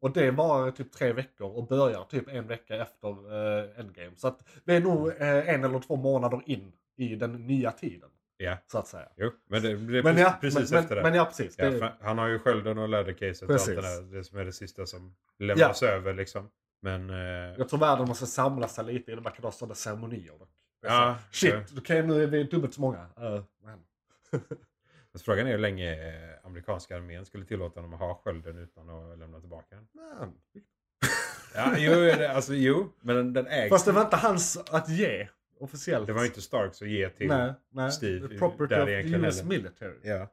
Och 0.00 0.12
det 0.12 0.30
var 0.30 0.70
typ 0.70 0.92
tre 0.92 1.12
veckor 1.12 1.56
och 1.56 1.66
börjar 1.66 2.04
typ 2.04 2.28
en 2.28 2.46
vecka 2.46 2.76
efter 2.76 3.08
eh, 3.08 3.80
Endgame. 3.80 4.12
Så 4.16 4.28
att 4.28 4.48
vi 4.64 4.76
är 4.76 4.80
nog 4.80 5.08
eh, 5.08 5.48
en 5.48 5.64
eller 5.64 5.80
två 5.80 5.96
månader 5.96 6.42
in 6.46 6.72
i 6.96 7.16
den 7.16 7.46
nya 7.46 7.70
tiden. 7.70 8.10
Ja, 8.36 8.56
Så 8.66 8.78
att 8.78 8.86
säga. 8.88 9.08
jo. 9.16 9.30
Men 9.48 9.62
det, 9.62 9.68
det 9.68 9.98
är 9.98 10.02
Men 10.02 10.14
precis, 10.14 10.20
ja, 10.20 10.38
precis 10.40 10.70
men, 10.70 10.80
efter 10.80 10.96
det. 10.96 11.02
men, 11.02 11.10
men 11.12 11.18
ja 11.18 11.24
precis. 11.24 11.54
Ja, 11.58 11.70
Det, 11.70 11.92
han 12.00 12.18
har 12.18 12.28
ju 12.28 12.38
skölden 12.38 12.78
och 12.78 12.88
lädercaset 12.88 13.48
och 13.48 13.54
allt 13.54 13.66
det 13.66 13.74
där. 13.74 14.02
Det 14.16 14.24
som 14.24 14.38
är 14.38 14.44
det 14.44 14.52
sista 14.52 14.86
som 14.86 15.14
lämnas 15.38 15.82
över 15.82 16.14
liksom. 16.14 16.50
Men... 16.82 17.10
Eh, 17.10 17.16
jag 17.58 17.68
tror 17.68 17.80
världen 17.80 18.08
måste 18.08 18.26
samla 18.26 18.68
sig 18.68 18.84
lite 18.84 19.12
innan 19.12 19.22
man 19.22 19.32
kan 19.32 19.44
ha 19.44 19.52
sådana 19.52 19.74
ceremonier. 19.74 20.38
dock. 20.38 20.48
Är 20.82 20.88
Ja. 20.88 21.18
Shit, 21.30 21.54
okej 21.78 22.06
nu 22.06 22.22
är 22.22 22.26
vi 22.26 22.44
dubbelt 22.44 22.74
så 22.74 22.80
många. 22.80 23.06
Uh, 23.20 23.42
frågan 25.24 25.46
är 25.46 25.50
hur 25.50 25.58
länge 25.58 25.92
eh, 26.08 26.46
amerikanska 26.46 26.96
armén 26.96 27.24
skulle 27.24 27.44
tillåta 27.44 27.80
dem 27.82 27.92
att 27.92 28.00
ha 28.00 28.20
skölden 28.24 28.58
utan 28.58 28.90
att 28.90 29.18
lämna 29.18 29.40
tillbaka 29.40 29.74
den. 29.76 29.86
Men. 29.92 30.32
Ja, 31.54 31.74
jo, 31.78 32.10
alltså, 32.28 32.54
jo 32.54 32.92
men 33.00 33.16
den, 33.16 33.32
den 33.32 33.46
ägs. 33.46 33.68
Fast 33.68 33.86
det 33.86 33.92
var 33.92 34.02
inte 34.02 34.16
hans 34.16 34.56
att 34.56 34.88
ge 34.88 35.28
officiellt. 35.60 36.06
Det 36.06 36.12
var 36.12 36.24
inte 36.24 36.42
Starks 36.42 36.82
att 36.82 36.88
ge 36.88 37.08
till. 37.08 37.28
nej, 37.28 37.52
nej. 37.70 37.92
Steve 37.92 38.28
The 38.28 38.38
property 38.38 38.74
of 38.74 38.86
the 38.86 38.92
US 38.92 39.36
heller. 39.36 39.44
military. 39.48 39.98
Ja. 40.02 40.28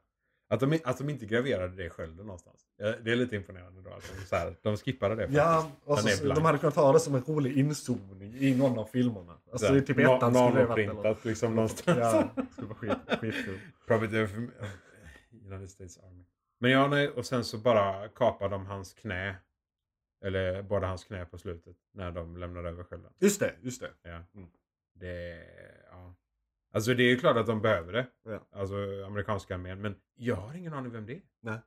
Att 0.51 0.59
de, 0.59 0.79
att 0.83 0.97
de 0.97 1.09
inte 1.09 1.25
graverade 1.25 1.75
det 1.75 1.85
i 1.85 1.89
skölden 1.89 2.25
någonstans. 2.25 2.67
Ja, 2.77 2.95
Det 3.03 3.11
är 3.11 3.15
lite 3.15 3.35
imponerande 3.35 3.81
då. 3.81 3.89
De, 3.89 4.25
så 4.25 4.35
här, 4.35 4.55
de 4.61 4.77
skippade 4.77 5.15
det. 5.15 5.27
Ja, 5.31 5.71
faktiskt. 5.85 6.21
och 6.21 6.27
så, 6.27 6.33
de 6.33 6.45
hade 6.45 6.57
kunnat 6.57 6.75
ha 6.75 6.93
det 6.93 6.99
som 6.99 7.15
en 7.15 7.23
rolig 7.23 7.57
inzoomning 7.57 8.35
i 8.35 8.55
någon 8.55 8.79
av 8.79 8.85
filmerna. 8.85 9.37
Alltså 9.51 9.67
Så 9.67 9.75
i 9.75 9.81
typ 9.81 9.99
ettan 9.99 10.33
skulle 10.33 10.59
det 10.61 10.65
varit... 10.65 10.87
nanoprintat 10.87 11.25
liksom 11.25 11.55
någonstans. 11.55 11.97
Ja, 11.99 12.29
det 12.35 12.45
skulle 12.51 12.67
vara 12.67 12.77
skit, 12.77 13.19
skitkul. 13.19 13.59
Property 13.87 14.23
of 14.23 14.31
United 15.45 15.69
States 15.69 15.97
Army. 15.97 16.23
Men 16.59 16.71
ja, 16.71 16.87
nej, 16.87 17.09
och 17.09 17.25
sen 17.25 17.43
så 17.43 17.57
bara 17.57 18.07
kapade 18.07 18.55
de 18.55 18.65
hans 18.65 18.93
knä. 18.93 19.35
Eller 20.25 20.61
båda 20.61 20.87
hans 20.87 21.03
knä 21.03 21.25
på 21.25 21.37
slutet. 21.37 21.75
När 21.93 22.11
de 22.11 22.37
lämnade 22.37 22.69
över 22.69 22.83
skölden. 22.83 23.11
Just 23.19 23.39
det, 23.39 23.53
just 23.61 23.81
det. 23.81 23.91
Ja. 24.01 24.23
Mm. 24.35 24.49
Det, 24.93 25.43
ja. 25.91 26.15
Alltså 26.71 26.93
det 26.93 27.03
är 27.03 27.09
ju 27.09 27.17
klart 27.17 27.37
att 27.37 27.47
de 27.47 27.61
behöver 27.61 27.93
det. 27.93 28.07
Ja. 28.25 28.39
Alltså 28.51 28.75
amerikanska 29.07 29.55
armén. 29.55 29.81
Men 29.81 29.95
jag 30.15 30.35
har 30.35 30.53
ingen 30.53 30.73
aning 30.73 30.91
vem 30.91 31.05
det 31.05 31.13
är. 31.13 31.21
Nej. 31.41 31.59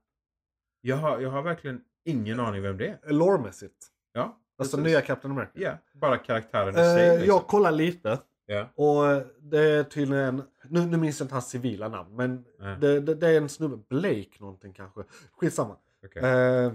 Jag 0.81 0.97
har, 0.97 1.21
jag 1.21 1.31
har 1.31 1.43
verkligen 1.43 1.81
ingen 2.05 2.41
aning 2.41 2.63
vem 2.63 2.77
det 2.77 2.89
är. 2.89 3.13
Lore-mässigt. 3.13 3.87
Ja. 4.13 4.39
Alltså 4.59 4.77
precis. 4.77 4.93
nya 4.93 5.01
Captain 5.01 5.33
America. 5.33 5.53
Ja, 5.55 5.79
bara 5.93 6.19
karaktären 6.19 6.69
i 6.69 6.75
sig. 6.75 7.07
Eh, 7.07 7.13
liksom. 7.13 7.29
jag 7.29 7.47
kollar 7.47 7.73
lite. 7.73 8.19
Ja. 8.47 8.69
Och 8.75 9.11
eh, 9.11 9.23
det 9.41 9.59
är 9.59 9.85
tydligen, 9.85 10.43
nu, 10.69 10.87
nu 10.87 10.97
minns 10.97 11.21
jag 11.21 11.25
inte 11.25 11.35
hans 11.35 11.49
civila 11.49 11.89
namn, 11.89 12.17
men 12.17 12.45
Nej. 12.59 12.77
det, 12.81 13.01
det, 13.01 13.15
det 13.15 13.29
är 13.29 13.37
en 13.37 13.49
snubbe, 13.49 13.77
Blake 13.89 14.31
någonting 14.39 14.73
kanske. 14.73 15.01
Skitsamma. 15.33 15.77
Okej. 16.07 16.23
Eh, 16.23 16.73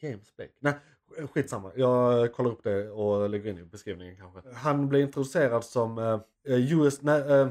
James 0.00 0.36
Blake? 0.36 0.52
Nej, 0.58 0.74
skitsamma. 1.32 1.72
Jag 1.76 2.32
kollar 2.32 2.50
upp 2.50 2.62
det 2.62 2.90
och 2.90 3.30
lägger 3.30 3.50
in 3.50 3.58
i 3.58 3.64
beskrivningen 3.64 4.16
kanske. 4.16 4.40
Han 4.54 4.88
blev 4.88 5.02
introducerad 5.02 5.64
som 5.64 5.98
eh, 5.98 6.20
US, 6.72 7.02
nej, 7.02 7.32
eh, 7.32 7.48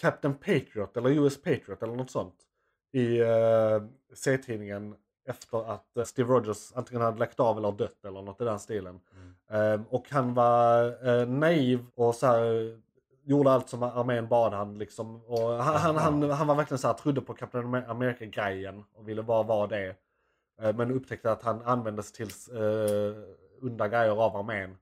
Captain 0.00 0.34
Patriot 0.34 0.96
eller 0.96 1.10
US 1.10 1.42
Patriot 1.42 1.82
eller 1.82 1.94
något 1.94 2.10
sånt. 2.10 2.34
I 2.92 3.20
eh, 3.20 3.82
C-tidningen 4.14 4.94
efter 5.28 5.72
att 5.72 5.96
eh, 5.96 6.04
Steve 6.04 6.32
Rogers 6.32 6.72
antingen 6.74 7.02
hade 7.02 7.18
lagt 7.18 7.40
av 7.40 7.58
eller 7.58 7.72
dött 7.72 8.04
eller 8.04 8.22
något 8.22 8.40
i 8.40 8.44
den 8.44 8.58
stilen. 8.58 9.00
Mm. 9.50 9.72
Eh, 9.72 9.86
och 9.90 10.10
han 10.10 10.34
var 10.34 10.84
eh, 11.08 11.28
naiv 11.28 11.86
och 11.94 12.14
så 12.14 12.26
här, 12.26 12.78
gjorde 13.24 13.50
allt 13.50 13.68
som 13.68 13.82
armén 13.82 14.28
bad 14.28 14.52
han 14.52 14.78
liksom. 14.78 15.24
Och 15.24 15.50
han, 15.50 15.76
han, 15.76 15.96
han, 15.96 16.30
han 16.30 16.46
var 16.46 16.54
verkligen 16.54 16.78
så 16.78 16.86
här, 16.86 16.94
trodde 16.94 17.20
på 17.20 17.34
Captain 17.34 17.74
America-grejen 17.74 18.84
och 18.94 19.08
ville 19.08 19.22
bara 19.22 19.42
vara 19.42 19.66
det. 19.66 19.96
Eh, 20.62 20.76
men 20.76 20.90
upptäckte 20.90 21.32
att 21.32 21.42
han 21.42 21.62
användes 21.62 22.12
till 22.12 22.28
eh, 22.52 23.16
onda 23.62 23.88
grejer 23.88 24.10
av 24.22 24.36
armén. 24.36 24.76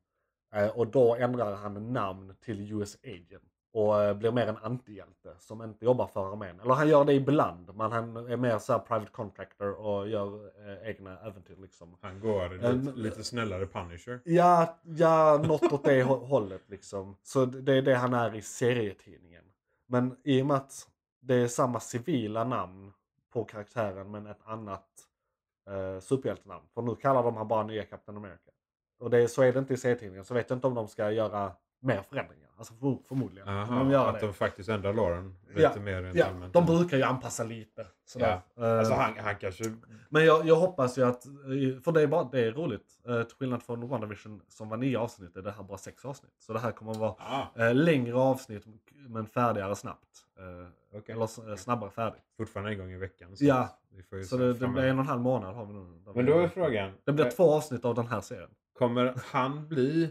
Eh, 0.54 0.68
och 0.68 0.86
då 0.86 1.14
ändrar 1.16 1.54
han 1.56 1.92
namn 1.92 2.34
till 2.40 2.72
US 2.72 2.96
Agent. 3.04 3.42
Och 3.72 4.02
eh, 4.02 4.14
blir 4.16 4.32
mer 4.32 4.46
en 4.46 4.56
antihjälte 4.56 5.34
som 5.38 5.62
inte 5.62 5.84
jobbar 5.84 6.06
för 6.06 6.32
armén. 6.32 6.60
Eller 6.60 6.74
han 6.74 6.88
gör 6.88 7.04
det 7.04 7.12
ibland. 7.12 7.74
Men 7.76 7.92
han 7.92 8.16
är 8.16 8.36
mer 8.36 8.58
så 8.58 8.72
här 8.72 8.78
private 8.80 9.10
contractor 9.12 9.72
och 9.72 10.08
gör 10.08 10.46
eh, 10.68 10.88
egna 10.88 11.18
äventyr 11.20 11.56
liksom. 11.56 11.96
Han 12.00 12.20
går 12.20 12.48
lite, 12.50 12.66
Eh, 12.68 12.94
lite 12.94 13.24
snällare 13.24 13.66
Punisher. 13.66 14.20
Ja, 14.24 14.78
ja, 14.84 15.42
något 15.48 15.72
åt 15.72 15.84
det 15.84 16.04
hå- 16.04 16.26
hållet 16.26 16.62
liksom. 16.66 17.16
Så 17.22 17.44
det 17.44 17.72
är 17.72 17.82
det 17.82 17.94
han 17.94 18.14
är 18.14 18.34
i 18.34 18.42
serietidningen. 18.42 19.44
Men 19.86 20.16
i 20.24 20.42
och 20.42 20.46
med 20.46 20.56
att 20.56 20.88
det 21.20 21.34
är 21.34 21.48
samma 21.48 21.80
civila 21.80 22.44
namn 22.44 22.92
på 23.32 23.44
karaktären 23.44 24.10
men 24.10 24.26
ett 24.26 24.40
annat 24.44 24.86
eh, 25.66 26.00
superhjältenamn. 26.00 26.66
För 26.74 26.82
nu 26.82 26.94
kallar 26.94 27.22
de 27.22 27.36
han 27.36 27.48
bara 27.48 27.62
nya 27.62 27.84
Captain 27.84 28.16
America. 28.16 28.50
och 29.00 29.10
det, 29.10 29.28
så 29.28 29.42
är 29.42 29.52
det 29.52 29.58
inte 29.58 29.74
i 29.74 29.76
serietidningen, 29.76 30.24
så 30.24 30.34
vet 30.34 30.50
jag 30.50 30.56
inte 30.56 30.66
om 30.66 30.74
de 30.74 30.88
ska 30.88 31.10
göra 31.10 31.52
mer 31.80 32.02
förändringar. 32.02 32.42
Alltså 32.58 32.74
för, 32.74 32.98
förmodligen. 33.08 33.48
Aha, 33.48 33.78
de 33.78 33.90
gör 33.90 34.08
att 34.08 34.20
det. 34.20 34.26
de 34.26 34.32
faktiskt 34.32 34.68
ändrar 34.68 34.92
låren 34.92 35.36
lite 35.48 35.60
Ja, 35.74 35.80
mer 35.80 36.02
rent 36.02 36.16
Ja, 36.18 36.26
allmänt. 36.26 36.52
de 36.52 36.66
brukar 36.66 36.96
ju 36.96 37.02
anpassa 37.02 37.44
lite. 37.44 37.86
Sådär. 38.06 38.40
Eh, 38.56 38.78
Alltså 38.78 38.94
han, 38.94 39.12
han 39.18 39.36
kanske... 39.36 39.64
Men 40.08 40.24
jag, 40.24 40.46
jag 40.46 40.56
hoppas 40.56 40.98
ju 40.98 41.02
att, 41.06 41.26
eh, 41.26 41.32
för 41.84 41.92
det 41.92 42.02
är, 42.02 42.06
bara, 42.06 42.24
det 42.32 42.40
är 42.40 42.52
roligt. 42.52 42.86
Eh, 43.08 43.22
Till 43.22 43.36
skillnad 43.36 43.62
från 43.62 43.88
WandaVision 43.88 44.42
som 44.48 44.68
var 44.68 44.76
nio 44.76 44.98
avsnitt 44.98 45.36
är 45.36 45.42
det 45.42 45.50
här 45.50 45.62
bara 45.62 45.78
sex 45.78 46.04
avsnitt. 46.04 46.32
Så 46.38 46.52
det 46.52 46.58
här 46.58 46.72
kommer 46.72 46.90
att 46.92 46.96
vara 46.98 47.14
Ah, 47.18 47.72
längre 47.72 48.14
avsnitt 48.16 48.64
men 49.08 49.26
färdigare 49.26 49.76
snabbt. 49.76 50.08
Okej. 50.94 51.14
Eller 51.14 51.56
snabbare 51.56 51.90
färdigt. 51.90 52.22
Fortfarande 52.36 52.72
en 52.72 52.78
gång 52.78 52.90
i 52.90 52.96
veckan. 52.96 53.36
Så 53.36 53.44
Ja, 53.44 53.78
vi 54.10 54.24
Så 54.24 54.36
det, 54.36 54.52
det 54.54 54.68
blir 54.68 54.82
en 54.82 54.98
och 54.98 55.00
en 55.04 55.08
halv 55.08 55.20
månad 55.20 55.54
har 55.54 55.66
vi 55.66 55.72
nu. 55.72 56.02
Men 56.14 56.26
då 56.26 56.38
är 56.38 56.48
frågan. 56.48 56.92
Det 57.04 57.12
blir 57.12 57.30
två 57.30 57.52
avsnitt 57.54 57.84
av 57.84 57.94
den 57.94 58.06
här 58.06 58.20
serien. 58.20 58.50
Kommer 58.78 59.14
han 59.24 59.68
bli 59.68 60.10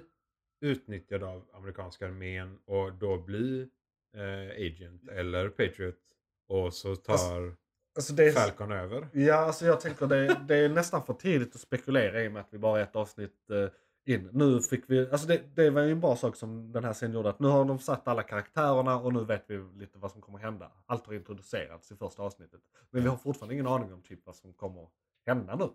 utnyttjad 0.62 1.24
av 1.24 1.46
amerikanska 1.54 2.08
armén 2.08 2.58
och 2.66 2.94
då 2.94 3.18
bli 3.18 3.70
eh, 4.14 4.66
agent 4.66 5.10
eller 5.10 5.50
patriot 5.50 6.00
och 6.48 6.74
så 6.74 6.96
tar 6.96 7.56
Alltså 7.96 8.14
det 8.14 8.28
är, 8.28 8.32
Falcon 8.32 8.72
över? 8.72 9.08
Ja, 9.14 9.36
alltså 9.36 9.66
jag 9.66 9.80
tänker 9.80 10.08
det, 10.08 10.42
det 10.48 10.56
är 10.56 10.70
nästan 10.70 11.06
för 11.06 11.14
tidigt 11.14 11.56
att 11.56 11.62
spekulera 11.62 12.24
i 12.24 12.28
och 12.28 12.32
med 12.32 12.42
att 12.42 12.54
vi 12.54 12.58
bara 12.58 12.80
är 12.80 12.84
ett 12.84 12.96
avsnitt 12.96 13.50
eh, 13.50 13.70
in. 14.14 14.30
Nu 14.34 14.62
fick 14.62 14.84
vi, 14.88 15.10
alltså 15.12 15.28
det, 15.28 15.42
det 15.56 15.70
var 15.70 15.82
ju 15.82 15.92
en 15.92 16.00
bra 16.00 16.16
sak 16.16 16.36
som 16.36 16.72
den 16.72 16.84
här 16.84 16.94
scenen 16.94 17.16
gjorde. 17.16 17.30
Att 17.30 17.40
nu 17.40 17.48
har 17.48 17.66
de 17.66 17.80
satt 17.80 18.08
alla 18.08 18.24
karaktärerna 18.24 19.00
och 19.00 19.14
nu 19.14 19.24
vet 19.24 19.44
vi 19.48 19.58
lite 19.58 20.00
vad 20.00 20.12
som 20.12 20.22
kommer 20.22 20.40
hända. 20.40 20.72
Allt 20.86 21.08
har 21.08 21.14
introducerats 21.14 21.92
i 21.92 21.96
första 21.96 22.24
avsnittet. 22.24 22.62
Men 22.90 23.04
vi 23.04 23.10
har 23.10 23.18
fortfarande 23.18 23.54
ingen 23.54 23.68
aning 23.68 23.94
om 23.94 24.02
typ 24.02 24.26
vad 24.26 24.36
som 24.36 24.54
kommer 24.54 24.88
hända 25.26 25.56
nu. 25.56 25.70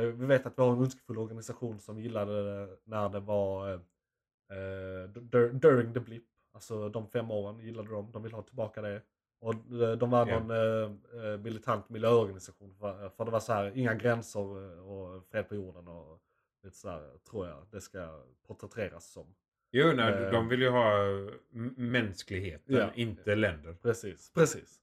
Eh, 0.00 0.06
vi 0.06 0.26
vet 0.26 0.46
att 0.46 0.58
vi 0.58 0.62
har 0.62 0.72
en 0.72 0.78
ondskefull 0.78 1.18
organisation 1.18 1.80
som 1.80 2.00
gillade 2.00 2.44
det 2.44 2.76
när 2.84 3.08
det 3.08 3.20
var 3.20 3.80
eh, 4.50 5.08
dur- 5.10 5.52
during 5.52 5.94
the 5.94 6.00
blip. 6.00 6.24
Alltså 6.52 6.88
de 6.88 7.06
fem 7.08 7.30
åren 7.30 7.58
gillade 7.60 7.88
de. 7.90 8.12
De 8.12 8.22
vill 8.22 8.32
ha 8.32 8.42
tillbaka 8.42 8.82
det. 8.82 9.02
Och 9.40 9.54
eh, 9.54 9.92
de 9.98 10.10
var 10.10 10.26
Ja. 10.28 10.38
någon 10.40 10.50
eh, 10.50 11.24
eh, 11.32 11.38
militant 11.38 11.88
miljöorganisation. 11.88 12.74
För, 12.74 13.08
för 13.08 13.24
det 13.24 13.30
var 13.30 13.40
så 13.40 13.52
här, 13.52 13.72
inga 13.74 13.94
gränser 13.94 14.40
och 14.80 15.24
fred 15.30 15.48
på 15.48 15.54
jorden. 15.54 15.88
Och 15.88 16.20
lite 16.62 16.76
så 16.76 16.88
här, 16.88 17.10
tror 17.30 17.48
jag 17.48 17.66
det 17.70 17.80
ska 17.80 18.20
porträtteras 18.46 19.06
som. 19.12 19.34
Jo, 19.72 19.92
nej, 19.96 20.12
Eh. 20.24 20.30
de 20.30 20.48
vill 20.48 20.62
ju 20.62 20.68
ha 20.68 20.98
mänskligheten, 21.76 22.74
Ja. 22.76 22.90
inte 22.94 23.34
länder. 23.34 23.76
Precis, 23.82 24.32
precis. 24.34 24.80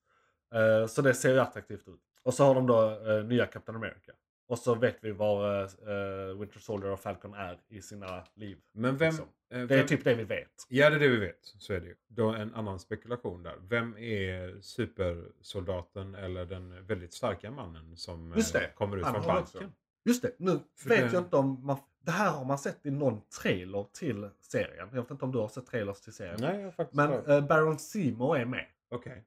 Eh, 0.54 0.88
så 0.88 1.02
det 1.02 1.14
ser 1.14 1.34
ju 1.34 1.40
attraktivt 1.40 1.88
ut. 1.88 2.02
Och 2.24 2.34
så 2.34 2.44
har 2.44 2.56
de 2.56 2.68
då 2.68 2.90
eh, 3.12 3.24
nya 3.24 3.46
Captain 3.46 3.76
America. 3.76 4.12
Och 4.52 4.60
så 4.60 4.76
vet 4.76 4.98
vi 5.02 5.12
var 5.12 5.64
eh, 5.64 6.38
Winter 6.40 6.60
Soldier 6.60 6.92
och 6.92 7.00
Falcon 7.00 7.34
är 7.34 7.60
i 7.70 7.82
sina 7.82 8.24
liv. 8.34 8.58
Men 8.72 8.98
vem... 8.98 9.08
liksom. 9.10 9.26
eh, 9.52 9.58
Det 9.58 9.74
är 9.74 9.78
vem 9.78 9.88
typ 9.88 10.04
det 10.04 10.16
vi 10.16 10.24
vet. 10.24 10.66
Ja, 10.70 10.90
det 10.90 10.96
är 10.96 11.00
det 11.00 11.08
vi 11.08 11.18
vet. 11.20 11.38
Så 11.42 11.74
är 11.74 11.80
det 11.80 11.88
ju. 11.88 11.96
Då 12.08 12.30
en 12.30 12.54
annan 12.56 12.80
spekulation 12.80 13.44
där. 13.44 13.56
Vem 13.70 13.98
är 13.98 14.62
supersoldaten 14.62 16.16
eller 16.16 16.46
den 16.46 16.86
väldigt 16.86 17.14
starka 17.14 17.52
mannen 17.52 17.98
som 17.98 18.34
eh, 18.34 18.40
kommer 18.76 18.98
ut 18.98 19.04
Han 19.04 19.14
från. 19.14 19.26
Balkan? 19.26 19.74
Just 20.06 20.22
det, 20.22 20.32
nu 20.38 20.60
För 20.78 20.90
vet 20.90 21.00
det- 21.00 21.06
jag 21.16 21.24
inte 21.24 21.36
om 21.36 21.66
man... 21.66 21.78
Det 22.04 22.12
här 22.12 22.32
har 22.32 22.46
man 22.46 22.58
sett 22.60 22.86
i 22.86 22.92
någon 22.92 23.22
trailer 23.42 23.86
till 23.94 24.30
serien. 24.42 24.90
Jag 24.94 25.02
vet 25.02 25.12
inte 25.12 25.26
om 25.26 25.32
du 25.32 25.38
har 25.40 25.48
sett 25.48 25.66
trailers 25.66 26.02
till 26.02 26.14
serien. 26.14 26.38
Nej, 26.40 26.62
jag 26.62 26.76
faktiskt 26.76 26.96
Men 26.96 27.26
eh, 27.26 27.48
Baron 27.48 27.80
Seymour 27.80 28.38
är 28.38 28.46
med. 28.46 28.66
Okej, 28.90 29.12
Eh, 29.14 29.24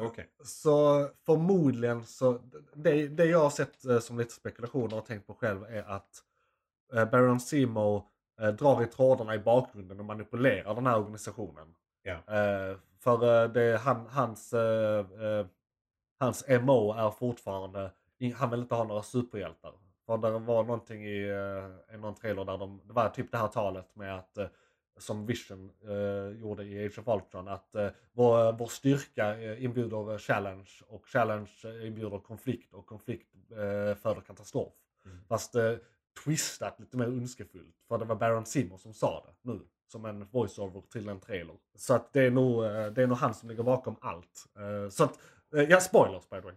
okej. 0.00 0.30
Så 0.44 1.08
förmodligen 1.26 2.04
så, 2.04 2.38
det, 2.74 3.08
det 3.08 3.24
jag 3.24 3.40
har 3.40 3.50
sett 3.50 3.84
eh, 3.84 3.98
som 3.98 4.18
lite 4.18 4.34
spekulationer 4.34 4.96
och 4.96 5.06
tänkt 5.06 5.26
på 5.26 5.34
själv 5.34 5.62
är 5.62 5.82
att 5.82 6.22
eh, 6.94 7.10
Baron 7.10 7.40
Seymour 7.40 8.02
eh, 8.40 8.48
drar 8.48 8.82
i 8.82 8.86
trådarna 8.86 9.34
i 9.34 9.38
bakgrunden 9.38 10.00
och 10.00 10.06
manipulerar 10.06 10.74
den 10.74 10.86
här 10.86 10.98
organisationen. 10.98 11.74
Eh, 12.26 12.76
för 13.00 13.42
eh, 13.44 13.50
det, 13.50 13.78
han, 13.78 14.06
hans, 14.06 14.52
eh, 14.52 14.98
eh, 14.98 15.46
hans 16.18 16.44
MO 16.48 16.92
är 16.92 17.10
fortfarande, 17.10 17.92
han 18.36 18.50
vill 18.50 18.60
inte 18.60 18.74
ha 18.74 18.84
några 18.84 19.02
superhjältar. 19.02 19.72
För 20.06 20.18
det 20.18 20.38
var 20.38 20.64
någonting 20.64 21.06
i 21.06 21.28
eh, 21.28 21.94
en 21.94 22.00
någon 22.00 22.14
trailer 22.14 22.44
där 22.44 22.58
de, 22.58 22.80
det 22.84 22.92
var 22.92 23.08
typ 23.08 23.32
det 23.32 23.38
här 23.38 23.48
talet 23.48 23.96
med 23.96 24.18
att 24.18 24.38
eh, 24.38 24.46
som 24.98 25.26
Vision 25.26 25.70
eh, 25.88 26.40
gjorde 26.40 26.64
i 26.64 26.86
Age 26.86 26.98
of 26.98 27.08
Ultron. 27.08 27.48
Att 27.48 27.74
eh, 27.74 27.88
vår, 28.12 28.52
vår 28.52 28.66
styrka 28.66 29.38
eh, 29.38 29.64
inbjuder 29.64 30.18
challenge 30.18 30.70
och 30.88 31.06
challenge 31.06 31.50
eh, 31.64 31.86
inbjuder 31.86 32.18
konflikt 32.18 32.74
och 32.74 32.86
konflikt 32.86 33.34
eh, 33.50 33.96
föder 33.96 34.20
katastrof. 34.20 34.72
Mm. 35.04 35.18
Fast 35.28 35.54
eh, 35.54 35.74
twistat 36.24 36.80
lite 36.80 36.96
mer 36.96 37.08
ondskefullt. 37.08 37.76
För 37.88 37.98
det 37.98 38.04
var 38.04 38.16
Baron 38.16 38.46
Seymour 38.46 38.78
som 38.78 38.94
sa 38.94 39.24
det 39.26 39.52
nu. 39.52 39.60
Som 39.86 40.04
en 40.04 40.26
voiceover 40.30 40.82
till 40.92 41.08
en 41.08 41.20
trailer. 41.20 41.56
Så 41.74 41.94
att 41.94 42.12
det 42.12 42.22
är 42.22 42.30
nog, 42.30 42.64
eh, 42.64 42.86
det 42.86 43.02
är 43.02 43.06
nog 43.06 43.18
han 43.18 43.34
som 43.34 43.48
ligger 43.48 43.62
bakom 43.62 43.96
allt. 44.00 44.46
Så 44.90 45.04
att, 45.04 45.18
ja 45.68 45.80
spoilers 45.80 46.28
by 46.30 46.36
the 46.40 46.46
way. 46.46 46.54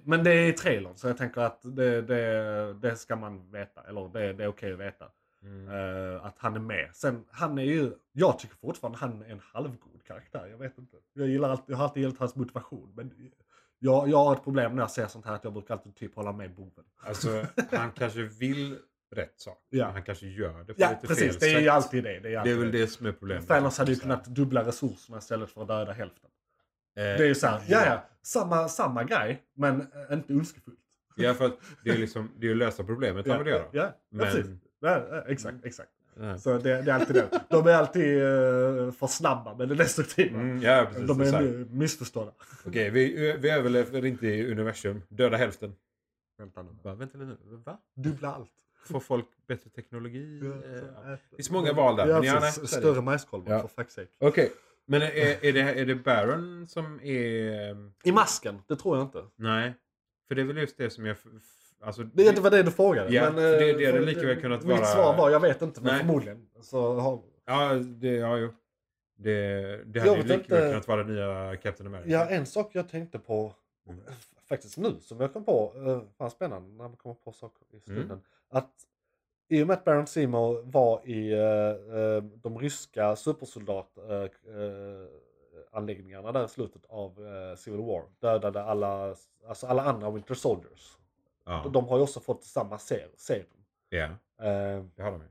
Men 0.04 0.24
det 0.24 0.30
är 0.30 0.48
i 0.48 0.52
trailern 0.52 0.96
så 0.96 1.08
jag 1.08 1.16
tänker 1.16 1.40
att 1.40 1.60
det, 1.62 2.02
det, 2.02 2.74
det 2.74 2.96
ska 2.96 3.16
man 3.16 3.50
veta. 3.50 3.82
Eller 3.82 4.08
det, 4.08 4.32
det 4.32 4.44
är 4.44 4.48
okej 4.48 4.72
att 4.72 4.78
veta. 4.78 5.10
Mm. 5.42 5.68
Eh, 5.68 6.24
att 6.26 6.38
han 6.38 6.54
är 6.54 6.60
med. 6.60 6.90
Sen, 6.94 7.24
han 7.30 7.58
är 7.58 7.62
ju, 7.62 7.92
jag 8.12 8.38
tycker 8.38 8.56
fortfarande 8.56 8.98
han 8.98 9.22
är 9.22 9.30
en 9.30 9.40
halvgod 9.52 10.04
karaktär. 10.06 10.46
Jag 10.50 10.58
vet 10.58 10.78
inte. 10.78 10.96
Jag, 11.12 11.28
gillar 11.28 11.50
alltid, 11.50 11.72
jag 11.72 11.76
har 11.76 11.84
alltid 11.84 12.02
gillat 12.02 12.18
hans 12.18 12.34
motivation. 12.36 12.92
Men 12.96 13.30
jag, 13.78 14.08
jag 14.08 14.18
har 14.24 14.32
ett 14.34 14.44
problem 14.44 14.74
när 14.76 14.82
jag 14.82 14.90
ser 14.90 15.06
sånt 15.06 15.26
här 15.26 15.34
att 15.34 15.44
jag 15.44 15.52
brukar 15.52 15.74
alltid 15.74 15.94
typ 15.96 16.14
hålla 16.14 16.32
med 16.32 16.54
boven. 16.54 16.84
Alltså, 16.96 17.46
han 17.70 17.90
kanske 17.92 18.22
vill 18.22 18.78
rätt 19.14 19.40
sak. 19.40 19.58
Ja. 19.70 19.90
Han 19.90 20.02
kanske 20.02 20.26
gör 20.26 20.58
det 20.64 20.74
på 20.74 20.80
Ja, 20.82 20.90
lite 20.90 21.06
precis. 21.06 21.30
fel 21.32 21.36
Det 21.40 21.46
är 21.46 21.58
ju 21.60 21.64
sätt. 21.66 21.72
alltid 21.72 22.04
det. 22.04 22.20
Det 22.20 22.34
är, 22.34 22.44
Det 22.44 22.50
är 22.50 22.56
väl 22.56 22.72
det 22.72 22.86
som 22.86 23.06
är 23.06 23.12
problemet. 23.12 23.48
Thanos 23.48 23.78
hade 23.78 23.92
ju 23.92 23.98
kunnat 23.98 24.24
dubbla 24.24 24.64
resurserna 24.66 25.18
istället 25.18 25.50
för 25.50 25.62
att 25.62 25.68
döda 25.68 25.92
hälften. 25.92 26.30
Eh, 26.96 27.02
Det 27.02 27.10
är 27.24 27.26
ju 27.26 27.34
såhär, 27.34 27.60
ja 27.68 27.86
ja, 27.86 28.04
samma, 28.22 28.68
samma 28.68 29.04
grej 29.04 29.42
men 29.54 29.86
inte 30.10 30.32
ondskefullt. 30.32 30.78
Ja, 31.16 31.34
för 31.34 31.44
att 31.46 31.58
det 31.84 31.90
är 31.90 31.98
liksom 31.98 32.30
det 32.36 32.46
är 32.46 32.48
ju 32.48 32.54
lösa 32.54 32.84
problemet 32.84 33.28
han 33.28 33.38
vill 33.38 33.46
göra. 33.52 33.64
Ja, 33.72 33.96
Men- 34.10 34.60
ja, 34.90 35.22
exakt, 35.26 35.64
exakt. 35.64 35.90
Ja. 36.20 36.38
Så 36.38 36.58
det, 36.58 36.82
det 36.82 36.90
är 36.90 36.94
alltid 36.94 37.16
det. 37.16 37.40
De 37.50 37.66
är 37.66 37.72
alltid 37.74 38.22
uh, 38.22 38.92
för 38.92 39.06
snabba 39.06 39.54
med 39.54 39.68
det 39.68 39.74
destruktiva. 39.74 40.40
Mm, 40.40 40.62
ja, 40.62 40.86
precis. 40.92 41.08
De 41.08 41.20
är 41.20 41.24
exakt. 41.24 41.44
nu 41.44 41.66
missförstådda. 41.70 42.32
Okej, 42.66 42.90
vi, 42.90 43.36
vi 43.38 43.50
överlever 43.50 44.04
inte 44.04 44.26
i 44.26 44.52
universum. 44.52 45.02
Döda 45.08 45.36
hälften. 45.36 45.74
Vänta 46.38 46.62
nu. 46.62 46.68
Va, 46.82 46.94
vänta 46.94 47.18
lite 47.18 47.30
nu. 47.30 47.56
Va? 47.56 47.78
Dubbla 47.94 48.34
allt. 48.34 48.50
Får 48.84 49.00
folk 49.00 49.26
bättre 49.46 49.70
teknologi? 49.70 50.40
Ja, 50.42 50.48
Eh, 50.48 50.80
så 50.80 50.86
ja. 51.04 51.10
Det 51.30 51.36
finns 51.36 51.50
många 51.50 51.72
val 51.72 51.96
där, 51.96 52.06
Ja, 52.08 52.14
men 52.14 52.24
ja, 52.24 52.40
precis. 52.40 52.58
nej, 52.58 52.68
så 52.68 52.76
är 52.76 52.80
det. 52.80 52.86
Större 52.86 53.02
majskolvar 53.02 53.52
Ja. 53.52 53.68
för 53.68 53.82
fuck's 53.82 53.88
sake. 53.90 54.08
Okej, 54.18 54.52
men 54.86 55.02
är, 55.02 55.44
är, 55.44 55.52
det, 55.52 55.60
är 55.60 55.86
det 55.86 55.94
Baron 55.94 56.66
som 56.68 57.00
är... 57.02 57.90
I 58.04 58.12
masken, 58.12 58.62
det 58.68 58.76
tror 58.76 58.96
jag 58.96 59.06
inte. 59.06 59.24
Nej, 59.36 59.74
för 60.28 60.34
det 60.34 60.40
är 60.42 60.46
väl 60.46 60.56
just 60.56 60.76
det 60.78 60.90
som 60.90 61.06
jag... 61.06 61.16
Alltså, 61.80 62.02
Det, 62.02 62.32
det 62.32 62.40
var 62.40 62.50
det 62.50 62.62
du 62.62 62.70
frågade. 62.70 63.14
Ja, 63.14 63.22
men, 63.24 63.34
för 63.34 63.42
det- 63.42 63.70
eh, 63.70 63.76
det 63.76 63.86
hade 63.86 64.00
lika 64.00 64.26
väl 64.26 64.40
kunnat 64.40 64.62
mitt 64.64 64.76
vara- 64.76 64.84
svar 64.86 65.16
var, 65.16 65.30
jag 65.30 65.40
vet 65.40 65.62
inte, 65.62 65.80
men 65.80 65.92
Nej. 65.92 66.00
förmodligen. 66.00 66.46
Så 66.60 66.94
har, 67.00 67.20
Ja, 67.44 67.74
det, 67.74 68.08
ja, 68.16 68.36
jo. 68.38 68.48
Det, 69.18 69.50
det 69.86 70.00
hade 70.00 70.12
ju 70.16 70.22
lika 70.22 70.34
inte. 70.34 70.54
väl 70.60 70.70
kunnat 70.70 70.88
vara 70.88 71.04
den 71.04 71.14
nya 71.14 71.56
Captain 71.56 71.86
America. 71.86 72.08
Ja, 72.10 72.26
en 72.26 72.46
sak 72.46 72.70
jag 72.72 72.88
tänkte 72.88 73.18
på 73.18 73.52
Mm. 73.88 74.00
faktiskt 74.48 74.78
nu 74.78 74.96
som 75.00 75.20
jag 75.20 75.32
kom 75.32 75.44
på, 75.44 75.72
uh, 75.76 76.00
fan 76.18 76.30
spännande 76.30 76.68
när 76.68 76.76
man 76.76 76.96
kommer 76.96 77.14
på 77.14 77.32
saker 77.32 77.66
i 77.76 77.80
stunden. 77.80 78.04
Mm. 78.04 78.20
Att 78.50 78.70
i 79.48 79.62
och 79.62 79.66
med 79.66 79.74
att 79.74 79.84
Baron 79.84 80.06
Seymour 80.06 80.62
var 80.64 81.00
i 81.08 81.32
eh, 81.32 81.98
eh, 82.00 82.22
de 82.22 82.58
ryska 82.58 83.16
supersoldat 83.16 83.98
eh, 84.08 84.14
eh, 84.22 84.28
anläggningarna 85.72 86.32
där 86.32 86.44
i 86.44 86.48
slutet 86.48 86.82
av 86.88 87.26
eh, 87.26 87.56
Civil 87.56 87.80
War, 87.80 88.02
dödade 88.20 88.62
alla, 88.62 89.14
alltså 89.48 89.66
alla 89.66 89.82
andra 89.82 90.10
Winter 90.10 90.34
Soldiers. 90.34 90.96
Ja, 91.46 91.70
De 91.72 91.88
har 91.88 91.96
ju 91.96 92.02
också 92.02 92.20
fått 92.20 92.44
samma 92.44 92.78
ser- 92.78 93.10
serum. 93.16 93.46
ja 93.88 94.04
Eh, 94.38 94.84
det 94.96 95.02
har 95.02 95.10
de 95.12 95.20
ju. 95.22 95.28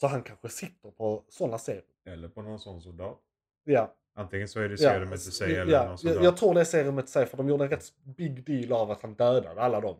så 0.00 0.06
han 0.06 0.22
kanske 0.22 0.48
sitter 0.48 0.90
på 0.90 1.24
sådana 1.28 1.58
serum. 1.58 1.82
Eller 2.06 2.28
på 2.28 2.42
någon 2.42 2.58
sån 2.60 2.80
soldat. 2.82 3.18
Ja, 3.64 3.94
Antingen 4.14 4.48
så 4.48 4.60
är 4.60 4.68
det 4.68 4.80
Ja, 4.82 4.90
serumet 4.90 5.14
i 5.18 5.30
sig 5.30 5.56
eller 5.56 5.72
ja, 5.72 5.78
någon 5.80 5.90
jag, 5.90 5.98
soldat. 6.00 6.24
jag 6.24 6.36
tror 6.36 6.54
det 6.54 6.60
är 6.60 6.64
serumet 6.64 7.04
i 7.04 7.08
sig 7.08 7.26
för 7.26 7.36
de 7.36 7.48
gjorde 7.48 7.64
en 7.64 7.70
rätt 7.70 7.84
big 8.16 8.44
deal 8.46 8.72
av 8.82 8.90
att 8.90 9.02
han 9.02 9.14
dödade 9.14 9.60
alla 9.62 9.80
dem 9.80 9.96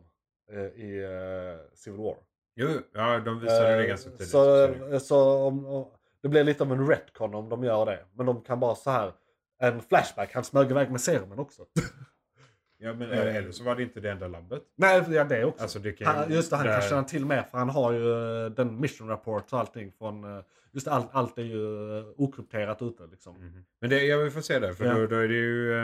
eh, 0.51 0.57
i 0.59 1.03
eh, 1.03 1.75
Civil 1.75 1.99
War. 2.01 2.15
Jo, 2.55 2.69
ja, 2.93 3.19
de 3.19 3.39
visade 3.39 3.75
det 3.75 3.83
Eh, 3.83 3.87
ganska 3.87 4.09
tidigt. 4.09 4.29
Så, 4.29 4.99
så 4.99 5.43
om, 5.47 5.65
om, 5.65 5.91
det 6.21 6.27
blir 6.29 6.43
lite 6.43 6.63
av 6.63 6.71
en 6.71 6.87
retcon 6.87 7.35
om 7.35 7.49
de 7.49 7.63
gör 7.63 7.85
det. 7.85 8.05
Men 8.13 8.25
de 8.25 8.41
kan 8.41 8.59
bara 8.59 8.75
så 8.75 8.89
här 8.89 9.13
en 9.57 9.81
flashback, 9.81 10.33
han 10.33 10.43
smög 10.43 10.71
iväg 10.71 10.91
med 10.91 11.01
serumen 11.01 11.39
också. 11.39 11.65
Ja, 12.79 12.93
men 12.93 13.11
eh, 13.11 13.35
eller 13.35 13.51
så 13.51 13.63
var 13.63 13.75
det 13.75 13.83
inte 13.83 13.99
det 13.99 14.11
enda 14.11 14.27
labbet. 14.27 14.63
Nej, 14.75 15.03
ja, 15.09 15.23
det 15.23 15.43
också. 15.45 15.63
Alltså, 15.63 15.79
det 15.79 15.91
kan, 15.91 16.15
han, 16.15 16.31
just 16.33 16.49
det, 16.49 16.55
han 16.57 16.65
där- 16.65 16.79
kan 16.81 16.89
känna 16.89 17.03
till 17.03 17.25
mer 17.25 17.43
för 17.43 17.57
han 17.57 17.69
har 17.69 17.91
ju 17.91 18.11
eh, 18.45 18.51
den 18.51 18.79
mission 18.81 19.09
report 19.09 19.53
och 19.53 19.59
allting 19.59 19.91
från... 19.91 20.37
eh, 20.37 20.43
Just 20.71 20.85
det, 20.85 20.91
allt, 20.91 21.09
allt 21.11 21.37
är 21.37 21.43
ju 21.43 21.63
okrypterat 22.17 22.81
ute 22.81 23.07
liksom. 23.11 23.35
Mhm. 23.37 23.65
Men 23.81 23.89
det, 23.89 24.03
jag 24.05 24.17
vill 24.17 24.31
få 24.31 24.41
se 24.41 24.59
det, 24.59 24.73
för 24.73 24.85
Ja. 24.85 24.93
då, 24.93 25.07
då 25.07 25.15
är 25.15 25.27
det 25.27 25.33
ju... 25.33 25.79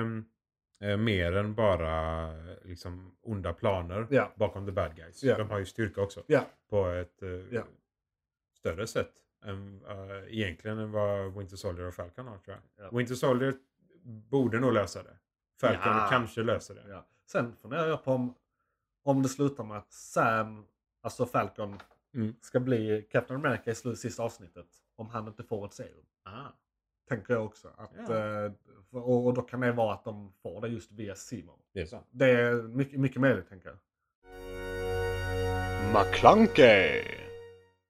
Eh, 0.81 0.97
mer 0.97 1.35
än 1.35 1.55
bara 1.55 2.29
liksom 2.63 3.15
onda 3.21 3.53
planer 3.53 4.07
Ja. 4.09 4.31
bakom 4.35 4.65
the 4.65 4.71
bad 4.71 4.95
guys. 4.95 5.21
De 5.21 5.49
har 5.49 5.59
ju 5.59 5.65
styrka 5.65 6.01
också. 6.01 6.23
På 6.69 6.87
ett 6.87 7.23
Ja. 7.51 7.61
större 8.59 8.87
sätt 8.87 9.11
än, 9.45 9.81
eh, 9.89 10.33
egentligen 10.39 10.77
än 10.77 10.91
vad 10.91 11.37
Winter 11.37 11.55
Soldier 11.57 11.87
och 11.87 11.93
Falcon 11.93 12.27
har 12.27 12.37
tror 12.37 12.57
jag. 12.77 12.85
Ja. 12.85 12.97
Winter 12.97 13.15
Soldier 13.15 13.53
borde 14.29 14.59
nog 14.59 14.73
lösa 14.73 15.03
det. 15.03 15.17
Falcon 15.61 15.81
Ja. 15.97 16.07
kanske 16.09 16.43
löser 16.43 16.75
det. 16.75 16.85
Ja. 16.89 17.05
Sen 17.25 17.55
funderar 17.55 17.87
jag 17.87 18.03
på 18.03 18.11
om, 18.11 18.33
om 19.03 19.21
det 19.23 19.29
slutar 19.29 19.63
med 19.63 19.77
att 19.77 19.91
Sam, 19.93 20.65
alltså 21.01 21.25
Falcon, 21.25 21.79
Mm. 22.15 22.35
ska 22.41 22.59
bli 22.59 23.07
Captain 23.11 23.39
America 23.45 23.71
i 23.71 23.75
slut, 23.75 23.99
sista 23.99 24.23
avsnittet. 24.23 24.65
Om 24.95 25.09
han 25.09 25.27
inte 25.27 25.43
får 25.43 25.65
ett 25.65 25.73
serum. 25.73 26.05
Ah. 26.23 26.47
Tänker 27.09 27.33
jag 27.33 27.45
också. 27.45 27.67
Att, 27.77 27.91
Ja. 28.09 28.17
eh, 28.45 28.51
och, 28.91 29.25
och 29.25 29.33
då 29.33 29.41
kan 29.41 29.59
det 29.59 29.71
vara 29.71 29.93
att 29.93 30.03
de 30.03 30.31
får 30.43 30.61
det 30.61 30.67
just 30.67 30.91
via 30.91 31.15
Simon. 31.15 31.59
Det 31.73 31.81
är 31.81 31.85
sant. 31.85 32.07
Det 32.11 32.29
är 32.31 32.53
mycket, 32.53 32.99
mycket 32.99 33.21
möjligt 33.21 33.49
tänker 33.49 33.69
jag. 33.69 33.77
McClunkey! 35.93 37.03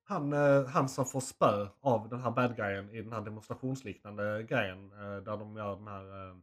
Han, 0.03 0.33
eh, 0.33 0.65
han 0.65 0.89
som 0.89 1.05
får 1.05 1.19
spö 1.19 1.67
av 1.81 2.09
den 2.09 2.21
här 2.21 2.31
bad 2.31 2.55
guyen 2.55 2.89
i 2.89 3.01
den 3.01 3.13
här 3.13 3.21
demonstrationsliknande 3.21 4.43
grejen. 4.43 4.91
eh, 4.91 5.15
Där 5.23 5.37
de 5.37 5.57
gör 5.57 5.75
den 5.75 5.87
här... 5.87 6.35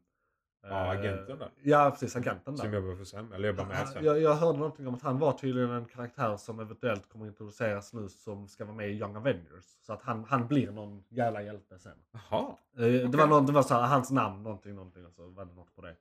Ja, 0.62 0.68
eh, 0.84 0.90
agenten 0.90 1.38
där. 1.38 1.48
Ja, 1.62 1.90
precis. 1.90 2.16
Agenten 2.16 2.56
där. 2.56 2.62
Som 2.64 2.72
jobbar 2.74 2.94
för 2.96 3.04
Sam. 3.04 3.32
Eller 3.32 3.48
jobbar 3.48 3.64
med 3.64 3.88
Sam. 3.88 4.04
jag, 4.04 4.20
jag 4.20 4.34
hörde 4.34 4.58
någonting 4.58 4.86
om 4.88 4.94
att 4.94 5.02
han 5.02 5.18
var 5.18 5.32
tydligen 5.32 5.70
en 5.70 5.84
karaktär 5.84 6.36
som 6.36 6.60
eventuellt 6.60 7.08
kommer 7.08 7.26
introduceras 7.26 7.92
nu 7.92 8.08
som 8.08 8.48
ska 8.48 8.64
vara 8.64 8.76
med 8.76 8.88
i 8.90 8.92
Young 8.92 9.16
Avengers. 9.16 9.64
Så 9.86 9.92
att 9.92 10.02
han, 10.02 10.24
han 10.28 10.46
blir 10.46 10.70
någon 10.70 11.04
jävla 11.08 11.42
hjälte 11.42 11.78
sen. 11.78 11.98
Jaha. 12.12 12.46
Eh, 12.78 13.10
Det 13.10 13.16
var, 13.16 13.26
någon, 13.26 13.46
det 13.46 13.52
var 13.52 13.62
så 13.62 13.74
här, 13.74 13.86
hans 13.86 14.10
namn, 14.10 14.42
någonting, 14.42 14.74
någonting. 14.74 15.06
Och 15.06 15.12
så 15.12 15.26
var 15.28 15.44
det 15.44 15.54
något 15.54 15.74
på 15.76 15.82
det. 15.82 15.94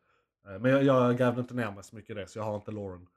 Eh, 0.48 0.60
Men 0.60 0.72
jag, 0.72 0.84
jag 0.84 1.18
grävde 1.18 1.42
inte 1.42 1.54
ner 1.54 1.72
mig 1.72 1.84
så 1.84 1.96
mycket 1.96 2.10
i 2.10 2.14
det 2.14 2.28
så 2.28 2.40
jag 2.40 2.44
har 2.44 2.56
inte 2.56 2.72
Lauren 2.72 3.08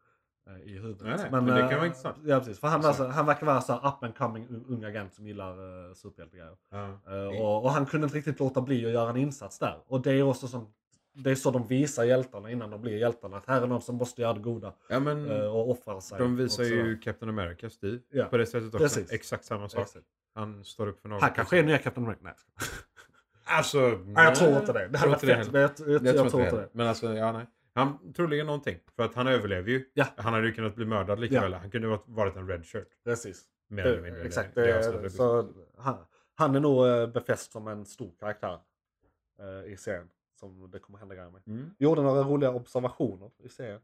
i 0.65 0.73
huvudet. 0.79 1.03
Nej, 1.03 1.17
nej, 1.19 1.31
men 1.31 1.47
det 1.47 1.61
kan 1.61 1.77
vara 1.77 1.87
intressant. 1.87 2.17
Ja 2.25 2.39
precis, 2.39 2.61
för 2.61 2.69
han, 2.69 2.81
var, 2.81 2.89
Alltså. 2.89 3.05
så, 3.05 3.11
han 3.11 3.27
verkar 3.27 3.47
vara 3.47 3.61
så 3.61 3.73
här 3.73 3.89
up 3.89 4.03
and 4.03 4.17
coming 4.17 4.47
un- 4.49 4.65
ung 4.69 4.85
agent 4.85 5.15
som 5.15 5.27
gillar 5.27 5.61
uh, 5.61 5.95
superhjältegrejer. 5.95 6.57
Ja. 6.71 6.85
Eh, 7.07 7.41
och, 7.43 7.65
och 7.65 7.71
han 7.71 7.87
kunde 7.87 8.05
inte 8.05 8.17
riktigt 8.17 8.41
låta 8.41 8.61
bli 8.61 8.87
att 8.87 8.93
göra 8.93 9.11
en 9.11 9.17
insats 9.17 9.59
där. 9.59 9.79
Och 9.87 10.01
det 10.03 10.13
är 10.13 10.23
också 10.23 10.49
som, 10.49 10.67
det 11.15 11.31
är 11.31 11.35
så 11.35 11.51
de 11.51 11.67
visar 11.67 12.05
hjältarna 12.05 12.51
innan 12.51 12.71
de 12.71 12.81
blir 12.81 12.97
hjältarna. 12.99 13.37
Att 13.37 13.47
här 13.47 13.63
är 13.63 13.67
någon 13.67 13.83
som 13.83 13.97
måste 13.97 14.23
göra 14.23 14.33
det 14.33 14.41
goda 14.41 14.73
ja 14.89 15.01
men 15.01 15.31
eh, 15.31 15.47
och 15.47 15.71
offra 15.71 16.01
sig. 16.01 16.19
de 16.19 16.37
visar 16.37 16.65
ju 16.65 16.99
Captain 16.99 17.29
America 17.29 17.71
Steve. 17.71 17.99
Ja. 18.11 18.25
På 18.25 18.37
det 18.37 18.47
sättet 18.47 18.67
också. 18.67 18.79
Precis. 18.79 19.13
Exakt 19.13 19.45
samma 19.45 19.69
sak. 19.69 19.81
Exakt. 19.83 20.07
Han 20.35 20.65
står 20.65 20.87
upp 20.87 21.01
för 21.01 21.09
något. 21.09 21.23
Han 21.23 21.31
kanske 21.31 21.59
är 21.59 21.63
nya 21.63 21.79
Captain 21.79 22.07
America. 22.07 22.21
Nej. 22.25 22.35
Alltså. 23.45 23.79
nej, 24.05 24.25
jag 24.25 24.35
tror 24.35 24.57
inte 24.57 24.73
det. 24.73 24.89
Det 24.89 24.99
hade 24.99 25.11
varit 25.11 25.21
fett. 25.21 25.53
men 25.53 25.61
Jag, 25.63 25.71
jag, 25.79 25.89
jag, 25.89 26.17
Jag, 26.17 26.31
tror 26.31 26.43
inte 26.45 26.57
det. 26.57 26.69
Men 26.73 26.87
alltså, 26.87 27.15
ja 27.15 27.33
nej. 27.33 27.47
Han 27.75 28.13
troligen 28.13 28.47
någonting. 28.47 28.79
För 28.97 29.03
att 29.03 29.15
han 29.15 29.27
överlever 29.27 29.71
ju. 29.71 29.85
Ja. 29.95 30.07
Han 30.17 30.33
hade 30.33 30.47
ju 30.47 30.53
kunnat 30.53 30.75
bli 30.75 30.85
mördad 30.85 31.21
lika 31.21 31.35
Ja. 31.35 31.41
väl. 31.41 31.53
Han 31.55 31.71
kunde 31.71 31.89
ha 31.89 32.03
varit 32.07 32.37
en 32.37 32.49
red 32.49 32.67
shirt. 32.67 32.89
Precis. 33.05 33.43
Mer 33.69 33.87
eller 33.87 34.03
mindre. 34.03 34.23
Exakt. 34.23 34.55
Det, 34.55 34.61
Det, 34.67 35.03
det 35.03 35.11
så 35.11 35.53
han, 35.79 35.97
han 36.35 36.55
är 36.55 36.61
nog 36.61 36.87
eh, 36.87 37.07
befäst 37.07 37.53
som 37.53 37.69
en 37.69 37.87
stor 37.87 38.11
karaktär 38.21 38.59
eh, 39.41 39.73
i 39.73 39.77
serien. 39.77 40.09
Som 40.43 40.71
det 40.71 40.79
kommer 40.79 40.99
hända 40.99 41.15
grejer 41.15 41.31
med. 41.31 41.43
Mm. 41.47 41.71
Gjorde 41.79 42.03
några 42.03 42.23
roliga 42.23 42.51
observationer 42.51 43.31
i 43.39 43.49
serien. 43.49 43.81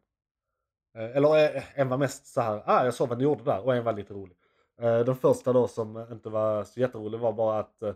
Eh, 0.98 1.16
eller 1.16 1.56
eh, 1.56 1.62
en 1.80 1.88
var 1.88 1.98
mest 1.98 2.26
så 2.26 2.40
här, 2.40 2.62
ah 2.66 2.84
jag 2.84 2.94
såg 2.94 3.08
vad 3.08 3.18
ni 3.18 3.24
gjorde 3.24 3.44
där 3.44 3.60
och 3.64 3.76
en 3.76 3.84
var 3.84 3.92
lite 3.92 4.14
rolig. 4.14 4.36
Eh, 4.80 4.98
den 4.98 5.16
första 5.16 5.52
då 5.52 5.68
som 5.68 6.06
inte 6.12 6.28
var 6.28 6.64
så 6.64 6.80
jätterolig 6.80 7.18
var 7.20 7.32
bara 7.32 7.58
att 7.58 7.82
eh, 7.82 7.94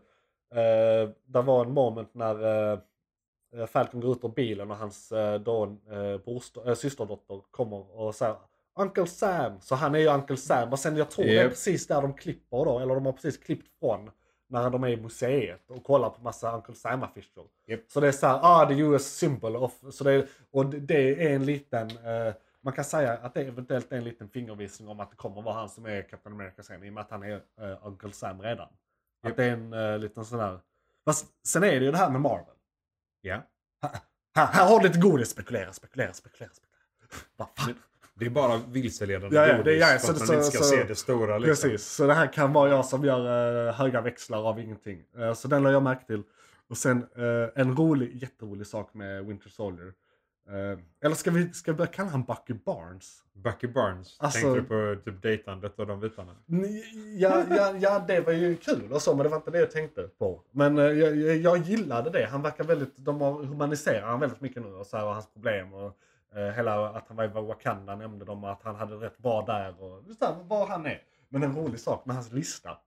det 1.24 1.42
var 1.42 1.64
en 1.64 1.72
moment 1.72 2.14
när 2.14 2.72
eh, 2.72 3.66
Falcon 3.66 4.00
går 4.00 4.12
ut 4.12 4.24
ur 4.24 4.28
bilen 4.28 4.70
och 4.70 4.76
hans 4.76 5.12
eh, 5.12 5.40
då, 5.40 5.64
eh, 5.64 6.18
brorst- 6.24 6.68
eh, 6.68 6.74
systerdotter 6.74 7.40
kommer 7.50 7.96
och 8.00 8.14
säger 8.14 8.36
Uncle 8.74 9.06
Sam. 9.06 9.60
Så 9.60 9.74
han 9.74 9.94
är 9.94 9.98
ju 9.98 10.08
Uncle 10.08 10.36
Sam. 10.36 10.72
Och 10.72 10.78
sen 10.78 10.96
jag 10.96 11.10
tror 11.10 11.24
det 11.24 11.30
är 11.38 11.42
Yep. 11.42 11.50
precis 11.50 11.86
där 11.86 12.02
de 12.02 12.14
klipper 12.14 12.64
då. 12.64 12.78
Eller 12.78 12.94
de 12.94 13.06
har 13.06 13.12
precis 13.12 13.36
klippt 13.38 13.68
från. 13.80 14.10
När 14.52 14.70
de 14.70 14.84
är 14.84 14.88
i 14.88 14.96
museet 14.96 15.70
och 15.70 15.84
kollar 15.84 16.10
på 16.10 16.22
massa 16.22 16.52
Uncle 16.56 16.74
Sam-affischer. 16.74 17.44
Yep. 17.66 17.84
Så 17.90 18.00
det 18.00 18.08
är 18.08 18.12
så 18.12 18.26
här, 18.26 18.40
ah 18.42 18.66
the 18.68 18.74
US 18.78 19.06
symbol 19.16 19.56
of. 19.56 19.72
Så 19.90 20.04
det, 20.04 20.26
och 20.50 20.66
det- 20.66 21.26
är 21.26 21.34
en 21.34 21.44
liten, 21.44 21.90
eh, 21.90 22.34
man 22.60 22.72
kan 22.74 22.84
säga 22.84 23.12
att 23.12 23.34
det 23.34 23.42
eventuellt 23.42 23.92
är 23.92 23.96
en 23.96 24.04
liten 24.04 24.28
fingervisning 24.28 24.88
om 24.88 25.00
att 25.00 25.10
det 25.10 25.16
kommer 25.16 25.42
vara 25.42 25.54
han 25.54 25.68
som 25.68 25.86
är 25.86 26.02
Captain 26.02 26.34
America 26.34 26.62
sen. 26.62 26.84
I 26.84 26.88
och 26.90 26.92
med 26.94 27.00
att 27.00 27.10
han 27.10 27.22
är 27.22 27.34
eh, 27.60 27.86
Uncle 27.86 28.12
Sam 28.12 28.42
redan. 28.42 28.68
Att 29.22 29.28
Yep. 29.28 29.36
det 29.36 29.44
är 29.44 29.50
en 29.52 29.72
uh, 29.72 29.98
liten 29.98 30.24
sån 30.24 30.38
där. 30.38 30.60
Fast 31.04 31.26
sen 31.46 31.62
är 31.64 31.80
det 31.80 31.84
ju 31.84 31.90
det 31.90 31.98
här 31.98 32.10
med 32.10 32.20
Marvel. 32.20 32.54
Ja. 33.20 33.42
Här, 34.34 34.46
här 34.46 34.68
har 34.68 34.80
du 34.80 34.86
lite 34.88 34.98
godis. 35.00 35.30
Spekulera, 35.30 35.72
spekulera, 35.72 36.12
spekulera. 36.12 36.50
spekulera. 36.54 36.78
Vad 37.36 37.48
fan? 37.56 37.74
Det 38.22 38.28
är 38.28 38.30
bara 38.30 38.60
vilseledande 38.68 39.36
Ja, 39.36 39.46
ja, 39.46 39.62
det- 39.62 39.74
ja, 39.74 39.86
för 39.86 39.98
så- 39.98 40.12
att 40.12 40.18
man 40.18 40.26
så- 40.26 40.34
inte 40.34 40.44
ska 40.46 40.58
se 40.64 40.84
det 40.84 40.94
stora. 40.94 41.38
Liksom. 41.38 41.68
Precis, 41.70 41.86
så 41.88 42.06
det 42.06 42.14
här 42.14 42.32
kan 42.32 42.52
vara 42.52 42.70
jag 42.70 42.84
som 42.84 43.04
gör 43.04 43.66
uh, 43.68 43.72
höga 43.72 44.00
växlar 44.00 44.48
av 44.48 44.60
ingenting. 44.60 45.02
Eh, 45.18 45.32
så 45.34 45.48
den 45.48 45.62
la 45.62 45.70
jag 45.70 45.82
märke 45.82 46.06
till. 46.06 46.22
Och 46.68 46.76
sen 46.76 46.98
eh, 47.16 47.60
en 47.62 47.76
rolig, 47.76 48.22
jätterolig 48.22 48.66
sak 48.66 48.94
med 48.94 49.26
Winter 49.26 49.50
Soldier. 49.50 49.92
Eh, 50.48 50.78
eller 51.04 51.14
ska 51.16 51.30
vi, 51.30 51.52
ska 51.52 51.72
vi 51.72 51.76
börja 51.76 51.90
kalla 51.90 52.08
han 52.10 52.22
Bucky 52.24 52.54
Barnes? 52.64 53.18
Bucky 53.34 53.66
Barnes. 53.68 54.16
Alltså- 54.20 54.54
Tänkte 54.54 54.74
du 54.74 54.96
på 54.96 55.02
typ 55.04 55.22
dejtandet 55.22 55.78
och 55.78 55.86
de 55.86 56.00
bitarna? 56.00 56.32
Ja, 57.18 57.42
ja, 57.50 57.74
ja, 57.80 58.04
det 58.08 58.20
var 58.20 58.32
ju 58.32 58.56
kul 58.56 58.92
och 58.92 59.02
så, 59.02 59.14
men 59.14 59.22
det 59.22 59.28
var 59.28 59.36
inte 59.36 59.50
det 59.50 59.58
jag 59.58 59.70
tänkte 59.70 60.02
på. 60.18 60.40
Men 60.50 60.78
eh, 60.78 60.84
jag, 60.84 61.36
jag, 61.36 61.56
gillade 61.58 62.10
det. 62.10 62.26
Han 62.30 62.42
verkar 62.42 62.64
väldigt, 62.64 62.96
de 62.96 63.20
har 63.20 63.32
humaniserat 63.44 64.04
han 64.04 64.20
väldigt 64.20 64.40
mycket 64.40 64.62
nu 64.62 64.68
och, 64.74 64.86
så 64.86 64.96
här, 64.96 65.04
och 65.06 65.12
hans 65.14 65.32
problem. 65.32 65.74
Och, 65.74 65.84
eh, 65.86 65.92
hela 66.40 66.88
att 66.88 67.08
han 67.08 67.16
var 67.16 67.24
i 67.24 67.28
Wakanda 67.28 67.96
nämnde 67.96 68.24
de 68.24 68.44
att 68.44 68.62
han 68.62 68.76
hade 68.76 68.94
rätt 68.94 69.18
bra 69.18 69.44
där 69.46 69.82
och 69.82 70.02
just 70.06 70.20
där, 70.20 70.36
vad 70.44 70.68
han 70.68 70.86
är. 70.86 71.02
Men 71.28 71.42
en 71.42 71.56
rolig 71.56 71.80
sak 71.80 72.06
med 72.06 72.16
hans 72.16 72.32
lista. 72.32 72.78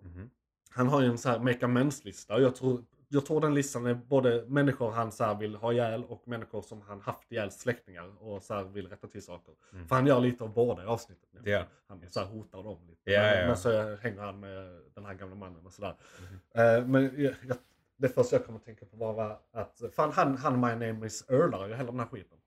Mhm. 0.00 0.30
Han 0.70 0.88
har 0.88 1.02
ju 1.02 1.06
en 1.06 1.18
så 1.18 1.28
här 1.28 1.38
make 1.38 1.64
amends-lista 1.64 2.34
och 2.34 2.42
jag 2.42 2.56
tror, 2.56 2.84
jag 3.08 3.26
tror 3.26 3.40
den 3.40 3.54
listan 3.54 3.86
är 3.86 3.94
både 3.94 4.44
människor 4.48 4.90
han 4.90 5.12
så 5.12 5.34
vill 5.34 5.54
ha 5.54 5.72
ihjäl 5.72 6.04
och 6.04 6.28
människor 6.28 6.62
som 6.62 6.80
han 6.82 7.00
haft 7.00 7.32
ihjäl 7.32 7.50
släktingar 7.50 8.22
och 8.22 8.42
så 8.42 8.64
vill 8.64 8.88
rätta 8.88 9.06
till 9.06 9.22
saker. 9.22 9.54
Mm. 9.72 9.88
För 9.88 9.94
han 9.94 10.06
gör 10.06 10.20
lite 10.20 10.44
av 10.44 10.52
båda 10.52 10.82
i 10.82 10.86
avsnittet. 10.86 11.28
Gör 11.44 11.66
Han 11.88 12.02
så 12.10 12.24
hotar 12.24 12.62
dem 12.62 12.78
lite. 12.88 13.10
Ja, 13.10 13.22
men, 13.22 13.40
ja. 13.40 13.46
men 13.46 13.56
så 13.56 13.96
hänger 13.96 14.20
han 14.20 14.40
med 14.40 14.80
den 14.94 15.04
här 15.04 15.14
gamla 15.14 15.34
mannen 15.34 15.66
och 15.66 15.72
sådär. 15.72 15.96
Mhm. 16.20 16.60
Eh, 16.60 16.86
men 16.86 17.22
jag, 17.22 17.34
jag, 17.48 17.56
det 17.96 18.08
första 18.08 18.36
jag 18.36 18.46
kommer 18.46 18.58
att 18.58 18.64
tänka 18.64 18.86
på 18.86 18.96
var 18.96 19.12
var 19.12 19.38
att 19.52 19.82
fan, 19.92 20.12
han, 20.12 20.36
han 20.36 20.60
My 20.60 20.86
Name 20.86 21.06
Is 21.06 21.30
Earl 21.30 21.68
ju 21.68 21.74
hela 21.74 21.90
den 21.90 22.00
här 22.00 22.06
skiten. 22.06 22.38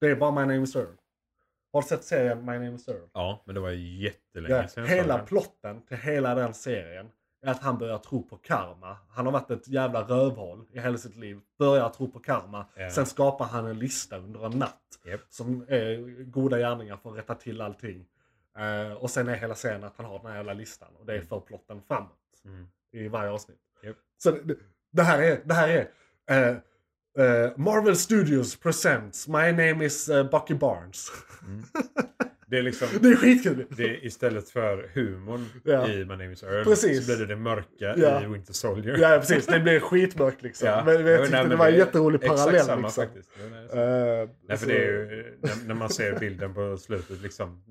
Det 0.00 0.06
är 0.06 0.16
bara 0.16 0.30
My 0.30 0.40
Name 0.40 0.62
Is 0.62 0.76
Earl. 0.76 0.94
Har 1.72 1.82
du 1.82 1.88
sett 1.88 2.04
serien 2.04 2.38
My 2.44 2.52
Name 2.52 2.74
Is 2.74 2.88
Earl? 2.88 3.08
Ja, 3.12 3.42
men 3.46 3.54
det 3.54 3.60
var 3.60 3.70
jättelänge 3.70 4.54
Ja, 4.54 4.68
sedan 4.68 4.86
hela 4.86 5.16
den. 5.16 5.26
plotten 5.26 5.82
till 5.82 5.96
hela 5.96 6.34
den 6.34 6.54
serien 6.54 7.10
är 7.42 7.50
att 7.50 7.62
han 7.62 7.78
börjar 7.78 7.98
tro 7.98 8.22
på 8.28 8.36
karma. 8.36 8.96
Han 9.10 9.26
har 9.26 9.32
varit 9.32 9.50
ett 9.50 9.68
jävla 9.68 10.02
rövhål 10.02 10.66
i 10.72 10.80
hela 10.80 10.98
sitt 10.98 11.16
liv. 11.16 11.40
Börjar 11.58 11.88
tro 11.88 12.10
på 12.10 12.18
karma. 12.18 12.66
Ja. 12.76 12.90
Sen 12.90 13.06
skapar 13.06 13.44
han 13.44 13.66
en 13.66 13.78
lista 13.78 14.18
under 14.18 14.46
en 14.46 14.58
natt. 14.58 14.80
Japp. 15.04 15.20
Som 15.28 15.64
är 15.68 16.22
goda 16.24 16.58
gärningar 16.58 16.96
för 16.96 17.10
att 17.10 17.16
rätta 17.16 17.34
till 17.34 17.60
allting. 17.60 18.06
Eh, 18.58 18.92
och 18.92 19.10
sen 19.10 19.28
är 19.28 19.34
hela 19.34 19.54
serien 19.54 19.84
att 19.84 19.96
han 19.96 20.06
har 20.06 20.18
den 20.18 20.26
här 20.26 20.36
jävla 20.36 20.52
listan. 20.52 20.88
Och 20.98 21.06
det 21.06 21.14
är 21.16 21.20
för 21.20 21.40
plotten 21.40 21.82
framåt. 21.82 22.42
Mm. 22.44 22.66
I 22.92 23.08
varje 23.08 23.30
avsnitt. 23.30 23.58
Japp. 23.82 23.96
Så 24.18 24.30
det, 24.30 24.54
det 24.90 25.02
här 25.02 25.22
är, 25.22 25.40
det 25.44 25.54
här 25.54 25.88
är 26.26 26.50
eh, 26.50 26.56
eh, 27.18 27.52
Marvel 27.56 27.96
Studios 27.96 28.56
presents 28.56 29.28
My 29.28 29.52
name 29.52 29.84
is 29.84 30.08
eh, 30.08 30.30
Bucky 30.30 30.54
Barnes. 30.54 31.08
Det 32.46 32.58
är 32.58 32.62
liksom... 32.62 32.88
det 33.00 33.08
är 33.08 33.16
skitkul. 33.16 33.66
Det 33.70 33.84
är 33.84 34.04
istället 34.06 34.48
för 34.48 34.90
humorn 34.94 35.46
Ja. 35.64 35.88
i 35.88 35.96
My 35.98 36.04
Name 36.04 36.32
Is 36.32 36.42
Earl 36.42 36.64
Precis. 36.64 37.06
så 37.06 37.12
blir 37.16 37.26
det 37.26 37.34
det 37.34 37.40
mörka 37.40 37.94
Ja. 37.96 38.22
i 38.22 38.26
Winter 38.26 38.52
Soldier. 38.52 38.96
Ja 39.00 39.18
precis, 39.18 39.46
det 39.46 39.60
blir 39.60 39.80
skitmörkt 39.80 40.42
liksom. 40.42 40.68
Ja. 40.68 40.82
Men, 40.86 41.02
men 41.02 41.12
jag 41.12 41.20
tyckte 41.22 41.36
nej, 41.40 41.48
det 41.48 41.56
var 41.56 41.68
en 41.68 41.74
jätterolig 41.76 42.20
parallell. 42.20 42.48
Exakt 42.54 42.66
samma 42.66 42.86
liksom. 42.86 43.04
faktiskt. 43.04 43.30
Det 43.36 43.44
är 43.44 43.68
sant. 43.68 44.30
Eh, 44.30 44.36
Nej, 44.48 44.56
för 44.58 44.64
så- 44.66 44.70
det 44.72 44.76
är 44.78 44.86
ju, 44.86 45.36
när, 45.42 45.68
när 45.68 45.74
man 45.74 45.88
ser 45.90 46.18
bilden 46.18 46.54
på 46.54 46.76
slutet 46.76 47.22
liksom 47.22 47.62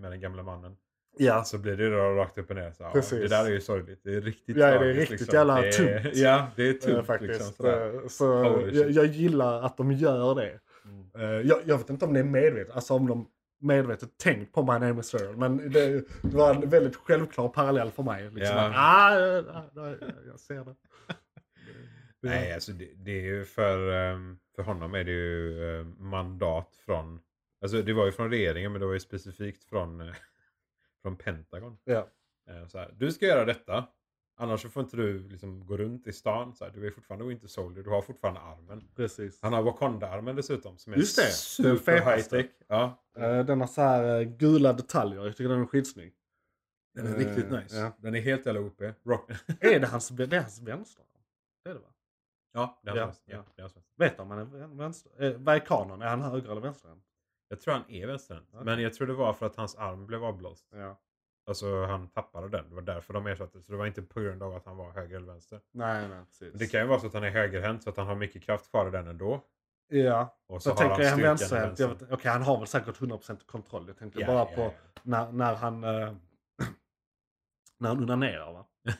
med 0.00 0.10
den 0.12 0.20
gamla 0.20 0.42
mannen. 0.42 0.72
Ja, 1.18 1.44
Så 1.44 1.58
blir 1.58 1.76
det 1.76 1.90
då 1.90 1.96
rakt 1.96 2.38
upp 2.38 2.50
och 2.50 2.56
ner. 2.56 2.72
Så, 2.72 2.82
ja, 2.82 2.90
Precis. 2.92 3.20
det 3.20 3.28
där 3.28 3.44
är 3.44 3.50
ju 3.50 3.60
sorgligt. 3.60 4.00
Det 4.04 4.14
är 4.14 4.20
riktigt 4.20 4.56
Ja, 4.56 4.66
det 4.66 4.90
är 4.90 4.94
riktigt 4.94 5.20
liksom. 5.20 5.34
jävla 5.38 5.60
det 5.60 5.68
är, 5.68 5.72
tungt. 5.72 6.16
Ja, 6.16 6.50
det 6.56 6.62
är 6.62 6.68
eh, 6.68 6.94
tungt. 6.94 7.06
faktiskt. 7.06 7.32
Liksom, 7.32 7.52
sådär. 7.52 7.94
Eh, 7.94 8.08
så 8.08 8.42
Holy 8.44 8.80
jag, 8.80 8.90
jag 8.90 9.06
gillar 9.06 9.62
att 9.62 9.76
de 9.76 9.92
gör 9.92 10.34
det. 10.34 10.60
Mm. 10.84 11.10
Eh, 11.14 11.46
jag, 11.48 11.58
jag 11.64 11.78
vet 11.78 11.90
inte 11.90 12.04
om 12.04 12.14
det 12.14 12.20
är 12.20 12.24
medvetet, 12.24 12.74
alltså 12.74 12.94
om 12.94 13.06
de 13.06 13.26
medvetet 13.60 14.18
tänkt 14.18 14.52
på 14.52 14.62
My 14.62 14.86
Name 14.86 15.00
is 15.00 15.14
Earl. 15.14 15.36
Men 15.36 15.56
det, 15.72 16.04
det 16.22 16.36
var 16.36 16.54
en 16.54 16.68
väldigt 16.70 16.96
självklar 16.96 17.48
parallell 17.48 17.90
för 17.90 18.02
mig. 18.02 18.30
Liksom. 18.30 18.56
Ja. 18.56 18.72
Ah, 18.74 19.18
ja, 19.18 19.42
ja, 19.74 19.94
ja, 20.00 20.06
jag 20.26 20.40
ser 20.40 20.64
det. 20.64 20.74
Nej, 22.20 22.52
alltså 22.52 22.72
det, 22.72 22.88
det 22.96 23.10
är 23.10 23.24
ju 23.24 23.44
för, 23.44 23.92
ehm, 23.92 24.38
för 24.56 24.62
honom 24.62 24.94
är 24.94 25.04
det 25.04 25.10
ju 25.10 25.78
eh, 25.78 25.84
mandat 25.84 26.76
från... 26.86 27.20
Alltså 27.62 27.82
det 27.82 27.92
var 27.92 28.06
ju 28.06 28.12
från 28.12 28.30
regeringen 28.30 28.72
men 28.72 28.80
det 28.80 28.86
var 28.86 28.94
ju 28.94 29.00
specifikt 29.00 29.64
från, 29.64 30.00
eh, 30.00 30.14
från 31.02 31.16
Pentagon. 31.16 31.78
Ja. 31.84 32.08
Eh, 32.48 32.66
Så 32.66 32.78
här, 32.78 32.94
du 32.98 33.12
ska 33.12 33.26
göra 33.26 33.44
detta. 33.44 33.88
Annars 34.40 34.62
så 34.62 34.68
får 34.68 34.82
inte 34.82 34.96
du 34.96 35.28
liksom 35.28 35.66
gå 35.66 35.76
runt 35.76 36.06
i 36.06 36.12
stan. 36.12 36.54
Så 36.54 36.64
här. 36.64 36.72
Du 36.72 36.86
är 36.86 36.90
fortfarande 36.90 37.24
Winter 37.26 37.48
Soldier. 37.48 37.84
Du 37.84 37.90
har 37.90 38.02
fortfarande 38.02 38.40
armen. 38.40 38.88
Precis. 38.96 39.38
Han 39.42 39.52
har 39.52 39.62
Wakanda-armen 39.62 40.36
dessutom. 40.36 40.78
Som 40.78 40.92
är 40.92 40.96
Just 40.96 41.16
det, 41.16 41.22
super 41.32 41.92
high-tech. 42.16 42.46
Ja. 42.66 43.04
Eh, 43.16 43.44
Den 43.44 43.60
har 43.60 43.66
så 43.66 43.80
här 43.82 44.20
eh, 44.20 44.22
gula 44.28 44.72
detaljer. 44.72 45.24
Jag 45.24 45.36
tycker 45.36 45.48
den 45.48 45.60
är 45.62 45.66
skitsnygg. 45.66 46.14
Den 46.94 47.06
är 47.06 47.10
Eh, 47.10 47.16
riktigt 47.18 47.50
nice. 47.50 47.76
ja. 47.76 47.92
Den 47.98 48.14
är 48.14 48.20
helt 48.20 48.46
jävla 48.46 48.60
OP. 48.60 48.82
Rock. 49.04 49.30
Är 49.60 49.80
det 49.80 49.86
hans, 49.86 50.08
det 50.08 50.32
är 50.36 50.40
hans 50.40 50.60
vänstra? 50.60 51.04
Det 51.64 51.70
är 51.70 51.74
det 51.74 51.80
va? 51.80 51.86
ja, 52.52 52.80
det 52.82 52.90
är 52.90 52.96
Ja, 52.96 53.04
hans 53.04 53.22
ja. 53.24 53.36
ja. 53.36 53.44
det 53.56 53.60
är 53.60 53.62
hans 53.62 53.76
vänster. 53.76 53.92
Vet 53.96 54.16
du 54.16 54.22
om 54.22 54.30
han 54.30 54.38
är 54.38 54.44
vän- 54.44 54.76
vänster? 54.76 55.36
Vad 55.38 55.54
är 55.54 55.58
kanon? 55.58 56.02
Är 56.02 56.06
han 56.08 56.22
höger 56.22 56.50
eller 56.50 56.60
vänster? 56.60 56.90
Jag 57.48 57.60
tror 57.60 57.74
han 57.74 57.90
är 57.90 58.06
vänsterhänt. 58.06 58.48
Okej. 58.52 58.64
Men 58.64 58.82
jag 58.82 58.94
tror 58.94 59.06
det 59.06 59.12
var 59.14 59.32
för 59.32 59.46
att 59.46 59.56
hans 59.56 59.76
arm 59.76 60.06
blev 60.06 60.24
avblåst. 60.24 60.68
Ja. 60.72 60.98
Alltså 61.46 61.84
han 61.84 62.08
tappade 62.08 62.48
den. 62.48 62.68
Det 62.68 62.74
var 62.74 62.82
därför 62.82 63.14
de 63.14 63.26
ersatte. 63.26 63.62
Så 63.62 63.72
det 63.72 63.78
var 63.78 63.86
inte 63.86 64.02
på 64.02 64.20
grund 64.20 64.42
av 64.42 64.54
att 64.56 64.64
han 64.66 64.76
var 64.76 64.92
höger 64.92 65.16
eller 65.16 65.26
vänster. 65.26 65.60
Nej, 65.72 66.08
nej, 66.08 66.24
precis. 66.24 66.54
Det 66.54 66.66
kan 66.66 66.80
ju 66.80 66.86
vara 66.86 67.00
så 67.00 67.06
att 67.06 67.14
han 67.14 67.24
är 67.24 67.30
högerhänt 67.30 67.82
så 67.82 67.90
att 67.90 67.96
han 67.96 68.06
har 68.06 68.14
mycket 68.14 68.42
kraft 68.42 68.70
kvar 68.70 68.88
i 68.88 68.90
den 68.90 69.06
ändå. 69.08 69.44
Ja, 69.88 70.36
Och 70.46 70.62
så 70.62 70.70
så, 70.70 70.76
tänker 70.76 71.16
vänsterhänt. 71.22 71.78
Jag 71.78 71.88
vänster. 71.88 72.06
vet- 72.06 72.12
Okej, 72.18 72.30
han 72.30 72.42
har 72.42 72.58
väl 72.58 72.66
säkert 72.66 72.96
100% 73.00 73.46
kontroll. 73.46 73.84
Jag 73.88 73.96
tänker 73.98 74.20
Ja, 74.20 74.26
bara 74.26 74.38
ja, 74.50 74.56
på. 74.56 74.74
När, 75.02 75.32
när 75.32 75.54
han... 75.54 75.84
eh, 75.84 75.90
när 77.78 77.88
han 77.88 77.98
onanerar 78.02 78.52
va? 78.52 78.66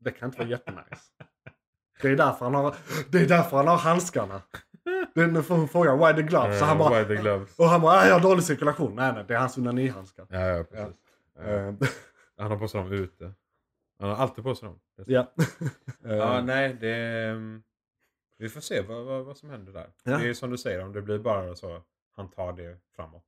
Det 0.00 0.10
kan 0.10 0.28
inte 0.28 0.38
vara 0.38 0.48
jättenice. 0.48 1.10
Det 2.02 2.08
är 2.08 2.16
därför 2.16 2.44
han 2.44 2.54
har, 2.54 2.74
det 3.12 3.18
är 3.18 3.28
därför 3.28 3.56
han 3.56 3.68
har 3.68 3.76
handskarna. 3.78 4.42
Den 5.14 5.44
får 5.44 5.66
frågan 5.66 5.98
why 5.98 6.22
the 6.22 6.28
gloves? 6.28 6.58
Så 6.58 6.64
han 6.64 6.76
Eh, 6.80 6.88
bara, 6.88 6.98
why 7.04 7.16
the 7.16 7.22
gloves? 7.22 7.58
och 7.58 7.64
han 7.64 7.80
bara, 7.80 7.92
"Ah, 7.98 8.06
jag 8.06 8.14
har 8.14 8.20
dålig 8.20 8.44
cirkulation. 8.44 8.94
Nej, 8.96 9.12
nej, 9.12 9.24
det 9.28 9.34
är 9.34 9.38
hans 9.38 9.58
onanihandskar. 9.58 10.26
Ja, 10.30 10.40
ja, 10.46 10.64
precis. 10.64 10.94
Ja. 11.36 11.42
Eh, 11.44 11.74
Han 12.38 12.50
har 12.50 12.58
på 12.58 12.68
sig 12.68 12.80
dem 12.82 12.92
ute. 12.92 13.32
Han 13.98 14.08
har 14.10 14.16
alltid 14.16 14.44
på 14.44 14.54
sig 14.54 14.68
dem. 14.68 14.80
ja. 15.06 15.32
Ja, 16.02 16.38
Eh, 16.38 16.44
nej, 16.44 16.76
det... 16.80 16.94
mm, 17.30 17.62
Vi 18.38 18.48
får 18.48 18.60
se 18.60 18.80
vad, 18.80 19.04
vad, 19.04 19.24
vad 19.24 19.36
som 19.36 19.50
händer 19.50 19.72
där. 19.72 19.86
Ja. 20.04 20.18
Det 20.18 20.28
är 20.28 20.34
som 20.34 20.50
du 20.50 20.58
säger, 20.58 20.84
om 20.84 20.92
det 20.92 21.02
blir 21.02 21.18
bara 21.18 21.54
så 21.54 21.82
han 22.16 22.30
tar 22.30 22.52
det 22.52 22.76
framåt 22.96 23.24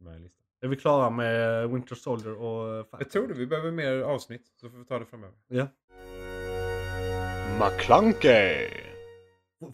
med 0.00 0.20
listan. 0.20 0.42
Är 0.60 0.68
vi 0.68 0.76
klara 0.76 1.10
med 1.10 1.68
Winter 1.70 1.94
Soldier 1.94 2.34
och... 2.34 2.68
eh, 2.74 2.84
Falcon? 2.84 2.98
Jag 2.98 3.10
tror 3.10 3.28
det. 3.28 3.34
Vi 3.34 3.46
behöver 3.46 3.70
mer 3.70 4.00
avsnitt. 4.00 4.46
Så 4.60 4.70
får 4.70 4.78
vi 4.78 4.84
ta 4.84 4.98
det 4.98 5.04
framöver. 5.06 5.34
Ja. 5.48 5.66
McClunkey. 7.60 8.68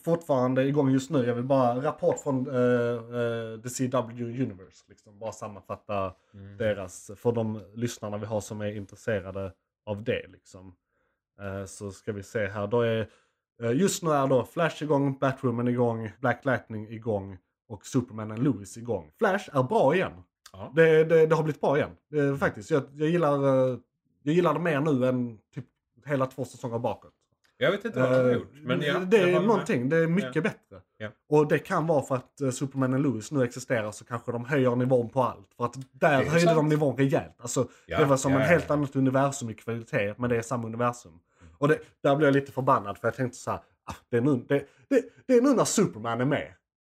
Fortfarande 0.04 0.64
igång 0.64 0.90
just 0.90 1.10
nu. 1.10 1.26
Jag 1.26 1.34
vill 1.34 1.44
bara 1.44 1.82
rapport 1.82 2.18
från 2.20 2.48
uh, 2.48 3.14
uh, 3.14 3.60
The 3.60 3.68
CW 3.68 4.24
Universe. 4.42 4.84
Liksom. 4.88 5.18
Bara 5.18 5.32
sammanfatta 5.32 6.14
Mm. 6.34 6.56
deras, 6.56 7.10
för 7.16 7.32
de 7.32 7.62
lyssnarna 7.74 8.18
vi 8.18 8.26
har 8.26 8.40
som 8.40 8.60
är 8.60 8.76
intresserade 8.76 9.52
av 9.86 10.04
det. 10.04 10.26
Liksom. 10.28 10.74
Eh, 11.40 11.64
så 11.64 11.90
ska 11.90 12.12
vi 12.12 12.22
se 12.22 12.46
här. 12.46 12.66
Då 12.66 12.80
är, 12.80 13.08
just 13.72 14.02
nu 14.02 14.10
är 14.10 14.26
då 14.26 14.44
Flash 14.44 14.82
igång, 14.82 15.18
Batwoman 15.18 15.68
igång, 15.68 16.10
Black 16.20 16.44
Lightning 16.44 16.88
igång 16.88 17.38
och 17.68 17.86
Superman 17.86 18.30
and 18.32 18.42
Lewis 18.42 18.76
igång. 18.78 19.10
Flash 19.18 19.48
är 19.52 19.62
bra 19.62 19.94
igen. 19.94 20.12
Ja. 20.52 20.72
Det, 20.74 21.04
det, 21.04 21.26
det 21.26 21.34
har 21.34 21.42
blivit 21.42 21.60
bra 21.60 21.76
igen. 21.76 21.90
Det, 22.08 22.38
faktiskt. 22.38 22.70
Jag, 22.70 22.82
jag, 22.94 23.08
gillar, 23.08 23.42
jag 24.22 24.34
gillar 24.34 24.54
det 24.54 24.60
mer 24.60 24.80
nu 24.80 25.06
än 25.08 25.38
typ 25.54 25.66
hela 26.06 26.26
två 26.26 26.44
säsonger 26.44 26.78
bakåt. 26.78 27.14
Jag 27.62 27.70
vet 27.70 27.84
inte 27.84 28.00
vad 28.00 28.10
de 28.10 28.14
har 28.16 28.28
Eh, 28.28 28.32
gjort. 28.32 28.52
Men 28.62 28.82
ja, 28.82 28.98
det 28.98 29.16
är 29.16 29.40
någonting, 29.40 29.88
det 29.88 29.96
är 29.96 30.06
mycket 30.06 30.42
bättre. 30.42 30.80
Ja. 30.98 31.08
Och 31.28 31.48
det 31.48 31.58
kan 31.58 31.86
vara 31.86 32.02
för 32.02 32.14
att 32.14 32.40
eh, 32.40 32.50
Superman 32.50 32.94
och 32.94 33.00
Lewis 33.00 33.32
nu 33.32 33.44
existerar 33.44 33.92
så 33.92 34.04
kanske 34.04 34.32
de 34.32 34.44
höjer 34.44 34.76
nivån 34.76 35.08
på 35.08 35.22
allt. 35.22 35.54
För 35.56 35.64
att 35.64 35.74
där 35.92 36.12
är 36.12 36.24
höjde 36.24 36.40
sant. 36.40 36.56
de 36.56 36.68
nivån 36.68 36.96
rejält. 36.96 37.34
Alltså, 37.38 37.68
Ja, 37.86 37.98
det 37.98 38.04
var 38.04 38.16
som 38.16 38.32
ja, 38.32 38.38
en 38.38 38.44
ja, 38.44 38.48
helt 38.48 38.64
ja. 38.68 38.74
annat 38.74 38.96
universum 38.96 39.50
i 39.50 39.54
kvalitet, 39.54 40.14
men 40.18 40.30
det 40.30 40.36
är 40.36 40.42
samma 40.42 40.66
universum. 40.66 41.12
Och 41.58 41.68
det, 41.68 41.78
där 42.02 42.16
blev 42.16 42.26
jag 42.26 42.34
lite 42.34 42.52
förbannad 42.52 42.98
för 42.98 43.08
jag 43.08 43.14
tänkte 43.14 43.38
så 43.38 43.50
här, 43.50 43.60
ah, 43.84 43.94
det, 44.10 44.16
är 44.16 44.20
nu, 44.20 44.44
det, 44.48 44.66
det, 44.88 45.02
det 45.26 45.34
är 45.34 45.42
nu 45.42 45.54
när 45.54 45.64
Superman 45.64 46.20
är 46.20 46.24
med. 46.24 46.52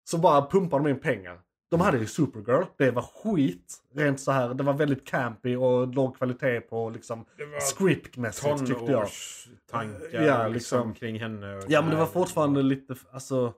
Så 0.03 0.17
bara 0.17 0.45
pumpar 0.45 0.79
de 0.79 0.87
in 0.87 0.99
pengar. 0.99 1.39
De 1.73 1.81
hade 1.81 1.97
ju 1.97 2.05
Supergirl, 2.07 2.63
det 2.77 2.91
var 2.91 3.01
skit. 3.01 3.77
Rent 3.93 4.19
så 4.19 4.31
här, 4.31 4.53
det 4.53 4.63
var 4.63 4.73
väldigt 4.73 5.05
campy 5.07 5.55
och 5.55 5.87
låg 5.87 6.17
kvalitet 6.17 6.61
på 6.61 6.89
liksom 6.89 7.25
scriptmässigt 7.61 8.57
tyckte 8.59 8.73
jag. 8.73 8.79
tonårstankar 8.87 10.21
Ja, 10.21 10.47
liksom, 10.47 10.53
liksom. 10.53 10.93
kring 10.93 11.19
henne. 11.19 11.61
Ja 11.67 11.81
men 11.81 11.89
det 11.89 11.95
var 11.95 12.05
fortfarande 12.05 12.61
lite, 12.61 12.95
alltså. 13.11 13.53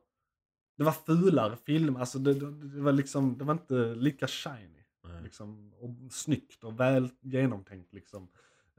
Det 0.78 0.84
var 0.84 0.92
fulare 0.92 1.56
film, 1.66 1.96
alltså 1.96 2.20
det, 2.20 2.34
det, 2.76 2.82
var 2.82 2.92
liksom, 2.92 3.38
det 3.38 3.44
var 3.44 3.54
inte 3.54 3.74
lika 3.76 4.28
shiny. 4.28 4.84
Nej. 5.08 5.24
Liksom, 5.24 5.74
och 5.80 5.90
snyggt 6.12 6.64
och 6.64 6.80
väl 6.80 7.10
genomtänkt 7.22 7.94
liksom. 7.94 8.28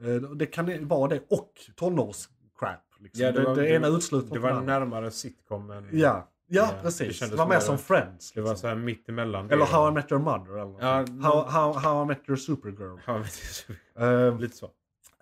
Eh, 0.00 0.14
Det 0.30 0.46
kan 0.46 0.88
vara 0.88 1.08
det 1.08 1.20
och 1.30 1.52
tonårscrap. 1.76 2.80
Liksom. 3.00 3.24
Ja, 3.24 3.32
det 3.32 3.38
det, 3.40 3.44
var- 3.46 3.56
det, 3.56 3.62
det- 3.62 3.68
ena 3.74 3.86
utesluter 3.88 4.34
Det 4.34 4.40
var 4.40 4.60
närmare 4.60 5.10
sitcomen. 5.10 5.88
Ja, 5.92 6.28
ja, 6.46 6.62
det 6.76 6.82
precis. 6.82 7.08
Det, 7.08 7.12
kändes 7.14 7.38
var 7.38 7.46
mer 7.46 7.60
som 7.60 7.78
Friends. 7.78 8.32
Det 8.32 8.40
var 8.40 8.48
Liksom. 8.50 8.60
så 8.60 8.66
här 8.68 8.74
mitt 8.74 9.08
emellan. 9.08 9.46
Eller 9.50 9.56
det. 9.66 9.72
How 9.72 9.88
I 9.88 9.92
Met 9.92 10.12
Your 10.12 10.22
Mother 10.22 10.52
eller 10.52 10.64
något 10.64 10.82
Ja, 10.82 11.28
how, 11.30 11.42
how, 11.48 11.72
how 11.72 12.02
I 12.02 12.06
Met 12.06 12.20
Your 12.28 12.36
Supergirl. 12.36 12.98
Ja, 13.06 13.18
precis. 13.22 13.66
Eh, 13.98 14.38
Lite 14.38 14.56
så. 14.56 14.70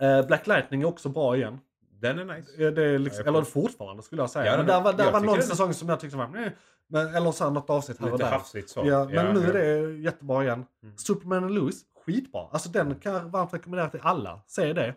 eh, 0.00 0.26
Black 0.26 0.46
Lightning 0.46 0.82
är 0.82 0.86
också 0.86 1.08
bra 1.08 1.36
igen. 1.36 1.58
Den 2.00 2.18
är 2.18 2.24
nice. 2.36 2.70
Det 2.70 2.84
är 2.84 2.98
liksom, 2.98 3.22
Ja, 3.26 3.30
eller 3.32 3.42
fortfarande 3.42 4.02
skulle 4.02 4.22
jag 4.22 4.30
säga. 4.30 4.50
Ja, 4.50 4.56
men 4.56 4.66
där 4.66 4.80
var, 4.80 4.92
där 4.92 5.12
var 5.12 5.20
någon 5.20 5.42
säsong 5.42 5.74
som 5.74 5.88
jag 5.88 6.00
tyckte 6.00 6.16
var 6.16 6.28
nej, 6.28 6.56
men, 6.88 7.14
Eller 7.14 7.32
så 7.32 7.44
här, 7.44 7.50
något 7.50 7.70
avsnitt 7.70 7.98
här 8.00 8.06
och 8.06 8.12
Lite 8.12 8.24
där. 8.24 8.30
hafsigt 8.30 8.68
så. 8.70 8.82
Ja, 8.86 9.04
men 9.12 9.34
nu 9.34 9.40
ja. 9.40 9.48
är 9.48 9.52
det 9.52 9.92
jättebra 9.96 10.42
igen. 10.44 10.64
Mm. 10.82 10.96
Superman 10.96 11.44
och 11.44 11.50
Lewis, 11.50 11.82
skitbra. 12.06 12.48
Alltså 12.52 12.68
den 12.68 12.94
kan 12.94 13.12
jag 13.14 13.20
varmt 13.22 13.54
rekommendera 13.54 13.88
till 13.90 14.00
alla. 14.02 14.40
Se 14.46 14.72
det. 14.72 14.94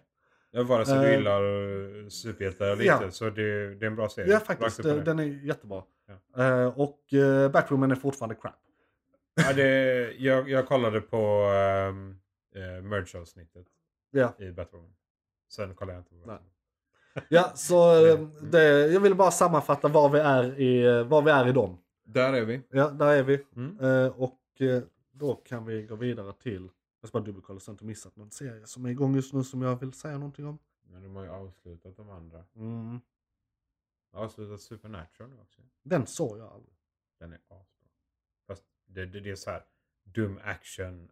Ja, 0.51 0.63
vare 0.63 0.85
sig 0.85 0.99
du 0.99 1.05
Eh, 1.05 1.17
gillar 1.17 1.41
eh, 2.03 2.07
superhjältar 2.09 2.65
eller 2.65 2.93
inte 3.03 3.11
så 3.11 3.25
det, 3.29 3.75
det 3.75 3.85
är 3.85 3.87
en 3.87 3.95
bra 3.95 4.09
serie. 4.09 4.31
Ja 4.33 4.39
faktiskt, 4.39 4.83
den 4.83 5.19
är 5.19 5.23
jättebra. 5.23 5.83
Ja. 6.07 6.43
Eh, 6.43 6.79
och 6.79 6.99
uh, 7.13 7.49
Batwoman 7.51 7.91
är 7.91 7.95
fortfarande 7.95 8.35
crap. 8.35 8.53
Ja, 9.35 9.53
det, 9.53 10.11
jag, 10.17 10.49
jag 10.49 10.67
kollade 10.67 11.01
på 11.01 11.17
um, 11.89 12.19
uh, 12.55 12.81
merge-avsnittet 12.83 13.67
Ja. 14.11 14.33
i 14.39 14.51
Batwoman. 14.51 14.93
Sen 15.49 15.75
kollade 15.75 15.93
jag 15.97 16.01
inte 16.01 16.09
på 16.09 16.15
Batwoman. 16.17 16.43
Ja, 17.29 17.51
så 17.55 18.05
eh, 18.05 18.13
Mm. 18.19 18.51
det, 18.51 18.87
jag 18.87 18.99
vill 18.99 19.15
bara 19.15 19.31
sammanfatta 19.31 19.87
var 19.87 20.09
vi 20.09 20.19
är 20.19 20.59
i, 20.59 20.83
eh, 20.85 21.03
var 21.03 21.21
vi 21.21 21.31
är 21.31 21.47
i 21.47 21.51
dem. 21.51 21.77
Där 22.05 22.33
är 22.33 22.45
vi. 22.45 22.61
Ja, 22.69 22.89
där 22.89 23.07
är 23.15 23.23
vi. 23.23 23.45
Mm. 23.55 23.79
Eh, 23.79 24.07
och 24.21 24.39
eh, 24.59 24.83
då 25.11 25.35
kan 25.35 25.65
vi 25.65 25.83
gå 25.83 25.95
vidare 25.95 26.33
till, 26.33 26.69
jag 27.01 27.09
ska 27.09 27.19
bara 27.19 27.25
dubbelkolla 27.25 27.59
så 27.59 27.69
jag 27.69 27.73
inte 27.73 27.85
missat 27.85 28.15
någon 28.15 28.31
serie 28.31 28.65
som 28.67 28.85
är 28.85 28.89
igång 28.89 29.15
just 29.15 29.33
nu 29.33 29.43
som 29.43 29.61
jag 29.61 29.79
vill 29.79 29.93
säga 29.93 30.17
någonting 30.17 30.45
om. 30.47 30.59
Men 30.91 31.03
de 31.03 31.15
har 31.15 31.23
ju 31.23 31.29
avslutat 31.29 31.97
de 31.97 32.09
andra. 32.09 32.43
Mm. 32.55 32.99
Har 34.17 34.25
avslutat 34.25 34.61
Supernatural 34.61 35.29
nu 35.29 35.39
också. 35.41 35.61
Den 35.83 36.07
såg 36.07 36.37
jag 36.37 36.47
aldrig. 36.53 36.75
Den 37.19 37.33
är 37.33 37.39
asbra. 37.47 37.87
Fast 38.47 38.63
det, 38.85 39.05
det, 39.05 39.19
det 39.19 39.31
är 39.31 39.35
så 39.35 39.51
här 39.51 39.65
dum 40.03 40.39
action. 40.43 41.11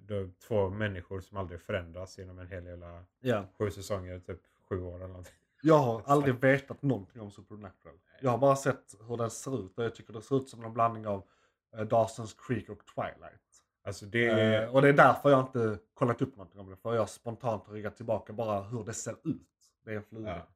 Det 0.00 0.14
är 0.14 0.30
två 0.48 0.70
människor 0.70 1.20
som 1.20 1.36
aldrig 1.36 1.60
förändras 1.60 2.18
genom 2.18 2.38
en 2.38 2.46
hel 2.48 2.66
jävla 2.66 3.04
Ja. 3.20 3.44
sju 3.58 3.70
säsonger, 3.70 4.18
typ 4.18 4.40
sju 4.68 4.82
år 4.82 4.96
eller 4.96 5.08
någonting. 5.08 5.34
Jag 5.62 5.78
har 5.78 6.02
aldrig 6.06 6.34
vetat 6.34 6.82
någonting 6.82 7.22
om 7.22 7.30
Supernatural. 7.30 7.98
Jag 8.20 8.30
har 8.30 8.38
bara 8.38 8.56
sett 8.56 8.94
hur 9.08 9.16
den 9.16 9.30
ser 9.30 9.64
ut 9.66 9.78
och 9.78 9.84
jag 9.84 9.94
tycker 9.94 10.12
det 10.12 10.22
ser 10.22 10.36
ut 10.36 10.48
som 10.48 10.64
en 10.64 10.72
blandning 10.74 11.06
av 11.06 11.28
uh, 11.76 11.80
Dawson's 11.80 12.36
Creek 12.46 12.68
och 12.68 12.82
Twilight. 12.94 13.62
Alltså 13.82 14.06
det 14.06 14.26
är... 14.26 14.62
Eh, 14.62 14.74
och 14.74 14.82
det 14.82 14.88
är 14.88 14.92
därför 14.92 15.30
jag 15.30 15.40
inte 15.40 15.78
kollat 15.94 16.22
upp 16.22 16.36
någonting 16.36 16.60
om 16.60 16.70
det. 16.70 16.76
För 16.76 16.94
jag 16.94 17.08
spontant 17.08 17.66
har 17.66 17.74
ryggat 17.74 17.96
tillbaka 17.96 18.32
bara 18.32 18.62
hur 18.62 18.84
det 18.84 18.94
ser 18.94 19.16
ut. 19.24 19.72
Det 19.84 19.90
är 19.92 19.96
en 19.96 20.02
fluga. 20.02 20.36
Ja. 20.36 20.46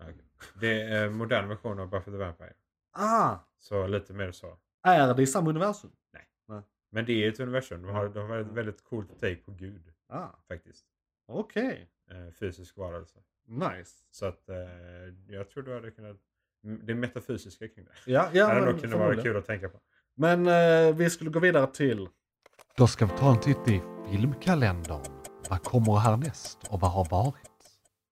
Okej. 0.00 0.14
Det 0.60 0.82
är 0.82 1.06
en 1.06 1.16
modern 1.16 1.48
version 1.48 1.78
av 1.78 1.90
Buffy 1.90 2.10
the 2.10 2.16
Vampire. 2.16 2.54
Ah! 2.92 3.36
Så 3.58 3.86
lite 3.86 4.12
mer 4.12 4.32
så. 4.32 4.58
Är 4.82 5.14
det 5.14 5.22
i 5.22 5.26
samma 5.26 5.50
universum? 5.50 5.90
Men 6.94 7.04
det 7.04 7.24
är 7.24 7.28
ett 7.28 7.40
universum. 7.40 7.82
De 7.82 7.94
har, 7.94 8.08
de 8.08 8.30
har 8.30 8.38
ett 8.38 8.46
väldigt 8.46 8.84
coolt 8.84 9.20
take 9.20 9.36
på 9.36 9.50
Gud. 9.50 9.82
Ah, 10.08 10.28
Faktiskt. 10.48 10.84
okej. 11.26 11.90
Eh, 12.10 12.32
fysisk 12.32 12.76
varelse. 12.76 13.18
Nice. 13.46 13.92
Så 14.10 14.26
att 14.26 14.48
eh, 14.48 14.56
jag 15.28 15.50
tror 15.50 15.62
du 15.62 15.74
hade 15.74 15.90
kunnat... 15.90 16.16
Det 16.60 16.94
metafysiska 16.94 17.68
kring 17.68 17.84
det. 17.84 18.12
Ja, 18.12 18.28
det 18.32 18.38
ja 18.38 18.46
hade 18.46 18.60
men, 18.60 18.70
nog 18.70 18.80
kunnat 18.80 18.98
vara 18.98 19.22
kul 19.22 19.36
att 19.36 19.46
tänka 19.46 19.68
på. 19.68 19.80
men 20.14 20.46
eh, 20.46 20.96
vi 20.96 21.10
skulle 21.10 21.30
gå 21.30 21.38
vidare 21.40 21.66
till... 21.66 22.08
Då 22.76 22.86
ska 22.86 23.06
vi 23.06 23.12
ta 23.18 23.30
en 23.30 23.40
titt 23.40 23.68
i 23.68 23.82
filmkalendern. 24.10 25.02
Vad 25.50 25.62
kommer 25.62 25.96
härnäst 25.96 26.68
och 26.70 26.80
vad 26.80 26.90
har 26.90 27.04
varit? 27.10 27.53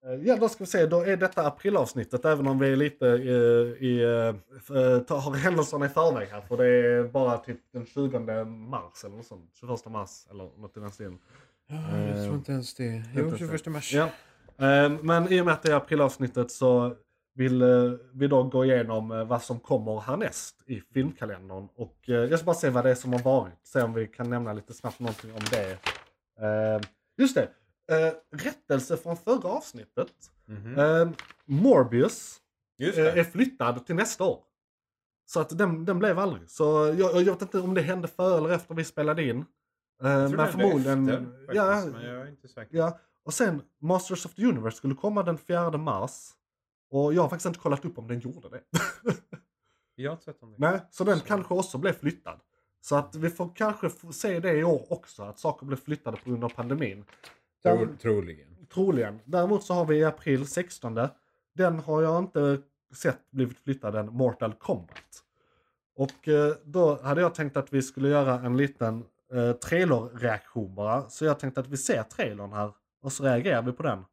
Eh, 0.07 0.15
Ja, 0.27 0.37
då 0.37 0.49
ska 0.49 0.65
vi 0.65 0.71
se. 0.71 0.87
Då 0.87 1.01
är 1.01 1.17
detta 1.17 1.47
aprilavsnittet, 1.47 2.25
även 2.25 2.47
om 2.47 2.59
vi 2.59 2.73
är 2.73 2.77
lite 2.77 3.09
eh, 3.09 3.85
i, 3.87 4.03
eh, 4.03 4.77
eh, 4.79 4.99
tar- 4.99 5.21
har 5.21 5.35
händelserna 5.35 5.87
i 5.87 5.89
förväg 5.89 6.29
här. 6.29 6.41
För 6.41 6.57
det 6.57 6.67
är 6.67 7.05
bara 7.05 7.39
typ 7.39 7.59
den 7.73 7.87
20 7.87 8.45
mars 8.45 9.05
eller 9.05 9.17
något 9.17 9.27
sånt. 9.27 9.51
21 9.61 9.87
mars 9.91 10.27
eller 10.31 10.45
något 10.45 10.77
i 10.77 10.81
den 10.81 10.91
stilen. 10.91 11.19
jag 12.09 12.25
tror 12.25 12.35
inte 12.35 12.53
ens 12.53 12.75
det. 12.75 13.03
Jo, 13.15 13.37
21 13.39 13.67
mars. 13.67 13.93
Ja. 13.95 14.05
Eh, 14.67 14.91
Men 15.03 15.33
i 15.33 15.41
och 15.41 15.45
med 15.45 15.55
att 15.55 15.63
det 15.63 15.73
är 15.73 15.77
aprilavsnittet 15.77 16.51
så 16.51 16.97
vill 17.35 17.63
eh, 17.63 17.69
vi 18.13 18.27
då 18.27 18.43
gå 18.43 18.65
igenom 18.65 19.13
eh, 19.13 19.25
vad 19.25 19.43
som 19.43 19.61
kommer 19.61 20.01
härnäst 20.01 20.63
i 20.67 20.81
filmkalendern. 20.95 21.69
Och 21.77 21.97
eh, 22.09 22.15
jag 22.15 22.39
ska 22.39 22.47
bara 22.47 22.55
se 22.57 22.71
vad 22.71 22.85
det 22.85 22.91
är 22.91 22.95
som 22.95 23.13
har 23.13 23.21
varit. 23.21 23.55
Se 23.67 23.83
om 23.83 23.95
vi 23.95 24.07
kan 24.07 24.31
nämna 24.31 24.53
lite 24.53 24.73
snabbt 24.75 25.01
någonting 25.01 25.33
om 25.33 25.41
det. 25.51 25.71
Eh, 26.47 26.81
Just 27.19 27.35
det. 27.35 27.49
Eh, 27.93 28.13
rättelse 28.31 28.97
från 28.97 29.17
förra 29.17 29.49
avsnittet. 29.49 30.13
Mhm. 30.47 30.79
Eh, 30.79 31.11
Morbius 31.45 32.41
eh, 32.81 33.19
är 33.19 33.25
flyttad 33.25 33.87
till 33.87 33.95
nästa 33.95 34.25
år. 34.25 34.41
Så 35.27 35.41
att 35.41 35.59
den, 35.59 35.85
den 35.85 35.99
blev 35.99 36.19
aldrig. 36.19 36.51
Så 36.51 36.65
jag, 36.99 37.23
jag 37.23 37.33
vet 37.33 37.43
inte 37.43 37.61
om 37.61 37.75
det 37.75 37.81
hände 37.83 38.09
före 38.09 38.39
eller 38.39 38.49
efter 38.55 38.75
vi 38.75 38.85
spelade 38.85 39.23
in. 39.29 39.45
Eh, 40.03 40.11
Jag 40.11 40.29
tror 40.29 40.37
men 40.37 40.47
det 40.47 40.53
förmodligen... 40.53 41.09
efter, 41.09 41.27
faktiskt, 41.47 41.55
ja, 41.55 41.85
men 41.93 42.05
jag 42.07 42.21
är 42.23 42.27
inte 42.31 42.49
säker. 42.49 42.77
ja. 42.77 42.99
Och 43.25 43.35
sen 43.35 43.63
Masters 43.81 44.27
of 44.27 44.35
the 44.35 44.47
Universe 44.47 44.77
skulle 44.77 44.95
komma 44.95 45.23
den 45.23 45.39
4 45.39 45.71
mars. 45.71 46.31
Och 46.91 47.15
jag 47.15 47.23
har 47.23 47.29
faktiskt 47.29 47.47
inte 47.47 47.59
kollat 47.59 47.85
upp 47.85 47.99
om 47.99 48.09
den 48.09 48.21
gjorde 48.21 48.49
det. 48.49 48.61
Jag 49.95 50.11
har 50.11 50.15
inte 50.15 50.25
sett 50.25 50.43
om 50.43 50.51
det. 50.51 50.57
Nej, 50.59 50.81
så 50.91 51.05
den 51.05 51.19
Så. 51.19 51.25
kanske 51.25 51.55
också 51.55 51.79
blev 51.79 51.93
flyttad. 51.93 52.41
Så 52.81 52.97
att 52.97 53.15
vi 53.15 53.31
får 53.31 53.53
kanske 53.55 53.91
se 54.13 54.41
det 54.41 54.53
i 54.53 54.65
år 54.65 54.93
också, 54.93 55.23
att 55.23 55.39
saker 55.39 55.67
blev 55.67 55.77
flyttade 55.77 56.17
på 56.17 56.31
grund 56.31 56.45
av 56.45 56.49
pandemin. 56.49 57.05
Tro, 57.63 57.97
troligen. 58.03 58.67
Troligen. 58.75 59.21
Däremot 59.25 59.65
så 59.65 59.75
har 59.75 59.87
vi 59.87 59.97
i 59.97 60.05
april 60.05 60.47
16. 60.47 60.99
Den 61.55 61.79
har 61.79 62.03
jag 62.03 62.19
inte 62.19 62.59
sett 62.95 63.31
blivit 63.31 63.59
flyttad 63.59 63.95
än, 63.95 64.07
Mortal 64.07 64.53
Kombat. 64.53 65.25
Och 65.95 66.29
eh, 66.29 66.55
då 66.65 67.03
hade 67.03 67.21
jag 67.21 67.35
tänkt 67.35 67.57
att 67.57 67.73
vi 67.73 67.83
skulle 67.83 68.09
göra 68.09 68.41
en 68.41 68.57
liten 68.57 69.05
eh, 69.33 69.53
trailerreaktion 69.53 70.75
bara. 70.75 71.09
Så 71.09 71.25
jag 71.25 71.39
tänkte 71.39 71.61
att 71.61 71.69
vi 71.69 71.77
ser 71.77 72.03
trailern 72.03 72.53
här 72.53 72.73
och 73.03 73.13
så 73.13 73.25
reagerar 73.25 73.63
vi 73.63 73.73
på 73.73 73.83
den. 73.83 74.05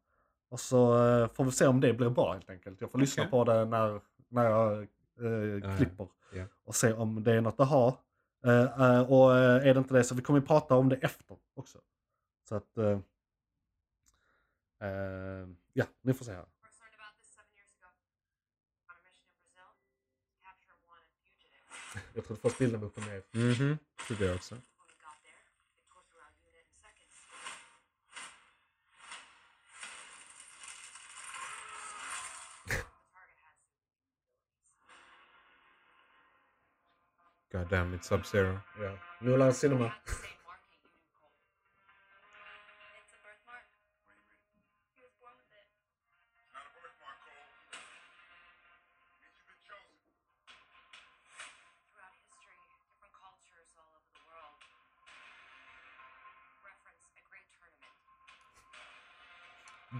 Och 0.50 0.60
så 0.60 1.06
eh, 1.06 1.28
får 1.28 1.44
vi 1.44 1.50
se 1.50 1.66
om 1.66 1.80
det 1.80 1.92
blir 1.92 2.10
bra 2.10 2.32
helt 2.32 2.50
enkelt. 2.50 2.80
Jag 2.80 2.90
får 2.90 2.98
lyssna 2.98 3.22
Okej. 3.22 3.30
på 3.30 3.44
det 3.44 3.64
när, 3.64 4.00
när 4.28 4.44
jag 4.44 4.78
eh, 4.82 5.76
klipper. 5.76 6.08
Ja. 6.34 6.44
Och 6.64 6.74
se 6.74 6.92
om 6.92 7.22
det 7.22 7.32
är 7.32 7.40
något 7.40 7.60
att 7.60 7.68
ha. 7.68 7.98
Eh, 8.44 8.82
eh, 8.82 9.12
och 9.12 9.36
eh, 9.36 9.68
är 9.68 9.74
det 9.74 9.78
inte 9.78 9.94
det 9.94 10.04
så 10.04 10.14
vi 10.14 10.22
kommer 10.22 10.40
prata 10.40 10.76
om 10.76 10.88
det 10.88 10.96
efter 10.96 11.36
också. 11.54 11.78
Så 12.48 12.56
att... 12.56 12.78
Eh, 14.80 14.88
eh, 14.88 15.48
ja, 15.72 15.84
ni 16.02 16.14
får 16.14 16.24
se 16.24 16.32
här. 16.32 16.44
First 16.62 16.80
learned 16.80 16.94
about 17.00 17.14
this 17.18 17.28
seven 17.34 17.52
years 17.56 17.72
ago. 17.78 17.88
On 18.88 18.94
a 18.96 19.00
mission 19.04 19.26
in 19.28 19.36
Brazil 19.40 19.68
to 20.30 20.36
capture 20.46 20.72
a 20.72 20.78
wanted 20.88 21.08
fugitive. 21.24 21.64
Jag 22.14 22.24
trodde 22.24 22.40
först 22.42 22.58
bilden 22.58 22.80
var 22.80 22.86
upp 22.88 22.96
och 22.98 23.06
ner. 23.06 23.22
Mhm, 23.32 23.78
trodde 24.06 24.24
jag 24.26 24.34
också. 24.36 24.54
When 24.54 24.62
we 24.62 24.94
got 25.06 25.18
there, 25.26 25.40
they 25.72 25.82
tore 25.90 26.02
through 26.08 26.24
our 26.26 26.32
unit 26.48 26.66
in 26.70 26.76
seconds. 26.84 27.16
the 32.66 32.76
target 33.14 33.38
had 33.44 33.56
God 37.52 37.68
damn 37.70 37.94
it, 37.94 38.04
Sub-Zero. 38.04 38.60
Ja. 38.82 38.98
Nolan 39.20 39.54
Cinema. 39.54 39.92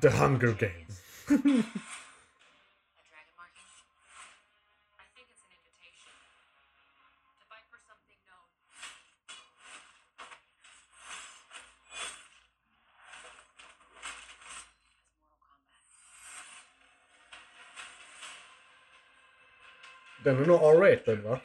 As 0.03 0.15
Hunger 0.15 0.55
Kombat. 0.57 1.65
Den 20.25 20.43
är 20.43 20.47
nog 20.47 20.61
R-rated 20.63 21.23
va? 21.23 21.41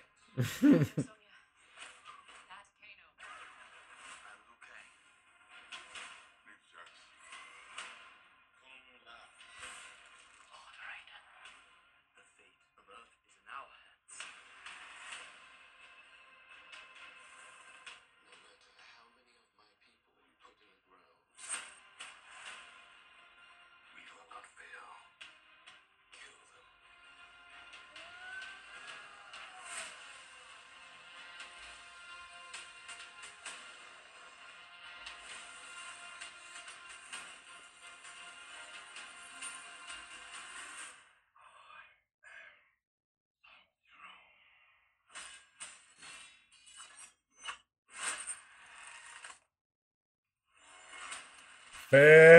Fett! 51.95 52.34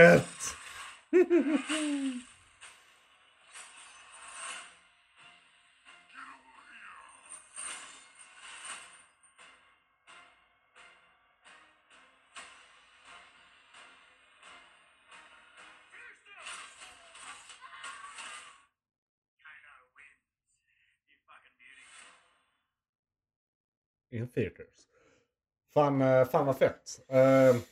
Fan, 25.76 26.02
eh, 26.02 26.24
fan 26.24 26.46
vad 26.46 26.56
fett. 26.58 26.82
Eh, 27.08 27.16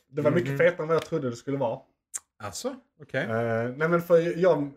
Det 0.08 0.22
var 0.22 0.30
mycket 0.30 0.48
Mhm. 0.50 0.58
fetare 0.58 0.82
än 0.82 0.88
vad 0.88 0.94
jag 0.94 1.04
trodde 1.06 1.30
det 1.30 1.36
skulle 1.36 1.56
vara. 1.58 1.78
Alltså, 2.42 2.74
okej. 3.02 3.22
Eh, 3.24 3.70
nej 3.76 3.88
men 3.88 4.02
för 4.02 4.38
jag, 4.40 4.72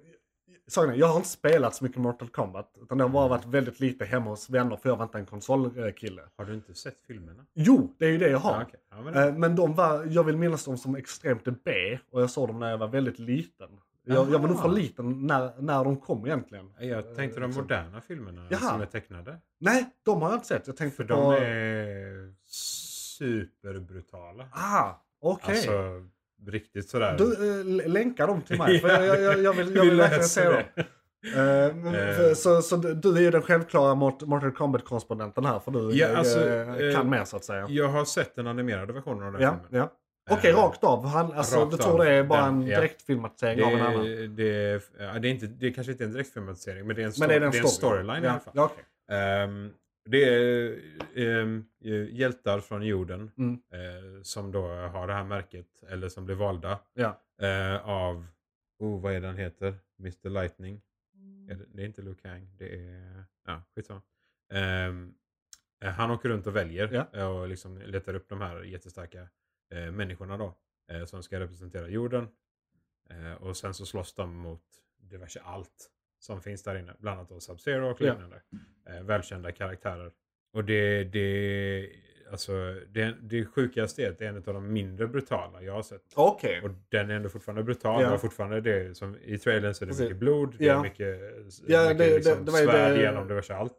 är, 0.77 0.93
jag 0.93 1.07
har 1.07 1.15
inte 1.17 1.29
spelat 1.29 1.75
så 1.75 1.83
mycket 1.83 1.97
Mortal 2.01 2.27
Kombat. 2.29 2.71
Utan 2.81 2.97
det 2.97 3.03
har 3.03 3.09
bara 3.09 3.27
varit 3.27 3.45
väldigt 3.45 3.79
lite 3.79 4.05
hemma 4.05 4.29
hos 4.29 4.49
vänner 4.49 4.75
för 4.77 4.89
jag 4.89 4.95
var 4.97 5.03
inte 5.03 5.17
en 5.17 5.25
konsolkille. 5.25 6.21
Har 6.37 6.45
du 6.45 6.53
inte 6.53 6.73
sett 6.73 6.97
filmerna? 7.07 7.45
Jo, 7.53 7.93
det 7.99 8.05
är 8.05 8.09
ju 8.09 8.17
det 8.17 8.29
jag 8.29 8.37
har. 8.39 8.51
Ja, 8.51 8.63
okej. 8.67 8.79
ja, 8.91 9.01
men, 9.01 9.39
Men 9.39 9.55
de 9.55 9.73
var, 9.75 10.05
jag 10.09 10.23
vill 10.23 10.37
minnas 10.37 10.65
dem 10.65 10.77
som 10.77 10.95
extremt 10.95 11.63
B 11.63 11.99
och 12.11 12.21
jag 12.21 12.29
såg 12.29 12.47
dem 12.49 12.59
när 12.59 12.69
jag 12.71 12.77
var 12.77 12.87
väldigt 12.87 13.19
liten. 13.19 13.69
Jag, 14.09 14.31
jag 14.31 14.39
var 14.39 14.47
nog 14.47 14.59
för 14.61 14.69
liten 14.69 15.27
när, 15.27 15.61
när 15.61 15.83
de 15.83 15.97
kom 15.97 16.25
egentligen. 16.25 16.71
jag 16.79 17.15
tänkte 17.15 17.39
de 17.39 17.45
liksom. 17.45 17.63
moderna 17.63 18.01
filmerna 18.01 18.47
Jaha. 18.49 18.59
som 18.59 18.81
är 18.81 18.85
tecknade. 18.85 19.37
Nej, 19.59 19.85
de 20.03 20.21
har 20.21 20.29
jag 20.29 20.35
inte 20.37 20.47
sett. 20.47 20.67
Jag 20.67 20.77
tänkte 20.77 20.97
För 20.97 21.03
på... 21.03 21.31
de 21.31 21.43
är 21.45 22.33
superbrutala. 23.18 24.45
Ah, 24.52 24.91
okej. 25.22 25.56
Alltså, 25.56 25.72
riktigt 26.48 26.89
sådär. 26.89 27.15
Du, 27.18 27.49
eh, 27.52 27.60
l- 27.60 27.84
länka 27.85 28.27
dem 28.27 28.41
till 28.41 28.57
mig. 28.57 28.80
För 28.80 28.89
jag, 28.89 29.06
jag, 29.06 29.22
jag, 29.22 29.39
jag 29.44 29.53
vill, 29.53 29.68
jag 29.76 29.84
Vi 29.84 29.89
vill 29.89 29.98
verkligen 29.98 30.23
se 30.23 30.44
dem. 30.49 30.64
Eh, 31.35 31.41
Eh. 31.44 32.15
för- 32.15 32.34
så, 32.34 32.61
så 32.61 32.76
du 32.77 33.18
är 33.18 33.22
ju 33.22 33.31
den 33.31 33.41
självklara 33.41 33.95
Mort- 33.95 34.22
Mortal 34.22 34.52
Kombat-korrespondenten 34.52 35.45
här. 35.45 35.60
För 35.60 35.72
du 35.72 35.91
Ja, 35.98 36.07
eh, 36.07 36.19
alltså, 36.19 36.48
eh, 36.49 36.76
eh, 36.76 36.95
kan 36.95 37.10
mer 37.10 37.23
så 37.26 37.38
att 37.38 37.44
säga. 37.45 37.65
Jag 37.69 37.88
har 37.88 38.06
sett 38.06 38.35
den 38.35 38.48
animerade 38.48 38.94
versionen 38.94 39.23
av 39.27 39.34
den 39.34 39.41
Ja, 39.41 39.52
filmen. 39.69 39.88
ja. 39.89 39.94
Okej, 40.35 40.52
Eh, 40.52 40.57
rakt 40.57 40.84
av. 40.84 41.06
Han, 41.06 41.34
alltså, 41.34 41.60
rakt 41.60 41.72
du 41.72 41.77
tror 41.77 41.91
av. 41.99 42.06
det 42.06 42.11
är 42.11 42.23
bara 42.23 42.41
Den, 42.45 42.53
en 42.56 42.65
direktfilmatisering 42.65 43.64
av 43.64 43.72
en 43.72 43.81
annan? 43.81 44.06
Det, 44.06 44.27
det, 44.27 44.98
är 44.99 45.26
inte, 45.26 45.45
det 45.48 45.72
kanske 45.72 45.91
inte 45.91 46.03
en 46.03 46.11
direktfilmatisering 46.11 46.88
men 46.88 46.95
det 46.95 47.02
är 47.02 47.06
en, 47.06 47.11
sto- 47.11 47.19
Men 47.19 47.30
det 47.30 47.35
är, 47.35 47.39
den 47.39 47.52
det 47.52 47.57
är 47.57 47.61
en 47.61 47.68
storyline 47.68 48.23
i 48.23 48.26
ja. 48.26 48.31
alla 48.31 48.39
fall. 48.39 48.53
Ja, 48.56 48.64
okej. 48.64 48.84
Det 50.09 50.23
är 50.23 50.79
ehm, 51.15 51.65
eh, 51.84 52.15
hjältar 52.15 52.59
från 52.59 52.85
jorden 52.85 53.31
Mm. 53.38 53.53
eh, 53.71 54.21
som 54.21 54.51
då 54.51 54.61
har 54.67 55.07
det 55.07 55.13
här 55.13 55.23
märket 55.23 55.84
eller 55.84 56.09
som 56.09 56.25
blir 56.25 56.35
valda 56.35 56.79
ja. 56.93 57.21
eh, 57.41 57.89
av, 57.89 58.27
oh 58.79 59.01
vad 59.01 59.13
är 59.13 59.21
den 59.21 59.38
heter? 59.38 59.75
Mr 59.99 60.29
Lightning. 60.29 60.81
Är 61.49 61.55
det, 61.55 61.65
det 61.73 61.81
är 61.81 61.85
inte 61.85 62.01
Liu 62.01 62.15
Kang, 62.15 62.49
det 62.57 62.75
är, 62.75 63.23
ja 63.45 63.63
skitsamma. 63.75 64.01
Ehm, 64.53 65.13
eh, 65.84 65.89
han 65.91 66.11
åker 66.11 66.29
runt 66.29 66.47
och 66.47 66.55
väljer 66.55 66.89
Ja. 66.93 67.19
eh, 67.19 67.27
och 67.38 67.47
liksom 67.47 67.77
letar 67.77 68.13
upp 68.13 68.29
de 68.29 68.41
här 68.41 68.63
jättestarka 68.63 69.29
eh, 69.73 69.91
människorna 69.91 70.38
då. 70.38 70.57
Eh, 70.91 71.05
som 71.05 71.23
ska 71.23 71.39
representera 71.39 71.88
jorden. 71.89 72.27
Eh, 73.09 73.34
och 73.34 73.57
sen 73.57 73.73
så 73.73 73.85
slåss 73.85 74.13
de 74.13 74.35
mot 74.35 74.63
diverse 74.97 75.39
allt 75.41 75.91
som 76.27 76.41
finns 76.41 76.63
där 76.63 76.75
inne. 76.79 76.93
Bland 76.99 77.19
annat 77.19 77.29
Sub-Zero 77.43 77.91
och 77.91 78.01
liknande. 78.01 78.41
Eh, 78.89 79.03
välkända 79.03 79.51
karaktärer. 79.51 80.11
Och 80.53 80.63
det, 80.63 81.03
det, 81.03 81.89
alltså, 82.31 82.51
det, 82.89 83.15
det 83.21 83.45
sjukaste 83.45 84.03
är 84.03 84.09
att 84.11 84.17
det 84.19 84.25
är 84.25 84.29
en 84.29 84.37
av 84.37 84.43
de 84.43 84.73
mindre 84.73 85.07
brutala 85.07 85.61
jag 85.61 85.73
har 85.73 85.81
sett. 85.81 86.01
Okej. 86.15 86.61
Och 86.63 86.69
den 86.89 87.09
är 87.09 87.15
ändå 87.15 87.29
fortfarande 87.29 87.63
brutal. 87.63 88.01
Ja. 88.03 88.11
Ja. 88.11 88.17
fortfarande 88.17 88.61
det 88.61 88.97
som 88.97 89.15
i 89.23 89.37
trailern 89.37 89.73
så 89.73 89.83
är 89.83 89.85
det 89.85 89.89
Precis. 89.91 90.03
mycket 90.03 90.17
blod. 90.17 90.55
Det 90.57 90.65
Ja. 90.65 90.79
är 90.79 90.81
mycket, 90.83 91.19
Ja, 91.67 91.81
mycket 91.83 91.97
det- 91.97 92.09
det- 92.09 92.15
liksom, 92.15 92.45
det 92.45 92.51
var 92.51 92.59
ju 92.59 92.65
svärd 92.65 92.91
det- 92.93 93.01
genom 93.01 93.27
diverse 93.27 93.55
allt. 93.55 93.73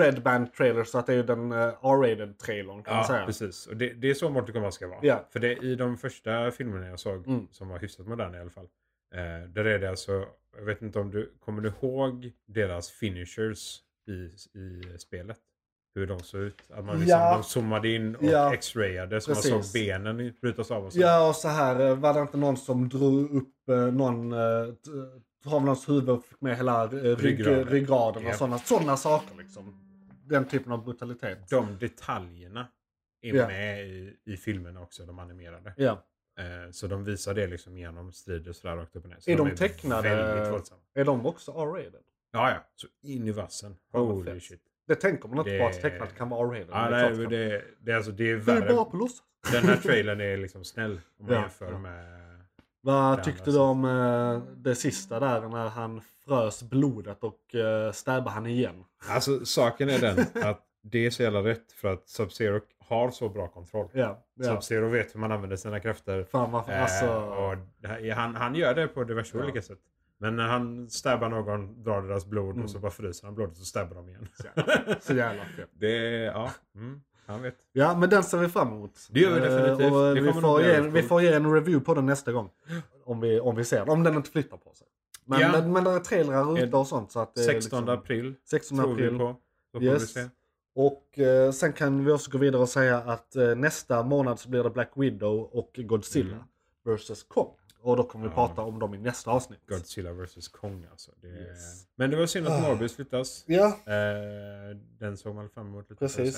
Red 0.00 0.22
Band 0.22 0.52
trailer 0.52 0.84
så 0.84 0.98
att 0.98 1.06
det 1.06 1.14
är 1.14 1.22
den 1.22 1.52
uh, 1.52 1.58
R-rated 1.58 2.38
trailern 2.38 2.82
kan 2.82 2.94
man 2.94 3.02
Ja, 3.02 3.08
säga. 3.08 3.26
precis. 3.26 3.66
Och 3.66 3.76
det, 3.76 3.92
det 3.92 4.10
är 4.10 4.14
så 4.14 4.30
Mortal 4.30 4.52
Kombat 4.52 4.74
ska 4.74 4.88
vara. 4.88 4.98
Ja. 5.02 5.26
För 5.32 5.40
det, 5.40 5.52
i 5.56 5.74
de 5.74 5.96
första 5.98 6.50
filmerna 6.50 6.86
jag 6.88 6.98
såg, 7.00 7.26
Mm. 7.26 7.46
som 7.50 7.68
var 7.68 7.78
hyfsat 7.78 8.06
moderna 8.06 8.38
i 8.38 8.40
alla 8.40 8.50
fall. 8.50 8.68
Eh, 9.14 9.48
där 9.48 9.64
är 9.64 9.78
det 9.78 9.90
alltså, 9.90 10.24
jag 10.56 10.64
vet 10.64 10.82
inte 10.82 10.98
om 10.98 11.10
du, 11.10 11.32
kommer 11.40 11.62
du 11.62 11.68
ihåg 11.80 12.32
deras 12.46 12.90
finishers 12.90 13.80
i, 14.08 14.12
i 14.58 14.98
spelet? 14.98 15.38
Hur 15.94 16.06
de 16.06 16.20
såg 16.20 16.40
ut? 16.40 16.70
Att 16.70 16.84
man 16.84 17.00
liksom, 17.00 17.18
Ja. 17.18 17.34
de 17.34 17.42
zoomade 17.44 17.88
in 17.88 18.16
och 18.16 18.24
Ja. 18.24 18.54
x-rayade 18.54 19.20
så 19.20 19.30
man 19.30 19.34
Precis. 19.36 19.50
såg 19.50 19.80
benen 19.82 20.34
brytas 20.42 20.70
av 20.70 20.84
och 20.86 20.92
så. 20.92 21.00
Ja, 21.00 21.28
och 21.28 21.36
så 21.36 21.48
här 21.48 21.80
eh, 21.80 21.94
var 21.94 22.14
det 22.14 22.20
inte 22.20 22.36
någon 22.36 22.56
som 22.56 22.88
drog 22.88 23.30
upp 23.30 23.68
eh, 23.68 23.76
någon, 23.92 24.32
eh, 24.32 24.38
av 25.46 25.62
någons 25.64 25.88
huvud 25.88 26.08
och 26.10 26.24
fick 26.24 26.40
med 26.40 26.56
hela 26.56 26.84
eh, 26.84 26.88
rygg, 27.16 27.46
Ryggraden. 27.72 28.26
och 28.26 28.34
sådana 28.34 28.58
såna 28.58 28.96
saker 28.96 29.36
liksom. 29.38 29.86
Den 30.26 30.48
typen 30.48 30.72
av 30.72 30.84
brutalitet. 30.84 31.48
De 31.50 31.78
detaljerna 31.78 32.66
är 33.22 33.34
Ja. 33.34 33.46
med 33.46 33.86
i, 33.88 34.16
i 34.24 34.36
filmerna 34.36 34.80
också, 34.80 35.06
de 35.06 35.18
animerade. 35.18 35.74
Ja. 35.76 36.04
Eh, 36.40 36.70
så 36.70 36.86
de 36.86 37.04
visar 37.04 37.34
det 37.34 37.46
liksom 37.46 37.78
genom 37.78 38.12
strider 38.12 38.52
sådär 38.52 38.76
rakt 38.76 38.96
upp 38.96 39.04
och 39.04 39.10
ner. 39.10 39.16
Så 39.20 39.30
Är 39.30 39.36
de 39.36 39.50
tecknade? 39.56 40.08
Väldigt 40.16 40.52
våldsamma. 40.52 40.80
Är 40.94 41.04
de 41.04 41.26
också 41.26 41.50
R-rated? 41.52 42.02
Ja, 42.32 42.50
ja. 42.50 42.64
Så 42.76 42.86
in 43.02 43.28
i 43.28 43.30
vassen. 43.32 43.76
Holy 43.92 44.32
fett. 44.34 44.42
shit. 44.42 44.60
Det 44.88 44.94
tänker 44.94 45.28
man 45.28 45.38
inte 45.38 45.50
Det- 45.50 45.58
på 45.58 45.66
att 45.66 45.80
tecknat 45.82 46.16
kan 46.16 46.28
vara 46.28 46.56
R-rated. 46.56 46.68
Ja, 46.70 46.90
men 46.90 46.92
det 46.92 46.98
är 47.06 47.10
nej, 47.10 47.26
det 47.26 47.48
det, 47.48 47.64
det, 47.80 47.92
alltså, 47.96 48.10
det 48.12 48.30
är 48.30 48.36
Det 48.36 48.42
är 48.42 48.46
bara 48.46 48.60
värre. 48.60 48.84
på 48.90 48.96
låtsas. 48.96 49.22
Den 49.52 49.64
här 49.64 49.76
trailern 49.82 50.20
är 50.20 50.36
liksom 50.36 50.64
snäll 50.64 51.00
om 51.18 51.26
man 51.26 51.34
Ja. 51.34 51.40
jämför 51.40 51.78
med... 51.78 52.20
Vad 52.82 53.24
tyckte 53.24 53.50
du 53.50 53.58
om 53.58 53.84
eh, 53.84 54.42
det 54.56 54.74
sista 54.74 55.20
där 55.20 55.40
när 55.48 55.68
han 55.68 56.00
frös 56.24 56.62
blodet 56.62 57.24
och 57.24 57.54
uh, 57.54 57.92
stabbade 57.92 58.30
han 58.30 58.46
igen? 58.46 58.84
Alltså 59.08 59.44
saken 59.46 59.88
är 59.88 59.98
den 59.98 60.18
att 60.44 60.66
det 60.82 61.06
är 61.06 61.10
så 61.10 61.22
jävla 61.22 61.40
rätt 61.44 61.72
för 61.72 61.88
att 61.92 62.06
Sub-Zero 62.06 62.60
har 62.90 63.10
så 63.10 63.28
bra 63.28 63.48
kontroll. 63.48 63.88
Ja. 63.92 64.24
ja. 64.34 64.44
Sub-Zero 64.44 64.88
vet 64.88 65.14
hur 65.14 65.20
man 65.20 65.32
använder 65.32 65.56
sina 65.56 65.80
krafter. 65.80 66.24
Fan 66.24 66.54
Eh, 66.68 66.82
alltså. 66.82 67.04
här, 67.84 68.10
han, 68.12 68.34
han 68.34 68.54
gör 68.54 68.74
det 68.74 68.88
på 68.88 69.04
diverse 69.04 69.38
Ja. 69.38 69.44
olika 69.44 69.62
sätt. 69.62 69.78
Men 70.18 70.36
när 70.36 70.48
han 70.48 70.90
stabbar 70.90 71.28
någon, 71.28 71.82
drar 71.82 72.02
deras 72.02 72.26
blod 72.26 72.50
Mm. 72.50 72.64
och 72.64 72.70
så 72.70 72.78
bara 72.78 72.90
fryser 72.90 73.26
han 73.26 73.34
blodet 73.34 73.58
och 73.58 73.64
stabbar 73.66 73.94
dem 73.94 74.08
igen. 74.08 74.28
Så 75.00 75.14
jävla 75.14 75.44
fett. 75.44 75.68
det 75.78 75.90
ja, 76.24 76.50
mm, 76.74 77.00
han 77.26 77.42
vet. 77.42 77.56
Ja, 77.72 77.96
men 77.96 78.10
den 78.10 78.22
ser 78.22 78.38
vi 78.38 78.48
fram 78.48 78.68
emot. 78.68 79.08
Det 79.10 79.20
gör 79.20 79.30
vi 79.30 79.36
Eh, 79.36 79.42
definitivt. 79.42 79.92
Och 79.92 80.16
vi, 80.16 80.32
får 80.40 80.62
ge, 80.62 80.80
vi 80.80 81.02
får 81.02 81.22
ge 81.22 81.32
en 81.32 81.52
review 81.54 81.84
på 81.84 81.94
den 81.94 82.06
nästa 82.06 82.32
gång. 82.32 82.50
Om 83.04 83.20
vi, 83.20 83.40
om 83.40 83.56
vi 83.56 83.64
ser 83.64 83.78
den. 83.80 83.88
Om 83.88 84.02
den 84.02 84.14
inte 84.16 84.30
flyttar 84.30 84.56
på 84.56 84.72
sig. 84.74 84.86
Men, 85.24 85.40
Ja. 85.40 85.52
men, 85.52 85.72
men 85.72 85.84
det 85.84 85.90
är 85.90 85.98
trailrar 86.00 86.58
ute 86.58 86.76
och 86.76 86.86
sånt. 86.86 87.12
Så 87.12 87.20
att 87.20 87.34
det 87.34 87.40
är 87.40 87.44
16 87.44 87.80
liksom, 87.80 87.94
april 87.98 88.34
16 88.50 88.78
tror 88.78 88.92
april. 88.92 89.10
vi 89.12 89.18
på. 89.18 89.36
Då 89.72 89.82
Yes. 89.82 90.02
vi 90.02 90.06
se. 90.06 90.28
Och 90.86 91.18
eh, 91.18 91.50
sen 91.52 91.72
kan 91.72 92.04
vi 92.04 92.12
också 92.12 92.30
gå 92.30 92.38
vidare 92.38 92.62
och 92.62 92.68
säga 92.68 92.98
att 92.98 93.36
eh, 93.36 93.54
nästa 93.54 94.02
månad 94.02 94.38
så 94.38 94.48
blir 94.48 94.62
det 94.62 94.70
Black 94.70 94.90
Widow 94.94 95.40
och 95.52 95.70
Godzilla 95.84 96.36
Mm. 96.86 96.96
vs 96.96 97.22
Kong. 97.22 97.54
Och 97.82 97.96
då 97.96 98.02
kommer 98.02 98.24
vi 98.24 98.30
Ja. 98.30 98.34
prata 98.34 98.62
om 98.62 98.78
dem 98.78 98.94
i 98.94 98.98
nästa 98.98 99.30
avsnitt. 99.30 99.58
Godzilla 99.68 100.12
vs 100.12 100.48
Kong 100.48 100.86
alltså. 100.90 101.10
Det. 101.20 101.28
Yes. 101.28 101.86
Men 101.96 102.10
det 102.10 102.16
var 102.16 102.26
synd 102.26 102.46
att 102.48 102.64
Ah. 102.64 102.68
Morbius 102.68 102.96
flyttas. 102.96 103.44
Ja, 103.46 103.66
Eh, 103.66 104.76
den 104.98 105.16
såg 105.16 105.34
man 105.34 105.48
fram 105.50 105.66
emot 105.66 105.90
lite. 105.90 105.98
precis. 105.98 106.36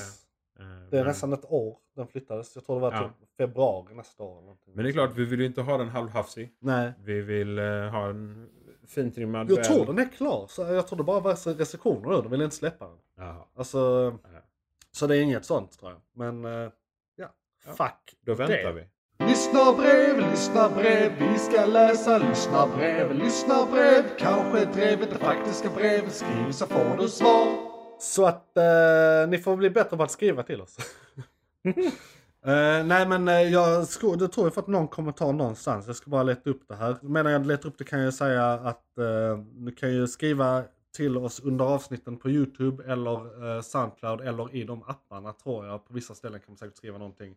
Eh, 0.58 0.64
Det 0.90 0.96
är 0.96 1.00
men, 1.00 1.06
nästan 1.06 1.32
ett 1.32 1.44
år 1.52 1.76
den 1.96 2.06
flyttades. 2.06 2.54
Jag 2.54 2.64
tror 2.66 2.76
det 2.76 2.82
var 2.82 2.92
Ja. 2.92 3.02
typ 3.08 3.36
februari 3.36 3.94
nästa 3.94 4.22
år. 4.22 4.32
eller 4.32 4.40
någonting. 4.40 4.72
men 4.74 4.84
det 4.84 4.90
är 4.90 4.92
klart, 4.92 5.10
vi 5.16 5.24
vill 5.24 5.40
ju 5.40 5.46
inte 5.46 5.60
ha 5.62 5.78
den 5.78 5.88
halvhafsig. 5.88 6.52
Nej. 6.60 6.92
Vi 7.04 7.20
vill 7.20 7.58
eh, 7.58 7.64
ha 7.64 8.08
en 8.08 8.48
fintrimmad 8.86 9.50
Jag 9.50 9.56
väl- 9.56 9.64
tror 9.64 9.86
den 9.86 9.98
är 9.98 10.08
klar. 10.08 10.46
Så 10.48 10.62
jag 10.62 10.86
tror 10.86 10.96
det 10.98 11.04
bara 11.04 11.20
var 11.20 11.54
restriktioner 11.54 12.08
nu. 12.10 12.16
De 12.22 12.30
vill 12.30 12.42
inte 12.42 12.56
släppa 12.56 12.88
den. 12.88 12.96
Jaha. 13.22 13.44
Alltså, 13.56 13.78
Ja. 14.24 14.40
så 14.92 15.06
det 15.06 15.16
är 15.16 15.20
inget 15.22 15.44
sånt 15.44 15.78
tror 15.80 15.90
jag. 15.92 16.00
Men 16.14 16.44
eh, 16.44 16.70
ja, 17.16 17.26
Ja. 17.66 17.72
fuck 17.72 18.14
Då 18.26 18.34
väntar 18.34 18.54
det. 18.56 18.72
vi. 18.72 18.88
Lyssna 19.26 19.72
brev, 19.72 20.30
lyssna 20.30 20.68
brev, 20.68 21.12
vi 21.18 21.38
ska 21.38 21.66
läsa 21.66 22.18
lyssna 22.18 22.66
brev, 22.76 23.14
lyssna 23.14 23.66
brev. 23.70 24.02
Kanske 24.18 24.64
drevet 24.64 25.10
det 25.10 25.18
faktiska 25.18 25.68
brev, 25.76 26.08
skriv 26.08 26.52
så 26.52 26.66
får 26.66 26.96
du 26.98 27.08
svar. 27.08 27.46
Så 28.00 28.26
att 28.26 28.56
eh, 28.56 29.28
ni 29.28 29.38
får 29.38 29.56
bli 29.56 29.70
bättre 29.70 29.96
på 29.96 30.02
att 30.02 30.10
skriva 30.10 30.42
till 30.42 30.60
oss. 30.60 30.76
Eh, 32.46 32.84
nej 32.84 33.06
men 33.08 33.28
uh, 33.28 33.34
jag 33.42 33.86
sko- 33.88 34.14
det 34.14 34.28
tror 34.28 34.46
jag 34.46 34.54
fått 34.54 34.66
någon 34.66 34.88
kommentar 34.88 35.32
någonstans. 35.32 35.86
Jag 35.86 35.96
ska 35.96 36.10
bara 36.10 36.22
leta 36.22 36.50
upp 36.50 36.68
det 36.68 36.74
här. 36.74 36.96
Medan 37.02 37.32
jag 37.32 37.46
letar 37.46 37.68
upp 37.68 37.78
det 37.78 37.84
kan 37.84 38.00
jag 38.00 38.14
säga 38.14 38.52
att 38.52 38.84
uh, 38.98 39.38
ni 39.54 39.72
kan 39.72 39.92
ju 39.92 40.06
skriva 40.06 40.64
till 40.92 41.16
oss 41.16 41.40
under 41.40 41.64
avsnitten 41.64 42.16
på 42.16 42.30
YouTube 42.30 42.92
eller 42.92 43.46
eh, 43.56 43.62
Soundcloud 43.62 44.20
eller 44.20 44.54
i 44.54 44.64
de 44.64 44.82
apparna 44.82 45.32
tror 45.32 45.66
jag. 45.66 45.84
På 45.88 45.94
vissa 45.94 46.14
ställen 46.14 46.40
kan 46.40 46.46
man 46.48 46.56
säkert 46.56 46.76
skriva 46.76 46.98
någonting 46.98 47.36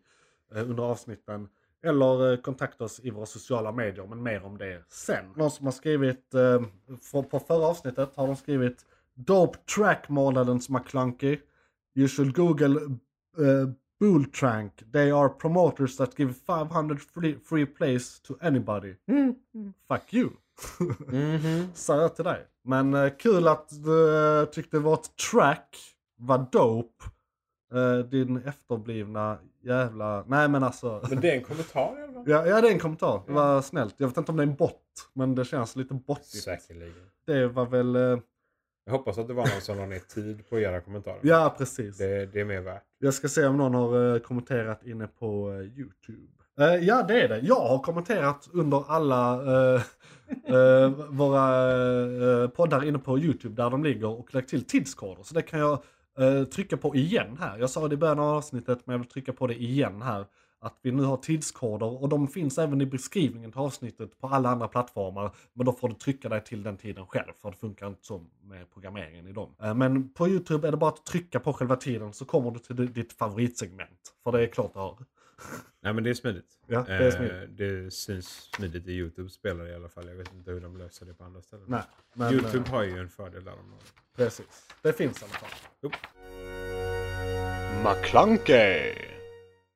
eh, 0.54 0.70
under 0.70 0.82
avsnitten. 0.82 1.48
Eller 1.82 2.32
eh, 2.32 2.38
kontakta 2.38 2.84
oss 2.84 3.00
i 3.00 3.10
våra 3.10 3.26
sociala 3.26 3.72
medier, 3.72 4.06
men 4.06 4.22
mer 4.22 4.44
om 4.44 4.58
det 4.58 4.82
sen. 4.88 5.24
Någon 5.36 5.50
som 5.50 5.66
har 5.66 5.72
skrivit, 5.72 6.34
eh, 6.34 6.62
för, 7.02 7.22
på 7.22 7.38
förra 7.40 7.66
avsnittet 7.66 8.16
har 8.16 8.26
de 8.26 8.36
skrivit 8.36 8.86
Dope 9.14 9.58
track 9.58 10.08
than 10.08 10.60
McClunky. 10.68 11.38
You 11.94 12.08
should 12.08 12.34
google 12.34 12.76
uh, 13.38 13.68
Bull 13.98 14.24
Trank. 14.24 14.72
They 14.92 15.10
are 15.10 15.28
promoters 15.28 15.96
that 15.96 16.18
give 16.18 16.34
500 16.34 17.00
free, 17.00 17.38
free 17.44 17.66
plays 17.66 18.20
to 18.20 18.36
anybody. 18.40 18.96
Fuck 19.88 20.12
you. 20.12 20.30
Sa 21.74 22.00
jag 22.00 22.16
till 22.16 22.24
dig. 22.24 22.46
Men 22.66 22.94
eh, 22.94 23.10
kul 23.18 23.48
att 23.48 23.68
du 23.84 23.90
uh, 24.10 24.44
tyckte 24.44 24.78
vårt 24.78 25.16
track 25.30 25.76
var 26.18 26.46
dope. 26.52 27.04
Eh, 27.74 27.98
din 27.98 28.36
efterblivna 28.36 29.38
jävla... 29.62 30.24
Nej 30.26 30.48
men 30.48 30.62
alltså. 30.62 31.02
Men 31.10 31.20
det 31.20 31.30
är 31.30 31.36
en 31.36 31.42
kommentar 31.44 31.64
fall. 32.14 32.24
ja, 32.26 32.46
ja 32.46 32.60
det 32.60 32.68
är 32.68 32.72
en 32.72 32.78
kommentar. 32.78 33.22
Det 33.26 33.32
var 33.32 33.62
snällt. 33.62 33.94
Jag 33.98 34.08
vet 34.08 34.16
inte 34.16 34.30
om 34.32 34.36
det 34.36 34.42
är 34.42 34.46
en 34.46 34.54
bot. 34.54 34.82
Men 35.12 35.34
det 35.34 35.44
känns 35.44 35.76
lite 35.76 35.94
bottigt. 35.94 36.42
Säkerligen. 36.42 36.94
Det 37.26 37.46
var 37.48 37.66
väl... 37.66 37.96
eh, 37.96 38.18
Jag 38.84 38.92
hoppas 38.92 39.18
att 39.18 39.28
det 39.28 39.34
var 39.34 39.42
någon 39.46 39.60
som 39.60 39.78
la 39.78 39.86
ner 39.86 39.98
tid 39.98 40.48
på 40.48 40.60
göra 40.60 40.80
kommentarer. 40.80 41.20
ja 41.22 41.54
precis. 41.58 41.98
Det, 41.98 42.26
det 42.26 42.40
är 42.40 42.44
mer 42.44 42.60
värt. 42.60 42.82
Jag 42.98 43.14
ska 43.14 43.28
se 43.28 43.46
om 43.46 43.56
någon 43.56 43.74
har 43.74 44.14
eh, 44.14 44.20
kommenterat 44.20 44.84
inne 44.86 45.06
på 45.06 45.52
eh, 45.52 45.60
YouTube. 45.60 46.32
Eh, 46.60 46.74
ja, 46.74 47.02
det 47.02 47.22
är 47.22 47.28
det. 47.28 47.38
Jag 47.38 47.60
har 47.60 47.78
kommenterat 47.78 48.48
under 48.52 48.84
alla 48.88 49.34
eh, 49.34 49.82
eh, 50.44 50.88
våra 51.08 52.48
poddar 52.48 52.84
inne 52.84 52.98
på 52.98 53.18
YouTube 53.18 53.62
där 53.62 53.70
de 53.70 53.84
ligger 53.84 54.08
och 54.08 54.34
lagt 54.34 54.48
till 54.48 54.64
tidskoder. 54.64 55.22
Så 55.22 55.34
det 55.34 55.42
kan 55.42 55.60
jag 55.60 55.78
trycka 56.50 56.76
på 56.76 56.96
igen 56.96 57.36
här. 57.40 57.58
Jag 57.58 57.70
sa 57.70 57.88
det 57.88 57.94
i 57.94 57.96
början 57.96 58.18
av 58.18 58.36
avsnittet 58.36 58.78
men 58.84 58.92
jag 58.92 58.98
vill 58.98 59.08
trycka 59.08 59.32
på 59.32 59.46
det 59.46 59.62
igen 59.62 60.02
här. 60.02 60.26
Att 60.60 60.78
vi 60.82 60.92
nu 60.92 61.02
har 61.02 61.16
tidskoder 61.16 62.02
och 62.02 62.08
de 62.08 62.28
finns 62.28 62.58
även 62.58 62.80
i 62.80 62.86
beskrivningen 62.86 63.52
till 63.52 63.60
avsnittet 63.60 64.20
på 64.20 64.28
alla 64.28 64.48
andra 64.48 64.68
plattformar. 64.68 65.30
Men 65.52 65.66
då 65.66 65.72
får 65.72 65.88
du 65.88 65.94
trycka 65.94 66.28
dig 66.28 66.44
till 66.44 66.62
den 66.62 66.76
tiden 66.76 67.06
själv 67.06 67.32
för 67.42 67.50
det 67.50 67.56
funkar 67.56 67.86
inte 67.86 68.04
så 68.04 68.24
med 68.42 68.70
programmeringen 68.72 69.26
i 69.26 69.32
dem. 69.32 69.54
Men 69.58 70.12
på 70.12 70.28
YouTube 70.28 70.68
är 70.68 70.70
det 70.70 70.76
bara 70.76 70.90
att 70.90 71.06
trycka 71.06 71.40
på 71.40 71.52
själva 71.52 71.76
tiden 71.76 72.12
så 72.12 72.24
kommer 72.24 72.50
du 72.50 72.58
till 72.58 72.92
ditt 72.92 73.12
favoritsegment. 73.12 74.14
För 74.24 74.32
det 74.32 74.42
är 74.42 74.46
klart 74.46 74.72
du 74.74 74.78
har. 74.78 74.98
Nej 75.80 75.92
men 75.92 76.04
det 76.04 76.10
är 76.10 76.14
smidigt. 76.14 76.58
Ja, 76.66 76.84
det 76.88 76.92
är 76.92 77.10
smidigt. 77.10 77.42
Eh, 77.42 77.48
det 77.48 77.90
syns 77.90 78.26
smidigt 78.28 78.86
i 78.86 78.92
YouTube 78.92 79.30
spelare 79.30 79.70
i 79.70 79.74
alla 79.74 79.88
fall. 79.88 80.08
Jag 80.08 80.14
vet 80.14 80.32
inte 80.34 80.50
hur 80.50 80.60
de 80.60 80.76
löser 80.76 81.06
det 81.06 81.14
på 81.14 81.24
andra 81.24 81.42
ställen. 81.42 81.64
Nej, 81.68 81.82
men 82.14 82.32
YouTube 82.32 82.58
eh, 82.58 82.70
har 82.70 82.82
ju 82.82 82.98
en 82.98 83.08
fördel 83.08 83.44
där. 83.44 83.52
Om 83.52 83.74
precis. 84.16 84.68
Det 84.82 84.92
finns 84.92 85.22
i 85.22 85.24
alla 85.24 85.34
fall. 85.34 85.50
Jo. 85.80 85.90
McClunkey. 87.84 88.94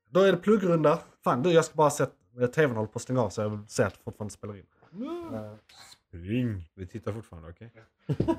Då 0.09 0.21
är 0.21 0.33
det 0.33 0.39
pluggrunda. 0.39 0.99
Fan 1.25 1.43
du, 1.43 1.51
jag 1.51 1.65
ska 1.65 1.75
bara 1.75 1.91
se 1.91 2.03
att 2.03 2.53
tvn 2.53 2.77
håller 2.77 2.89
på 2.89 2.97
att 2.97 3.03
stänga 3.03 3.23
av 3.23 3.31
så 3.31 3.41
jag 3.41 3.51
vill 3.51 3.69
se 3.69 3.83
att 3.83 3.95
det 3.95 4.01
fortfarande 4.05 4.33
spelar 4.35 4.57
in. 4.57 4.67
Eh, 5.35 5.55
Spring! 6.09 6.71
Vi 6.75 6.87
tittar 6.87 7.13
fortfarande, 7.13 7.49
okej? 7.49 7.73
Eh, 8.07 8.17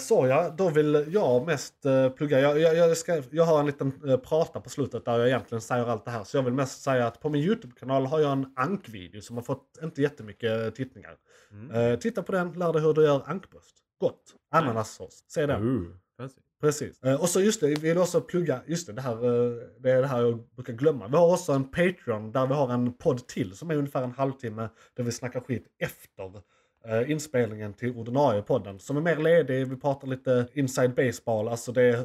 så 0.00 0.26
ja, 0.26 0.54
då 0.58 0.68
vill 0.68 1.06
jag 1.08 1.46
mest 1.46 1.86
eh, 1.86 2.08
plugga. 2.08 2.40
Jag, 2.40 2.60
jag, 2.60 2.76
jag, 2.76 2.96
ska, 2.96 3.22
jag 3.30 3.44
har 3.44 3.60
en 3.60 3.66
liten 3.66 3.92
eh, 4.08 4.16
prata 4.16 4.60
på 4.60 4.70
slutet 4.70 5.04
där 5.04 5.18
jag 5.18 5.28
egentligen 5.28 5.62
säger 5.62 5.86
allt 5.86 6.04
det 6.04 6.10
här. 6.10 6.24
Så 6.24 6.36
jag 6.36 6.42
vill 6.42 6.52
mest 6.52 6.82
säga 6.82 7.06
att 7.06 7.20
på 7.20 7.28
min 7.28 7.42
YouTube-kanal 7.42 8.06
har 8.06 8.20
jag 8.20 8.32
en 8.32 8.52
ankvideo 8.56 9.20
som 9.20 9.36
har 9.36 9.42
fått 9.42 9.78
inte 9.82 10.02
jättemycket 10.02 10.74
tittningar. 10.74 11.16
Mm. 11.50 11.70
Eh, 11.70 11.98
titta 11.98 12.22
på 12.22 12.32
den, 12.32 12.52
lär 12.52 12.72
dig 12.72 12.82
hur 12.82 12.94
du 12.94 13.04
gör 13.04 13.22
ankbröst. 13.26 13.76
Gott. 14.00 14.22
Ananassås. 14.50 15.24
Se 15.28 15.46
den. 15.46 15.60
Precis. 16.64 17.02
Eh, 17.02 17.20
och 17.20 17.28
så 17.28 17.40
just 17.40 17.60
det, 17.60 17.66
vi 17.66 17.74
vill 17.74 17.98
också 17.98 18.20
plugga, 18.20 18.60
just 18.66 18.86
det, 18.86 18.92
det 18.92 19.02
här, 19.02 19.12
eh, 19.12 19.56
det 19.78 19.90
är 19.90 20.00
det 20.00 20.06
här 20.06 20.22
jag 20.22 20.48
brukar 20.56 20.72
glömma. 20.72 21.08
Vi 21.08 21.16
har 21.16 21.32
också 21.32 21.52
en 21.52 21.70
Patreon 21.70 22.32
där 22.32 22.46
vi 22.46 22.54
har 22.54 22.72
en 22.72 22.92
podd 22.92 23.26
till 23.26 23.56
som 23.56 23.70
är 23.70 23.74
ungefär 23.74 24.02
en 24.02 24.12
halvtimme 24.12 24.68
där 24.96 25.04
vi 25.04 25.12
snackar 25.12 25.40
skit 25.40 25.66
efter 25.78 26.24
eh, 26.24 26.42
inspelningen 27.10 27.72
till 27.74 27.96
ordinarie 27.96 28.42
podden 28.42 28.78
som 28.78 28.96
är 28.96 29.00
mer 29.00 29.16
ledig. 29.16 29.68
Vi 29.68 29.76
pratar 29.76 30.08
lite 30.08 30.46
inside 30.52 30.94
baseball, 30.94 31.48
alltså 31.48 31.72
det 31.72 31.82
är 31.82 31.96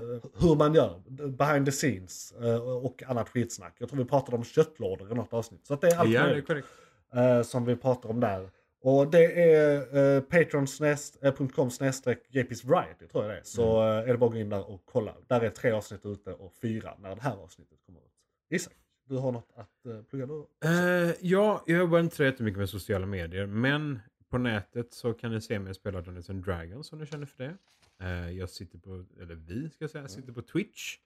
hur 0.41 0.55
man 0.55 0.73
gör, 0.73 1.01
behind 1.27 1.65
the 1.65 1.71
scenes 1.71 2.33
eh, 2.41 2.55
och 2.85 3.03
annat 3.07 3.29
skitsnack. 3.29 3.75
Jag 3.79 3.89
tror 3.89 3.99
vi 3.99 4.05
pratade 4.05 4.37
om 4.37 4.43
köttlådor 4.43 5.11
i 5.11 5.15
något 5.15 5.33
avsnitt. 5.33 5.65
Så 5.65 5.75
det 5.75 5.87
är 5.87 5.97
allt 5.97 6.09
Ja, 6.09 6.21
är 6.21 6.27
möjligt 6.27 6.49
eh, 7.15 7.41
som 7.41 7.65
vi 7.65 7.75
pratar 7.75 8.09
om 8.09 8.19
där. 8.19 8.49
Och 8.81 9.11
det 9.11 9.51
är 9.53 9.75
eh, 10.15 10.21
patreon.com 10.21 11.71
snedstreck 11.71 12.19
Variety 12.63 13.07
tror 13.07 13.23
jag 13.23 13.33
det 13.33 13.37
är. 13.37 13.43
Så 13.43 13.81
Mm. 13.81 13.97
eh, 14.03 14.09
är 14.09 14.11
det 14.13 14.17
bara 14.17 14.25
att 14.25 14.31
gå 14.31 14.37
in 14.39 14.49
där 14.49 14.69
och 14.69 14.81
kolla. 14.85 15.15
Där 15.27 15.41
är 15.41 15.49
tre 15.49 15.71
avsnitt 15.71 16.05
ute 16.05 16.33
och 16.33 16.53
fyra 16.61 16.93
när 16.99 17.15
det 17.15 17.21
här 17.21 17.35
avsnittet 17.43 17.77
kommer 17.85 17.99
ut. 17.99 18.05
Isak, 18.49 18.73
du 19.05 19.17
har 19.17 19.31
något 19.31 19.49
att 19.55 19.91
uh, 19.93 20.01
plugga 20.03 20.25
då? 20.25 20.47
Eh, 20.65 21.11
ja, 21.21 21.63
jag 21.65 21.79
jobbar 21.79 21.99
inte 21.99 22.15
så 22.15 22.23
jättemycket 22.23 22.57
med 22.59 22.69
sociala 22.69 23.05
medier, 23.05 23.45
men 23.45 23.99
på 24.29 24.37
nätet 24.37 24.93
så 24.93 25.13
kan 25.13 25.31
ni 25.31 25.41
se 25.41 25.59
mig 25.59 25.73
spela 25.73 26.01
Dungeons 26.01 26.29
and 26.29 26.43
Dragons 26.45 26.93
om 26.93 26.99
ni 26.99 27.05
känner 27.05 27.25
för 27.25 27.43
det. 27.43 27.57
Eh, 28.05 28.29
jag 28.31 28.49
sitter 28.49 28.77
på, 28.77 29.05
eller 29.21 29.35
vi 29.35 29.69
ska 29.69 29.87
säga, 29.87 30.07
sitter 30.07 30.31
på 30.33 30.41
Twitch 30.41 30.97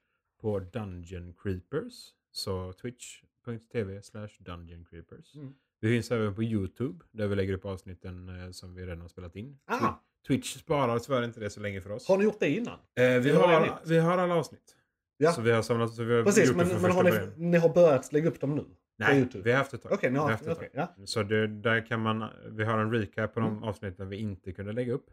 på 0.41 0.59
Dungeon 0.59 1.33
Creepers. 1.43 2.09
Så 2.31 2.73
twitch.tv 2.73 4.01
slash 4.01 4.29
Dungeon 4.39 4.85
Creepers. 4.85 5.35
Mm. 5.35 5.53
Vi 5.79 5.89
finns 5.89 6.11
även 6.11 6.35
på 6.35 6.43
YouTube 6.43 7.05
där 7.11 7.27
vi 7.27 7.35
lägger 7.35 7.53
upp 7.53 7.65
avsnitten 7.65 8.29
eh, 8.43 8.51
som 8.51 8.75
vi 8.75 8.83
redan 8.85 9.01
har 9.01 9.07
spelat 9.07 9.35
in. 9.35 9.57
Ah. 9.65 9.77
Twi- 9.77 9.95
Twitch 10.27 10.57
sparar 10.57 10.99
tyvärr 10.99 11.23
inte 11.23 11.39
det 11.39 11.49
så 11.49 11.59
länge 11.59 11.81
för 11.81 11.89
oss. 11.89 12.07
Har 12.07 12.17
ni 12.17 12.23
gjort 12.23 12.39
det 12.39 12.49
innan? 12.49 12.73
Eh, 12.95 13.03
vi, 13.19 13.29
det 13.29 13.35
har, 13.37 13.61
nytt? 13.61 13.71
vi 13.85 13.97
har 13.97 14.17
alla 14.17 14.35
avsnitt. 14.35 14.75
Ja. 15.17 15.31
Så 15.31 15.41
vi 15.41 15.51
har 15.51 15.61
samlat, 15.61 15.93
så 15.93 16.03
vi 16.03 16.13
har 16.15 16.23
Precis, 16.23 16.47
gjort 16.47 16.57
det 16.57 16.65
men, 16.65 16.67
från 16.69 16.81
men 16.81 16.91
har 16.91 17.03
första 17.03 17.19
ni, 17.19 17.25
början. 17.27 17.51
ni 17.51 17.57
har 17.57 17.69
börjat 17.73 18.13
lägga 18.13 18.29
upp 18.29 18.39
dem 18.39 18.55
nu? 18.55 18.65
Nej, 19.03 19.17
YouTube? 19.19 19.43
vi 19.43 19.51
har 19.51 19.57
haft 19.57 19.73
ett 19.73 19.81
tag. 19.81 19.91
Okej, 19.91 20.09
Vi 20.11 20.17
haft 20.17 20.47
ett 20.47 20.57
okej, 20.57 20.69
tag. 20.73 20.87
ja. 20.97 21.05
Så 21.05 21.23
det, 21.23 21.47
där 21.47 21.85
kan 21.85 21.99
man, 22.01 22.29
vi 22.45 22.63
har 22.63 22.77
en 22.79 22.91
recap 22.91 23.33
på 23.33 23.39
de 23.39 23.49
Mm. 23.51 23.63
avsnitten 23.63 24.09
vi 24.09 24.17
inte 24.17 24.51
kunde 24.51 24.71
lägga 24.71 24.93
upp. 24.93 25.09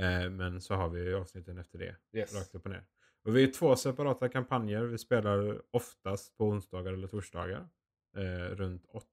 Eh, 0.00 0.30
men 0.30 0.60
så 0.60 0.74
har 0.74 0.88
vi 0.88 1.14
avsnitten 1.14 1.58
efter 1.58 1.78
det. 1.78 1.96
Yes. 2.12 2.34
Rakt 2.34 2.54
upp 2.54 2.64
och 2.64 2.70
ner. 2.70 2.84
Och 3.24 3.36
vi 3.36 3.42
är 3.42 3.46
två 3.52 3.76
separata 3.76 4.28
kampanjer. 4.28 4.82
Vi 4.84 4.98
spelar 4.98 5.62
oftast 5.70 6.36
på 6.36 6.44
onsdagar 6.44 6.92
eller 6.92 7.08
torsdagar. 7.08 7.68
Eh, 8.16 8.54
runt 8.56 8.84
8, 8.88 9.04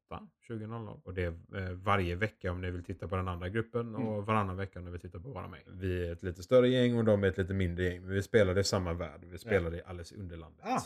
20.00. 0.48 1.02
Och 1.04 1.14
det 1.14 1.24
är 1.24 1.34
eh, 1.56 1.70
varje 1.72 2.16
vecka 2.16 2.52
om 2.52 2.62
ni 2.62 2.72
vill 2.72 2.84
titta 2.84 3.08
på 3.08 3.16
den 3.16 3.28
andra 3.28 3.50
gruppen 3.50 3.96
Mm. 3.96 4.08
och 4.08 4.26
varannan 4.26 4.58
vecka 4.58 4.80
om 4.80 4.86
ni 4.86 4.92
vill 4.92 5.02
titta 5.02 5.20
på 5.20 5.30
våra 5.30 5.48
mig. 5.48 5.64
Vi 5.68 6.08
är 6.08 6.12
ett 6.14 6.24
lite 6.24 6.44
större 6.44 6.68
gäng 6.70 6.98
och 6.98 7.06
de 7.06 7.24
är 7.24 7.28
ett 7.28 7.38
lite 7.38 7.54
mindre 7.54 7.84
gäng. 7.86 8.02
Men 8.02 8.10
vi 8.12 8.22
spelar 8.24 8.58
i 8.60 8.64
samma 8.64 8.94
värld. 8.94 9.22
Vi 9.26 9.38
spelar 9.38 9.76
i 9.76 9.82
Alice 9.86 10.16
i 10.16 10.18
Underlandet. 10.20 10.66
Ah. 10.66 10.82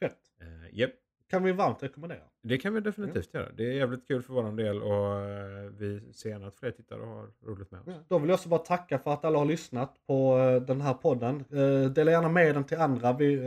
Fett. 0.00 0.18
Eh, 0.40 0.78
japp. 0.78 0.90
Kan 1.30 1.42
vi 1.42 1.52
varmt 1.52 1.82
rekommendera. 1.82 2.20
Det 2.42 2.58
kan 2.58 2.74
vi 2.74 2.80
definitivt 2.80 3.34
göra. 3.34 3.48
Det 3.52 3.62
är 3.62 3.72
jävligt 3.72 4.08
kul 4.08 4.22
för 4.22 4.32
vår 4.34 4.52
del 4.56 4.82
och 4.82 5.16
eh, 5.16 5.70
vi 5.78 6.12
ser 6.12 6.30
gärna 6.30 6.46
att 6.46 6.56
fler 6.56 6.70
tittar 6.70 6.98
och 6.98 7.06
har 7.08 7.26
roligt 7.46 7.70
med 7.70 7.80
oss. 7.80 7.86
Ja, 7.86 7.94
Då 8.08 8.18
vill 8.18 8.28
jag 8.28 8.34
också 8.34 8.48
bara 8.48 8.60
tacka 8.60 8.98
för 8.98 9.12
att 9.12 9.24
alla 9.24 9.38
har 9.38 9.44
lyssnat 9.44 9.94
på 10.06 10.38
eh, 10.38 10.62
den 10.62 10.80
här 10.80 10.94
podden. 10.94 11.44
Eh, 11.50 11.90
dela 11.90 12.10
gärna 12.10 12.28
med 12.28 12.54
den 12.54 12.64
till 12.64 12.78
andra. 12.78 13.12
Vi 13.12 13.40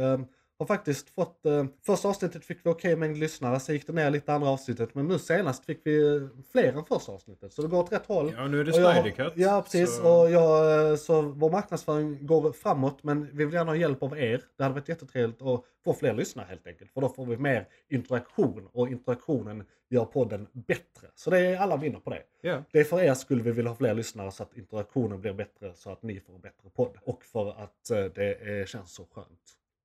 har 0.64 0.76
faktiskt 0.76 1.10
fått... 1.10 1.46
Eh, 1.46 1.66
första 1.86 2.08
avsnittet 2.08 2.46
fick 2.46 2.58
vi 2.66 2.70
okej 2.70 2.96
mängd 2.96 3.18
lyssnare, 3.18 3.60
så 3.60 3.74
gick 3.74 3.88
det 3.88 3.94
ner 3.94 4.10
lite 4.10 4.34
andra 4.34 4.50
avsnittet. 4.50 4.96
Men 4.96 5.08
nu 5.08 5.20
senast 5.20 5.66
fick 5.66 5.82
vi 5.84 6.16
eh, 6.16 6.22
fler 6.52 6.74
än 6.74 6.86
första 6.86 7.12
avsnittet. 7.12 7.54
Så 7.54 7.62
det 7.62 7.68
går 7.68 7.80
åt 7.80 7.92
rätt 7.92 8.06
håll. 8.06 8.34
Ja, 8.38 8.48
nu 8.48 8.60
är 8.60 8.64
det 8.64 8.74
Snyder 8.74 9.10
Cut. 9.10 9.34
Ja, 9.36 9.62
precis. 9.62 9.96
så- 9.98 10.22
Och 10.22 10.32
jag, 10.32 10.90
eh, 10.92 10.96
så 10.96 11.22
vår 11.22 11.50
marknadsföring 11.52 12.26
går 12.26 12.52
framåt, 12.52 13.04
men 13.04 13.30
vi 13.38 13.46
vill 13.46 13.54
gärna 13.54 13.72
ha 13.72 13.76
hjälp 13.76 14.04
av 14.04 14.18
er. 14.20 14.42
Det 14.58 14.64
hade 14.64 14.76
varit 14.76 14.90
jättetrevligt 14.90 15.42
att 15.42 15.64
få 15.84 15.94
fler 15.94 16.14
lyssnare 16.14 16.46
helt 16.50 16.68
enkelt. 16.68 16.92
För 16.94 17.02
då 17.02 17.10
får 17.10 17.26
vi 17.26 17.38
mer 17.38 17.68
interaktion 17.90 18.68
och 18.74 18.88
interaktionen 18.90 19.64
gör 19.90 20.06
podden 20.06 20.48
bättre. 20.52 21.08
Så 21.16 21.30
det 21.30 21.40
är, 21.40 21.58
alla 21.58 21.78
vinner 21.78 22.00
på 22.00 22.10
det. 22.10 22.22
Ja. 22.42 22.64
Det 22.72 22.80
är 22.80 22.84
för 22.84 23.02
er 23.02 23.14
skull 23.14 23.42
vi 23.42 23.52
vill 23.52 23.68
ha 23.68 23.76
fler 23.76 23.94
lyssnare 23.94 24.32
så 24.32 24.44
att 24.44 24.58
interaktionen 24.58 25.22
blir 25.22 25.34
bättre 25.34 25.74
så 25.76 25.92
att 25.92 26.04
ni 26.04 26.20
får 26.20 26.36
en 26.36 26.42
bättre 26.42 26.70
podd. 26.76 26.98
Och 27.04 27.24
för 27.24 27.50
att 27.50 27.90
eh, 27.92 27.98
det 28.16 28.70
känns 28.70 28.92
så 28.94 29.06
skönt. 29.14 29.40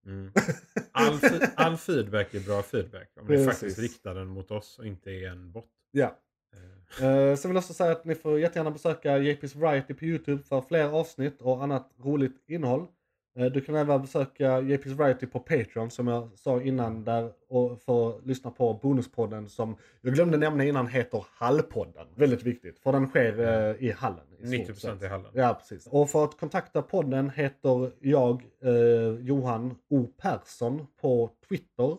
Mm. 0.07 0.33
All, 0.93 1.21
all 1.55 1.77
feedback 1.77 2.35
är 2.35 2.41
bra 2.41 2.63
feedback. 2.63 3.11
Om 3.21 3.27
ni 3.27 3.45
faktiskt 3.45 3.79
riktar 3.79 4.15
den 4.15 4.27
mot 4.27 4.51
oss 4.51 4.79
och 4.79 4.87
inte 4.87 5.11
är 5.11 5.29
en 5.29 5.53
bot. 5.53 5.71
Ja. 5.91 6.19
Eh, 7.01 7.37
sen 7.37 7.51
vill 7.51 7.55
jag 7.55 7.57
också 7.57 7.75
säga 7.75 7.93
att 7.93 8.05
ni 8.05 8.15
får 8.15 8.41
jättegärna 8.41 8.71
besöka 8.71 9.19
JP's 9.19 9.59
Variety 9.59 9.95
på 9.95 10.05
YouTube 10.05 10.43
för 10.43 10.61
fler 10.61 10.85
avsnitt 10.85 11.41
och 11.41 11.63
annat 11.63 11.91
roligt 11.99 12.45
innehåll. 12.47 12.87
Eh, 13.39 13.47
du 13.47 13.61
kan 13.61 13.75
även 13.75 14.03
besöka 14.03 14.61
JP's 14.61 14.95
Variety 14.95 15.27
på 15.27 15.41
Patreon 15.41 15.91
som 15.91 16.09
jag 16.09 16.29
sa 16.39 16.63
innan 16.63 17.05
där 17.05 17.33
och 17.49 17.83
få 17.83 18.21
lyssna 18.25 18.51
på 18.51 18.75
bonuspodden 18.75 19.49
som 19.49 19.77
jag 20.01 20.15
glömde 20.15 20.37
nämna 20.37 20.65
innan 20.65 20.87
heter 20.87 21.27
Hallpodden. 21.31 22.07
Väldigt 22.15 22.43
viktigt 22.43 22.79
för 22.79 22.93
den 22.93 23.07
sker 23.07 23.39
eh, 23.41 23.85
i 23.85 23.91
hallen. 23.91 24.25
i 24.39 24.65
stort 24.65 24.77
90% 24.77 24.81
sett. 24.81 25.03
i 25.03 25.07
hallen. 25.07 25.31
Ja, 25.35 25.55
precis. 25.55 25.87
Och 25.87 26.11
för 26.11 26.25
att 26.25 26.41
kontakta 26.41 26.83
podden 26.83 27.31
heter 27.31 27.93
jag 28.01 28.43
eh, 28.63 29.27
Johan 29.27 29.75
O 29.89 30.07
Persson 30.17 30.87
på 31.01 31.31
Twitter. 31.49 31.97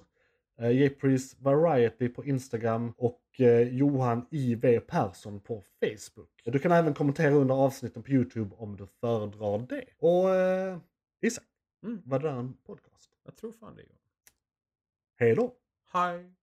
Eh, 0.61 0.71
Jepris 0.71 1.35
Variety 1.39 2.09
på 2.09 2.25
Instagram 2.25 2.93
och 2.97 3.21
eh, 3.37 3.61
Johan 3.61 4.25
I.V. 4.31 4.79
Persson 4.79 5.39
på 5.39 5.63
Facebook. 5.79 6.29
Du 6.43 6.59
kan 6.59 6.71
även 6.71 6.93
kommentera 6.93 7.33
under 7.33 7.55
avsnitten 7.55 8.03
på 8.03 8.11
YouTube 8.11 8.55
om 8.57 8.75
du 8.75 8.87
föredrar 9.01 9.65
det. 9.69 9.83
Och 9.99 10.35
eh, 10.35 10.77
Isak, 11.21 11.43
Mm. 11.83 12.01
var 12.05 12.19
det 12.19 12.27
där 12.29 12.35
en 12.39 12.53
podcast? 12.53 13.09
Jag 13.23 13.35
tror 13.35 13.51
fan 13.51 13.75
det. 13.75 13.81
Är. 13.81 13.87
Hej 15.15 15.35
då! 15.35 15.55
Hej! 15.91 16.35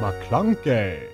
McClunkey. 0.00 1.09